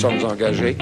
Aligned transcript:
sommes 0.00 0.24
engagés. 0.24 0.78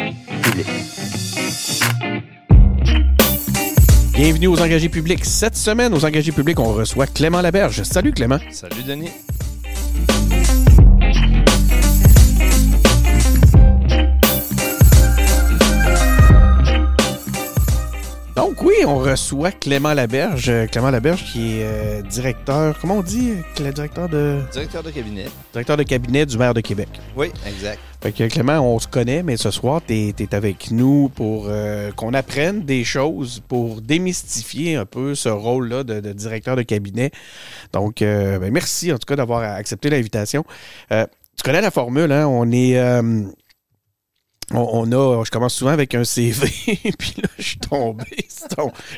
Bienvenue 4.15 4.47
aux 4.47 4.61
engagés 4.61 4.89
publics. 4.89 5.25
Cette 5.25 5.57
semaine, 5.57 5.93
aux 5.93 6.05
engagés 6.05 6.31
publics, 6.31 6.61
on 6.61 6.73
reçoit 6.73 7.09
Clément 7.09 7.41
Laberge. 7.41 7.83
Salut 7.83 8.13
Clément. 8.13 8.39
Salut 8.53 8.85
Denis. 8.85 9.11
Donc 18.37 18.63
oui, 18.63 18.75
on 18.87 18.99
reçoit 18.99 19.51
Clément 19.51 19.95
Laberge. 19.95 20.53
Clément 20.71 20.91
Laberge 20.93 21.25
qui 21.25 21.59
est 21.59 21.65
euh, 21.65 22.03
directeur, 22.03 22.79
comment 22.81 22.99
on 22.99 23.03
dit, 23.03 23.33
directeur 23.57 24.09
de? 24.09 24.39
Directeur 24.53 24.85
de 24.85 24.91
cabinet. 24.93 25.27
directeur 25.53 25.77
de 25.77 25.83
cabinet 25.83 26.25
du 26.25 26.39
maire 26.39 26.55
de 26.55 26.61
Québec. 26.61 26.89
Oui, 27.17 27.33
exact. 27.45 27.81
Fait 28.01 28.13
que 28.13 28.29
Clément, 28.29 28.61
on 28.61 28.79
se 28.79 28.87
connaît, 28.87 29.25
mais 29.25 29.37
ce 29.37 29.51
soir, 29.51 29.81
tu 29.85 29.93
es, 30.17 30.35
avec 30.35 30.71
nous 30.71 31.09
pour 31.09 31.47
euh, 31.49 31.91
qu'on 31.91 32.15
apprenne 32.15 32.63
des 32.63 32.85
choses, 32.85 33.43
pour 33.49 33.81
démystifier 33.81 34.77
un 34.77 34.87
peu 34.87 35.17
ce 35.17 35.29
rôle-là 35.29 35.83
de, 35.83 36.13
directeur 36.13 36.55
de 36.55 36.63
cabinet. 36.63 37.11
Donc, 37.73 38.01
euh, 38.01 38.39
ben, 38.39 38.53
merci 38.53 38.93
en 38.93 38.99
tout 38.99 39.07
cas 39.07 39.17
d'avoir 39.17 39.43
accepté 39.43 39.91
l'invitation. 39.91 40.45
Euh, 40.93 41.07
tu 41.37 41.43
connais 41.43 41.61
la 41.61 41.73
formule, 41.73 42.13
hein? 42.13 42.29
On 42.29 42.53
est. 42.53 42.81
on, 44.53 44.93
a, 44.93 45.25
je 45.25 45.31
commence 45.33 45.55
souvent 45.55 45.73
avec 45.73 45.93
un 45.97 46.05
CV, 46.05 46.47
puis 46.99 47.15
là, 47.21 47.29
je 47.37 47.43
suis 47.43 47.59
tombé, 47.59 48.05
je 48.17 48.25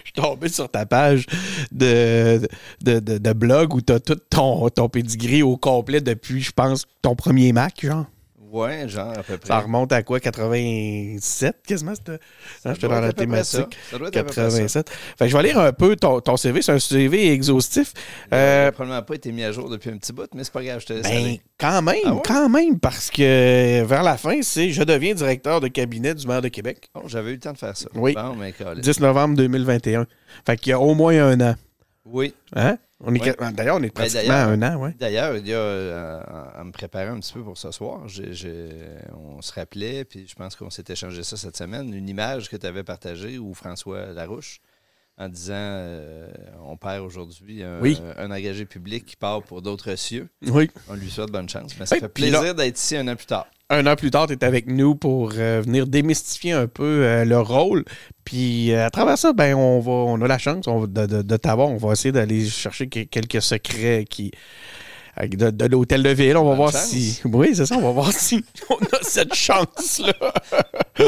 suis 0.04 0.12
tombé 0.14 0.48
sur 0.50 0.70
ta 0.70 0.84
page 0.84 1.24
de, 1.72 2.46
de, 2.82 3.00
de, 3.00 3.16
de 3.16 3.32
blog 3.32 3.74
où 3.74 3.80
tu 3.80 3.94
as 3.94 4.00
tout 4.00 4.16
ton, 4.28 4.68
ton 4.68 4.90
pedigree 4.90 5.42
au 5.42 5.56
complet 5.56 6.02
depuis, 6.02 6.42
je 6.42 6.52
pense, 6.52 6.84
ton 7.00 7.14
premier 7.16 7.54
Mac, 7.54 7.80
genre. 7.82 8.04
Ouais, 8.50 8.88
genre 8.88 9.10
à 9.16 9.22
peu 9.22 9.38
près. 9.38 9.46
Ça 9.46 9.60
remonte 9.60 9.92
à 9.92 10.02
quoi? 10.02 10.18
87 10.20 11.56
quasiment? 11.66 11.92
hein, 11.92 12.72
J'étais 12.74 12.88
dans 12.88 13.00
la 13.00 13.06
ça. 13.08 13.12
thématique. 13.12 13.76
Ça 13.90 13.98
doit 13.98 14.08
être 14.08 14.16
à 14.16 14.24
peu 14.24 14.30
près 14.32 14.34
ça. 14.50 14.82
87. 14.82 14.90
Fait 14.90 15.24
que 15.26 15.30
je 15.30 15.36
vais 15.36 15.42
lire 15.44 15.58
un 15.58 15.72
peu 15.72 15.96
ton, 15.96 16.20
ton 16.20 16.36
CV. 16.36 16.60
C'est 16.62 16.72
un 16.72 16.78
CV 16.78 17.30
exhaustif. 17.32 17.92
Il 18.30 18.34
a 18.34 18.36
Euh, 18.36 18.72
probablement 18.72 19.02
pas 19.02 19.14
été 19.14 19.30
mis 19.32 19.44
à 19.44 19.52
jour 19.52 19.68
depuis 19.70 19.90
un 19.90 19.96
petit 19.98 20.12
bout, 20.12 20.26
mais 20.34 20.44
c'est 20.44 20.52
pas 20.52 20.62
grave, 20.64 20.80
je 20.80 20.86
te 20.86 20.92
laisse 20.94 21.02
ben, 21.02 21.16
aller. 21.16 21.40
quand 21.58 21.82
même, 21.82 21.96
Ah 22.04 22.14
ouais? 22.14 22.22
quand 22.24 22.48
même, 22.48 22.78
parce 22.80 23.10
que 23.10 23.82
vers 23.84 24.02
la 24.02 24.16
fin, 24.16 24.40
c'est 24.42 24.70
je 24.70 24.82
deviens 24.82 25.14
directeur 25.14 25.60
de 25.60 25.68
cabinet 25.68 26.14
du 26.14 26.26
maire 26.26 26.42
de 26.42 26.48
Québec. 26.48 26.88
Oh, 26.94 27.02
j'avais 27.06 27.30
eu 27.30 27.34
le 27.34 27.40
temps 27.40 27.52
de 27.52 27.58
faire 27.58 27.76
ça. 27.76 27.88
Oui. 27.94 28.14
Bon, 28.14 28.34
mais 28.34 28.52
câlisse. 28.52 28.84
10 28.84 29.00
novembre 29.00 29.36
2021. 29.36 30.06
Fait 30.44 30.56
qu'il 30.56 30.70
y 30.70 30.72
a 30.72 30.80
au 30.80 30.94
moins 30.94 31.14
un 31.16 31.40
an. 31.40 31.54
Oui. 32.04 32.34
Hein? 32.56 32.78
On 33.02 33.14
est 33.14 33.20
Ouais. 33.22 33.32
quat- 33.34 33.52
D'ailleurs, 33.52 33.76
on 33.76 33.82
est 33.82 33.90
pratiquement 33.90 34.20
d'ailleurs- 34.28 34.48
à 34.48 34.52
un 34.52 34.62
an, 34.62 34.76
ouais. 34.82 34.94
D'ailleurs, 34.98 35.36
il 35.36 35.46
y 35.48 35.54
a, 35.54 35.58
euh, 35.58 36.20
à, 36.26 36.60
à 36.60 36.64
me 36.64 36.70
préparer 36.70 37.06
un 37.06 37.18
petit 37.18 37.32
peu 37.32 37.42
pour 37.42 37.56
ce 37.56 37.70
soir, 37.70 38.02
on 38.04 39.42
se 39.42 39.52
rappelait, 39.52 40.04
puis 40.04 40.26
je 40.28 40.34
pense 40.34 40.54
qu'on 40.56 40.70
s'est 40.70 40.84
échangé 40.88 41.22
ça 41.22 41.36
cette 41.36 41.56
semaine, 41.56 41.94
une 41.94 42.08
image 42.08 42.48
que 42.50 42.56
tu 42.56 42.66
avais 42.66 42.84
partagée 42.84 43.38
où 43.38 43.54
François 43.54 44.06
Larouche, 44.12 44.60
en 45.20 45.28
disant 45.28 45.52
euh, 45.54 46.28
on 46.66 46.76
perd 46.78 47.04
aujourd'hui 47.04 47.62
un, 47.62 47.78
Oui. 47.80 48.00
un 48.16 48.30
engagé 48.30 48.64
public 48.64 49.04
qui 49.04 49.16
part 49.16 49.42
pour 49.42 49.60
d'autres 49.62 49.94
cieux. 49.96 50.28
Oui. 50.46 50.70
On 50.88 50.94
lui 50.94 51.10
souhaite 51.10 51.30
bonne 51.30 51.48
chance. 51.48 51.72
Mais 51.78 51.84
ça 51.86 51.96
Oui, 51.96 52.00
fait 52.00 52.08
plaisir 52.08 52.54
d'être 52.54 52.78
ici 52.78 52.96
un 52.96 53.06
an 53.06 53.14
plus 53.16 53.26
tard. 53.26 53.46
un 53.68 53.86
an 53.86 53.96
plus 53.96 54.10
tard, 54.10 54.26
tu 54.28 54.32
es 54.32 54.42
avec 54.44 54.66
nous 54.66 54.94
pour 54.94 55.32
euh, 55.36 55.60
venir 55.60 55.86
démystifier 55.86 56.52
un 56.52 56.66
peu 56.66 57.04
euh, 57.04 57.24
le 57.26 57.38
rôle. 57.38 57.84
Puis 58.24 58.72
à 58.72 58.88
travers 58.90 59.18
ça, 59.18 59.32
ben 59.34 59.54
on 59.54 59.78
va, 59.80 59.92
on 59.92 60.20
a 60.22 60.26
la 60.26 60.38
chance 60.38 60.66
on 60.66 60.86
de, 60.86 61.04
de, 61.06 61.20
de 61.22 61.36
t'avoir. 61.36 61.68
On 61.68 61.76
va 61.76 61.92
essayer 61.92 62.12
d'aller 62.12 62.46
chercher 62.48 62.88
que- 62.88 63.00
quelques 63.04 63.42
secrets 63.42 64.06
qui 64.08 64.30
de, 65.28 65.50
de 65.50 65.64
l'hôtel 65.66 66.02
de 66.02 66.10
ville. 66.10 66.36
On 66.36 66.42
va 66.44 66.48
Bonne 66.50 66.56
voir 66.56 66.72
chance. 66.72 66.86
si. 66.86 67.20
Oui, 67.24 67.54
c'est 67.54 67.66
ça. 67.66 67.76
On 67.76 67.80
va 67.80 67.90
voir 67.92 68.12
si 68.12 68.44
on 68.70 68.76
a 68.76 68.98
cette 69.02 69.34
chance-là. 69.34 70.12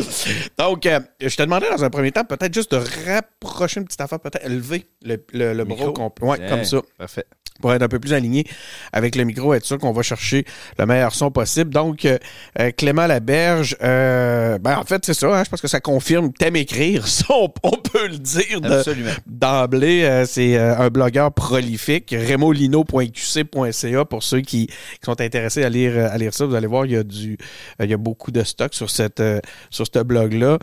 Donc, 0.59 0.87
euh, 0.87 1.01
je 1.21 1.35
te 1.37 1.43
demandais 1.43 1.71
dans 1.71 1.85
un 1.85 1.91
premier 1.91 2.13
temps, 2.13 2.25
peut-être 2.25 2.55
juste 2.55 2.73
de 2.73 2.83
rapprocher 3.11 3.81
une 3.81 3.87
petite 3.87 4.01
affaire, 4.01 4.21
peut-être 4.21 4.45
élever 4.45 4.87
le, 5.03 5.17
le, 5.33 5.53
le 5.55 5.65
bras 5.65 5.87
Micro. 5.87 6.13
Ouais, 6.23 6.39
comme 6.49 6.65
ça 6.65 6.81
Parfait. 6.99 7.25
Pour 7.63 7.73
être 7.73 7.81
un 7.83 7.89
peu 7.89 7.99
plus 7.99 8.13
aligné 8.13 8.45
avec 8.93 9.17
le 9.17 9.25
micro, 9.25 9.55
être 9.55 9.65
sûr 9.65 9.79
qu'on 9.79 9.93
va 9.93 10.03
chercher 10.03 10.45
le 10.79 10.85
meilleur 10.85 11.15
son 11.15 11.31
possible. 11.31 11.71
Donc, 11.73 12.05
euh, 12.05 12.19
euh, 12.61 12.71
Clément 12.77 13.07
Laberge, 13.07 13.77
euh, 13.83 14.59
ben 14.59 14.77
en 14.77 14.85
fait, 14.85 15.03
c'est 15.07 15.15
ça, 15.15 15.29
hein, 15.39 15.43
je 15.45 15.49
pense 15.49 15.61
que 15.63 15.69
ça 15.69 15.81
confirme 15.81 16.31
t'aimes 16.33 16.57
écrire, 16.57 17.07
ça, 17.09 17.25
on, 17.31 17.49
on 17.63 17.71
peut 17.71 18.09
le 18.09 18.19
dire 18.19 18.61
de- 18.61 18.83
d'emblée. 19.27 20.03
euh, 20.03 20.27
c'est 20.27 20.59
un 20.59 20.89
blogueur 20.89 21.33
prolifique, 21.33 22.15
remolino.qc.ca 22.29 24.05
pour 24.05 24.23
ceux 24.23 24.41
qui, 24.41 24.67
qui 24.67 24.75
sont 25.05 25.21
intéressés 25.21 25.63
à 25.65 25.69
lire, 25.69 25.97
à 26.11 26.19
lire 26.19 26.35
ça. 26.35 26.45
Vous 26.47 26.55
allez 26.55 26.67
voir, 26.67 26.87
il 26.87 26.93
y 26.93 26.97
a, 26.97 27.03
du, 27.05 27.37
il 27.83 27.91
y 27.91 27.95
a 27.95 27.97
beaucoup 27.97 28.31
de 28.31 28.43
stock 28.43 28.75
sur, 28.75 28.91
cette, 28.91 29.23
sur 29.71 29.87
ce 29.87 30.03
blog-là. 30.03 30.59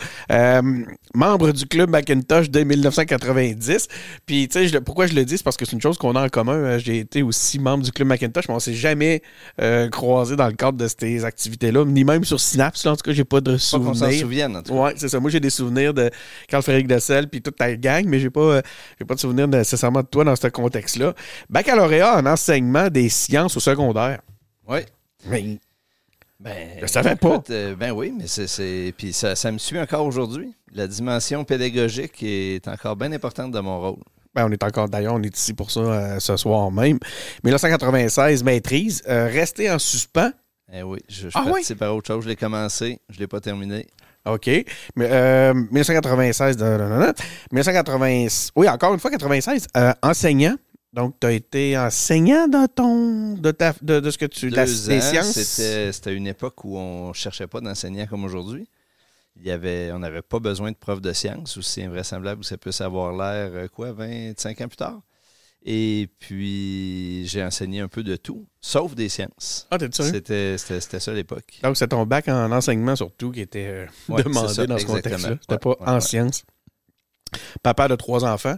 Membre 1.15 1.51
du 1.51 1.65
club 1.65 1.89
Macintosh 1.89 2.49
dès 2.49 2.65
1990. 2.65 3.87
Puis, 4.25 4.47
tu 4.47 4.67
sais, 4.69 4.81
pourquoi 4.81 5.07
je 5.07 5.13
le 5.13 5.25
dis, 5.25 5.37
c'est 5.37 5.43
parce 5.43 5.57
que 5.57 5.65
c'est 5.65 5.73
une 5.73 5.81
chose 5.81 5.97
qu'on 5.97 6.15
a 6.15 6.25
en 6.25 6.29
commun. 6.29 6.77
J'ai 6.89 6.97
été 7.01 7.21
aussi 7.21 7.59
membre 7.59 7.83
du 7.83 7.91
club 7.91 8.07
Macintosh, 8.07 8.47
mais 8.47 8.55
on 8.55 8.59
s'est 8.59 8.73
jamais 8.73 9.21
euh, 9.61 9.89
croisé 9.89 10.35
dans 10.35 10.47
le 10.47 10.53
cadre 10.53 10.75
de 10.79 10.87
ces 10.87 11.23
activités-là, 11.23 11.85
ni 11.85 12.03
même 12.03 12.23
sur 12.25 12.39
Synapse. 12.39 12.83
là. 12.83 12.93
En 12.93 12.95
tout 12.95 13.03
cas, 13.03 13.11
j'ai 13.13 13.23
pas 13.25 13.41
de 13.41 13.51
Pas 13.51 13.57
qu'on 13.77 13.93
s'en 13.93 13.93
souvenirs. 13.93 14.19
souvienne, 14.21 14.55
en 14.57 14.63
tout 14.63 14.73
cas. 14.73 14.79
Ouais, 14.79 14.93
c'est 14.95 15.07
ça. 15.07 15.19
Moi, 15.19 15.29
j'ai 15.29 15.39
des 15.39 15.51
souvenirs 15.51 15.93
de 15.93 16.09
Carl-Frédéric 16.47 16.87
Dessel 16.87 17.27
puis 17.29 17.43
toute 17.43 17.57
ta 17.57 17.75
gang, 17.75 18.05
mais 18.07 18.19
j'ai 18.19 18.31
pas, 18.31 18.39
euh, 18.41 18.61
j'ai 18.97 19.05
pas 19.05 19.13
de 19.13 19.19
souvenirs 19.19 19.47
nécessairement 19.47 20.01
de 20.01 20.07
toi 20.07 20.23
dans 20.23 20.35
ce 20.35 20.47
contexte-là. 20.47 21.13
Baccalauréat 21.47 22.17
en 22.17 22.25
enseignement 22.25 22.87
des 22.87 23.07
sciences 23.09 23.55
au 23.55 23.59
secondaire. 23.59 24.21
Oui. 24.67 24.79
Mais 25.27 25.59
Ben, 26.39 26.55
Je 26.81 26.87
savais 26.87 27.15
pas. 27.17 27.33
écoute, 27.35 27.49
euh, 27.51 27.75
ben 27.75 27.91
oui, 27.91 28.13
mais 28.17 28.25
c'est- 28.25 28.47
c'est. 28.47 28.93
Puis 28.97 29.11
ça, 29.13 29.35
ça 29.35 29.51
me 29.51 29.57
suit 29.57 29.77
encore 29.79 30.05
aujourd'hui. 30.05 30.53
La 30.73 30.87
dimension 30.87 31.43
pédagogique 31.43 32.23
est 32.23 32.65
encore 32.67 32.95
bien 32.95 33.11
importante 33.11 33.51
de 33.51 33.59
mon 33.59 33.79
rôle. 33.79 33.99
Ben, 34.35 34.45
on 34.47 34.51
est 34.51 34.63
encore, 34.63 34.87
d'ailleurs, 34.89 35.15
on 35.15 35.23
est 35.23 35.35
ici 35.35 35.53
pour 35.53 35.71
ça 35.71 35.79
euh, 35.79 36.19
ce 36.19 36.37
soir 36.37 36.71
même. 36.71 36.99
1996, 37.43 38.43
maîtrise. 38.43 39.01
Euh, 39.07 39.25
rester 39.27 39.71
en 39.71 39.79
suspens. 39.79 40.31
Eh 40.71 40.83
oui, 40.83 40.99
je, 41.09 41.29
je 41.29 41.33
Ah 41.33 41.41
oui? 41.45 41.51
participe 41.53 41.81
à 41.81 41.93
autre 41.93 42.07
chose. 42.07 42.23
Je 42.23 42.29
l'ai 42.29 42.35
commencé, 42.35 42.99
je 43.09 43.15
ne 43.15 43.19
l'ai 43.21 43.27
pas 43.27 43.39
terminé. 43.39 43.87
OK. 44.25 44.47
Mais, 44.95 45.09
euh, 45.09 45.53
1996. 45.71 46.57
de- 46.57 46.63
de- 46.63 46.69
de- 46.77 46.77
de- 47.07 47.13
1980, 47.51 48.27
oui, 48.55 48.69
encore 48.69 48.93
une 48.93 48.99
fois, 48.99 49.09
96. 49.09 49.65
euh, 49.75 49.93
enseignant. 50.03 50.55
Donc, 50.93 51.15
tu 51.19 51.27
as 51.27 51.31
été 51.31 51.77
enseignant 51.77 52.47
dans 52.47 52.67
ton, 52.67 53.33
de, 53.35 53.51
ta, 53.51 53.73
de, 53.81 53.99
de 53.99 54.11
ce 54.11 54.17
que 54.17 54.25
tu. 54.25 54.49
la- 54.49 54.65
Deux 54.65 54.71
des 54.87 54.97
ans, 54.97 55.01
sciences? 55.01 55.31
c'était 55.31 55.91
c'était 55.91 56.13
une 56.15 56.27
époque 56.27 56.63
où 56.65 56.77
on 56.77 57.09
ne 57.09 57.13
cherchait 57.13 57.47
pas 57.47 57.61
d'enseignants 57.61 58.07
comme 58.07 58.23
aujourd'hui. 58.25 58.67
Il 59.39 59.47
y 59.47 59.51
avait, 59.51 59.91
on 59.93 59.99
n'avait 59.99 60.21
pas 60.21 60.39
besoin 60.39 60.71
de 60.71 60.75
prof 60.77 60.99
de 61.01 61.13
sciences, 61.13 61.55
aussi 61.57 61.81
invraisemblable 61.81 62.41
que 62.41 62.47
ça 62.47 62.57
puisse 62.57 62.81
avoir 62.81 63.13
l'air, 63.13 63.51
euh, 63.53 63.67
quoi, 63.67 63.91
25 63.93 64.61
ans 64.61 64.67
plus 64.67 64.77
tard. 64.77 65.01
Et 65.63 66.07
puis, 66.19 67.25
j'ai 67.27 67.43
enseigné 67.43 67.81
un 67.81 67.87
peu 67.89 68.01
de 68.03 68.15
tout, 68.15 68.47
sauf 68.61 68.95
des 68.95 69.09
sciences. 69.09 69.67
Ah, 69.71 69.77
t'es 69.77 69.89
sérieux? 69.91 70.11
C'était 70.13 70.57
c'était- 70.57 70.79
c'était 70.81 70.99
ça 70.99 71.11
à 71.11 71.13
l'époque. 71.13 71.59
Donc, 71.63 71.75
c'est 71.77 71.87
ton 71.89 72.05
bac 72.05 72.27
en 72.29 72.51
enseignement 72.51 72.95
surtout 72.95 73.31
qui 73.31 73.41
était 73.41 73.67
euh, 73.67 73.85
Ouais, 74.07 74.23
demandé 74.23 74.53
ça, 74.53 74.65
dans 74.67 74.77
ce 74.77 74.85
contexte-là. 74.85 75.37
C'était 75.41 75.53
Ouais, 75.53 75.57
pas 75.57 75.69
ouais, 75.69 75.89
en 75.89 75.99
sciences. 75.99 76.43
Papa 77.61 77.87
de 77.87 77.95
trois 77.95 78.23
enfants. 78.25 78.55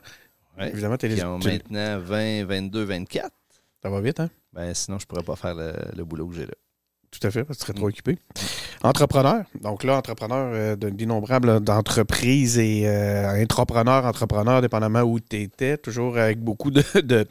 Évidemment, 0.59 0.97
t'es 0.97 1.09
Qui 1.15 1.23
ont 1.23 1.39
maintenant 1.39 1.99
20, 1.99 2.45
22, 2.45 2.83
24. 2.83 3.31
ça 3.81 3.89
va 3.89 3.99
vite, 4.01 4.19
hein? 4.19 4.29
Ben, 4.53 4.73
sinon, 4.73 4.99
je 4.99 5.05
pourrais 5.07 5.23
pas 5.23 5.35
faire 5.35 5.55
le, 5.55 5.73
le 5.95 6.03
boulot 6.05 6.27
que 6.27 6.35
j'ai 6.35 6.45
là. 6.45 6.53
Tout 7.11 7.27
à 7.27 7.31
fait, 7.31 7.43
parce 7.43 7.59
que 7.59 7.63
tu 7.65 7.67
serais 7.67 7.73
trop 7.77 7.85
Mm. 7.87 7.89
occupé. 7.89 8.17
Entrepreneur. 8.83 9.43
Donc 9.61 9.83
là, 9.83 9.97
entrepreneur 9.97 10.51
euh, 10.53 10.75
d'innombrables 10.75 11.59
d'entreprises 11.59 12.57
et 12.57 12.83
euh, 12.87 13.41
intrapreneur, 13.41 14.05
entrepreneur, 14.05 14.61
dépendamment 14.61 15.01
où 15.01 15.19
tu 15.19 15.41
étais, 15.41 15.77
toujours 15.77 16.17
avec 16.17 16.39
beaucoup 16.39 16.71
de, 16.71 16.83
de 17.01 17.27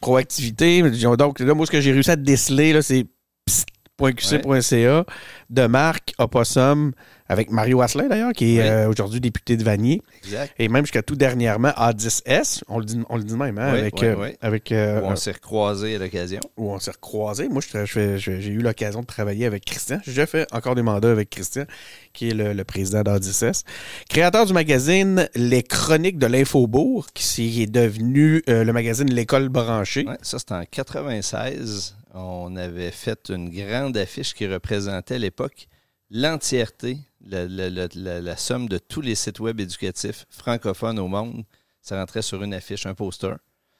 proactivité. 0.00 0.82
Donc 1.16 1.38
là, 1.40 1.54
moi, 1.54 1.64
ce 1.66 1.70
que 1.70 1.80
j'ai 1.80 1.92
réussi 1.92 2.10
à 2.10 2.16
déceler, 2.16 2.72
là, 2.72 2.82
c'est 2.82 3.06
psst.qc.ca 3.46 5.04
de 5.50 5.66
Marc 5.66 6.12
Opossum 6.18 6.92
avec 7.28 7.50
Mario 7.50 7.80
Asselin, 7.80 8.08
d'ailleurs, 8.08 8.32
qui 8.32 8.56
est 8.58 8.62
Oui. 8.62 8.68
euh, 8.68 8.88
aujourd'hui 8.88 9.20
député 9.20 9.56
de 9.56 9.64
Vanier. 9.64 10.02
Exact. 10.24 10.52
Et 10.58 10.68
même 10.68 10.84
jusqu'à 10.84 11.02
tout 11.02 11.16
dernièrement, 11.16 11.70
A10S, 11.70 12.62
on 12.68 12.78
le 12.78 12.84
dit, 12.84 13.00
on 13.08 13.16
le 13.16 13.22
dit 13.24 13.34
même, 13.34 13.58
hein, 13.58 13.70
Oui, 13.72 13.78
avec, 13.78 13.94
oui, 14.00 14.06
euh, 14.08 14.30
avec 14.42 14.72
euh, 14.72 15.00
Où 15.00 15.04
on 15.06 15.16
s'est 15.16 15.32
recroisés 15.32 15.94
à 15.96 15.98
l'occasion. 15.98 16.40
où 16.58 16.70
on 16.70 16.78
s'est 16.78 16.90
recroisés. 16.90 17.48
Moi, 17.48 17.62
j'ai 17.84 18.46
eu 18.48 18.58
l'occasion 18.58 19.00
de 19.00 19.06
travailler 19.06 19.46
avec 19.46 19.64
Christian. 19.64 20.00
J'ai 20.04 20.10
déjà 20.12 20.26
fait 20.26 20.46
encore 20.52 20.74
des 20.74 20.82
mandats 20.82 21.10
avec 21.12 21.30
Christian, 21.30 21.64
qui 22.12 22.28
est 22.30 22.34
le, 22.34 22.52
le 22.52 22.64
président 22.64 23.00
d'A10S. 23.02 23.62
Créateur 24.10 24.44
du 24.46 24.52
magazine 24.52 25.28
Les 25.34 25.62
Chroniques 25.62 26.18
de 26.18 26.26
l'Infobourg, 26.26 27.06
qui 27.14 27.62
est 27.62 27.66
devenu 27.70 28.42
le 28.46 28.70
magazine 28.72 29.10
L'École 29.10 29.48
branchée. 29.48 30.04
Ça, 30.22 30.38
c'était 30.38 30.54
en 30.54 30.64
96. 30.70 31.96
On 32.14 32.54
avait 32.56 32.90
fait 32.90 33.30
une 33.30 33.48
grande 33.50 33.96
affiche 33.96 34.34
qui 34.34 34.46
représentait 34.46 35.18
l'époque 35.18 35.66
l'entièreté, 36.10 36.98
la, 37.26 37.46
la- 37.46 37.70
la- 37.70 37.88
la- 37.94 38.20
la 38.20 38.36
somme 38.36 38.68
de 38.68 38.78
tous 38.78 39.00
les 39.00 39.14
sites 39.14 39.40
web 39.40 39.60
éducatifs 39.60 40.26
francophones 40.30 40.98
au 40.98 41.08
monde. 41.08 41.44
Ça 41.80 41.98
rentrait 41.98 42.22
sur 42.22 42.42
une 42.42 42.54
affiche, 42.54 42.86
un 42.86 42.94
poster. 42.94 43.34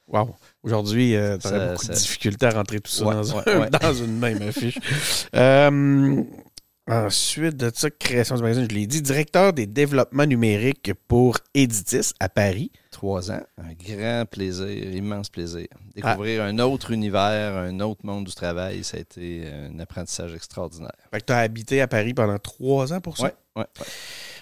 Wow. 0.07 0.35
Aujourd'hui, 0.61 1.11
tu 1.11 1.17
aurais 1.17 1.39
Ça- 1.39 1.67
beaucoup 1.71 1.85
ça- 1.85 1.93
de 1.93 1.97
difficultés 1.97 2.45
à 2.45 2.51
rentrer 2.51 2.79
tout 2.79 2.91
ça 2.91 3.05
Ouais, 3.05 3.15
dans, 3.15 3.23
ouais, 3.37 3.43
un- 3.47 3.59
ouais. 3.61 3.69
dans 3.81 3.93
une 3.93 4.17
même 4.19 4.41
affiche. 4.43 4.77
Euh, 5.35 6.23
Ensuite 6.87 7.57
de 7.57 7.71
ça, 7.73 7.89
création 7.89 8.35
du 8.35 8.43
magazine, 8.43 8.67
je 8.69 8.75
l'ai 8.75 8.85
dit, 8.85 9.01
directeur 9.01 9.53
des 9.53 9.65
développements 9.65 10.27
numériques 10.27 10.91
pour 11.07 11.39
Editis 11.55 12.11
à 12.19 12.29
Paris. 12.29 12.71
Trois 12.95 13.29
ans, 13.29 13.41
un 13.57 13.73
grand 13.73 14.23
plaisir, 14.25 14.69
immense 14.69 15.27
plaisir. 15.27 15.67
Découvrir 15.93 16.43
un 16.43 16.59
autre 16.59 16.91
univers, 16.91 17.53
un 17.57 17.81
autre 17.81 18.05
monde 18.05 18.23
du 18.23 18.33
travail, 18.33 18.85
ça 18.85 18.95
a 18.95 19.01
été 19.01 19.49
un 19.51 19.77
apprentissage 19.79 20.33
extraordinaire. 20.33 20.95
Fait 21.11 21.19
que 21.19 21.25
tu 21.25 21.33
as 21.33 21.39
habité 21.39 21.81
à 21.81 21.89
Paris 21.89 22.13
pendant 22.13 22.39
trois 22.39 22.93
ans 22.93 23.01
pour 23.01 23.17
ça? 23.17 23.33
Oui, 23.57 23.63
oui. 23.77 23.85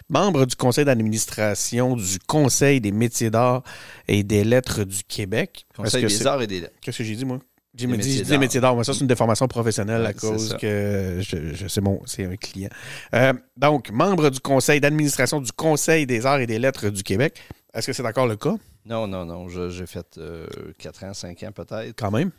Membre 0.07 0.45
du 0.45 0.55
conseil 0.55 0.85
d'administration 0.85 1.95
du 1.95 2.19
Conseil 2.27 2.79
des 2.79 2.91
métiers 2.91 3.31
d'art 3.31 3.63
et 4.07 4.21
des 4.23 4.43
lettres 4.43 4.83
du 4.83 5.03
Québec. 5.03 5.65
Conseil 5.75 6.05
des 6.05 6.27
arts 6.27 6.43
et 6.43 6.47
des 6.47 6.61
lettres. 6.61 6.75
Qu'est-ce 6.79 6.99
que 6.99 7.03
j'ai 7.03 7.15
dit, 7.15 7.25
moi? 7.25 7.39
J'ai 7.75 7.87
dit 7.87 8.21
des 8.21 8.37
métiers 8.37 8.61
d'art. 8.61 8.75
Moi, 8.75 8.83
ça, 8.83 8.93
c'est 8.93 8.99
une 8.99 9.07
déformation 9.07 9.47
professionnelle 9.47 10.05
à 10.05 10.13
cause 10.13 10.55
que 10.61 11.21
je, 11.21 11.55
je 11.55 11.67
c'est 11.67 11.81
bon, 11.81 11.99
c'est 12.05 12.25
un 12.25 12.35
client. 12.35 12.69
Euh, 13.15 13.33
donc, 13.57 13.89
membre 13.89 14.29
du 14.29 14.39
conseil 14.39 14.79
d'administration 14.79 15.41
du 15.41 15.51
Conseil 15.51 16.05
des 16.05 16.27
arts 16.27 16.39
et 16.39 16.45
des 16.45 16.59
lettres 16.59 16.89
du 16.89 17.01
Québec. 17.01 17.41
Est-ce 17.73 17.87
que 17.87 17.93
c'est 17.93 18.05
encore 18.05 18.27
le 18.27 18.35
cas? 18.35 18.55
Non, 18.85 19.07
non, 19.07 19.25
non. 19.25 19.47
J'ai 19.47 19.85
fait 19.85 20.17
euh, 20.17 20.47
4 20.77 21.03
ans, 21.05 21.13
5 21.13 21.43
ans 21.43 21.51
peut-être. 21.51 21.95
Quand 21.97 22.11
même? 22.11 22.31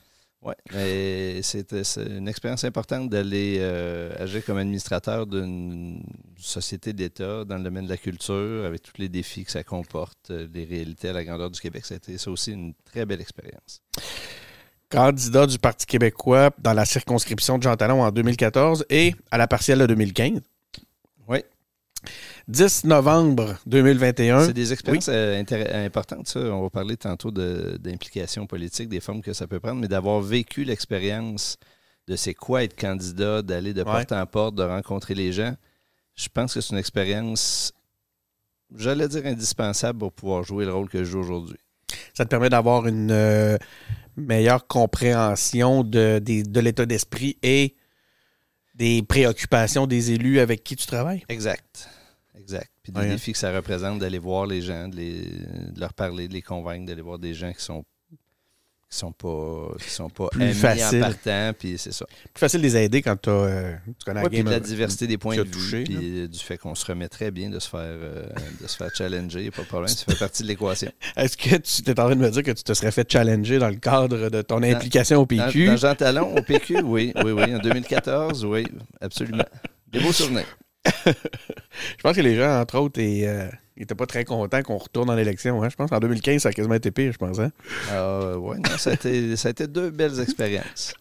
Oui, 0.42 0.52
mais 0.74 1.40
c'était 1.40 1.82
une 1.96 2.28
expérience 2.28 2.64
importante 2.64 3.08
d'aller 3.08 3.56
euh, 3.60 4.12
agir 4.18 4.44
comme 4.44 4.58
administrateur 4.58 5.26
d'une 5.26 6.02
société 6.36 6.92
d'État 6.92 7.46
dans 7.46 7.56
le 7.56 7.64
domaine 7.64 7.84
de 7.84 7.88
la 7.88 7.96
culture, 7.96 8.66
avec 8.66 8.82
tous 8.82 8.98
les 8.98 9.08
défis 9.08 9.44
que 9.44 9.50
ça 9.50 9.64
comporte, 9.64 10.30
euh, 10.30 10.46
les 10.52 10.64
réalités 10.66 11.08
à 11.08 11.14
la 11.14 11.24
grandeur 11.24 11.50
du 11.50 11.58
Québec. 11.58 11.86
Ça 11.86 12.30
aussi 12.30 12.52
une 12.52 12.74
très 12.84 13.06
belle 13.06 13.22
expérience 13.22 13.80
candidat 14.94 15.46
du 15.46 15.58
Parti 15.58 15.86
québécois 15.86 16.50
dans 16.58 16.72
la 16.72 16.84
circonscription 16.84 17.58
de 17.58 17.64
Jean 17.64 17.74
Talon 17.74 18.02
en 18.02 18.12
2014 18.12 18.86
et 18.90 19.14
à 19.32 19.38
la 19.38 19.48
partielle 19.48 19.80
de 19.80 19.86
2015. 19.86 20.40
Oui. 21.26 21.38
10 22.48 22.84
novembre 22.84 23.56
2021. 23.66 24.46
C'est 24.46 24.52
des 24.52 24.72
expériences 24.72 25.08
euh, 25.08 25.42
importantes, 25.86 26.28
ça. 26.28 26.40
On 26.40 26.62
va 26.62 26.70
parler 26.70 26.96
tantôt 26.96 27.30
d'implication 27.30 28.46
politique, 28.46 28.88
des 28.88 29.00
formes 29.00 29.22
que 29.22 29.32
ça 29.32 29.46
peut 29.46 29.60
prendre, 29.60 29.80
mais 29.80 29.88
d'avoir 29.88 30.20
vécu 30.20 30.64
l'expérience 30.64 31.56
de 32.06 32.16
c'est 32.16 32.34
quoi 32.34 32.64
être 32.64 32.78
candidat, 32.78 33.42
d'aller 33.42 33.72
de 33.72 33.82
porte 33.82 34.12
en 34.12 34.26
porte, 34.26 34.54
de 34.54 34.62
rencontrer 34.62 35.14
les 35.14 35.32
gens, 35.32 35.54
je 36.14 36.28
pense 36.28 36.54
que 36.54 36.60
c'est 36.60 36.70
une 36.70 36.78
expérience, 36.78 37.72
j'allais 38.76 39.08
dire 39.08 39.26
indispensable 39.26 39.98
pour 39.98 40.12
pouvoir 40.12 40.44
jouer 40.44 40.64
le 40.64 40.72
rôle 40.72 40.88
que 40.88 40.98
je 40.98 41.04
joue 41.04 41.20
aujourd'hui. 41.20 41.58
Ça 42.12 42.24
te 42.24 42.30
permet 42.30 42.50
d'avoir 42.50 42.86
une 42.86 43.10
euh, 43.10 43.56
meilleure 44.16 44.66
compréhension 44.66 45.82
de, 45.82 46.20
de 46.20 46.60
l'état 46.60 46.86
d'esprit 46.86 47.36
et 47.42 47.74
des 48.74 49.02
préoccupations 49.02 49.86
des 49.86 50.12
élus 50.12 50.40
avec 50.40 50.64
qui 50.64 50.76
tu 50.76 50.86
travailles. 50.86 51.24
Exact. 51.28 51.88
Exact. 52.38 52.70
Puis 52.82 52.92
des 52.92 53.08
défis 53.08 53.32
que 53.32 53.38
ça 53.38 53.54
représente 53.54 53.98
d'aller 53.98 54.18
voir 54.18 54.46
les 54.46 54.60
gens, 54.60 54.88
de, 54.88 54.96
les, 54.96 55.20
de, 55.20 55.80
leur 55.80 55.94
parler, 55.94 56.28
de 56.28 56.32
les 56.32 56.42
convaincre, 56.42 56.86
d'aller 56.86 57.02
voir 57.02 57.18
des 57.18 57.34
gens 57.34 57.52
qui 57.52 57.62
sont 57.62 57.84
qui 58.90 58.98
sont 58.98 59.12
pas 59.12 59.74
qui 59.82 59.90
sont 59.90 60.10
pas 60.10 60.28
plus 60.28 60.52
facile. 60.52 61.02
en 61.02 61.06
partant 61.06 61.52
puis 61.58 61.78
c'est 61.78 61.92
ça. 61.92 62.06
Plus 62.06 62.40
facile 62.40 62.60
de 62.60 62.66
les 62.66 62.76
aider 62.76 63.02
quand 63.02 63.26
euh, 63.28 63.74
tu 63.86 64.04
connais 64.04 64.22
la 64.22 64.28
game. 64.28 64.44
Puis 64.44 64.52
la 64.52 64.60
diversité 64.60 65.06
des 65.06 65.18
points 65.18 65.36
de 65.36 65.42
vue 65.42 65.84
puis 65.84 66.28
du 66.28 66.38
fait 66.38 66.58
qu'on 66.58 66.74
se 66.74 66.84
remet 66.86 67.08
très 67.08 67.30
bien 67.30 67.50
de 67.50 67.58
se 67.58 67.68
faire 67.68 67.80
euh, 67.80 68.26
de 68.60 68.66
se 68.66 68.76
faire 68.76 68.90
challenger, 68.94 69.50
pas 69.50 69.62
de 69.62 69.66
problème, 69.66 69.88
ça 69.88 70.04
fait 70.04 70.18
partie 70.18 70.42
de 70.42 70.48
l'équation. 70.48 70.92
Est-ce 71.16 71.36
que 71.36 71.56
tu 71.56 71.82
t'es 71.82 71.98
en 71.98 72.04
train 72.06 72.16
de 72.16 72.20
me 72.20 72.30
dire 72.30 72.42
que 72.42 72.52
tu 72.52 72.62
te 72.62 72.74
serais 72.74 72.92
fait 72.92 73.10
challenger 73.10 73.58
dans 73.58 73.70
le 73.70 73.76
cadre 73.76 74.28
de 74.28 74.42
ton 74.42 74.62
implication 74.62 75.20
au 75.20 75.26
PQ 75.26 75.66
Dans, 75.66 75.72
dans 75.72 75.76
Jean 75.76 75.94
Talon 75.94 76.36
au 76.36 76.42
PQ, 76.42 76.82
oui, 76.82 77.12
oui 77.24 77.32
oui, 77.32 77.54
en 77.54 77.58
2014, 77.58 78.44
oui, 78.44 78.64
absolument. 79.00 79.46
Des 79.92 80.00
beaux 80.00 80.12
souvenirs. 80.12 80.46
Je 81.06 82.02
pense 82.02 82.16
que 82.16 82.20
les 82.20 82.36
gens 82.36 82.60
entre 82.60 82.78
autres 82.78 83.00
et 83.00 83.26
euh, 83.28 83.48
pas 83.96 84.06
très 84.06 84.24
content 84.24 84.62
qu'on 84.62 84.78
retourne 84.78 85.10
en 85.10 85.18
élection. 85.18 85.62
Hein? 85.62 85.68
Je 85.68 85.76
pense 85.76 85.90
qu'en 85.90 85.98
2015, 85.98 86.42
ça 86.42 86.50
a 86.50 86.52
quasiment 86.52 86.74
été 86.74 86.90
pire, 86.90 87.12
je 87.12 87.18
pense. 87.18 87.38
Hein? 87.38 87.50
Euh, 87.90 88.36
oui, 88.36 88.58
ça, 88.78 88.90
a 88.90 89.50
été, 89.50 89.66
deux 89.66 89.90
belles 89.90 90.20
expériences. 90.20 90.94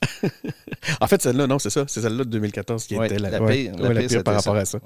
en 1.02 1.08
fait, 1.08 1.22
celle-là, 1.22 1.48
non, 1.48 1.60
c'est 1.60 1.70
ça. 1.70 1.86
C'est 1.88 2.02
celle-là 2.02 2.24
de 2.24 2.30
2014 2.30 2.86
qui 2.86 2.96
était 2.96 3.20
la, 3.20 3.30
pire, 3.40 3.76
la, 3.78 4.02
pire, 4.02 4.24
par 4.24 4.36
rapport 4.36 4.56
à 4.56 4.66
ça. 4.66 4.80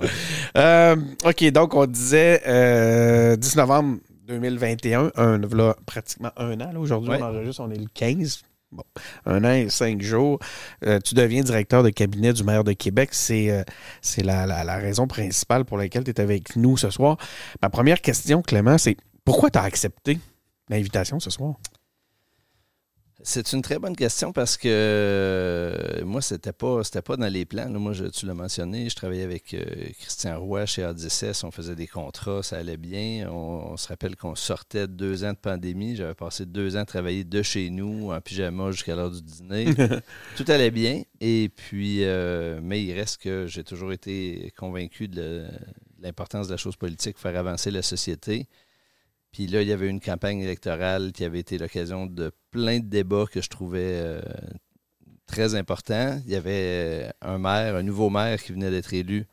Euh, 0.57 0.95
OK, 1.25 1.51
donc 1.51 1.73
on 1.73 1.85
disait 1.85 2.39
10 2.39 2.43
euh, 2.47 3.35
novembre 3.55 3.99
2021, 4.27 5.11
un, 5.15 5.37
là, 5.37 5.75
pratiquement 5.85 6.31
un 6.35 6.59
an. 6.59 6.75
Aujourd'hui, 6.75 7.11
on 7.13 7.23
enregistre, 7.23 7.61
on 7.61 7.71
est 7.71 7.77
le 7.77 7.87
15. 7.93 8.41
Bon, 8.71 8.83
un 9.25 9.45
an 9.45 9.51
et 9.51 9.69
cinq 9.69 10.01
jours, 10.01 10.39
euh, 10.85 10.99
tu 10.99 11.15
deviens 11.15 11.41
directeur 11.41 11.83
de 11.83 11.89
cabinet 11.89 12.33
du 12.33 12.43
maire 12.43 12.65
de 12.65 12.73
Québec. 12.73 13.09
C'est 13.13 13.49
euh, 13.49 13.63
la, 14.23 14.77
raison 14.77 15.07
principale 15.07 15.63
pour 15.63 15.77
laquelle 15.77 16.03
tu 16.03 16.11
es 16.11 16.19
avec 16.19 16.55
nous 16.57 16.75
ce 16.75 16.89
soir. 16.89 17.17
Ma 17.61 17.69
première 17.69 18.01
question, 18.01 18.41
Clément, 18.41 18.77
c'est 18.77 18.97
pourquoi 19.23 19.49
tu 19.49 19.57
as 19.57 19.63
accepté 19.63 20.19
l'invitation 20.69 21.19
ce 21.21 21.29
soir? 21.29 21.55
C'est 23.29 23.51
une 23.51 23.61
très 23.61 23.77
bonne 23.77 23.95
question 23.97 24.31
parce 24.31 24.55
que 24.55 24.69
euh, 24.71 26.05
moi, 26.05 26.21
c'était 26.21 26.53
pas 26.53 26.81
c'était 26.85 27.01
pas 27.01 27.17
dans 27.17 27.27
les 27.27 27.43
plans. 27.43 27.69
moi, 27.71 27.91
tu 28.13 28.25
l'as 28.25 28.33
mentionné, 28.33 28.87
je 28.89 28.95
travaillais 28.95 29.25
avec 29.25 29.53
euh, 29.53 29.65
Christian 29.99 30.39
Roy 30.39 30.65
chez 30.65 30.83
A16, 30.83 31.45
on 31.45 31.51
faisait 31.51 31.75
des 31.75 31.87
contrats, 31.87 32.41
ça 32.41 32.55
allait 32.55 32.77
bien. 32.77 33.29
On, 33.29 33.75
se 33.75 33.89
rappelle 33.89 34.15
qu'on 34.15 34.35
sortait 34.35 34.87
de 34.87 34.93
deux 34.93 35.25
ans 35.25 35.33
de 35.33 35.37
pandémie. 35.37 35.97
J'avais 35.97 36.13
passé 36.13 36.45
deux 36.45 36.77
ans 36.77 36.79
à 36.79 36.85
travailler 36.85 37.25
de 37.25 37.41
chez 37.41 37.69
nous, 37.69 38.13
en 38.13 38.21
pyjama 38.21 38.71
jusqu'à 38.71 38.95
l'heure 38.95 39.11
du 39.11 39.21
dîner. 39.21 39.75
Tout 40.37 40.45
allait 40.47 40.71
bien. 40.71 41.03
Et 41.19 41.49
puis, 41.53 42.05
euh, 42.05 42.61
mais 42.63 42.81
il 42.81 42.93
reste 42.93 43.21
que 43.21 43.45
j'ai 43.45 43.65
toujours 43.65 43.91
été 43.91 44.53
convaincu 44.57 45.09
de 45.09 45.47
l'importance 45.99 46.47
de 46.47 46.53
la 46.53 46.57
chose 46.57 46.77
politique, 46.77 47.17
faire 47.17 47.37
avancer 47.37 47.71
la 47.71 47.81
société. 47.81 48.47
Puis 49.37 49.45
là, 49.45 49.61
il 49.61 49.67
y 49.67 49.71
avait 49.71 49.87
une 49.87 49.99
campagne 49.99 50.39
électorale 50.39 51.11
qui 51.11 51.23
avait 51.23 51.37
été 51.37 51.59
l'occasion 51.59 52.07
de 52.07 52.31
plein 52.49 52.79
de 52.79 52.87
débats 52.87 53.27
que 53.31 53.39
je 53.39 53.49
trouvais 53.49 53.91
euh, 54.01 54.19
très 55.27 55.53
importants. 55.53 56.19
Il 56.25 56.31
y 56.31 56.35
avait 56.35 57.03
euh, 57.05 57.09
un 57.21 57.37
maire, 57.37 57.75
un 57.75 57.83
nouveau 57.83 58.09
maire 58.09 58.41
qui 58.41 58.51
venait 58.51 58.71
d'être 58.71 58.95
élu, 58.95 59.27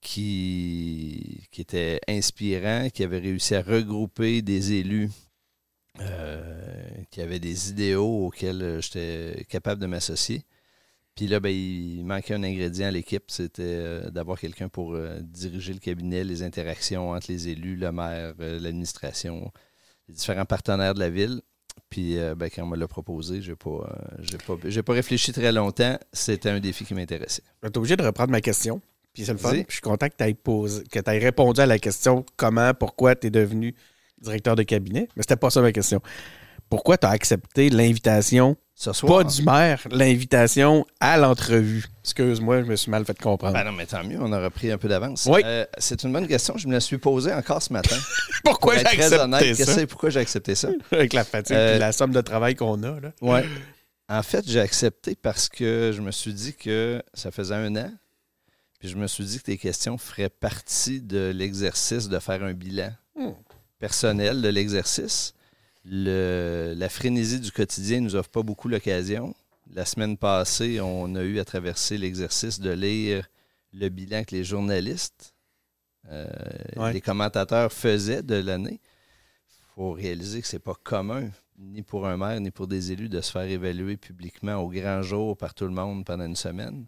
qui, 0.00 1.42
était 1.58 1.98
inspirant, 2.06 2.88
qui 2.88 3.02
avait 3.02 3.18
réussi 3.18 3.56
à 3.56 3.62
regrouper 3.62 4.42
des 4.42 4.74
élus 4.74 5.10
euh, 5.98 6.86
qui 7.10 7.20
avaient 7.20 7.40
des 7.40 7.70
idéaux 7.70 8.26
auxquels 8.26 8.78
j'étais 8.80 9.44
capable 9.48 9.80
de 9.80 9.86
m'associer. 9.86 10.44
Puis 11.16 11.26
là, 11.26 11.40
ben, 11.40 11.48
il 11.48 12.04
manquait 12.04 12.34
un 12.34 12.42
ingrédient 12.42 12.88
à 12.88 12.90
l'équipe, 12.90 13.24
c'était 13.28 13.62
euh, 13.64 14.10
d'avoir 14.10 14.38
quelqu'un 14.38 14.68
pour 14.68 14.92
euh, 14.92 15.18
diriger 15.22 15.72
le 15.72 15.78
cabinet, 15.78 16.22
les 16.24 16.42
interactions 16.42 17.12
entre 17.12 17.32
les 17.32 17.48
élus, 17.48 17.76
le 17.76 17.90
maire, 17.90 18.34
euh, 18.38 18.60
l'administration, 18.60 19.50
les 20.08 20.14
différents 20.14 20.44
partenaires 20.44 20.92
de 20.92 21.00
la 21.00 21.08
ville. 21.08 21.40
Puis 21.88 22.16
ben, 22.36 22.48
quand 22.48 22.62
on 22.62 22.66
me 22.66 22.76
l'a 22.76 22.88
proposé, 22.88 23.42
je 23.42 23.50
n'ai 23.50 23.56
pas, 23.56 23.96
pas, 24.46 24.82
pas 24.82 24.92
réfléchi 24.92 25.32
très 25.32 25.52
longtemps. 25.52 25.98
C'était 26.12 26.48
un 26.48 26.58
défi 26.58 26.84
qui 26.84 26.94
m'intéressait. 26.94 27.42
Tu 27.62 27.68
es 27.68 27.78
obligé 27.78 27.96
de 27.96 28.02
reprendre 28.02 28.30
ma 28.30 28.40
question. 28.40 28.80
Puis 29.12 29.24
c'est 29.24 29.32
le 29.32 29.38
fun. 29.38 29.52
Je 29.68 29.72
suis 29.72 29.82
content 29.82 30.08
que 30.08 30.14
tu 30.16 30.24
aies, 30.24 31.06
aies 31.06 31.18
répondu 31.18 31.60
à 31.60 31.66
la 31.66 31.78
question 31.78 32.24
comment, 32.36 32.72
pourquoi 32.72 33.14
tu 33.14 33.26
es 33.26 33.30
devenu 33.30 33.74
directeur 34.20 34.56
de 34.56 34.62
cabinet. 34.62 35.08
Mais 35.16 35.22
c'était 35.22 35.36
pas 35.36 35.50
ça 35.50 35.60
ma 35.60 35.70
question. 35.70 36.00
Pourquoi 36.68 36.98
tu 36.98 37.06
as 37.06 37.10
accepté 37.10 37.70
l'invitation 37.70 38.56
ce 38.76 38.92
soir. 38.92 39.24
Pas 39.24 39.24
du 39.24 39.42
maire, 39.42 39.80
l'invitation 39.90 40.86
à 41.00 41.16
l'entrevue? 41.16 41.86
Excuse-moi, 42.04 42.62
je 42.62 42.66
me 42.66 42.76
suis 42.76 42.90
mal 42.90 43.04
fait 43.04 43.18
comprendre. 43.18 43.54
Ben 43.54 43.64
non, 43.64 43.72
mais 43.72 43.86
tant 43.86 44.04
mieux, 44.04 44.18
on 44.20 44.30
aurait 44.32 44.50
pris 44.50 44.70
un 44.70 44.78
peu 44.78 44.86
d'avance. 44.86 45.26
Oui. 45.30 45.40
Euh, 45.44 45.64
c'est 45.78 46.02
une 46.04 46.12
bonne 46.12 46.28
question. 46.28 46.56
Je 46.58 46.68
me 46.68 46.74
la 46.74 46.80
suis 46.80 46.98
posée 46.98 47.32
encore 47.32 47.62
ce 47.62 47.72
matin. 47.72 47.96
pourquoi 48.44 48.76
j'ai 48.76 48.86
accepté 48.86 49.54
ça? 49.54 49.86
Pourquoi 49.86 50.10
j'ai 50.10 50.20
accepté 50.20 50.54
ça? 50.54 50.68
Avec 50.92 51.14
la 51.14 51.24
fatigue 51.24 51.56
et 51.56 51.58
euh, 51.58 51.78
la 51.78 51.92
somme 51.92 52.12
de 52.12 52.20
travail 52.20 52.54
qu'on 52.54 52.82
a. 52.84 52.96
Oui. 53.22 53.40
En 54.08 54.22
fait, 54.22 54.44
j'ai 54.46 54.60
accepté 54.60 55.16
parce 55.16 55.48
que 55.48 55.92
je 55.94 56.00
me 56.00 56.12
suis 56.12 56.34
dit 56.34 56.54
que 56.54 57.02
ça 57.14 57.30
faisait 57.30 57.54
un 57.54 57.74
an. 57.76 57.90
Puis 58.78 58.90
je 58.90 58.96
me 58.96 59.06
suis 59.06 59.24
dit 59.24 59.38
que 59.38 59.44
tes 59.44 59.56
questions 59.56 59.96
feraient 59.96 60.28
partie 60.28 61.00
de 61.00 61.32
l'exercice 61.34 62.08
de 62.08 62.18
faire 62.18 62.44
un 62.44 62.52
bilan 62.52 62.90
hmm. 63.18 63.30
personnel 63.78 64.42
de 64.42 64.48
l'exercice 64.48 65.32
la 65.88 66.88
frénésie 66.88 67.40
du 67.40 67.52
quotidien 67.52 68.00
ne 68.00 68.04
nous 68.04 68.16
offre 68.16 68.30
pas 68.30 68.42
beaucoup 68.42 68.68
l'occasion. 68.68 69.34
La 69.72 69.84
semaine 69.84 70.16
passée, 70.16 70.80
on 70.80 71.14
a 71.14 71.22
eu 71.22 71.38
à 71.38 71.44
traverser 71.44 71.98
l'exercice 71.98 72.60
de 72.60 72.70
lire 72.70 73.28
le 73.72 73.88
bilan 73.88 74.24
que 74.24 74.34
les 74.34 74.44
journalistes, 74.44 75.34
euh, 76.08 76.26
les 76.92 77.00
commentateurs 77.00 77.72
faisaient 77.72 78.22
de 78.22 78.36
l'année. 78.36 78.80
Il 79.48 79.74
faut 79.74 79.92
réaliser 79.92 80.40
que 80.40 80.46
ce 80.46 80.56
n'est 80.56 80.60
pas 80.60 80.76
commun, 80.82 81.28
ni 81.58 81.82
pour 81.82 82.06
un 82.06 82.16
maire, 82.16 82.40
ni 82.40 82.50
pour 82.50 82.66
des 82.66 82.92
élus, 82.92 83.08
de 83.08 83.20
se 83.20 83.30
faire 83.30 83.42
évaluer 83.42 83.96
publiquement 83.96 84.56
au 84.56 84.68
grand 84.68 85.02
jour 85.02 85.36
par 85.36 85.52
tout 85.52 85.64
le 85.64 85.72
monde 85.72 86.04
pendant 86.04 86.24
une 86.24 86.36
semaine. 86.36 86.86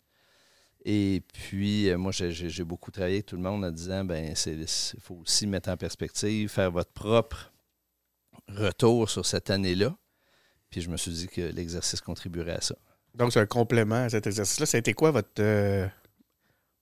Et 0.84 1.22
puis, 1.34 1.90
euh, 1.90 1.98
moi, 1.98 2.12
j'ai 2.12 2.64
beaucoup 2.64 2.90
travaillé 2.90 3.16
avec 3.16 3.26
tout 3.26 3.36
le 3.36 3.42
monde 3.42 3.64
en 3.64 3.70
disant, 3.70 4.04
ben, 4.04 4.34
il 4.46 4.66
faut 5.00 5.16
aussi 5.16 5.46
mettre 5.46 5.68
en 5.68 5.76
perspective, 5.76 6.48
faire 6.48 6.70
votre 6.70 6.92
propre 6.92 7.52
retour 8.48 9.10
sur 9.10 9.26
cette 9.26 9.50
année-là. 9.50 9.96
Puis 10.70 10.80
je 10.80 10.90
me 10.90 10.96
suis 10.96 11.12
dit 11.12 11.28
que 11.28 11.40
l'exercice 11.40 12.00
contribuerait 12.00 12.56
à 12.56 12.60
ça. 12.60 12.74
Donc, 13.14 13.32
c'est 13.32 13.40
un 13.40 13.46
complément 13.46 14.04
à 14.04 14.10
cet 14.10 14.26
exercice-là. 14.26 14.66
Ça 14.66 14.76
a 14.76 14.80
été 14.80 14.94
quoi 14.94 15.10
votre, 15.10 15.28
euh, 15.40 15.86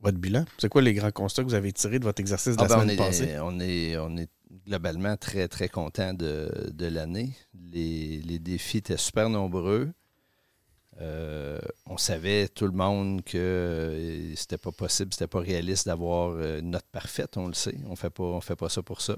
votre 0.01 0.19
bilan? 0.19 0.45
C'est 0.59 0.69
quoi 0.69 0.83
les 0.83 0.95
grands 0.95 1.11
constats 1.13 1.43
que 1.43 1.49
vous 1.49 1.55
avez 1.55 1.73
tirés 1.73 1.99
de 1.99 2.05
votre 2.05 2.21
exercice 2.21 2.57
de 2.57 2.63
ah 2.63 2.69
la 2.69 2.77
ben, 2.77 2.83
semaine 2.83 2.89
on, 2.89 2.93
est, 2.93 3.07
passée? 3.07 3.39
on, 3.41 3.61
est, 3.61 3.97
on 3.97 4.17
est 4.17 4.29
globalement 4.67 5.17
très, 5.17 5.49
très 5.49 5.69
content 5.69 6.15
de, 6.15 6.71
de 6.73 6.87
l'année. 6.87 7.33
Les, 7.55 8.21
les, 8.23 8.39
défis 8.39 8.79
étaient 8.79 8.97
super 8.97 9.31
nombreux. 9.31 9.93
Euh, 11.01 11.59
on 11.85 11.97
savait 11.97 12.49
tout 12.49 12.67
le 12.67 12.73
monde 12.73 13.23
que 13.23 13.37
euh, 13.37 14.35
c'était 14.35 14.59
pas 14.59 14.73
possible, 14.73 15.13
c'était 15.13 15.27
pas 15.27 15.41
réaliste 15.41 15.87
d'avoir 15.87 16.39
une 16.39 16.71
note 16.71 16.87
parfaite, 16.91 17.37
on 17.37 17.49
le 17.49 17.55
sait. 17.55 17.77
On 17.87 17.97
fait 17.97 18.11
pas, 18.11 18.25
on 18.25 18.41
fait 18.41 18.57
pas 18.57 18.69
ça 18.69 18.83
pour 18.83 19.01
ça. 19.01 19.17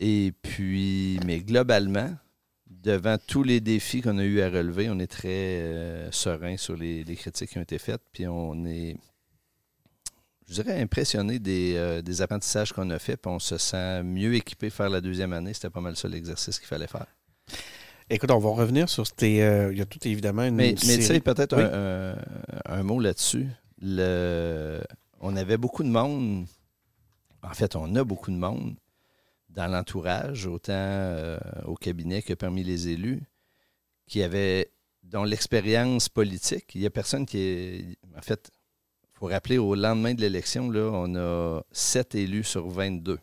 Et 0.00 0.32
puis, 0.42 1.18
mais 1.26 1.40
globalement, 1.40 2.10
devant 2.68 3.16
tous 3.18 3.42
les 3.42 3.60
défis 3.60 4.00
qu'on 4.00 4.18
a 4.18 4.24
eu 4.24 4.40
à 4.40 4.48
relever, 4.48 4.88
on 4.90 4.98
est 4.98 5.08
très 5.10 5.28
euh, 5.28 6.10
serein 6.12 6.56
sur 6.56 6.76
les, 6.76 7.04
les, 7.04 7.16
critiques 7.16 7.50
qui 7.50 7.58
ont 7.58 7.62
été 7.62 7.78
faites. 7.78 8.02
Puis 8.12 8.26
on 8.26 8.64
est, 8.64 8.96
je 10.48 10.54
dirais, 10.54 10.80
impressionné 10.80 11.38
des, 11.38 11.74
euh, 11.76 12.02
des 12.02 12.22
apprentissages 12.22 12.72
qu'on 12.72 12.90
a 12.90 12.98
faits. 12.98 13.20
Puis 13.22 13.30
on 13.30 13.38
se 13.38 13.58
sent 13.58 14.02
mieux 14.04 14.34
équipé 14.34 14.70
faire 14.70 14.88
la 14.88 15.00
deuxième 15.00 15.32
année. 15.32 15.52
C'était 15.52 15.70
pas 15.70 15.80
mal 15.80 15.96
ça 15.96 16.08
l'exercice 16.08 16.58
qu'il 16.58 16.68
fallait 16.68 16.86
faire. 16.86 17.06
Écoute, 18.10 18.30
on 18.30 18.38
va 18.38 18.50
revenir 18.50 18.88
sur 18.88 19.10
tes. 19.10 19.42
Euh, 19.42 19.72
il 19.72 19.78
y 19.78 19.82
a 19.82 19.86
tout 19.86 20.06
évidemment 20.06 20.44
une. 20.44 20.54
Mais, 20.54 20.74
mais 20.86 20.96
tu 20.96 21.02
sais, 21.02 21.20
peut-être 21.20 21.56
oui. 21.56 21.62
un, 21.62 22.72
un, 22.72 22.78
un, 22.78 22.82
mot 22.82 23.00
là-dessus. 23.00 23.48
Le, 23.82 24.80
on 25.20 25.36
avait 25.36 25.58
beaucoup 25.58 25.82
de 25.82 25.90
monde. 25.90 26.46
En 27.42 27.52
fait, 27.52 27.76
on 27.76 27.94
a 27.96 28.04
beaucoup 28.04 28.30
de 28.30 28.36
monde 28.36 28.76
dans 29.48 29.66
l'entourage, 29.66 30.46
autant 30.46 30.72
euh, 30.74 31.38
au 31.64 31.74
cabinet 31.74 32.22
que 32.22 32.34
parmi 32.34 32.62
les 32.62 32.88
élus, 32.88 33.22
qui 34.06 34.22
avait, 34.22 34.70
dont 35.02 35.24
l'expérience 35.24 36.08
politique, 36.08 36.74
il 36.74 36.80
n'y 36.82 36.86
a 36.86 36.90
personne 36.90 37.26
qui 37.26 37.38
est. 37.38 37.98
En 38.16 38.22
fait, 38.22 38.50
il 39.02 39.18
faut 39.18 39.26
rappeler, 39.26 39.58
au 39.58 39.74
lendemain 39.74 40.14
de 40.14 40.20
l'élection, 40.20 40.70
là, 40.70 40.90
on 40.92 41.14
a 41.14 41.62
sept 41.72 42.14
élus 42.14 42.44
sur 42.44 42.68
22. 42.68 43.18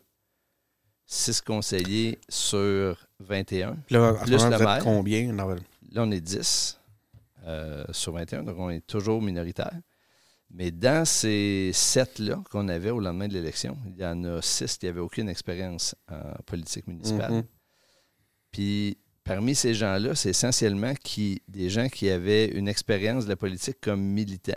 Six 1.08 1.40
conseillers 1.40 2.18
sur 2.28 3.06
21. 3.20 3.76
Là, 3.90 4.14
plus 4.24 4.44
le 4.44 4.58
maire. 4.58 4.80
combien? 4.82 5.32
Non. 5.32 5.48
Là, 5.48 6.02
on 6.02 6.10
est 6.10 6.20
10 6.20 6.80
euh, 7.46 7.84
sur 7.92 8.12
21, 8.12 8.42
donc 8.42 8.58
on 8.58 8.70
est 8.70 8.84
toujours 8.84 9.22
minoritaire. 9.22 9.72
Mais 10.50 10.70
dans 10.70 11.04
ces 11.04 11.70
sept-là 11.74 12.42
qu'on 12.50 12.68
avait 12.68 12.90
au 12.90 13.00
lendemain 13.00 13.28
de 13.28 13.34
l'élection, 13.34 13.76
il 13.86 13.96
y 13.96 14.06
en 14.06 14.22
a 14.24 14.40
six 14.42 14.78
qui 14.78 14.86
n'avaient 14.86 15.00
aucune 15.00 15.28
expérience 15.28 15.94
en 16.08 16.42
politique 16.44 16.86
municipale. 16.86 17.32
Mm 17.32 17.38
-hmm. 17.40 17.44
Puis 18.50 18.98
parmi 19.24 19.54
ces 19.54 19.74
gens-là, 19.74 20.14
c'est 20.14 20.30
essentiellement 20.30 20.94
qui, 20.94 21.42
des 21.48 21.68
gens 21.68 21.88
qui 21.88 22.08
avaient 22.08 22.46
une 22.46 22.68
expérience 22.68 23.24
de 23.24 23.30
la 23.30 23.36
politique 23.36 23.78
comme 23.80 24.00
militants. 24.00 24.52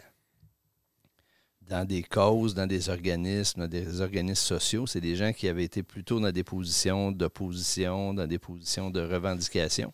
Dans 1.62 1.86
des 1.86 2.04
causes, 2.04 2.54
dans 2.54 2.68
des 2.68 2.90
organismes, 2.90 3.62
dans 3.62 3.68
des 3.68 4.02
organismes 4.02 4.48
sociaux, 4.56 4.88
c'est 4.88 5.02
des 5.02 5.16
gens 5.16 5.34
qui 5.34 5.48
avaient 5.48 5.66
été 5.66 5.84
plutôt 5.84 6.20
dans 6.20 6.32
des 6.32 6.44
positions 6.44 7.12
d'opposition, 7.12 8.14
dans 8.14 8.28
des 8.28 8.40
positions 8.40 8.90
de 8.90 9.02
revendication. 9.02 9.94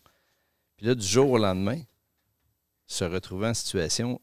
Puis 0.76 0.86
là, 0.86 0.94
du 0.94 1.06
jour 1.06 1.30
au 1.30 1.38
lendemain, 1.38 1.80
se 2.86 3.04
retrouver 3.04 3.48
en 3.48 3.54
situation 3.54 4.20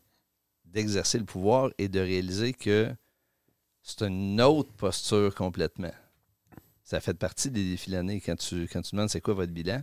d'exercer 0.73 1.19
le 1.19 1.25
pouvoir 1.25 1.71
et 1.77 1.87
de 1.87 1.99
réaliser 1.99 2.53
que 2.53 2.93
c'est 3.81 4.01
une 4.01 4.41
autre 4.41 4.73
posture 4.73 5.33
complètement. 5.35 5.91
Ça 6.83 6.99
fait 6.99 7.13
partie 7.13 7.51
des 7.51 7.63
défis 7.63 7.91
de 7.91 7.95
l'année. 7.95 8.19
Quand 8.19 8.35
tu, 8.35 8.67
quand 8.67 8.81
tu 8.81 8.95
demandes 8.95 9.09
c'est 9.09 9.21
quoi 9.21 9.33
votre 9.35 9.51
bilan, 9.51 9.81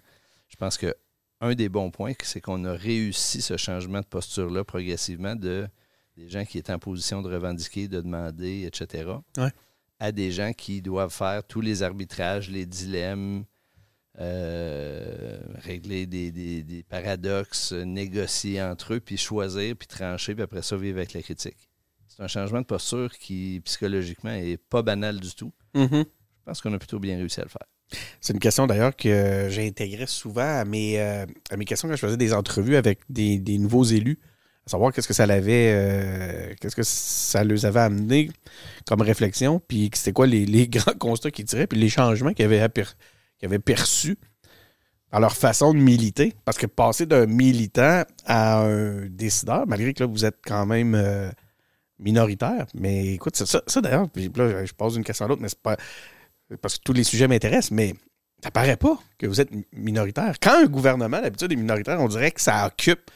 je 0.48 0.56
pense 0.56 0.76
que 0.76 0.94
un 1.40 1.54
des 1.54 1.68
bons 1.68 1.90
points, 1.90 2.12
c'est 2.22 2.40
qu'on 2.40 2.64
a 2.64 2.72
réussi 2.72 3.40
ce 3.40 3.56
changement 3.56 4.00
de 4.00 4.06
posture-là 4.06 4.64
progressivement 4.64 5.34
de 5.34 5.66
des 6.16 6.28
gens 6.28 6.44
qui 6.44 6.58
étaient 6.58 6.72
en 6.72 6.78
position 6.78 7.22
de 7.22 7.32
revendiquer, 7.32 7.88
de 7.88 8.00
demander, 8.00 8.64
etc., 8.66 9.10
ouais. 9.38 9.52
à 9.98 10.12
des 10.12 10.30
gens 10.32 10.52
qui 10.52 10.82
doivent 10.82 11.12
faire 11.12 11.42
tous 11.44 11.62
les 11.62 11.82
arbitrages, 11.82 12.50
les 12.50 12.66
dilemmes, 12.66 13.44
euh, 14.20 15.38
régler 15.54 16.06
des, 16.06 16.30
des, 16.30 16.62
des, 16.62 16.82
paradoxes, 16.82 17.72
négocier 17.72 18.60
entre 18.62 18.94
eux, 18.94 19.00
puis 19.00 19.16
choisir, 19.16 19.74
puis 19.76 19.88
trancher, 19.88 20.34
puis 20.34 20.42
après 20.42 20.62
ça, 20.62 20.76
vivre 20.76 20.98
avec 20.98 21.14
la 21.14 21.22
critique. 21.22 21.68
C'est 22.06 22.22
un 22.22 22.28
changement 22.28 22.60
de 22.60 22.66
posture 22.66 23.10
qui, 23.18 23.62
psychologiquement, 23.64 24.32
est 24.32 24.58
pas 24.58 24.82
banal 24.82 25.20
du 25.20 25.34
tout. 25.34 25.52
Mm 25.74 25.84
-hmm. 25.84 26.04
Je 26.04 26.44
pense 26.44 26.60
qu'on 26.60 26.74
a 26.74 26.78
plutôt 26.78 26.98
bien 26.98 27.16
réussi 27.16 27.40
à 27.40 27.44
le 27.44 27.48
faire. 27.48 27.66
C'est 28.20 28.32
une 28.32 28.40
question 28.40 28.66
d'ailleurs 28.66 28.94
que 28.94 29.48
j'ai 29.50 29.66
intégrée 29.66 30.06
souvent 30.06 30.60
à 30.60 30.64
mes, 30.64 31.00
euh, 31.00 31.26
à 31.50 31.56
mes 31.56 31.64
questions 31.64 31.88
quand 31.88 31.96
je 31.96 32.00
faisais 32.00 32.16
des 32.16 32.32
entrevues 32.32 32.76
avec 32.76 33.00
des, 33.08 33.38
des 33.38 33.58
nouveaux 33.58 33.84
élus, 33.84 34.18
à 34.66 34.70
savoir 34.70 34.92
qu'est-ce 34.92 35.08
que 35.08 35.14
ça 35.14 35.26
l'avait, 35.26 35.72
euh, 35.74 36.54
qu'est-ce 36.60 36.76
que 36.76 36.82
ça 36.82 37.42
leur 37.42 37.64
avait 37.64 37.80
amené 37.80 38.30
comme 38.86 39.00
réflexion, 39.00 39.60
puis 39.66 39.90
c'était 39.94 40.12
quoi 40.12 40.26
les, 40.26 40.46
les, 40.46 40.68
grands 40.76 40.94
constats 40.98 41.30
qu'ils 41.30 41.46
tiraient, 41.46 41.66
puis 41.66 41.78
les 41.78 41.88
changements 41.88 42.32
qu'ils 42.32 42.44
avaient 42.44 42.60
aperçus 43.40 43.40
qui 43.40 43.46
avaient 43.46 43.58
perçu 43.58 44.18
dans 45.12 45.18
leur 45.18 45.34
façon 45.34 45.74
de 45.74 45.78
militer. 45.78 46.34
Parce 46.44 46.58
que 46.58 46.66
passer 46.66 47.06
d'un 47.06 47.26
militant 47.26 48.04
à 48.26 48.60
un 48.60 49.06
décideur, 49.06 49.66
malgré 49.66 49.94
que 49.94 50.04
là, 50.04 50.06
vous 50.06 50.24
êtes 50.24 50.38
quand 50.44 50.66
même 50.66 50.94
euh, 50.94 51.30
minoritaire, 51.98 52.66
mais 52.74 53.14
écoute, 53.14 53.36
ça, 53.36 53.62
ça, 53.66 53.80
d'ailleurs, 53.80 54.06
là, 54.36 54.64
je 54.64 54.72
pose 54.72 54.96
une 54.96 55.04
question 55.04 55.26
à 55.26 55.28
l'autre, 55.28 55.42
mais 55.42 55.48
c'est 55.48 55.60
pas. 55.60 55.76
Parce 56.60 56.78
que 56.78 56.82
tous 56.82 56.92
les 56.92 57.04
sujets 57.04 57.28
m'intéressent, 57.28 57.70
mais 57.70 57.94
ça 58.42 58.50
paraît 58.50 58.76
pas 58.76 58.98
que 59.18 59.26
vous 59.26 59.40
êtes 59.40 59.50
minoritaire. 59.72 60.34
Quand 60.40 60.64
un 60.64 60.66
gouvernement, 60.66 61.20
d'habitude, 61.20 61.52
est 61.52 61.56
minoritaire, 61.56 62.00
on 62.00 62.08
dirait 62.08 62.32
que 62.32 62.40
ça 62.40 62.66
occupe 62.66 63.10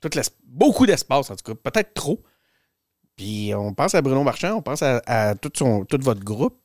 toute 0.00 0.16
beaucoup 0.44 0.86
d'espace, 0.86 1.30
en 1.30 1.36
tout 1.36 1.54
cas, 1.54 1.70
peut-être 1.70 1.92
trop. 1.92 2.22
Puis 3.16 3.52
on 3.54 3.74
pense 3.74 3.94
à 3.94 4.00
Bruno 4.00 4.22
Marchand, 4.22 4.54
on 4.54 4.62
pense 4.62 4.82
à, 4.82 5.34
tout, 5.34 5.50
son, 5.54 5.84
tout 5.84 5.98
votre 6.00 6.22
groupe, 6.22 6.56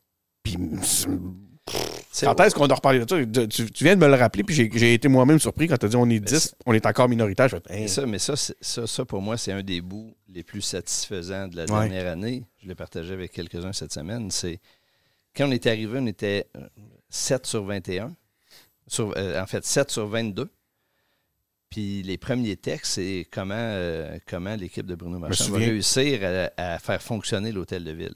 puis 0.43 0.57
quand 2.21 2.39
est-ce 2.41 2.55
qu'on 2.55 2.67
a 2.67 2.75
reparlé 2.75 2.99
de 2.99 3.09
ça? 3.09 3.47
Tu, 3.47 3.71
tu, 3.71 3.83
viens 3.83 3.95
de 3.95 4.01
me 4.01 4.07
le 4.07 4.15
rappeler, 4.15 4.43
puis 4.43 4.55
j'ai 4.55 4.93
été 4.93 5.07
moi-même 5.07 5.39
surpris 5.39 5.67
quand 5.67 5.77
tu 5.77 5.85
as 5.85 5.89
dit 5.89 5.95
on 5.95 6.09
est 6.09 6.19
10, 6.19 6.55
on 6.65 6.73
est 6.73 6.85
encore 6.85 7.09
minoritaire. 7.09 7.49
Je 7.49 7.57
fais, 7.57 7.81
hey. 7.81 7.89
ça, 7.89 8.05
mais 8.05 8.19
ça, 8.19 8.35
ça, 8.35 8.87
ça, 8.87 9.05
pour 9.05 9.21
moi, 9.21 9.37
c'est 9.37 9.51
un 9.51 9.63
des 9.63 9.81
bouts 9.81 10.15
les 10.27 10.43
plus 10.43 10.61
satisfaisants 10.61 11.47
de 11.47 11.55
la 11.55 11.65
dernière 11.65 12.03
ouais. 12.03 12.09
année. 12.09 12.43
Je 12.61 12.67
l'ai 12.67 12.75
partagé 12.75 13.13
avec 13.13 13.31
quelques-uns 13.31 13.73
cette 13.73 13.93
semaine. 13.93 14.29
C'est 14.29 14.59
quand 15.35 15.47
on 15.47 15.51
est 15.51 15.65
arrivé, 15.65 15.99
on 15.99 16.05
était 16.05 16.47
7 17.09 17.45
sur 17.45 17.63
21. 17.63 18.15
Sur, 18.87 19.13
euh, 19.17 19.41
en 19.41 19.45
fait, 19.47 19.65
7 19.65 19.89
sur 19.89 20.07
22. 20.07 20.49
Puis 21.69 22.03
les 22.03 22.19
premiers 22.19 22.57
textes, 22.57 22.93
c'est 22.93 23.27
comment, 23.31 23.55
euh, 23.57 24.19
comment 24.27 24.55
l'équipe 24.55 24.85
de 24.85 24.93
Bruno 24.93 25.17
Marchand 25.17 25.49
va 25.49 25.57
réussir 25.57 26.19
à, 26.23 26.75
à 26.75 26.77
faire 26.77 27.01
fonctionner 27.01 27.51
l'hôtel 27.51 27.83
de 27.83 27.91
ville. 27.91 28.13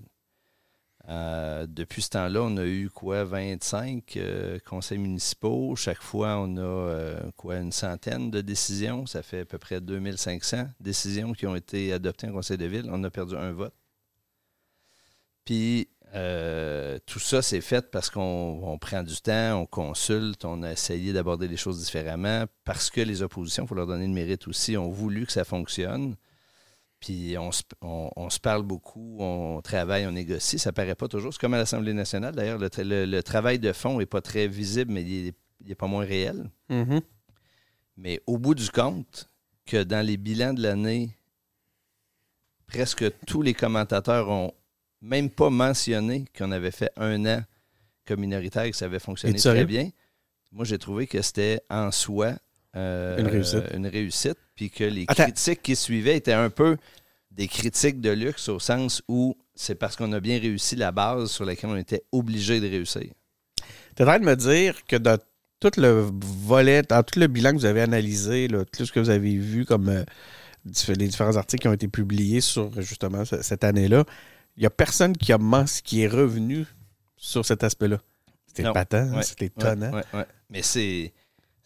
Euh, 1.09 1.65
depuis 1.69 2.01
ce 2.01 2.09
temps-là, 2.09 2.41
on 2.41 2.57
a 2.57 2.65
eu 2.65 2.89
quoi, 2.89 3.23
25 3.23 4.17
euh, 4.17 4.59
conseils 4.65 4.97
municipaux. 4.97 5.75
Chaque 5.75 6.01
fois, 6.01 6.37
on 6.37 6.57
a 6.57 6.61
euh, 6.61 7.31
quoi, 7.37 7.57
une 7.57 7.71
centaine 7.71 8.29
de 8.29 8.41
décisions. 8.41 9.05
Ça 9.05 9.23
fait 9.23 9.41
à 9.41 9.45
peu 9.45 9.57
près 9.57 9.79
2500 9.79 10.67
décisions 10.81 11.31
qui 11.31 11.47
ont 11.47 11.55
été 11.55 11.93
adoptées 11.93 12.27
en 12.27 12.33
conseil 12.33 12.57
de 12.57 12.65
ville. 12.65 12.89
On 12.91 13.03
a 13.03 13.09
perdu 13.09 13.35
un 13.35 13.51
vote. 13.53 13.73
Puis, 15.45 15.87
tout 17.05 17.19
ça, 17.19 17.41
c'est 17.41 17.61
fait 17.61 17.89
parce 17.91 18.09
qu'on 18.09 18.77
prend 18.81 19.03
du 19.03 19.15
temps, 19.21 19.61
on 19.61 19.65
consulte, 19.65 20.43
on 20.43 20.63
a 20.63 20.71
essayé 20.71 21.13
d'aborder 21.13 21.47
les 21.47 21.57
choses 21.57 21.83
différemment, 21.83 22.45
parce 22.65 22.89
que 22.89 23.01
les 23.01 23.21
oppositions, 23.21 23.63
il 23.63 23.67
faut 23.67 23.75
leur 23.75 23.87
donner 23.87 24.07
le 24.07 24.13
mérite 24.13 24.47
aussi, 24.47 24.75
ont 24.77 24.89
voulu 24.89 25.25
que 25.25 25.31
ça 25.31 25.45
fonctionne. 25.45 26.15
Puis 26.99 27.37
on 27.37 27.51
se, 27.51 27.61
on, 27.81 28.09
on 28.15 28.29
se, 28.29 28.39
parle 28.39 28.63
beaucoup, 28.63 29.17
on 29.19 29.61
travaille, 29.61 30.07
on 30.07 30.11
négocie. 30.11 30.57
Ça 30.57 30.71
paraît 30.71 30.95
pas 30.95 31.07
toujours. 31.07 31.31
C'est 31.31 31.39
comme 31.39 31.53
à 31.53 31.57
l'Assemblée 31.57 31.93
nationale. 31.93 32.35
D'ailleurs, 32.35 32.57
le, 32.57 32.69
le, 32.77 33.05
le, 33.05 33.23
travail 33.23 33.59
de 33.59 33.71
fond 33.71 33.99
n'est 33.99 34.07
pas 34.07 34.21
très 34.21 34.47
visible, 34.47 34.91
mais 34.91 35.03
il 35.03 35.33
n'est 35.65 35.75
pas 35.75 35.87
moins 35.87 36.05
réel. 36.05 36.49
Mm 36.69 36.83
-hmm. 36.83 37.01
Mais 37.97 38.21
au 38.25 38.37
bout 38.37 38.55
du 38.55 38.69
compte, 38.69 39.29
que 39.67 39.83
dans 39.83 40.05
les 40.05 40.17
bilans 40.17 40.53
de 40.53 40.61
l'année, 40.61 41.09
presque 42.65 43.05
tous 43.27 43.43
les 43.43 43.53
commentateurs 43.53 44.29
ont 44.29 44.53
même 45.01 45.29
pas 45.29 45.49
mentionné 45.49 46.25
qu'on 46.35 46.51
avait 46.51 46.71
fait 46.71 46.91
un 46.95 47.25
an 47.25 47.43
comme 48.05 48.21
minoritaire 48.21 48.63
et 48.63 48.71
que 48.71 48.77
ça 48.77 48.85
avait 48.85 48.99
fonctionné 48.99 49.37
très 49.37 49.65
bien. 49.65 49.91
Moi, 50.51 50.65
j'ai 50.65 50.77
trouvé 50.77 51.05
que 51.07 51.21
c'était 51.21 51.61
en 51.69 51.91
soi 51.91 52.35
euh, 52.77 53.17
une 53.17 53.27
réussite. 53.27 53.63
Une 53.73 53.87
réussite, 53.87 54.37
puis 54.55 54.69
que 54.69 54.83
les 54.83 55.05
Attends. 55.07 55.23
critiques 55.23 55.61
qui 55.61 55.75
suivaient 55.75 56.17
étaient 56.17 56.33
un 56.33 56.49
peu 56.49 56.77
des 57.31 57.47
critiques 57.47 58.01
de 58.01 58.09
luxe 58.11 58.49
au 58.49 58.59
sens 58.59 59.01
où 59.07 59.35
c'est 59.55 59.75
parce 59.75 59.95
qu'on 59.95 60.11
a 60.13 60.19
bien 60.19 60.39
réussi 60.39 60.75
la 60.75 60.91
base 60.91 61.31
sur 61.31 61.45
laquelle 61.45 61.69
on 61.69 61.77
était 61.77 62.03
obligé 62.11 62.59
de 62.59 62.67
réussir. 62.67 63.11
Tu 63.95 64.01
es 64.01 64.03
en 64.03 64.05
train 64.07 64.19
de 64.19 64.25
me 64.25 64.35
dire 64.35 64.85
que 64.85 64.95
dans 64.95 65.17
tout 65.59 65.71
le 65.77 66.09
volet, 66.45 66.83
dans 66.83 67.01
tout 67.03 67.19
le 67.19 67.27
bilan 67.27 67.51
que 67.51 67.57
vous 67.57 67.65
avez 67.65 67.81
analysé, 67.81 68.47
là, 68.47 68.63
tout 68.65 68.85
ce 68.85 68.91
que 68.91 68.99
vous 68.99 69.09
avez 69.09 69.35
vu 69.35 69.65
comme 69.65 69.89
euh, 69.89 70.03
les 70.87 71.07
différents 71.07 71.35
articles 71.35 71.61
qui 71.61 71.67
ont 71.67 71.73
été 71.73 71.87
publiés 71.87 72.41
sur 72.41 72.79
justement 72.81 73.23
cette 73.25 73.63
année-là, 73.63 74.03
il 74.55 74.61
n'y 74.61 74.67
a 74.67 74.69
personne 74.69 75.15
qui, 75.15 75.31
a, 75.33 75.39
qui 75.83 76.01
est 76.01 76.07
revenu 76.07 76.65
sur 77.15 77.45
cet 77.45 77.63
aspect-là. 77.63 77.97
C'était 78.47 78.71
patent, 78.71 79.13
ouais, 79.15 79.23
c'était 79.23 79.45
étonnant. 79.45 79.91
Ouais, 79.91 80.03
ouais, 80.13 80.25
Mais 80.49 80.61
c'est 80.63 81.13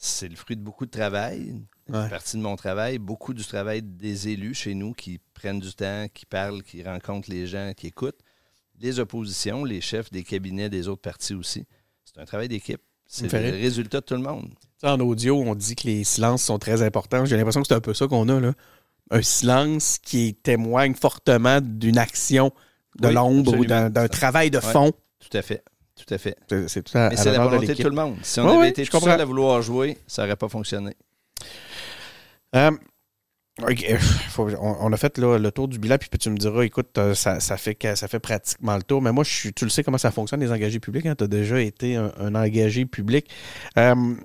c'est 0.03 0.27
le 0.27 0.35
fruit 0.35 0.55
de 0.57 0.61
beaucoup 0.63 0.85
de 0.87 0.91
travail, 0.91 1.53
Ouais. 1.89 2.09
partie 2.09 2.37
de 2.37 2.41
mon 2.41 2.55
travail, 2.55 2.97
beaucoup 2.97 3.33
du 3.33 3.43
travail 3.45 3.81
des 3.83 4.29
élus 4.29 4.55
chez 4.55 4.73
nous 4.73 4.93
qui 4.93 5.19
prennent 5.33 5.59
du 5.59 5.73
temps, 5.73 6.07
qui 6.13 6.25
parlent, 6.25 6.63
qui 6.63 6.81
rencontrent 6.83 7.29
les 7.29 7.45
gens, 7.47 7.73
qui 7.75 7.87
écoutent. 7.87 8.19
Les 8.79 8.99
oppositions, 8.99 9.63
les 9.63 9.79
chefs 9.81 10.09
des 10.09 10.23
cabinets 10.23 10.69
des 10.69 10.87
autres 10.87 11.01
partis 11.01 11.35
aussi. 11.35 11.65
C'est 12.05 12.19
un 12.19 12.25
travail 12.25 12.47
d'équipe. 12.47 12.81
C'est 13.05 13.31
le 13.31 13.51
résultat 13.51 13.99
de 13.99 14.05
tout 14.05 14.13
le 14.15 14.21
monde. 14.21 14.49
En 14.83 14.99
audio, 15.01 15.37
on 15.39 15.53
dit 15.53 15.75
que 15.75 15.85
les 15.85 16.03
silences 16.03 16.43
sont 16.43 16.57
très 16.57 16.81
importants. 16.81 17.25
J'ai 17.25 17.35
l'impression 17.37 17.61
que 17.61 17.67
c'est 17.67 17.75
un 17.75 17.81
peu 17.81 17.93
ça 17.93 18.07
qu'on 18.07 18.27
a, 18.29 18.39
là. 18.39 18.53
Un 19.11 19.21
silence 19.21 19.99
qui 20.01 20.33
témoigne 20.33 20.95
fortement 20.95 21.59
d'une 21.61 21.97
action 21.97 22.51
de 22.99 23.09
Oui, 23.09 23.13
l'ombre 23.13 23.57
ou 23.57 23.65
d'un 23.65 24.07
travail 24.07 24.49
de 24.49 24.57
Ouais. 24.59 24.71
fond. 24.71 24.91
Tout 25.19 25.37
à 25.37 25.41
fait. 25.41 25.61
Tout 25.95 26.13
à 26.13 26.17
fait. 26.17 26.35
C'est 26.49 26.67
c'est 26.69 26.83
tout 26.83 26.97
à, 26.97 27.09
Mais 27.09 27.15
c'est 27.15 27.31
la 27.31 27.37
de 27.37 27.43
volonté 27.43 27.67
de 27.67 27.73
tout 27.83 27.89
le 27.89 27.95
monde. 27.95 28.15
Si 28.23 28.39
on 28.39 28.45
Ouais, 28.49 28.57
avait 28.57 28.69
été 28.69 28.83
tout 28.85 28.91
comprends. 28.91 29.11
seul 29.11 29.21
à 29.21 29.25
vouloir 29.25 29.61
jouer, 29.61 29.97
ça 30.07 30.23
n'aurait 30.23 30.35
pas 30.35 30.49
fonctionné. 30.49 30.95
Euh, 32.55 32.71
faut- 34.29 34.49
on, 34.59 34.77
on 34.87 34.93
a 34.93 34.97
fait 34.97 35.17
là, 35.17 35.37
le 35.37 35.51
tour 35.51 35.67
du 35.67 35.77
bilan, 35.77 35.97
puis 35.97 36.09
tu 36.17 36.29
me 36.29 36.37
diras, 36.37 36.63
écoute, 36.63 36.97
euh, 36.97 37.13
ça, 37.13 37.39
ça 37.39 37.57
fait, 37.57 37.77
ça 37.95 38.07
fait 38.07 38.19
pratiquement 38.19 38.75
le 38.75 38.83
tour. 38.83 39.01
Mais 39.01 39.11
moi, 39.11 39.23
je 39.23 39.31
suis, 39.31 39.53
tu 39.53 39.65
le 39.65 39.69
sais 39.69 39.83
comment 39.83 39.97
ça 39.97 40.11
fonctionne, 40.11 40.39
les 40.39 40.51
engagés 40.51 40.79
publics. 40.79 41.03
tu 41.17 41.23
as 41.23 41.27
déjà 41.27 41.59
été 41.61 41.95
un, 41.97 42.11
un 42.19 42.33
engagé 42.35 42.85
public. 42.85 43.29
Euh, 43.77 44.15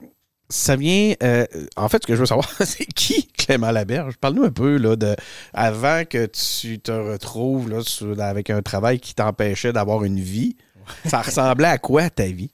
ça 0.48 0.76
vient. 0.76 1.14
euh, 1.22 1.44
en 1.76 1.88
fait, 1.88 2.02
ce 2.02 2.06
que 2.06 2.14
je 2.14 2.20
veux 2.20 2.26
savoir, 2.26 2.48
c'est 2.64 2.86
qui 2.86 3.26
Clément 3.32 3.72
Laberge? 3.72 4.16
Parle-nous 4.16 4.44
un 4.44 4.50
peu 4.52 4.76
là, 4.78 4.96
de 4.96 5.14
avant 5.52 6.04
que 6.08 6.26
tu 6.26 6.78
te 6.78 6.92
retrouves 6.92 7.68
là, 7.68 7.82
sur- 7.82 8.18
avec 8.20 8.48
un 8.50 8.62
travail 8.62 9.00
qui 9.00 9.14
t'empêchait 9.14 9.72
d'avoir 9.72 10.04
une 10.04 10.20
vie. 10.20 10.56
Ça 11.06 11.22
ressemblait 11.22 11.68
à 11.68 11.78
quoi 11.78 12.10
ta 12.10 12.26
vie? 12.26 12.50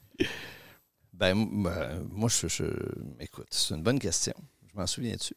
Ben, 1.13 1.37
euh, 1.67 1.99
moi, 2.11 2.29
je, 2.29 2.47
je- 2.47 2.63
Écoute, 3.19 3.47
c'est 3.51 3.73
une 3.75 3.83
bonne 3.83 3.99
question. 3.99 4.33
Je 4.73 4.79
m'en 4.79 4.87
souviens-tu? 4.87 5.33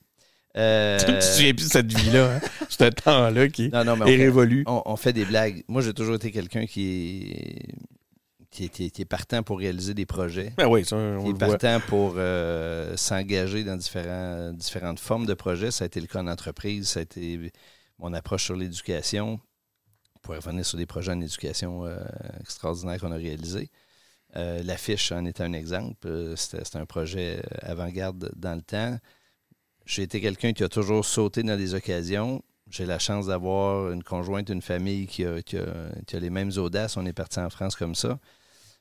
Euh, 0.56 0.98
Tu 1.06 1.06
te 1.12 1.20
souviens 1.20 1.52
plus 1.54 1.66
de 1.66 1.70
cette 1.72 1.92
vie-là, 1.92 2.36
hein? 2.36 2.40
ce 2.68 2.84
temps-là 2.84 3.48
qui 3.48 3.68
non, 3.68 3.84
non, 3.84 3.96
mais 3.96 4.04
est 4.04 4.04
on 4.04 4.06
fait, 4.16 4.16
révolu. 4.24 4.64
on- 4.66 4.82
on 4.86 4.96
fait 4.96 5.12
des 5.12 5.24
blagues. 5.26 5.62
Moi, 5.68 5.82
j'ai 5.82 5.92
toujours 5.92 6.14
été 6.16 6.30
quelqu'un 6.32 6.64
qui 6.66 7.30
est, 7.30 7.74
qui, 8.50 8.64
est, 8.64 8.68
qui 8.70 8.84
est- 8.86 8.90
qui 8.90 9.02
est 9.02 9.06
partant 9.06 9.42
pour 9.42 9.58
réaliser 9.58 9.92
des 9.92 10.06
projets. 10.06 10.52
Ben 10.56 10.66
oui, 10.66 10.84
ça, 10.86 10.96
on 10.96 11.18
qui 11.24 11.28
le 11.28 11.34
est 11.36 11.44
voit. 11.46 11.58
partant 11.58 11.86
pour 11.86 12.14
euh, 12.16 12.96
s'engager 12.96 13.62
dans 13.64 13.76
différents, 13.76 14.52
différentes 14.54 14.98
formes 15.00 15.26
de 15.26 15.34
projets. 15.34 15.70
Ça 15.70 15.84
a 15.84 15.86
été 15.86 16.00
le 16.00 16.06
cas 16.06 16.20
en 16.22 16.26
entreprise, 16.26 16.88
ça 16.88 17.00
a 17.00 17.02
été 17.02 17.52
mon 17.98 18.14
approche 18.14 18.44
sur 18.44 18.56
l'éducation. 18.56 19.38
On 20.26 20.35
pourrait 20.35 20.38
revenir 20.38 20.66
sur 20.66 20.76
des 20.76 20.87
projets 20.87 21.12
en 21.12 21.21
éducation 21.21 21.87
euh, 21.87 22.00
extraordinaires 22.40 22.99
qu'on 22.99 23.12
a 23.12 23.16
réalisés. 23.16 23.71
Euh, 24.35 24.61
L'affiche 24.64 25.12
en 25.12 25.25
est 25.25 25.40
un 25.40 25.52
exemple. 25.52 26.09
Euh, 26.09 26.35
C'était 26.35 26.76
un 26.78 26.85
projet 26.85 27.38
euh, 27.38 27.59
avant-garde 27.62 28.33
dans 28.35 28.56
le 28.56 28.62
temps. 28.62 28.99
J'ai 29.85 30.02
été 30.02 30.21
quelqu'un 30.21 30.52
qui 30.52 30.64
a 30.64 30.68
toujours 30.68 31.04
sauté 31.04 31.45
dans 31.45 31.56
des 31.56 31.75
occasions. 31.75 32.42
J'ai 32.68 32.87
la 32.87 32.99
chance 32.99 33.26
d'avoir 33.28 33.92
une 33.92 34.02
conjointe, 34.02 34.49
une 34.49 34.62
famille 34.62 35.06
qui 35.06 35.25
a, 35.25 35.40
qui 35.42 35.59
a- 35.59 35.92
qui 36.09 36.16
a 36.16 36.18
les 36.18 36.30
mêmes 36.30 36.50
audaces. 36.56 36.97
On 36.97 37.06
est 37.06 37.12
parti 37.12 37.38
en 37.38 37.49
France 37.49 37.76
comme 37.76 37.95
ça. 37.95 38.18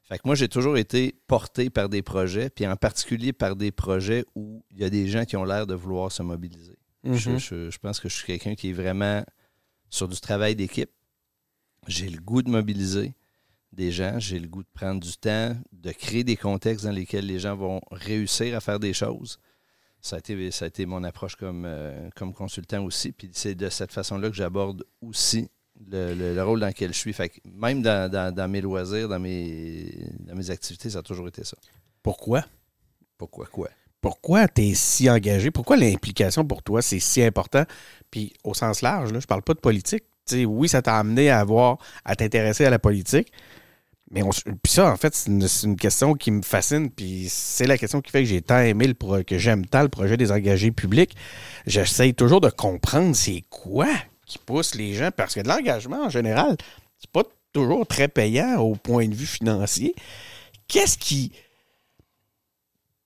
Fait 0.09 0.17
que 0.17 0.23
moi, 0.25 0.33
j'ai 0.33 0.49
toujours 0.49 0.77
été 0.77 1.13
porté 1.27 1.69
par 1.69 1.89
des 1.89 2.01
projets, 2.01 2.49
puis 2.49 2.65
en 2.65 2.75
particulier 2.75 3.33
par 3.33 3.55
des 3.55 3.71
projets 3.71 4.25
où 4.33 4.65
il 4.71 4.79
y 4.79 4.83
a 4.83 4.89
des 4.89 5.07
gens 5.07 5.25
qui 5.25 5.37
ont 5.37 5.45
l'air 5.45 5.67
de 5.67 5.75
vouloir 5.75 6.11
se 6.11 6.23
mobiliser. 6.23 6.79
Je, 7.03 7.29
Mhm. 7.29 7.37
je- 7.37 7.69
je 7.69 7.77
pense 7.77 7.99
que 7.99 8.09
je 8.09 8.15
suis 8.15 8.25
quelqu'un 8.25 8.55
qui 8.55 8.71
est 8.71 8.73
vraiment 8.73 9.23
sur 9.91 10.07
du 10.07 10.19
travail 10.19 10.55
d'équipe. 10.55 10.89
J'ai 11.87 12.09
le 12.09 12.19
goût 12.21 12.41
de 12.41 12.49
mobiliser 12.49 13.13
des 13.71 13.91
gens, 13.91 14.19
j'ai 14.19 14.39
le 14.39 14.47
goût 14.47 14.63
de 14.63 14.67
prendre 14.73 15.01
du 15.01 15.17
temps, 15.17 15.55
de 15.73 15.91
créer 15.91 16.23
des 16.23 16.37
contextes 16.37 16.85
dans 16.85 16.91
lesquels 16.91 17.25
les 17.25 17.39
gens 17.39 17.55
vont 17.55 17.81
réussir 17.91 18.55
à 18.55 18.59
faire 18.61 18.79
des 18.79 18.93
choses. 18.93 19.39
Ça 20.01 20.15
a 20.17 20.19
été, 20.19 20.51
ça 20.51 20.65
a 20.65 20.67
été 20.67 20.85
mon 20.85 21.03
approche 21.03 21.35
comme, 21.35 21.63
euh, 21.65 22.09
comme 22.15 22.33
consultant 22.33 22.83
aussi. 22.85 23.11
Puis 23.11 23.29
c'est 23.33 23.55
de 23.55 23.69
cette 23.69 23.91
façon-là 23.91 24.29
que 24.29 24.35
j'aborde 24.35 24.83
aussi 25.01 25.49
le, 25.91 26.13
le- 26.13 26.33
le 26.35 26.43
rôle 26.43 26.59
dans 26.59 26.67
lequel 26.67 26.93
je 26.93 26.99
suis. 26.99 27.11
Fait 27.13 27.29
que 27.29 27.39
même 27.53 27.81
dans, 27.81 28.09
dans- 28.09 28.33
dans 28.33 28.47
mes 28.47 28.61
loisirs, 28.61 29.09
dans 29.09 29.19
mes, 29.19 29.91
dans 30.19 30.35
mes 30.35 30.49
activités, 30.51 30.89
ça 30.91 30.99
a 30.99 31.03
toujours 31.03 31.27
été 31.27 31.43
ça. 31.43 31.57
Pourquoi? 32.01 32.45
Pourquoi 33.17 33.45
quoi? 33.47 33.69
pourquoi 34.01 34.47
tu 34.47 34.61
es 34.61 34.73
si 34.75 35.09
engagé? 35.09 35.49
Pourquoi 35.49 35.77
l'implication 35.77 36.45
pour 36.45 36.61
toi, 36.61 36.83
c'est 36.83 36.99
si 36.99 37.23
important? 37.23 37.63
Puis 38.11 38.33
au 38.43 38.53
sens 38.53 38.83
large, 38.83 39.11
là, 39.11 39.19
je 39.19 39.25
parle 39.25 39.41
pas 39.41 39.55
de 39.55 39.59
politique. 39.59 40.03
Oui, 40.33 40.67
ça 40.69 40.81
t'a 40.81 40.97
amené 40.97 41.29
à 41.29 41.39
avoir, 41.39 41.77
à 42.03 42.15
t'intéresser 42.15 42.65
à 42.65 42.69
la 42.69 42.79
politique. 42.79 43.31
Mais 44.11 44.21
puis 44.21 44.71
ça, 44.71 44.91
en 44.91 44.97
fait, 44.97 45.15
c'est 45.15 45.29
une, 45.29 45.47
c'est 45.47 45.65
une 45.65 45.75
question 45.75 46.13
qui 46.13 46.31
me 46.31 46.41
fascine. 46.41 46.89
Puis 46.91 47.27
c'est 47.29 47.65
la 47.67 47.77
question 47.77 48.01
qui 48.01 48.11
fait 48.11 48.23
que 48.23 48.29
j'ai 48.29 48.41
tant 48.41 48.59
aimé 48.59 48.87
le 48.87 48.93
pro- 48.93 49.23
que 49.23 49.37
j'aime 49.37 49.65
tant 49.65 49.81
le 49.81 49.89
projet 49.89 50.15
des 50.15 50.31
engagés 50.31 50.71
publics. 50.71 51.15
J'essaye 51.65 52.13
toujours 52.13 52.41
de 52.41 52.49
comprendre 52.49 53.15
c'est 53.15 53.43
quoi 53.49 53.87
qui 54.25 54.37
pousse 54.37 54.75
les 54.75 54.93
gens. 54.93 55.09
Parce 55.15 55.33
que 55.33 55.41
de 55.41 55.47
l'engagement, 55.47 56.05
en 56.05 56.09
général, 56.09 56.55
c'est 56.99 57.09
pas 57.09 57.23
toujours 57.51 57.85
très 57.87 58.07
payant 58.07 58.57
au 58.59 58.75
point 58.75 59.07
de 59.07 59.15
vue 59.15 59.25
financier. 59.25 59.95
Qu'est-ce 60.67 60.97
qui. 60.97 61.31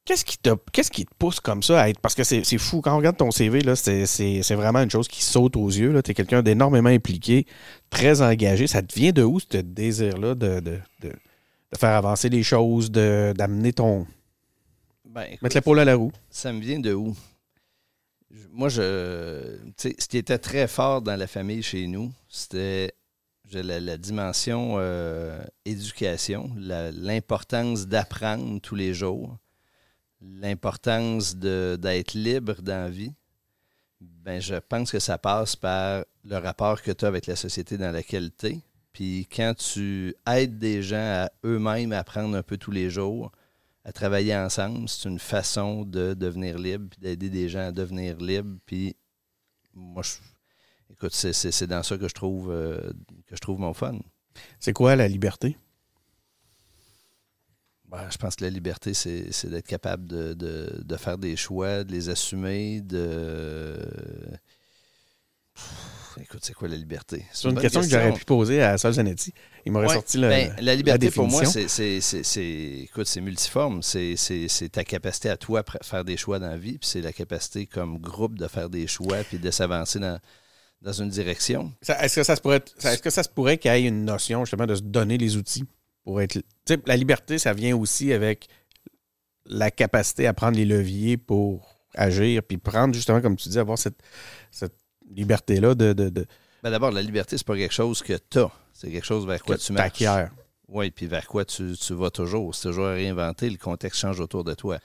Qu'est-ce 0.09 0.25
qui, 0.25 0.39
te, 0.39 0.49
qu'est-ce 0.71 0.89
qui 0.89 1.05
te 1.05 1.13
pousse 1.19 1.39
comme 1.39 1.61
ça 1.61 1.83
à 1.83 1.89
être. 1.89 1.99
Parce 1.99 2.15
que 2.15 2.23
c'est, 2.23 2.43
c'est 2.43 2.57
fou, 2.57 2.81
quand 2.81 2.93
on 2.95 2.97
regarde 2.97 3.15
ton 3.17 3.29
CV, 3.29 3.61
là, 3.61 3.75
c'est, 3.75 4.07
c'est- 4.07 4.41
c'est 4.41 4.55
vraiment 4.55 4.79
une 4.81 4.89
chose 4.89 5.07
qui 5.07 5.21
saute 5.23 5.55
aux 5.55 5.67
yeux. 5.69 6.01
Tu 6.01 6.09
es 6.09 6.13
quelqu'un 6.15 6.41
d'énormément 6.41 6.89
impliqué, 6.89 7.45
très 7.91 8.23
engagé. 8.23 8.65
Ça 8.65 8.81
te 8.81 8.91
vient 8.95 9.11
de 9.11 9.21
où, 9.21 9.39
ce 9.39 9.57
désir-là 9.57 10.33
de, 10.33 10.61
de, 10.61 10.79
de- 11.01 11.09
de 11.09 11.77
faire 11.77 11.91
avancer 11.91 12.27
les 12.29 12.41
choses, 12.41 12.89
de, 12.89 13.35
d'amener 13.37 13.71
ton. 13.71 14.07
Ben, 15.05 15.25
écoute, 15.25 15.43
mettre 15.43 15.55
l'épaule 15.57 15.79
à 15.79 15.85
la 15.85 15.95
roue? 15.95 16.11
Ça 16.31 16.51
me 16.53 16.59
vient 16.59 16.79
de 16.79 16.91
où? 16.91 17.15
Moi, 18.51 18.69
je. 18.69 19.59
Ce 19.77 20.07
qui 20.07 20.17
était 20.17 20.39
très 20.39 20.67
fort 20.67 21.03
dans 21.03 21.15
la 21.19 21.27
famille 21.27 21.61
chez 21.61 21.85
nous, 21.85 22.11
c'était 22.27 22.93
la, 23.51 23.79
la 23.79 23.97
dimension 23.97 24.77
euh, 24.79 25.39
éducation, 25.65 26.49
la- 26.57 26.91
l'importance 26.91 27.85
d'apprendre 27.85 28.59
tous 28.61 28.73
les 28.75 28.93
jours, 28.95 29.37
l'importance 30.21 31.35
d'être 31.35 32.13
libre 32.13 32.61
dans 32.61 32.83
la 32.83 32.89
vie. 32.89 33.13
Ben, 34.01 34.41
je 34.41 34.55
pense 34.55 34.91
que 34.91 34.99
ça 34.99 35.17
passe 35.17 35.55
par 35.55 36.05
le 36.23 36.37
rapport 36.37 36.81
que 36.81 36.91
tu 36.91 37.05
as 37.05 37.07
avec 37.07 37.27
la 37.27 37.35
société 37.35 37.77
dans 37.77 37.91
laquelle 37.91 38.31
tu 38.37 38.47
es. 38.47 38.59
Puis 38.93 39.27
quand 39.33 39.53
tu 39.55 40.15
aides 40.27 40.57
des 40.57 40.81
gens 40.81 40.97
à 41.25 41.31
eux-mêmes 41.45 41.93
apprendre 41.93 42.35
un 42.35 42.43
peu 42.43 42.57
tous 42.57 42.71
les 42.71 42.89
jours, 42.89 43.31
à 43.85 43.91
travailler 43.91 44.35
ensemble, 44.35 44.87
c'est 44.89 45.07
une 45.07 45.19
façon 45.19 45.83
de 45.85 46.13
devenir 46.13 46.57
libre, 46.57 46.89
puis 46.89 46.99
d'aider 46.99 47.29
des 47.29 47.49
gens 47.49 47.67
à 47.67 47.71
devenir 47.71 48.17
libres. 48.17 48.57
Puis 48.65 48.95
moi, 49.73 50.03
je, 50.03 50.11
écoute, 50.91 51.13
c'est 51.13 51.67
dans 51.67 51.83
ça 51.83 51.97
que 51.97 52.07
je 52.07 52.13
trouve 52.13 52.51
euh, 52.51 52.79
que 53.25 53.35
je 53.35 53.41
trouve 53.41 53.59
mon 53.59 53.73
fun. 53.73 53.97
C'est 54.59 54.73
quoi 54.73 54.95
la 54.95 55.07
liberté? 55.07 55.57
Ben, 57.91 58.07
je 58.11 58.17
pense 58.17 58.35
que 58.35 58.43
la 58.43 58.51
liberté, 58.51 58.93
c'est, 58.93 59.45
d'être 59.47 59.65
capable 59.67 60.05
de, 60.07 60.33
de- 60.33 60.81
de 60.83 60.95
faire 60.97 61.17
des 61.17 61.35
choix, 61.35 61.83
de 61.83 61.91
les 61.91 62.09
assumer, 62.09 62.81
de. 62.81 63.79
Pff, 65.55 66.17
Écoute, 66.21 66.41
c'est 66.43 66.53
quoi 66.53 66.67
la 66.67 66.75
liberté? 66.75 67.25
C'est 67.31 67.47
une 67.49 67.57
question, 67.57 67.79
que 67.81 67.87
j'aurais 67.87 68.11
pu 68.13 68.25
poser 68.25 68.61
à 68.61 68.77
Sol 68.77 68.91
Zanetti. 68.93 69.33
Il 69.65 69.71
m'aurait 69.71 69.87
Ouais, 69.87 69.93
sorti 69.93 70.17
le, 70.17 70.27
ben, 70.27 70.53
la 70.59 70.75
liberté, 70.75 71.09
pour 71.11 71.27
moi, 71.27 71.45
c'est, 71.45 73.21
multiforme. 73.21 73.81
C'est, 73.81 74.69
ta 74.71 74.83
capacité 74.83 75.29
à 75.29 75.37
toi 75.37 75.61
de 75.63 75.85
faire 75.85 76.03
des 76.03 76.17
choix 76.17 76.37
dans 76.39 76.49
la 76.49 76.57
vie, 76.57 76.77
puis 76.77 76.87
c'est 76.89 77.01
la 77.01 77.13
capacité 77.13 77.67
comme 77.67 77.97
groupe 77.99 78.37
de 78.37 78.47
faire 78.47 78.69
des 78.69 78.85
choix, 78.85 79.23
puis 79.23 79.39
de 79.39 79.49
s'avancer 79.49 79.99
dans, 79.99 80.19
dans 80.81 80.93
une 80.93 81.09
direction. 81.09 81.71
Ça- 81.81 82.03
Est-ce 82.03 82.17
que 82.17 82.23
ça 82.23 82.35
se 82.35 82.41
pourrait, 82.41 82.57
être- 82.57 82.73
ça- 82.77 82.93
est-ce 82.93 83.01
que 83.01 83.09
ça 83.09 83.23
se 83.23 83.29
pourrait 83.29 83.57
qu'il 83.57 83.71
y 83.71 83.75
ait 83.75 83.83
une 83.87 84.03
notion 84.03 84.43
justement 84.45 84.67
de 84.67 84.75
se 84.75 84.81
donner 84.81 85.17
les 85.17 85.37
outils? 85.37 85.65
Pour 86.09 86.21
être. 86.21 86.41
La 86.87 86.97
liberté, 86.97 87.37
ça 87.37 87.53
vient 87.53 87.77
aussi 87.77 88.11
avec 88.13 88.47
la 89.45 89.69
capacité 89.69 90.25
à 90.25 90.33
prendre 90.33 90.57
les 90.57 90.65
leviers 90.65 91.17
pour 91.17 91.75
agir, 91.93 92.41
puis 92.41 92.57
prendre 92.57 92.95
justement, 92.95 93.21
comme 93.21 93.35
tu 93.35 93.47
dis, 93.47 93.59
avoir 93.59 93.77
cette, 93.77 94.01
cette 94.49 94.73
liberté-là 95.11 95.75
de, 95.75 95.93
de, 95.93 96.09
de 96.09 96.25
Ben, 96.63 96.71
d'abord, 96.71 96.89
la 96.89 97.03
liberté, 97.03 97.37
c'est 97.37 97.45
pas 97.45 97.55
quelque 97.55 97.75
chose 97.75 98.01
que 98.01 98.13
tu 98.27 98.39
as. 98.39 98.51
C'est 98.73 98.89
quelque 98.89 99.05
chose 99.05 99.27
vers 99.27 99.43
quoi 99.43 99.55
que 99.55 99.61
tu 99.61 99.71
marches. 99.71 100.03
Oui, 100.67 100.89
puis 100.89 101.05
vers 101.05 101.27
quoi 101.27 101.45
tu, 101.45 101.73
tu 101.77 101.93
vas 101.93 102.09
toujours. 102.09 102.55
C'est 102.55 102.69
toujours 102.69 102.87
à 102.87 102.93
réinventer. 102.93 103.47
Le 103.47 103.57
contexte 103.57 104.01
change 104.01 104.19
autour 104.19 104.43
de 104.43 104.55
toi. 104.55 104.79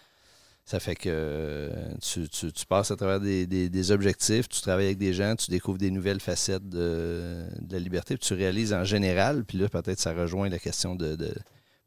Ça 0.67 0.81
fait 0.81 0.95
que 0.95 1.09
euh, 1.09 1.71
tu, 2.01 2.27
tu- 2.29 2.51
tu 2.51 2.65
passes 2.65 2.91
à 2.91 2.97
travers 2.97 3.21
des, 3.21 3.47
des- 3.47 3.69
des 3.69 3.91
objectifs, 3.91 4.49
tu 4.49 4.63
travailles 4.63 4.87
avec 4.87 4.99
des 4.99 5.13
gens, 5.13 5.37
tu 5.37 5.51
découvres 5.51 5.77
des 5.77 5.91
nouvelles 5.91 6.21
facettes 6.21 6.67
de, 6.69 7.45
de 7.61 7.73
la 7.75 7.79
liberté, 7.79 8.17
puis 8.17 8.27
tu 8.27 8.33
réalises 8.33 8.73
en 8.73 8.83
général, 8.85 9.45
puis 9.45 9.59
là, 9.59 9.69
peut-être 9.69 9.99
ça 10.01 10.15
rejoint 10.15 10.49
la 10.49 10.59
question 10.59 10.95
de, 10.95 11.17
de 11.17 11.35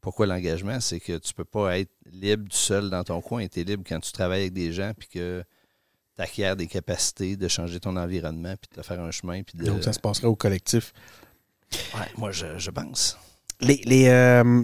pourquoi 0.00 0.26
l'engagement, 0.26 0.78
c'est 0.78 1.00
que 1.00 1.18
tu 1.18 1.34
peux 1.34 1.44
pas 1.44 1.76
être 1.80 1.90
libre 2.12 2.44
tout 2.48 2.56
seul 2.56 2.88
dans 2.88 3.02
ton 3.02 3.20
coin. 3.20 3.48
Tu 3.48 3.60
es 3.60 3.64
libre 3.64 3.82
quand 3.84 3.98
tu 3.98 4.12
travailles 4.12 4.42
avec 4.42 4.52
des 4.52 4.72
gens, 4.72 4.92
puis 4.96 5.08
que 5.08 5.42
tu 6.16 6.22
acquiers 6.22 6.54
des 6.54 6.68
capacités 6.68 7.36
de 7.36 7.48
changer 7.48 7.80
ton 7.80 7.96
environnement, 7.96 8.54
puis 8.60 8.68
de 8.76 8.80
te 8.80 8.86
faire 8.86 9.00
un 9.00 9.10
chemin. 9.10 9.42
Puis 9.42 9.58
de... 9.58 9.64
Donc, 9.64 9.82
ça 9.82 9.92
se 9.92 9.98
passerait 9.98 10.28
au 10.28 10.36
collectif. 10.36 10.92
Ouais, 11.94 12.06
moi, 12.16 12.30
je, 12.30 12.56
je 12.58 12.70
pense. 12.70 13.18
les, 13.60 13.82
les, 13.84 14.06
euh, 14.06 14.62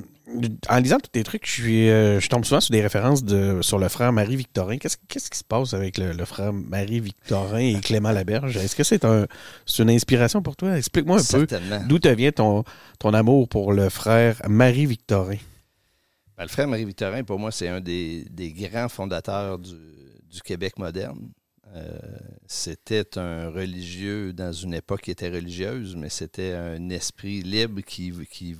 en 0.68 0.78
lisant 0.78 0.98
tous 0.98 1.10
tes 1.10 1.22
trucs, 1.22 1.46
je, 1.46 1.52
suis, 1.52 1.90
euh, 1.90 2.18
je 2.18 2.28
tombe 2.28 2.44
souvent 2.44 2.60
sur 2.60 2.72
des 2.72 2.80
références 2.80 3.24
de, 3.24 3.60
sur 3.62 3.78
le 3.78 3.88
frère 3.88 4.12
Marie-Victorin. 4.12 4.78
Qu'est-ce, 4.78 4.96
qu'est-ce 5.08 5.30
qui 5.30 5.38
se 5.38 5.44
passe 5.44 5.74
avec 5.74 5.98
le, 5.98 6.12
le 6.12 6.24
frère 6.24 6.52
Marie-Victorin 6.52 7.58
et 7.58 7.80
Clément 7.80 8.10
Laberge? 8.10 8.56
Est-ce 8.56 8.74
que 8.74 8.84
c'est, 8.84 9.04
un, 9.04 9.26
c'est 9.66 9.82
une 9.82 9.90
inspiration 9.90 10.42
pour 10.42 10.56
toi? 10.56 10.78
Explique-moi 10.78 11.20
un 11.20 11.24
peu 11.24 11.46
d'où 11.86 11.98
te 11.98 12.08
vient 12.08 12.32
ton, 12.32 12.64
ton 12.98 13.12
amour 13.12 13.48
pour 13.48 13.72
le 13.72 13.90
frère 13.90 14.40
Marie-Victorin. 14.48 15.36
Ben, 16.36 16.44
le 16.44 16.48
frère 16.48 16.68
Marie-Victorin, 16.68 17.22
pour 17.22 17.38
moi, 17.38 17.52
c'est 17.52 17.68
un 17.68 17.80
des, 17.80 18.24
des 18.30 18.52
grands 18.52 18.88
fondateurs 18.88 19.58
du, 19.58 19.72
du 19.72 20.40
Québec 20.42 20.78
moderne. 20.78 21.30
Euh, 21.76 21.98
c'était 22.46 23.18
un 23.18 23.50
religieux 23.50 24.32
dans 24.32 24.52
une 24.52 24.74
époque 24.74 25.02
qui 25.02 25.10
était 25.10 25.28
religieuse, 25.28 25.96
mais 25.96 26.08
c'était 26.08 26.52
un 26.52 26.88
esprit 26.88 27.42
libre 27.42 27.80
qui, 27.82 28.12
qui, 28.30 28.56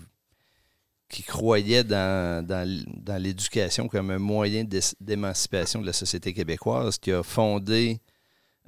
qui 1.09 1.23
croyait 1.23 1.85
dans, 1.85 2.45
dans, 2.45 3.23
l'éducation 3.23 3.88
comme 3.88 4.11
un 4.11 4.19
moyen 4.19 4.64
d'émancipation 5.01 5.81
de 5.81 5.87
la 5.87 5.93
société 5.93 6.33
québécoise, 6.33 6.99
qui 6.99 7.12
a 7.12 7.23
fondé 7.23 8.01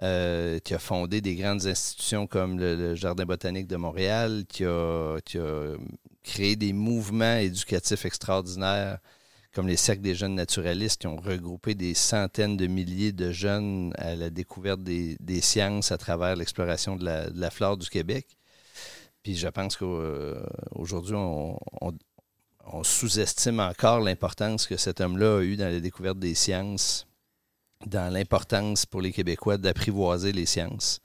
euh, 0.03 0.59
qui 0.59 0.75
a 0.75 0.79
fondé 0.79 1.22
des 1.22 1.37
grandes 1.37 1.66
institutions 1.66 2.27
comme 2.27 2.59
le, 2.59 2.94
Jardin 2.94 3.25
botanique 3.25 3.66
de 3.66 3.77
Montréal, 3.77 4.44
qui 4.46 4.64
a, 4.66 5.18
qui 5.25 5.38
a 5.38 5.75
créé 6.22 6.55
des 6.55 6.75
mouvements 6.75 7.37
éducatifs 7.38 8.05
extraordinaires 8.05 8.99
comme 9.55 9.68
les 9.68 9.77
cercles 9.77 10.03
des 10.03 10.14
jeunes 10.14 10.35
naturalistes 10.35 11.01
qui 11.01 11.07
ont 11.07 11.16
regroupé 11.16 11.75
des 11.75 11.94
centaines 11.94 12.59
de 12.59 12.66
milliers 12.66 13.12
de 13.12 13.33
jeunes 13.33 13.94
à 13.96 14.14
la 14.14 14.29
découverte 14.29 14.83
des, 14.83 15.40
sciences 15.40 15.90
à 15.92 15.96
travers 15.96 16.37
l'exploration 16.37 16.96
de 16.96 17.07
la, 17.35 17.51
flore 17.51 17.79
du 17.79 17.88
Québec. 17.88 18.37
Puis 19.22 19.35
je 19.35 19.49
pense 19.49 19.77
qu'aujourd'hui, 19.77 21.14
on, 21.14 21.59
on, 21.81 21.92
on 22.72 22.83
sous-estime 22.83 23.61
encore 23.61 24.00
l'importance 24.00 24.66
que 24.66 24.76
cet 24.76 25.00
homme-là 25.00 25.38
a 25.38 25.42
eue 25.42 25.57
dans 25.57 25.72
la 25.72 25.81
découverte 25.81 26.18
des 26.18 26.35
sciences, 26.35 27.07
dans 27.87 28.12
l'importance 28.12 28.87
pour 28.87 29.00
les 29.00 29.12
Québécois 29.12 29.59
d'apprivoiser 29.59 30.33
les 30.33 30.46
sciences 30.46 31.00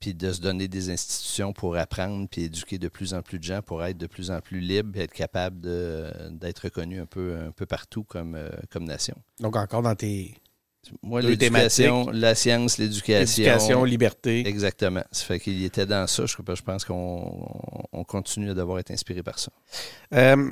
puis 0.00 0.14
de 0.14 0.32
se 0.32 0.40
donner 0.40 0.68
des 0.68 0.90
institutions 0.90 1.52
pour 1.52 1.76
apprendre, 1.76 2.28
puis 2.28 2.44
éduquer 2.44 2.78
de 2.78 2.88
plus 2.88 3.14
en 3.14 3.22
plus 3.22 3.38
de 3.38 3.44
gens 3.44 3.62
pour 3.62 3.84
être 3.84 3.98
de 3.98 4.06
plus 4.06 4.30
en 4.30 4.40
plus 4.40 4.60
libre 4.60 4.96
et 4.96 5.02
être 5.02 5.12
capable 5.12 5.60
d'être 6.38 6.60
reconnu 6.60 7.00
un 7.00 7.06
peu, 7.06 7.36
un 7.36 7.50
peu 7.50 7.66
partout 7.66 8.04
comme, 8.04 8.34
euh, 8.36 8.48
comme 8.70 8.84
nation. 8.84 9.16
Donc 9.40 9.56
encore 9.56 9.82
dans 9.82 9.96
tes... 9.96 10.36
Moi, 11.02 11.20
l'éducation, 11.20 12.08
la 12.12 12.34
science, 12.34 12.78
l'éducation. 12.78 13.42
L'éducation, 13.42 13.84
liberté. 13.84 14.46
Exactement. 14.46 15.02
Ça 15.10 15.24
fait 15.24 15.40
qu'il 15.40 15.62
était 15.64 15.84
dans 15.84 16.06
ça. 16.06 16.24
Je, 16.24 16.34
je 16.34 16.62
pense 16.62 16.84
qu'on 16.84 17.86
on 17.92 18.04
continue 18.04 18.50
à 18.50 18.54
devoir 18.54 18.78
être 18.78 18.92
inspiré 18.92 19.22
par 19.22 19.38
ça. 19.38 19.50
Euh, 20.14 20.50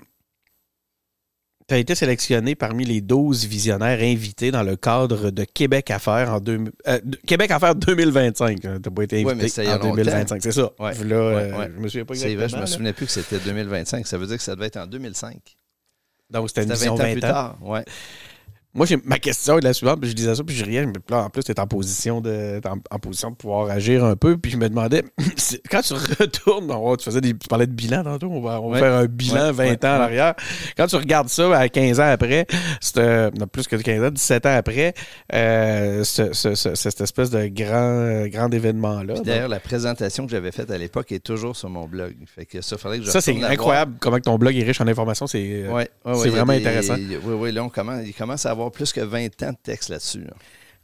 tu 1.68 1.74
as 1.74 1.78
été 1.78 1.94
sélectionné 1.94 2.54
parmi 2.54 2.84
les 2.84 3.00
12 3.00 3.46
visionnaires 3.46 3.98
invités 4.00 4.52
dans 4.52 4.62
le 4.62 4.76
cadre 4.76 5.30
de 5.30 5.44
Québec 5.44 5.90
Affaires 5.90 6.32
en 6.32 6.40
deux, 6.40 6.64
euh, 6.86 7.00
Québec 7.26 7.50
Affaires 7.50 7.74
2025. 7.74 8.60
Tu 8.60 8.68
n'as 8.68 8.78
pas 8.78 9.02
été 9.02 9.24
invité 9.24 9.62
ouais, 9.62 9.72
en 9.72 9.78
2025, 9.78 10.42
c'est 10.42 10.52
ça. 10.52 10.70
Ouais, 10.78 10.94
là, 11.04 11.16
euh, 11.16 11.68
je 11.74 11.80
me 11.80 11.88
souviens 11.88 12.04
pas 12.04 12.14
C'est 12.14 12.34
vrai, 12.36 12.48
je 12.48 12.56
me 12.56 12.66
souvenais 12.66 12.92
plus 12.92 13.06
que 13.06 13.12
c'était 13.12 13.38
2025. 13.38 14.06
Ça 14.06 14.16
veut 14.16 14.26
dire 14.26 14.36
que 14.36 14.42
ça 14.42 14.54
devait 14.54 14.66
être 14.66 14.76
en 14.76 14.86
2005. 14.86 15.38
Donc 16.30 16.48
c'était 16.48 16.64
une 16.64 16.72
vision 16.72 16.94
20 16.94 17.02
ans 17.02 17.06
20 17.06 17.12
plus 17.12 17.20
tard. 17.20 17.58
Ouais. 17.62 17.84
Moi, 18.76 18.86
j'ai, 18.86 18.98
ma 19.04 19.18
question 19.18 19.58
est 19.58 19.62
la 19.62 19.72
suivante, 19.72 20.00
puis 20.00 20.10
je 20.10 20.14
disais 20.14 20.34
ça, 20.34 20.44
puis 20.44 20.54
je 20.54 20.64
riais, 20.64 20.84
mais 20.86 20.92
là, 21.08 21.24
en 21.24 21.30
plus, 21.30 21.42
tu 21.42 21.50
es 21.50 21.58
en 21.58 21.66
position 21.66 22.20
de 22.20 22.60
en, 22.68 22.76
en, 22.94 22.98
position 22.98 23.30
de 23.30 23.36
pouvoir 23.36 23.70
agir 23.70 24.04
un 24.04 24.16
peu, 24.16 24.36
puis 24.36 24.52
je 24.52 24.58
me 24.58 24.68
demandais, 24.68 25.02
quand 25.70 25.80
tu 25.80 25.94
retournes, 25.94 26.70
on, 26.70 26.94
tu, 26.96 27.04
faisais 27.04 27.20
des, 27.20 27.30
tu 27.36 27.48
parlais 27.48 27.66
de 27.66 27.72
bilan 27.72 28.04
tantôt, 28.04 28.28
on 28.30 28.40
va, 28.42 28.60
on 28.60 28.68
va 28.70 28.74
Ouais. 28.76 28.80
faire 28.80 28.92
un 28.92 29.06
bilan 29.06 29.46
Ouais, 29.46 29.52
20 29.52 29.64
ouais, 29.64 29.86
ans 29.86 29.96
en 29.96 30.00
arrière. 30.02 30.34
Quand 30.76 30.86
tu 30.86 30.96
regardes 30.96 31.28
ça 31.30 31.56
à 31.58 31.68
15 31.68 32.00
ans 32.00 32.10
après, 32.10 32.46
c'est, 32.80 32.98
euh, 32.98 33.30
non, 33.38 33.46
plus 33.46 33.66
que 33.66 33.76
15 33.76 34.04
ans, 34.04 34.10
17 34.10 34.46
ans 34.46 34.56
après, 34.56 34.92
euh, 35.32 36.04
ce, 36.04 36.32
ce, 36.32 36.54
ce- 36.54 36.74
cette 36.74 37.00
espèce 37.00 37.30
de 37.30 37.46
grand, 37.46 37.72
euh, 37.74 38.28
grand 38.28 38.52
événement-là. 38.52 39.14
D'ailleurs, 39.24 39.48
la 39.48 39.60
présentation 39.60 40.26
que 40.26 40.32
j'avais 40.32 40.52
faite 40.52 40.70
à 40.70 40.78
l'époque 40.78 41.12
est 41.12 41.24
toujours 41.24 41.56
sur 41.56 41.70
mon 41.70 41.86
blog. 41.86 42.14
Fait 42.26 42.44
que 42.44 42.60
ça, 42.60 42.76
fallait 42.76 42.98
que 42.98 43.04
je 43.04 43.10
ça, 43.10 43.20
c'est 43.20 43.32
voir. 43.32 43.50
incroyable 43.50 43.94
comment 44.00 44.20
ton 44.20 44.36
blog 44.36 44.54
est 44.56 44.62
riche 44.64 44.80
en 44.80 44.86
informations. 44.86 45.26
C'est, 45.26 45.64
euh, 45.64 45.84
vraiment 46.04 46.52
des- 46.52 46.58
intéressant. 46.58 46.96
Oui, 46.96 47.34
oui, 47.38 47.52
là, 47.52 47.64
on 47.64 47.68
commence, 47.68 48.02
il 48.06 48.12
commence 48.14 48.44
à 48.44 48.50
avoir 48.50 48.65
plus 48.70 48.92
que 48.92 49.00
20 49.00 49.42
ans 49.42 49.52
de 49.52 49.58
texte 49.62 49.88
là-dessus. 49.88 50.24
là. 50.24 50.34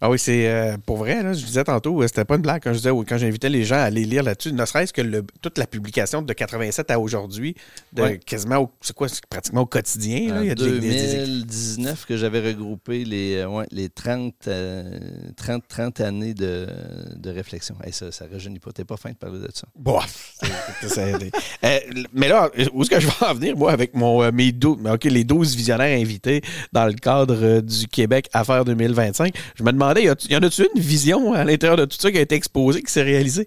Ah 0.04 0.10
oui, 0.10 0.18
c'est 0.18 0.48
euh, 0.48 0.76
pour 0.84 0.96
vrai, 0.96 1.22
là, 1.22 1.32
je 1.32 1.46
disais 1.46 1.62
tantôt, 1.62 2.02
euh, 2.02 2.08
c'était 2.08 2.24
pas 2.24 2.34
une 2.34 2.42
blague 2.42 2.60
quand 2.60 2.72
je 2.72 2.78
disais 2.78 2.90
quand 2.90 3.18
j'invitais 3.18 3.48
les 3.48 3.62
gens 3.64 3.76
à 3.76 3.82
aller 3.82 4.04
lire 4.04 4.24
là-dessus, 4.24 4.52
ne 4.52 4.64
serait-ce 4.66 4.92
que 4.92 5.00
le- 5.00 5.24
toute 5.40 5.58
la 5.58 5.66
publication 5.68 6.22
de 6.22 6.32
87 6.32 6.90
à 6.90 6.98
aujourd'hui, 6.98 7.54
de 7.92 8.02
Ouais. 8.02 8.18
quasiment 8.18 8.56
au, 8.62 8.70
c'est 8.80 8.96
quoi, 8.96 9.08
c'est 9.08 9.24
pratiquement 9.26 9.60
au 9.60 9.66
quotidien. 9.66 10.34
Là, 10.34 10.40
il 10.42 10.48
y 10.48 10.50
a 10.50 10.56
des- 10.56 10.80
des- 10.80 10.80
des- 10.80 11.16
2019 11.18 12.04
que 12.04 12.16
j'avais 12.16 12.40
regroupé 12.40 13.04
les, 13.04 13.36
euh, 13.36 13.46
ouais, 13.46 13.66
les 13.70 13.88
30, 13.90 14.34
euh, 14.48 14.98
30, 15.36 15.62
30 15.68 16.00
années 16.00 16.34
de, 16.34 16.66
de 17.14 17.30
réflexion. 17.30 17.76
Hey, 17.84 17.92
ça 17.92 18.06
ne 18.06 18.32
rajeunit 18.32 18.58
pas. 18.58 18.72
T'es 18.72 18.84
pas 18.84 18.96
fin 18.96 19.10
de 19.10 19.14
parler 19.16 19.38
de 19.38 19.50
ça. 19.54 19.68
Bof, 19.78 20.34
Euh, 21.64 21.78
mais 22.12 22.26
là, 22.28 22.50
où 22.72 22.82
est-ce 22.82 22.90
que 22.90 22.98
je 22.98 23.06
vais 23.06 23.26
en 23.26 23.34
venir, 23.34 23.56
moi, 23.56 23.70
avec 23.70 23.94
mon, 23.94 24.32
mes 24.32 24.50
12, 24.50 24.78
mais 24.80 24.90
ok, 24.90 25.04
les 25.04 25.22
12 25.22 25.54
visionnaires 25.54 25.96
invités 25.96 26.42
dans 26.72 26.86
le 26.86 26.94
cadre 26.94 27.60
du 27.60 27.86
Québec 27.86 28.28
Affaires 28.32 28.64
2025? 28.64 29.32
Je 29.54 29.62
me 29.62 29.70
demandais, 29.94 30.04
y, 30.04 30.08
a- 30.08 30.34
y 30.34 30.36
en 30.36 30.42
a-tu 30.42 30.66
une 30.74 30.80
vision 30.80 31.32
à 31.32 31.44
l'intérieur 31.44 31.76
de 31.76 31.84
tout 31.84 31.96
ça 31.98 32.10
qui 32.10 32.18
a 32.18 32.20
été 32.20 32.34
exposée, 32.34 32.82
qui 32.82 32.92
s'est 32.92 33.02
réalisée? 33.02 33.46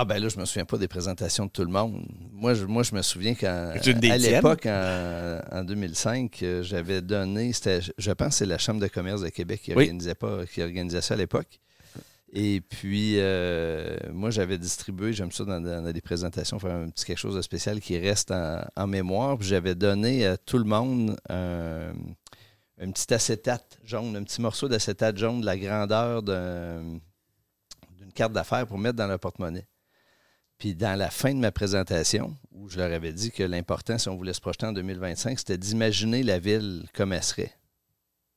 Ah 0.00 0.04
ben 0.04 0.20
là, 0.22 0.28
je 0.28 0.38
me 0.38 0.44
souviens 0.44 0.64
pas 0.64 0.78
des 0.78 0.86
présentations 0.86 1.46
de 1.46 1.50
tout 1.50 1.62
le 1.64 1.70
monde. 1.72 2.06
Moi, 2.32 2.54
je, 2.54 2.64
moi, 2.66 2.84
je 2.84 2.94
me 2.94 3.02
souviens 3.02 3.34
qu'à 3.34 3.74
l'époque, 4.16 4.66
en, 4.66 5.40
en 5.50 5.64
2005, 5.64 6.38
euh, 6.44 6.62
j'avais 6.62 7.02
donné, 7.02 7.50
je 7.52 8.10
pense 8.12 8.28
que 8.28 8.34
c'est 8.34 8.46
la 8.46 8.58
Chambre 8.58 8.80
de 8.80 8.86
commerce 8.86 9.22
de 9.22 9.28
Québec 9.28 9.60
qui 9.64 9.70
Oui. 9.74 9.84
organisait, 9.86 10.14
pas, 10.14 10.46
qui 10.46 10.62
organisait 10.62 11.00
ça 11.00 11.14
à 11.14 11.16
l'époque. 11.16 11.58
Et 12.32 12.60
puis, 12.60 13.14
euh, 13.16 13.96
moi, 14.12 14.30
j'avais 14.30 14.58
distribué, 14.58 15.12
j'aime 15.14 15.32
ça 15.32 15.44
dans, 15.44 15.60
dans 15.60 15.90
des 15.92 16.00
présentations, 16.00 16.60
faire 16.60 16.76
un 16.76 16.90
petit 16.90 17.04
quelque 17.04 17.18
chose 17.18 17.34
de 17.34 17.42
spécial 17.42 17.80
qui 17.80 17.98
reste 17.98 18.30
en, 18.30 18.60
en 18.76 18.86
mémoire. 18.86 19.38
J'avais 19.40 19.74
donné 19.74 20.26
à 20.26 20.36
tout 20.36 20.58
le 20.58 20.64
monde 20.64 21.16
un, 21.28 21.90
un 22.80 22.90
petit 22.90 23.12
acétate 23.12 23.78
jaune, 23.84 24.16
un 24.16 24.22
petit 24.22 24.40
morceau 24.40 24.68
d'acétate 24.68 25.16
jaune 25.16 25.40
de 25.40 25.46
la 25.46 25.58
grandeur 25.58 26.22
d'un- 26.22 26.98
d'une 27.96 28.12
carte 28.12 28.32
d'affaires 28.32 28.66
pour 28.66 28.78
mettre 28.78 28.96
dans 28.96 29.06
leur 29.06 29.18
porte-monnaie. 29.18 29.66
Puis 30.58 30.74
dans 30.74 30.98
la 30.98 31.10
fin 31.10 31.32
de 31.32 31.38
ma 31.38 31.52
présentation, 31.52 32.36
où 32.50 32.68
je 32.68 32.78
leur 32.78 32.92
avais 32.92 33.12
dit 33.12 33.30
que 33.30 33.44
l'important, 33.44 33.96
si 33.96 34.08
on 34.08 34.16
voulait 34.16 34.32
se 34.32 34.40
projeter 34.40 34.66
en 34.66 34.72
2025, 34.72 35.38
c'était 35.38 35.58
d'imaginer 35.58 36.22
la 36.24 36.38
ville 36.40 36.84
comme 36.94 37.12
elle 37.12 37.22
serait. 37.22 37.52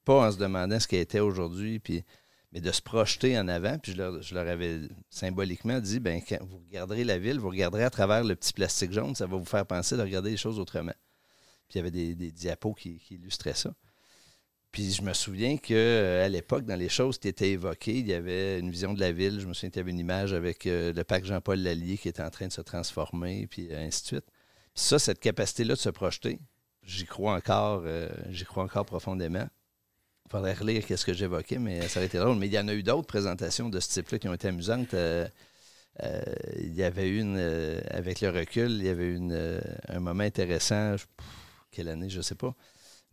Pas 0.05 0.27
en 0.27 0.31
se 0.31 0.37
demandant 0.37 0.79
ce 0.79 0.87
qu'elle 0.87 0.99
était 1.01 1.19
aujourd'hui, 1.19 1.79
puis, 1.79 2.03
mais 2.51 2.61
de 2.61 2.71
se 2.71 2.81
projeter 2.81 3.37
en 3.39 3.47
avant. 3.47 3.79
Puis 3.79 3.93
je 3.93 3.97
leur, 3.97 4.47
avais 4.47 4.81
symboliquement 5.09 5.79
dit, 5.79 5.99
ben, 5.99 6.21
quand 6.27 6.43
vous 6.43 6.59
regarderez 6.59 7.03
la 7.03 7.17
ville, 7.17 7.39
vous 7.39 7.49
regarderez 7.49 7.83
à 7.83 7.89
travers 7.89 8.23
le 8.23 8.35
petit 8.35 8.53
plastique 8.53 8.91
jaune, 8.91 9.15
ça 9.15 9.25
va 9.25 9.37
vous 9.37 9.45
faire 9.45 9.65
penser 9.65 9.97
de 9.97 10.01
regarder 10.01 10.31
les 10.31 10.37
choses 10.37 10.59
autrement. 10.59 10.93
Puis 11.69 11.75
il 11.75 11.77
y 11.77 11.79
avait 11.79 11.91
des, 11.91 12.31
diapos 12.31 12.73
qui 12.73 13.01
illustraient 13.09 13.55
ça. 13.55 13.73
Puis 14.71 14.91
je 14.93 15.01
me 15.01 15.13
souviens 15.13 15.57
qu'à 15.57 16.29
l'époque, 16.29 16.65
dans 16.65 16.75
les 16.75 16.87
choses 16.87 17.17
qui 17.17 17.27
étaient 17.27 17.51
évoquées, 17.51 17.99
il 17.99 18.07
y 18.07 18.13
avait 18.13 18.59
une 18.59 18.69
vision 18.71 18.93
de 18.93 18.99
la 18.99 19.11
ville. 19.11 19.39
Je 19.39 19.47
me 19.47 19.53
souviens 19.53 19.69
qu'il 19.69 19.79
y 19.79 19.81
avait 19.81 19.91
une 19.91 19.99
image 19.99 20.33
avec 20.33 20.65
euh, 20.65 20.93
le 20.93 21.03
parc 21.03 21.25
Jean-Paul 21.25 21.59
Lallier 21.59 21.97
qui 21.97 22.07
était 22.07 22.23
en 22.23 22.29
train 22.29 22.47
de 22.47 22.53
se 22.53 22.61
transformer, 22.61 23.47
puis 23.47 23.73
ainsi 23.73 24.01
de 24.03 24.07
suite. 24.07 24.25
Puis 24.73 24.83
ça, 24.83 24.97
cette 24.97 25.19
capacité-là 25.19 25.73
de 25.73 25.79
se 25.79 25.89
projeter, 25.89 26.39
j'y 26.83 27.05
crois 27.05 27.35
encore, 27.35 27.83
euh, 27.85 28.09
j'y 28.29 28.45
crois 28.45 28.63
encore 28.63 28.85
profondément. 28.85 29.47
Il 30.25 30.31
faudrait 30.31 30.53
relire 30.53 30.85
qu'est-ce 30.85 31.05
que 31.05 31.13
j'évoquais, 31.13 31.59
mais 31.59 31.87
ça 31.89 31.99
aurait 31.99 32.07
été 32.07 32.17
drôle. 32.17 32.37
Mais 32.37 32.47
il 32.47 32.53
y 32.53 32.59
en 32.59 32.69
a 32.69 32.73
eu 32.73 32.83
d'autres 32.83 33.07
présentations 33.07 33.67
de 33.67 33.79
ce 33.81 33.89
type-là 33.89 34.19
qui 34.19 34.29
ont 34.29 34.33
été 34.33 34.47
amusantes. 34.47 34.93
Euh, 34.93 35.27
euh, 36.03 36.21
il 36.57 36.73
y 36.73 36.83
avait 36.83 37.09
une, 37.09 37.35
euh, 37.37 37.79
avec 37.89 38.21
le 38.21 38.29
recul, 38.29 38.71
il 38.71 38.83
y 38.83 38.89
avait 38.89 39.11
une, 39.13 39.33
euh, 39.33 39.59
un 39.87 39.99
moment 39.99 40.23
intéressant. 40.23 40.95
Quelle 41.69 41.89
année, 41.89 42.09
je 42.09 42.17
ne 42.17 42.21
sais 42.21 42.35
pas. 42.35 42.55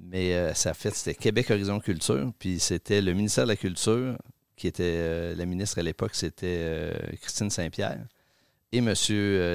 Mais 0.01 0.33
euh, 0.35 0.55
ça 0.55 0.71
a 0.71 0.75
fait, 0.75 0.95
c'était 0.95 1.15
Québec 1.15 1.51
Horizon 1.51 1.81
Culture, 1.81 2.31
puis 2.39 2.61
c'était 2.61 3.01
le 3.01 3.13
ministère 3.15 3.45
de 3.45 3.51
la 3.51 3.57
Culture, 3.57 4.17
qui 4.57 4.67
était 4.69 4.83
euh, 4.85 5.35
la 5.35 5.45
ministre 5.45 5.79
à 5.79 5.83
l'époque, 5.83 6.13
c'était 6.15 6.47
euh, 6.61 6.93
Christine 7.21 7.51
Saint-Pierre, 7.51 8.05
et 8.71 8.79
M. 8.79 8.93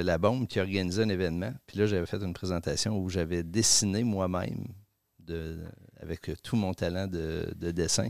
Labombe 0.03 0.47
qui 0.47 0.59
organisait 0.59 1.03
un 1.03 1.09
événement. 1.09 1.53
Puis 1.67 1.77
là, 1.77 1.85
j'avais 1.85 2.05
fait 2.05 2.17
une 2.17 2.33
présentation 2.33 2.97
où 2.97 3.09
j'avais 3.09 3.43
dessiné 3.43 4.03
moi-même, 4.03 4.65
de, 5.19 5.59
avec 6.01 6.29
tout 6.41 6.55
mon 6.57 6.73
talent 6.73 7.07
de, 7.07 7.47
de 7.55 7.71
dessin, 7.71 8.07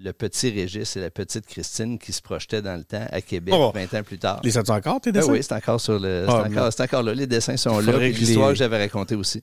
le 0.00 0.12
petit 0.12 0.50
Régis 0.50 0.96
et 0.96 1.00
la 1.00 1.10
petite 1.10 1.46
Christine 1.46 1.98
qui 1.98 2.12
se 2.12 2.22
projetaient 2.22 2.62
dans 2.62 2.76
le 2.76 2.84
temps 2.84 3.06
à 3.10 3.20
Québec 3.20 3.54
Oh! 3.56 3.70
20 3.74 3.94
ans 3.94 4.02
plus 4.02 4.18
tard. 4.18 4.40
Les 4.42 4.56
as-tu 4.56 4.70
encore, 4.70 5.00
tes 5.00 5.12
Ben 5.12 5.20
dessins? 5.20 5.32
oui, 5.32 5.42
c'est 5.42 5.54
encore 5.54 5.80
sur 5.80 5.98
le. 5.98 6.24
C'est 6.26 6.32
Ah, 6.32 6.44
encore, 6.48 6.72
c'est 6.72 6.82
encore 6.82 7.02
là. 7.02 7.14
Les 7.14 7.26
dessins 7.26 7.56
sont 7.56 7.78
là. 7.80 7.98
L'histoire 7.98 8.48
les- 8.48 8.54
que 8.54 8.58
j'avais 8.58 8.78
racontée 8.78 9.16
aussi. 9.16 9.42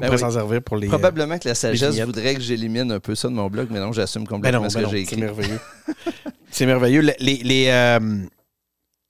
On 0.00 0.06
Ben 0.06 0.10
oui. 0.12 0.18
s'en 0.18 0.30
servir 0.32 0.60
pour 0.62 0.76
les. 0.76 0.86
euh, 0.88 0.90
Probablement 0.90 1.38
que 1.38 1.48
la 1.48 1.54
sagesse 1.54 1.90
vignettes. 1.90 2.06
voudrait 2.06 2.34
que 2.34 2.40
j'élimine 2.40 2.90
un 2.90 2.98
peu 3.00 3.14
ça 3.14 3.28
de 3.28 3.34
mon 3.34 3.48
blog, 3.48 3.68
mais 3.70 3.78
non, 3.78 3.92
j'assume 3.92 4.24
Ben 4.24 4.28
complètement 4.28 4.62
non, 4.62 4.68
ce 4.70 4.78
ben 4.78 4.84
que 4.84 4.90
j'ai 4.90 4.96
c'est 5.04 5.12
écrit. 5.12 5.20
merveilleux. 5.20 5.60
c'est 6.50 6.66
merveilleux. 6.66 7.00
Les, 7.00 7.14
les, 7.20 7.36
les, 7.44 7.66
euh, 7.68 8.18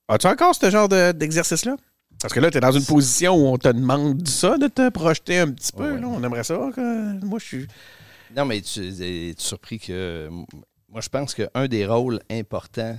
As-tu 0.08 0.26
encore 0.26 0.54
ce 0.54 0.68
genre 0.70 0.88
de- 0.88 1.12
d'exercice-là? 1.12 1.76
Parce 2.20 2.34
que 2.34 2.40
là, 2.40 2.50
tu 2.50 2.58
es 2.58 2.60
dans 2.60 2.70
une 2.72 2.84
position 2.84 3.34
où 3.34 3.46
on 3.48 3.56
te 3.56 3.68
demande 3.68 4.26
ça, 4.28 4.58
de 4.58 4.66
te 4.68 4.90
projeter 4.90 5.38
un 5.38 5.50
petit 5.52 5.72
peu. 5.72 5.84
Ouais, 5.84 5.92
ouais. 5.92 6.00
là. 6.00 6.06
On 6.08 6.22
aimerait 6.22 6.44
ça. 6.44 6.58
que- 6.76 7.24
Moi, 7.24 7.38
je 7.38 7.44
suis. 7.44 7.66
Non, 8.36 8.44
mais 8.44 8.60
tu 8.60 8.80
es 8.86 9.34
surpris 9.38 9.78
que. 9.78 10.28
Moi, 10.28 11.00
je 11.00 11.08
pense 11.08 11.34
qu'un 11.34 11.66
des 11.66 11.86
rôles 11.86 12.20
importants, 12.30 12.96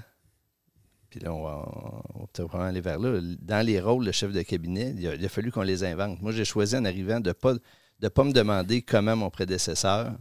puis 1.16 1.24
là, 1.24 1.34
on 1.34 1.44
va, 1.44 1.66
on 2.14 2.20
va 2.20 2.26
peut-être 2.34 2.50
vraiment 2.50 2.66
aller 2.66 2.82
vers 2.82 3.00
là, 3.00 3.22
dans 3.40 3.66
les 3.66 3.80
rôles 3.80 4.06
de 4.06 4.12
chef 4.12 4.34
de 4.34 4.42
cabinet, 4.42 4.94
il 4.98 5.08
a, 5.08 5.16
il 5.16 5.26
a 5.26 5.30
fallu 5.30 5.50
qu'on 5.50 5.62
les 5.62 5.86
invente. 5.86 6.22
Moi, 6.22 6.34
j'ai 6.34 6.44
choisi 6.44 6.76
en 6.76 6.84
arrivant 6.84 7.22
de 7.22 7.30
ne 7.30 7.34
pas, 7.34 7.54
de 8.02 8.08
pas 8.10 8.26
me 8.26 8.34
demander 8.34 8.82
comment 8.82 9.16
mon 9.16 9.30
prédécesseur 9.30 10.12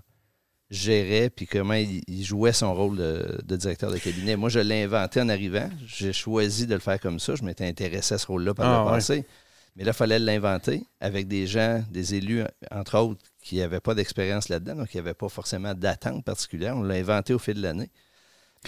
gérait 0.70 1.30
puis 1.30 1.46
comment 1.48 1.74
il, 1.74 2.00
il 2.06 2.22
jouait 2.24 2.52
son 2.52 2.72
rôle 2.74 2.96
de, 2.96 3.40
de 3.44 3.56
directeur 3.56 3.90
de 3.90 3.98
cabinet. 3.98 4.36
Moi, 4.36 4.50
je 4.50 4.60
l'ai 4.60 4.84
inventé 4.84 5.20
en 5.20 5.28
arrivant. 5.28 5.68
J'ai 5.84 6.12
choisi 6.12 6.68
de 6.68 6.74
le 6.74 6.80
faire 6.80 7.00
comme 7.00 7.18
ça. 7.18 7.34
Je 7.34 7.42
m'étais 7.42 7.66
intéressé 7.66 8.14
à 8.14 8.18
ce 8.18 8.26
rôle-là 8.28 8.54
par 8.54 8.66
Ah, 8.66 8.78
le 8.78 8.84
ouais. 8.84 8.90
passé. 8.92 9.26
Mais 9.74 9.82
là, 9.82 9.90
il 9.90 9.94
fallait 9.96 10.20
l'inventer 10.20 10.84
avec 11.00 11.26
des 11.26 11.48
gens, 11.48 11.82
des 11.90 12.14
élus, 12.14 12.44
entre 12.70 12.98
autres, 13.00 13.20
qui 13.42 13.56
n'avaient 13.56 13.80
pas 13.80 13.96
d'expérience 13.96 14.48
là-dedans, 14.48 14.76
donc 14.76 14.90
qui 14.90 14.98
n'avaient 14.98 15.12
pas 15.14 15.28
forcément 15.28 15.74
d'attente 15.74 16.24
particulière. 16.24 16.76
On 16.76 16.84
l'a 16.84 16.94
inventé 16.94 17.34
au 17.34 17.40
fil 17.40 17.54
de 17.54 17.62
l'année. 17.62 17.90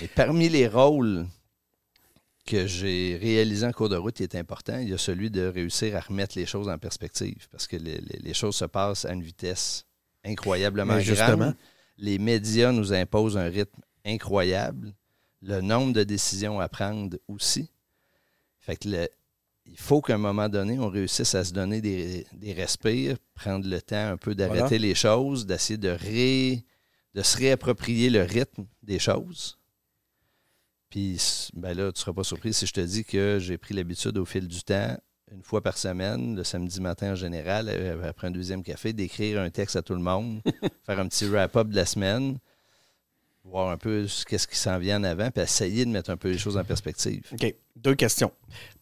Et 0.02 0.08
parmi 0.08 0.48
les 0.48 0.66
rôles 0.66 1.26
que 2.46 2.66
j'ai 2.66 3.18
réalisés 3.20 3.66
en 3.66 3.72
cours 3.72 3.88
de 3.88 3.96
route 3.96 4.14
qui 4.14 4.22
est 4.22 4.34
important, 4.36 4.78
il 4.78 4.88
y 4.88 4.94
a 4.94 4.98
celui 4.98 5.30
de 5.30 5.46
réussir 5.46 5.96
à 5.96 6.00
remettre 6.00 6.38
les 6.38 6.46
choses 6.46 6.68
en 6.68 6.78
perspective. 6.78 7.48
Parce 7.50 7.66
que 7.66 7.76
les, 7.76 7.98
les- 7.98 8.20
les 8.20 8.34
choses 8.34 8.56
se 8.56 8.64
passent 8.64 9.04
à 9.04 9.12
une 9.12 9.22
vitesse 9.22 9.84
incroyablement 10.24 10.94
grande. 11.14 11.56
Les 11.98 12.18
médias 12.18 12.72
nous 12.72 12.92
imposent 12.92 13.36
un 13.36 13.48
rythme 13.48 13.80
incroyable. 14.04 14.94
Le 15.42 15.60
nombre 15.60 15.92
de 15.92 16.04
décisions 16.04 16.60
à 16.60 16.68
prendre 16.68 17.18
aussi. 17.28 17.70
Fait 18.60 18.76
que 18.76 18.88
le- 18.88 19.08
il 19.66 19.76
faut 19.78 20.00
qu'à 20.00 20.14
un 20.14 20.18
moment 20.18 20.48
donné, 20.48 20.78
on 20.78 20.88
réussisse 20.88 21.34
à 21.34 21.44
se 21.44 21.52
donner 21.52 21.80
des, 21.80 22.24
des 22.32 22.52
respires, 22.52 23.16
prendre 23.34 23.68
le 23.68 23.80
temps 23.82 24.10
un 24.12 24.16
peu 24.16 24.34
d'arrêter 24.34 24.60
Voilà. 24.60 24.78
les 24.78 24.94
choses, 24.94 25.44
d'essayer 25.46 25.76
de, 25.76 25.88
ré- 25.88 26.64
de 27.14 27.22
se 27.22 27.36
réapproprier 27.36 28.08
le 28.10 28.22
rythme 28.22 28.66
des 28.82 29.00
choses. 29.00 29.58
Puis 30.90 31.50
ben 31.54 31.76
là, 31.76 31.92
tu 31.92 31.98
ne 31.98 32.00
seras 32.00 32.12
pas 32.12 32.24
surpris 32.24 32.52
si 32.52 32.66
je 32.66 32.72
te 32.72 32.80
dis 32.80 33.04
que 33.04 33.38
j'ai 33.40 33.58
pris 33.58 33.74
l'habitude 33.74 34.16
au 34.18 34.24
fil 34.24 34.46
du 34.46 34.62
temps, 34.62 34.96
une 35.32 35.42
fois 35.42 35.60
par 35.60 35.76
semaine, 35.76 36.36
le 36.36 36.44
samedi 36.44 36.80
matin 36.80 37.12
en 37.12 37.14
général, 37.16 37.68
euh, 37.68 38.08
après 38.08 38.28
un 38.28 38.30
deuxième 38.30 38.62
café, 38.62 38.92
d'écrire 38.92 39.40
un 39.40 39.50
texte 39.50 39.76
à 39.76 39.82
tout 39.82 39.94
le 39.94 40.00
monde, 40.00 40.40
faire 40.86 41.00
un 41.00 41.08
petit 41.08 41.26
wrap-up 41.26 41.68
de 41.68 41.76
la 41.76 41.86
semaine, 41.86 42.38
voir 43.44 43.70
un 43.70 43.76
peu 43.76 44.06
ce 44.06 44.24
qu'est-ce 44.24 44.46
qui 44.46 44.56
s'en 44.56 44.78
vient 44.78 45.00
en 45.00 45.04
avant, 45.04 45.30
puis 45.30 45.42
essayer 45.42 45.84
de 45.84 45.90
mettre 45.90 46.10
un 46.10 46.16
peu 46.16 46.30
les 46.30 46.38
choses 46.38 46.56
en 46.56 46.64
perspective. 46.64 47.26
OK. 47.32 47.54
Deux 47.74 47.94
questions. 47.94 48.32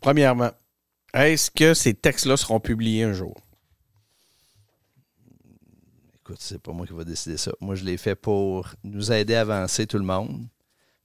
Premièrement, 0.00 0.50
est-ce 1.14 1.50
que 1.50 1.74
ces 1.74 1.94
textes-là 1.94 2.36
seront 2.36 2.60
publiés 2.60 3.04
un 3.04 3.12
jour? 3.12 3.34
Écoute, 6.20 6.38
c'est 6.40 6.60
pas 6.60 6.72
moi 6.72 6.86
qui 6.86 6.92
va 6.92 7.04
décider 7.04 7.36
ça. 7.36 7.52
Moi, 7.60 7.74
je 7.74 7.84
l'ai 7.84 7.96
fait 7.96 8.14
pour 8.14 8.74
nous 8.82 9.12
aider 9.12 9.34
à 9.34 9.42
avancer 9.42 9.86
tout 9.86 9.98
le 9.98 10.04
monde, 10.04 10.46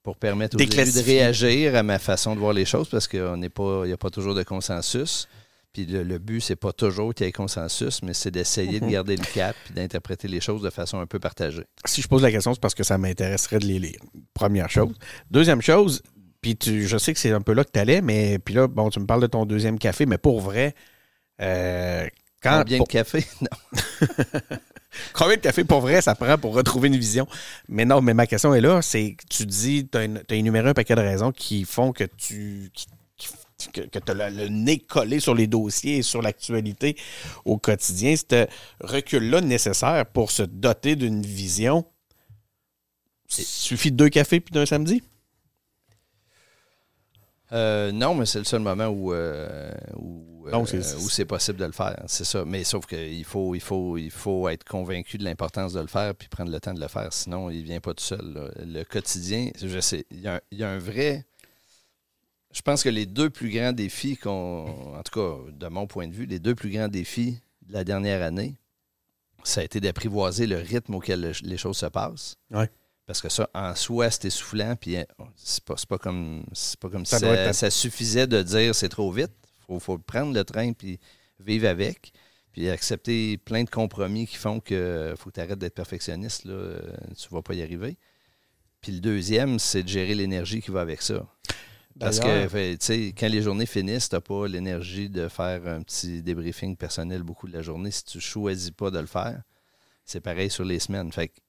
pour 0.09 0.17
permettre 0.17 0.55
aux 0.57 0.59
élus 0.59 0.69
de 0.69 1.05
réagir 1.05 1.75
à 1.75 1.83
ma 1.83 1.99
façon 1.99 2.33
de 2.33 2.39
voir 2.39 2.51
les 2.51 2.65
choses, 2.65 2.89
parce 2.89 3.07
qu'il 3.07 3.21
n'y 3.35 3.45
a 3.45 3.97
pas 3.97 4.09
toujours 4.09 4.33
de 4.33 4.41
consensus. 4.41 5.27
Puis 5.71 5.85
le, 5.85 6.01
le 6.01 6.17
but, 6.17 6.41
c'est 6.41 6.55
pas 6.55 6.73
toujours 6.73 7.13
qu'il 7.13 7.27
y 7.27 7.29
ait 7.29 7.31
consensus, 7.31 8.01
mais 8.01 8.15
c'est 8.15 8.31
d'essayer 8.31 8.79
Mhm. 8.81 8.87
de 8.87 8.91
garder 8.91 9.15
le 9.17 9.23
cap 9.23 9.55
puis 9.65 9.75
d'interpréter 9.75 10.27
les 10.27 10.41
choses 10.41 10.63
de 10.63 10.71
façon 10.71 10.99
un 10.99 11.05
peu 11.05 11.19
partagée. 11.19 11.63
Si 11.85 12.01
je 12.01 12.07
pose 12.07 12.23
la 12.23 12.31
question, 12.31 12.55
c'est 12.55 12.59
parce 12.59 12.73
que 12.73 12.83
ça 12.83 12.97
m'intéresserait 12.97 13.59
de 13.59 13.67
les 13.67 13.77
lire. 13.77 13.99
Première 14.33 14.67
chose. 14.71 14.95
Deuxième 15.29 15.61
chose, 15.61 16.01
puis 16.41 16.57
tu, 16.57 16.87
je 16.87 16.97
sais 16.97 17.13
que 17.13 17.19
c'est 17.19 17.31
un 17.31 17.41
peu 17.41 17.53
là 17.53 17.63
que 17.63 17.69
tu 17.71 17.79
allais, 17.79 18.01
mais 18.01 18.39
puis 18.39 18.55
là, 18.55 18.67
bon, 18.67 18.89
tu 18.89 18.99
me 18.99 19.05
parles 19.05 19.21
de 19.21 19.27
ton 19.27 19.45
deuxième 19.45 19.77
café, 19.77 20.07
mais 20.07 20.17
pour 20.17 20.41
vrai, 20.41 20.73
euh, 21.39 22.07
quand, 22.41 22.63
Combien 22.63 22.77
pour- 22.79 22.87
de 22.87 22.91
café? 22.91 23.23
Non. 23.41 23.77
combien 25.13 25.35
de 25.35 25.41
café 25.41 25.63
pour 25.63 25.81
vrai 25.81 26.01
ça 26.01 26.15
prend 26.15 26.37
pour 26.37 26.53
retrouver 26.53 26.87
une 26.87 26.97
vision? 26.97 27.27
Mais 27.67 27.85
non, 27.85 28.01
mais 28.01 28.13
ma 28.13 28.27
question 28.27 28.53
est 28.53 28.61
là, 28.61 28.81
c'est 28.81 29.13
que 29.13 29.23
tu 29.29 29.45
dis, 29.45 29.87
tu 29.87 29.97
as, 29.97 30.35
énuméré 30.35 30.69
un 30.69 30.73
paquet 30.73 30.95
de 30.95 31.01
raisons 31.01 31.31
qui 31.31 31.65
font 31.65 31.91
que 31.91 32.03
tu 32.03 32.71
qui- 32.73 32.87
qui- 33.17 33.71
que, 33.71 33.99
tu 33.99 34.11
as 34.11 34.13
le, 34.13 34.43
le 34.43 34.47
nez 34.47 34.79
collé 34.79 35.19
sur 35.19 35.35
les 35.35 35.47
dossiers 35.47 35.97
et 35.97 36.01
sur 36.01 36.21
l'actualité 36.21 36.95
au 37.45 37.57
quotidien. 37.57 38.15
Ce 38.15 38.47
recul-là 38.81 39.41
nécessaire 39.41 40.05
pour 40.05 40.31
se 40.31 40.43
doter 40.43 40.95
d'une 40.95 41.21
vision, 41.21 41.85
il 43.37 43.43
suffit 43.43 43.91
de 43.91 43.97
deux 43.97 44.09
cafés 44.09 44.39
puis 44.39 44.53
d'un 44.53 44.65
samedi? 44.65 45.03
Euh, 47.51 47.91
non, 47.91 48.13
mais 48.15 48.25
c'est 48.25 48.37
le 48.39 48.45
seul 48.45 48.61
moment 48.61 48.87
où, 48.87 49.11
euh, 49.11 49.71
où, 49.95 50.45
euh, 50.47 50.51
où 50.99 51.09
c'est 51.09 51.25
possible 51.25 51.57
de 51.57 51.65
le 51.65 51.71
faire. 51.71 52.03
C'est 52.07 52.23
ça. 52.25 52.45
Mais 52.45 52.63
sauf 52.63 52.85
qu'il 52.85 53.23
faut, 53.25 53.55
il 53.55 53.59
faut, 53.61 53.97
il 53.97 54.11
faut 54.11 54.47
être 54.49 54.63
convaincu 54.63 55.17
de 55.17 55.23
l'importance 55.23 55.73
de 55.73 55.79
le 55.79 55.87
faire 55.87 56.13
puis 56.13 56.27
prendre 56.27 56.51
le 56.51 56.59
temps 56.59 56.73
de 56.73 56.79
le 56.79 56.87
faire. 56.87 57.11
Sinon, 57.11 57.49
il 57.49 57.59
ne 57.59 57.63
vient 57.63 57.79
pas 57.79 57.93
tout 57.95 58.03
seul. 58.03 58.33
là. 58.33 58.49
Le 58.63 58.83
quotidien, 58.83 59.49
je 59.59 59.79
sais, 59.79 60.05
il 60.11 60.21
y, 60.21 60.27
a 60.27 60.35
un, 60.35 60.39
il 60.51 60.59
y 60.59 60.63
a 60.63 60.69
un 60.69 60.77
vrai. 60.79 61.25
Je 62.51 62.61
pense 62.61 62.83
que 62.83 62.89
les 62.89 63.05
deux 63.05 63.29
plus 63.29 63.49
grands 63.49 63.73
défis 63.73 64.17
qu'on. 64.17 64.95
En 64.95 65.01
tout 65.03 65.19
cas, 65.19 65.51
de 65.51 65.67
mon 65.67 65.87
point 65.87 66.07
de 66.07 66.13
vue, 66.13 66.25
les 66.25 66.39
deux 66.39 66.55
plus 66.55 66.69
grands 66.71 66.87
défis 66.87 67.39
de 67.67 67.73
la 67.73 67.83
dernière 67.83 68.21
année, 68.23 68.55
ça 69.43 69.61
a 69.61 69.63
été 69.63 69.79
d'apprivoiser 69.79 70.47
le 70.47 70.57
rythme 70.57 70.95
auquel 70.95 71.21
le- 71.21 71.31
les 71.43 71.57
choses 71.57 71.77
se 71.77 71.85
passent. 71.85 72.35
Ouais. 72.51 72.69
Parce 73.09 73.21
que 73.21 73.29
ça, 73.29 73.49
en 73.55 73.73
soi, 73.73 74.11
c'est 74.11 74.25
essoufflant, 74.25 74.75
puis 74.75 74.95
euh, 74.95 75.03
c'est 75.35 75.63
pas, 75.63 75.73
pas 75.89 75.97
comme, 75.97 76.45
c'est 76.53 76.79
pas 76.79 76.91
comme 76.91 77.07
Ça 77.07 77.17
si 77.17 77.57
ça, 77.57 77.71
suffisait 77.71 78.27
de 78.27 78.43
dire 78.43 78.75
c'est 78.75 78.87
trop 78.87 79.11
vite. 79.11 79.31
Il 79.41 79.65
faut, 79.65 79.79
faut 79.79 79.97
prendre 79.97 80.31
le 80.31 80.43
train 80.43 80.73
puis 80.73 80.99
vivre 81.39 81.67
avec. 81.67 82.13
Puis 82.51 82.69
accepter 82.69 83.39
plein 83.39 83.63
de 83.63 83.69
compromis 83.71 84.27
qui 84.27 84.35
font 84.35 84.59
que 84.59 85.15
faut 85.17 85.31
que 85.31 85.33
tu 85.33 85.41
arrêtes 85.41 85.57
d'être 85.57 85.73
perfectionniste. 85.73 86.45
Là, 86.45 86.53
euh, 86.53 86.81
tu 87.17 87.29
vas 87.31 87.41
pas 87.41 87.55
y 87.55 87.63
arriver. 87.63 87.97
Puis 88.79 88.91
le 88.91 88.99
deuxième, 88.99 89.57
c'est 89.57 89.81
de 89.81 89.89
gérer 89.89 90.13
l'énergie 90.13 90.61
qui 90.61 90.69
va 90.69 90.81
avec 90.81 91.01
ça. 91.01 91.25
Parce 91.99 92.19
que 92.19 92.45
tu 92.73 92.77
sais, 92.79 93.13
quand 93.17 93.27
les 93.27 93.41
journées 93.41 93.65
finissent, 93.65 94.09
tu 94.09 94.15
n'as 94.17 94.21
pas 94.21 94.47
l'énergie 94.47 95.09
de 95.09 95.29
faire 95.29 95.65
un 95.65 95.81
petit 95.81 96.21
débriefing 96.21 96.77
personnel 96.77 97.23
beaucoup 97.23 97.47
de 97.47 97.53
la 97.53 97.63
journée. 97.63 97.89
Si 97.89 98.03
tu 98.03 98.19
choisis 98.19 98.69
pas 98.69 98.91
de 98.91 98.99
le 98.99 99.07
faire, 99.07 99.41
c'est 100.05 100.21
pareil 100.21 100.51
sur 100.51 100.63
les 100.63 100.77
semaines. 100.77 101.11
Fait 101.11 101.29
que 101.29 101.39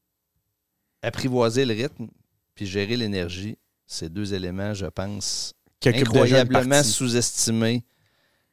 apprivoiser 1.02 1.64
le 1.64 1.74
rythme 1.74 2.08
puis 2.54 2.66
gérer 2.66 2.96
l'énergie, 2.96 3.56
c'est 3.86 4.12
deux 4.12 4.34
éléments, 4.34 4.74
je 4.74 4.86
pense, 4.86 5.54
incroyablement 5.84 6.82
sous-estimés 6.82 7.82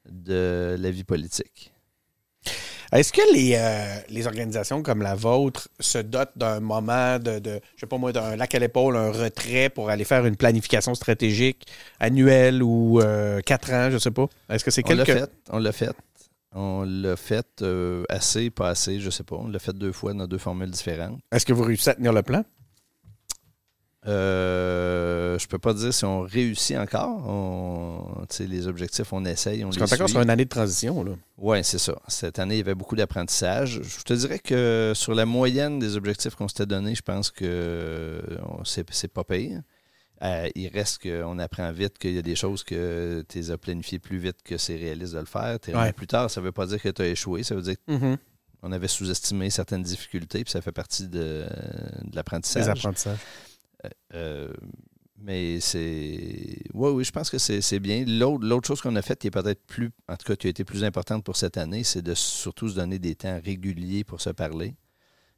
de 0.09 0.75
la 0.79 0.91
vie 0.91 1.03
politique. 1.03 1.73
Est-ce 2.93 3.11
que 3.11 3.33
les, 3.33 3.55
euh, 3.57 3.99
les 4.09 4.27
organisations 4.27 4.81
comme 4.81 5.01
la 5.01 5.13
vôtre 5.13 5.67
se 5.79 5.97
dotent 5.97 6.31
d'un 6.37 6.61
moment 6.61 7.19
de, 7.19 7.39
de 7.39 7.59
je 7.75 7.81
sais 7.81 7.85
pas 7.85 7.97
moi, 7.97 8.13
d'un 8.13 8.37
lac 8.37 8.55
à 8.55 8.59
l'épaule, 8.59 8.95
un 8.95 9.11
retrait 9.11 9.69
pour 9.69 9.89
aller 9.89 10.05
faire 10.05 10.25
une 10.25 10.37
planification 10.37 10.95
stratégique 10.95 11.65
annuelle 11.99 12.63
ou 12.63 13.01
euh, 13.01 13.41
quatre 13.41 13.73
ans, 13.73 13.89
je 13.91 13.97
sais 13.97 14.11
pas? 14.11 14.27
Est-ce 14.49 14.63
que 14.63 14.71
c'est 14.71 14.89
On 14.89 14.95
l'a 14.95 15.03
quelque... 15.03 15.19
fait, 15.19 15.31
on 15.49 15.59
l'a 15.59 15.71
fait. 15.73 15.89
On 16.53 16.83
l'a 16.83 17.15
fait 17.15 17.61
euh, 17.61 18.03
assez, 18.09 18.49
pas 18.49 18.69
assez, 18.69 18.99
je 18.99 19.09
sais 19.09 19.23
pas. 19.23 19.35
On 19.35 19.47
l'a 19.47 19.59
fait 19.59 19.73
deux 19.73 19.91
fois 19.91 20.13
dans 20.13 20.27
deux 20.27 20.37
formules 20.37 20.71
différentes. 20.71 21.19
Est-ce 21.31 21.45
que 21.45 21.53
vous 21.53 21.63
réussissez 21.63 21.91
à 21.91 21.95
tenir 21.95 22.13
le 22.13 22.23
plan? 22.23 22.43
Euh, 24.07 25.37
je 25.37 25.47
peux 25.47 25.57
pas 25.57 25.73
dire 25.73 25.93
si 25.93 26.05
on 26.05 26.21
réussit 26.21 26.77
encore. 26.77 27.27
On, 27.27 28.25
les 28.39 28.67
objectifs, 28.67 29.11
on 29.11 29.25
essaye, 29.25 29.65
on 29.65 29.69
Parce 29.69 29.91
les 29.91 29.97
suit. 29.97 30.09
sur 30.09 30.21
une 30.21 30.29
année 30.29 30.45
de 30.45 30.49
transition, 30.49 31.03
là. 31.03 31.11
Oui, 31.37 31.57
c'est 31.63 31.79
ça. 31.79 31.99
Cette 32.07 32.39
année, 32.39 32.55
il 32.55 32.59
y 32.59 32.61
avait 32.61 32.75
beaucoup 32.75 32.95
d'apprentissage. 32.95 33.81
Je 33.83 34.03
te 34.03 34.13
dirais 34.13 34.39
que 34.39 34.93
sur 34.95 35.13
la 35.13 35.25
moyenne 35.25 35.79
des 35.79 35.97
objectifs 35.97 36.35
qu'on 36.35 36.47
s'était 36.47 36.65
donnés, 36.65 36.95
je 36.95 37.01
pense 37.01 37.31
que 37.31 37.43
euh, 37.45 38.21
c'est 38.63 38.87
c'est 38.91 39.11
pas 39.11 39.23
pire. 39.23 39.61
Euh, 40.23 40.49
il 40.55 40.67
reste 40.69 41.03
qu'on 41.03 41.37
apprend 41.37 41.71
vite 41.71 41.97
qu'il 41.99 42.13
y 42.13 42.17
a 42.17 42.23
des 42.23 42.35
choses 42.35 42.63
que 42.63 43.23
tu 43.29 43.37
les 43.37 43.51
as 43.51 43.57
planifiées 43.57 43.99
plus 43.99 44.17
vite 44.17 44.37
que 44.43 44.57
c'est 44.57 44.75
réaliste 44.75 45.13
de 45.13 45.19
le 45.19 45.25
faire. 45.25 45.59
Ouais. 45.67 45.93
Plus 45.93 46.07
tard, 46.07 46.31
ça 46.31 46.41
ne 46.41 46.45
veut 46.45 46.51
pas 46.51 46.65
dire 46.65 46.81
que 46.81 46.89
tu 46.89 47.01
as 47.03 47.07
échoué. 47.07 47.43
Ça 47.43 47.53
veut 47.53 47.61
dire 47.61 47.75
qu'on 48.61 48.71
avait 48.71 48.87
sous-estimé 48.87 49.51
certaines 49.51 49.83
difficultés, 49.83 50.43
puis 50.43 50.51
ça 50.51 50.61
fait 50.61 50.71
partie 50.71 51.07
de, 51.07 51.19
de 51.19 51.47
Les 52.05 52.15
l'apprentissage. 52.15 52.67
apprentissages. 52.67 53.19
Euh, 54.15 54.51
mais 55.19 55.59
c'est. 55.59 56.57
Oui, 56.73 56.89
oui, 56.91 57.03
je 57.03 57.11
pense 57.11 57.29
que 57.29 57.37
c'est 57.37 57.79
bien. 57.79 58.03
L'autre 58.07 58.67
chose 58.67 58.81
qu'on 58.81 58.95
a 58.95 59.01
faite 59.01 59.19
qui 59.19 59.27
est 59.27 59.31
peut-être 59.31 59.63
plus, 59.65 59.91
en 60.07 60.15
tout 60.15 60.25
cas, 60.25 60.35
qui 60.35 60.47
a 60.47 60.49
été 60.49 60.63
plus 60.63 60.83
importante 60.83 61.23
pour 61.23 61.35
cette 61.37 61.57
année, 61.57 61.83
c'est 61.83 62.01
de 62.01 62.13
surtout 62.15 62.69
se 62.69 62.75
donner 62.75 62.97
des 62.99 63.15
temps 63.15 63.39
réguliers 63.43 64.03
pour 64.03 64.19
se 64.21 64.29
parler. 64.31 64.75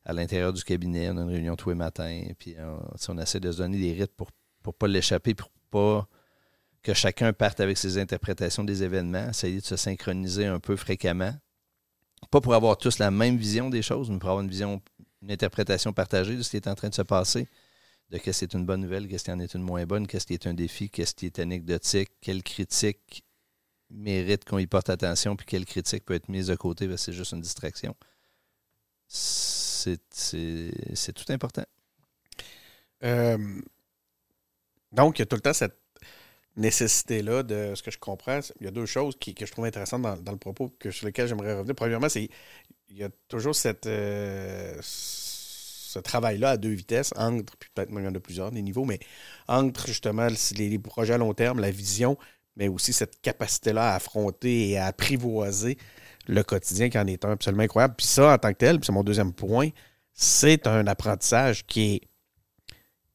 À 0.05 0.13
l'intérieur 0.13 0.53
du 0.53 0.63
cabinet, 0.63 1.09
on 1.11 1.17
a 1.17 1.21
une 1.21 1.29
réunion 1.29 1.55
tous 1.57 1.69
les 1.69 1.75
matins, 1.75 2.23
puis 2.37 2.55
on, 2.59 2.79
on 3.13 3.17
essaie 3.19 3.39
de 3.41 3.51
se 3.51 3.57
donner 3.57 3.77
des 3.77 3.91
rythmes 3.91 4.13
pour 4.15 4.31
pas 4.73 4.87
l'échapper, 4.87 5.33
pour 5.33 5.49
pas 5.71 6.07
que 6.81 6.93
chacun 6.93 7.33
parte 7.33 7.59
avec 7.59 7.77
ses 7.77 7.97
interprétations 7.97 8.63
des 8.63 8.83
événements, 8.83 9.29
essayer 9.29 9.59
de 9.59 9.65
se 9.65 9.75
synchroniser 9.75 10.45
un 10.45 10.59
peu 10.59 10.75
fréquemment. 10.75 11.33
Pas 12.31 12.41
pour 12.41 12.53
avoir 12.53 12.77
tous 12.77 12.99
la 12.99 13.11
même 13.11 13.37
vision 13.37 13.69
des 13.69 13.81
choses, 13.81 14.09
mais 14.09 14.19
pour 14.19 14.29
avoir 14.29 14.43
une 14.43 14.49
vision, 14.49 14.81
une 15.21 15.31
interprétation 15.31 15.93
partagée 15.93 16.35
de 16.35 16.41
ce 16.41 16.49
qui 16.49 16.57
est 16.57 16.67
en 16.67 16.75
train 16.75 16.89
de 16.89 16.95
se 16.95 17.01
passer 17.01 17.47
de 18.09 18.17
qu'est-ce 18.17 18.39
qui 18.39 18.45
est 18.45 18.57
une 18.57 18.65
bonne 18.65 18.81
nouvelle, 18.81 19.07
qu'est-ce 19.07 19.23
qui 19.23 19.31
en 19.31 19.39
est 19.39 19.53
une 19.53 19.61
moins 19.61 19.85
bonne, 19.85 20.07
qu'est-ce 20.07 20.25
qui 20.25 20.33
est 20.33 20.47
un 20.47 20.53
défi, 20.53 20.89
qu'est-ce 20.89 21.13
qui 21.13 21.27
est 21.27 21.39
anecdotique, 21.39 22.09
quelle 22.21 22.43
critique 22.43 23.23
mérite 23.91 24.45
qu'on 24.45 24.57
y 24.57 24.67
porte 24.67 24.89
attention, 24.89 25.35
puis 25.35 25.45
quelle 25.45 25.65
critique 25.65 26.05
peut 26.05 26.15
être 26.15 26.29
mise 26.29 26.47
de 26.47 26.55
côté, 26.55 26.87
parce 26.87 27.01
que 27.01 27.11
c'est 27.11 27.17
juste 27.17 27.33
une 27.33 27.41
distraction. 27.41 27.95
C'est 29.07 29.99
tout 31.13 31.31
important. 31.31 31.65
Euh, 33.03 33.61
donc, 34.91 35.19
il 35.19 35.21
y 35.21 35.23
a 35.23 35.25
tout 35.25 35.35
le 35.35 35.41
temps 35.41 35.53
cette 35.53 35.77
nécessité-là 36.55 37.43
de 37.43 37.73
ce 37.75 37.83
que 37.83 37.91
je 37.91 37.97
comprends. 37.97 38.39
Il 38.59 38.65
y 38.65 38.67
a 38.67 38.71
deux 38.71 38.85
choses 38.85 39.15
qui, 39.19 39.33
que 39.33 39.45
je 39.45 39.51
trouve 39.51 39.65
intéressantes 39.65 40.01
dans, 40.01 40.31
le 40.31 40.37
propos 40.37 40.73
que, 40.79 40.91
sur 40.91 41.05
lesquelles 41.05 41.27
j'aimerais 41.27 41.53
revenir. 41.53 41.75
Premièrement, 41.75 42.09
c'est 42.09 42.29
il 42.89 42.97
y 42.97 43.03
a 43.03 43.09
toujours 43.27 43.55
cette, 43.55 43.85
euh, 43.85 44.75
ce 44.81 45.99
travail-là 45.99 46.51
à 46.51 46.57
deux 46.57 46.69
vitesses, 46.71 47.13
entre, 47.15 47.55
puis 47.57 47.69
peut-être 47.73 47.89
il 47.91 48.03
y 48.03 48.07
en 48.07 48.15
a 48.15 48.19
plusieurs, 48.19 48.51
des 48.51 48.61
niveaux, 48.61 48.85
mais 48.85 48.99
entre 49.47 49.87
justement 49.87 50.27
les, 50.55 50.69
les 50.69 50.79
projets 50.79 51.13
à 51.13 51.17
long 51.17 51.33
terme, 51.33 51.59
la 51.59 51.71
vision, 51.71 52.17
mais 52.55 52.67
aussi 52.67 52.91
cette 52.93 53.21
capacité-là 53.21 53.91
à 53.91 53.95
affronter 53.95 54.69
et 54.69 54.77
à 54.77 54.87
apprivoiser 54.87 55.77
le 56.27 56.43
quotidien 56.43 56.89
qui 56.89 56.97
en 56.99 57.07
est 57.07 57.25
un 57.25 57.31
absolument 57.31 57.63
incroyable. 57.63 57.95
Puis 57.97 58.07
ça, 58.07 58.33
en 58.33 58.37
tant 58.37 58.51
que 58.51 58.57
tel, 58.57 58.79
c'est 58.83 58.91
mon 58.91 59.03
deuxième 59.03 59.33
point, 59.33 59.69
c'est 60.13 60.67
un 60.67 60.85
apprentissage 60.87 61.65
qui 61.65 61.95
est 61.95 62.01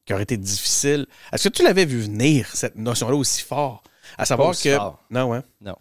qui 0.05 0.13
aurait 0.13 0.23
été 0.23 0.37
difficile. 0.37 1.07
Est-ce 1.31 1.49
que 1.49 1.53
tu 1.53 1.63
l'avais 1.63 1.85
vu 1.85 1.99
venir, 1.99 2.47
cette 2.53 2.75
notion-là, 2.75 3.15
aussi 3.15 3.41
fort? 3.41 3.83
À 4.17 4.25
savoir 4.25 4.55
que. 4.55 4.77
Non, 5.09 5.31
ouais. 5.31 5.41
Non. 5.61 5.75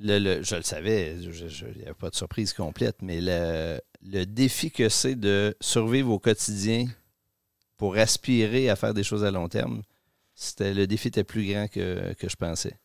Le, 0.00 0.42
je 0.42 0.56
le 0.56 0.62
savais, 0.62 1.14
il 1.16 1.76
n'y 1.76 1.82
avait 1.84 1.94
pas 1.94 2.10
de 2.10 2.16
surprise 2.16 2.52
complète, 2.52 3.02
mais 3.02 3.20
le, 3.20 3.80
le 4.02 4.24
défi 4.24 4.72
que 4.72 4.88
c'est 4.88 5.14
de 5.14 5.54
survivre 5.60 6.10
au 6.10 6.18
quotidien 6.18 6.86
pour 7.76 7.96
aspirer 7.96 8.68
à 8.68 8.74
faire 8.74 8.94
des 8.94 9.04
choses 9.04 9.22
à 9.22 9.30
long 9.30 9.48
terme, 9.48 9.82
c'était 10.34 10.74
le 10.74 10.88
défi 10.88 11.08
était 11.08 11.22
plus 11.22 11.46
grand 11.46 11.68
que, 11.68 12.16
je 12.20 12.34
pensais. 12.34 12.76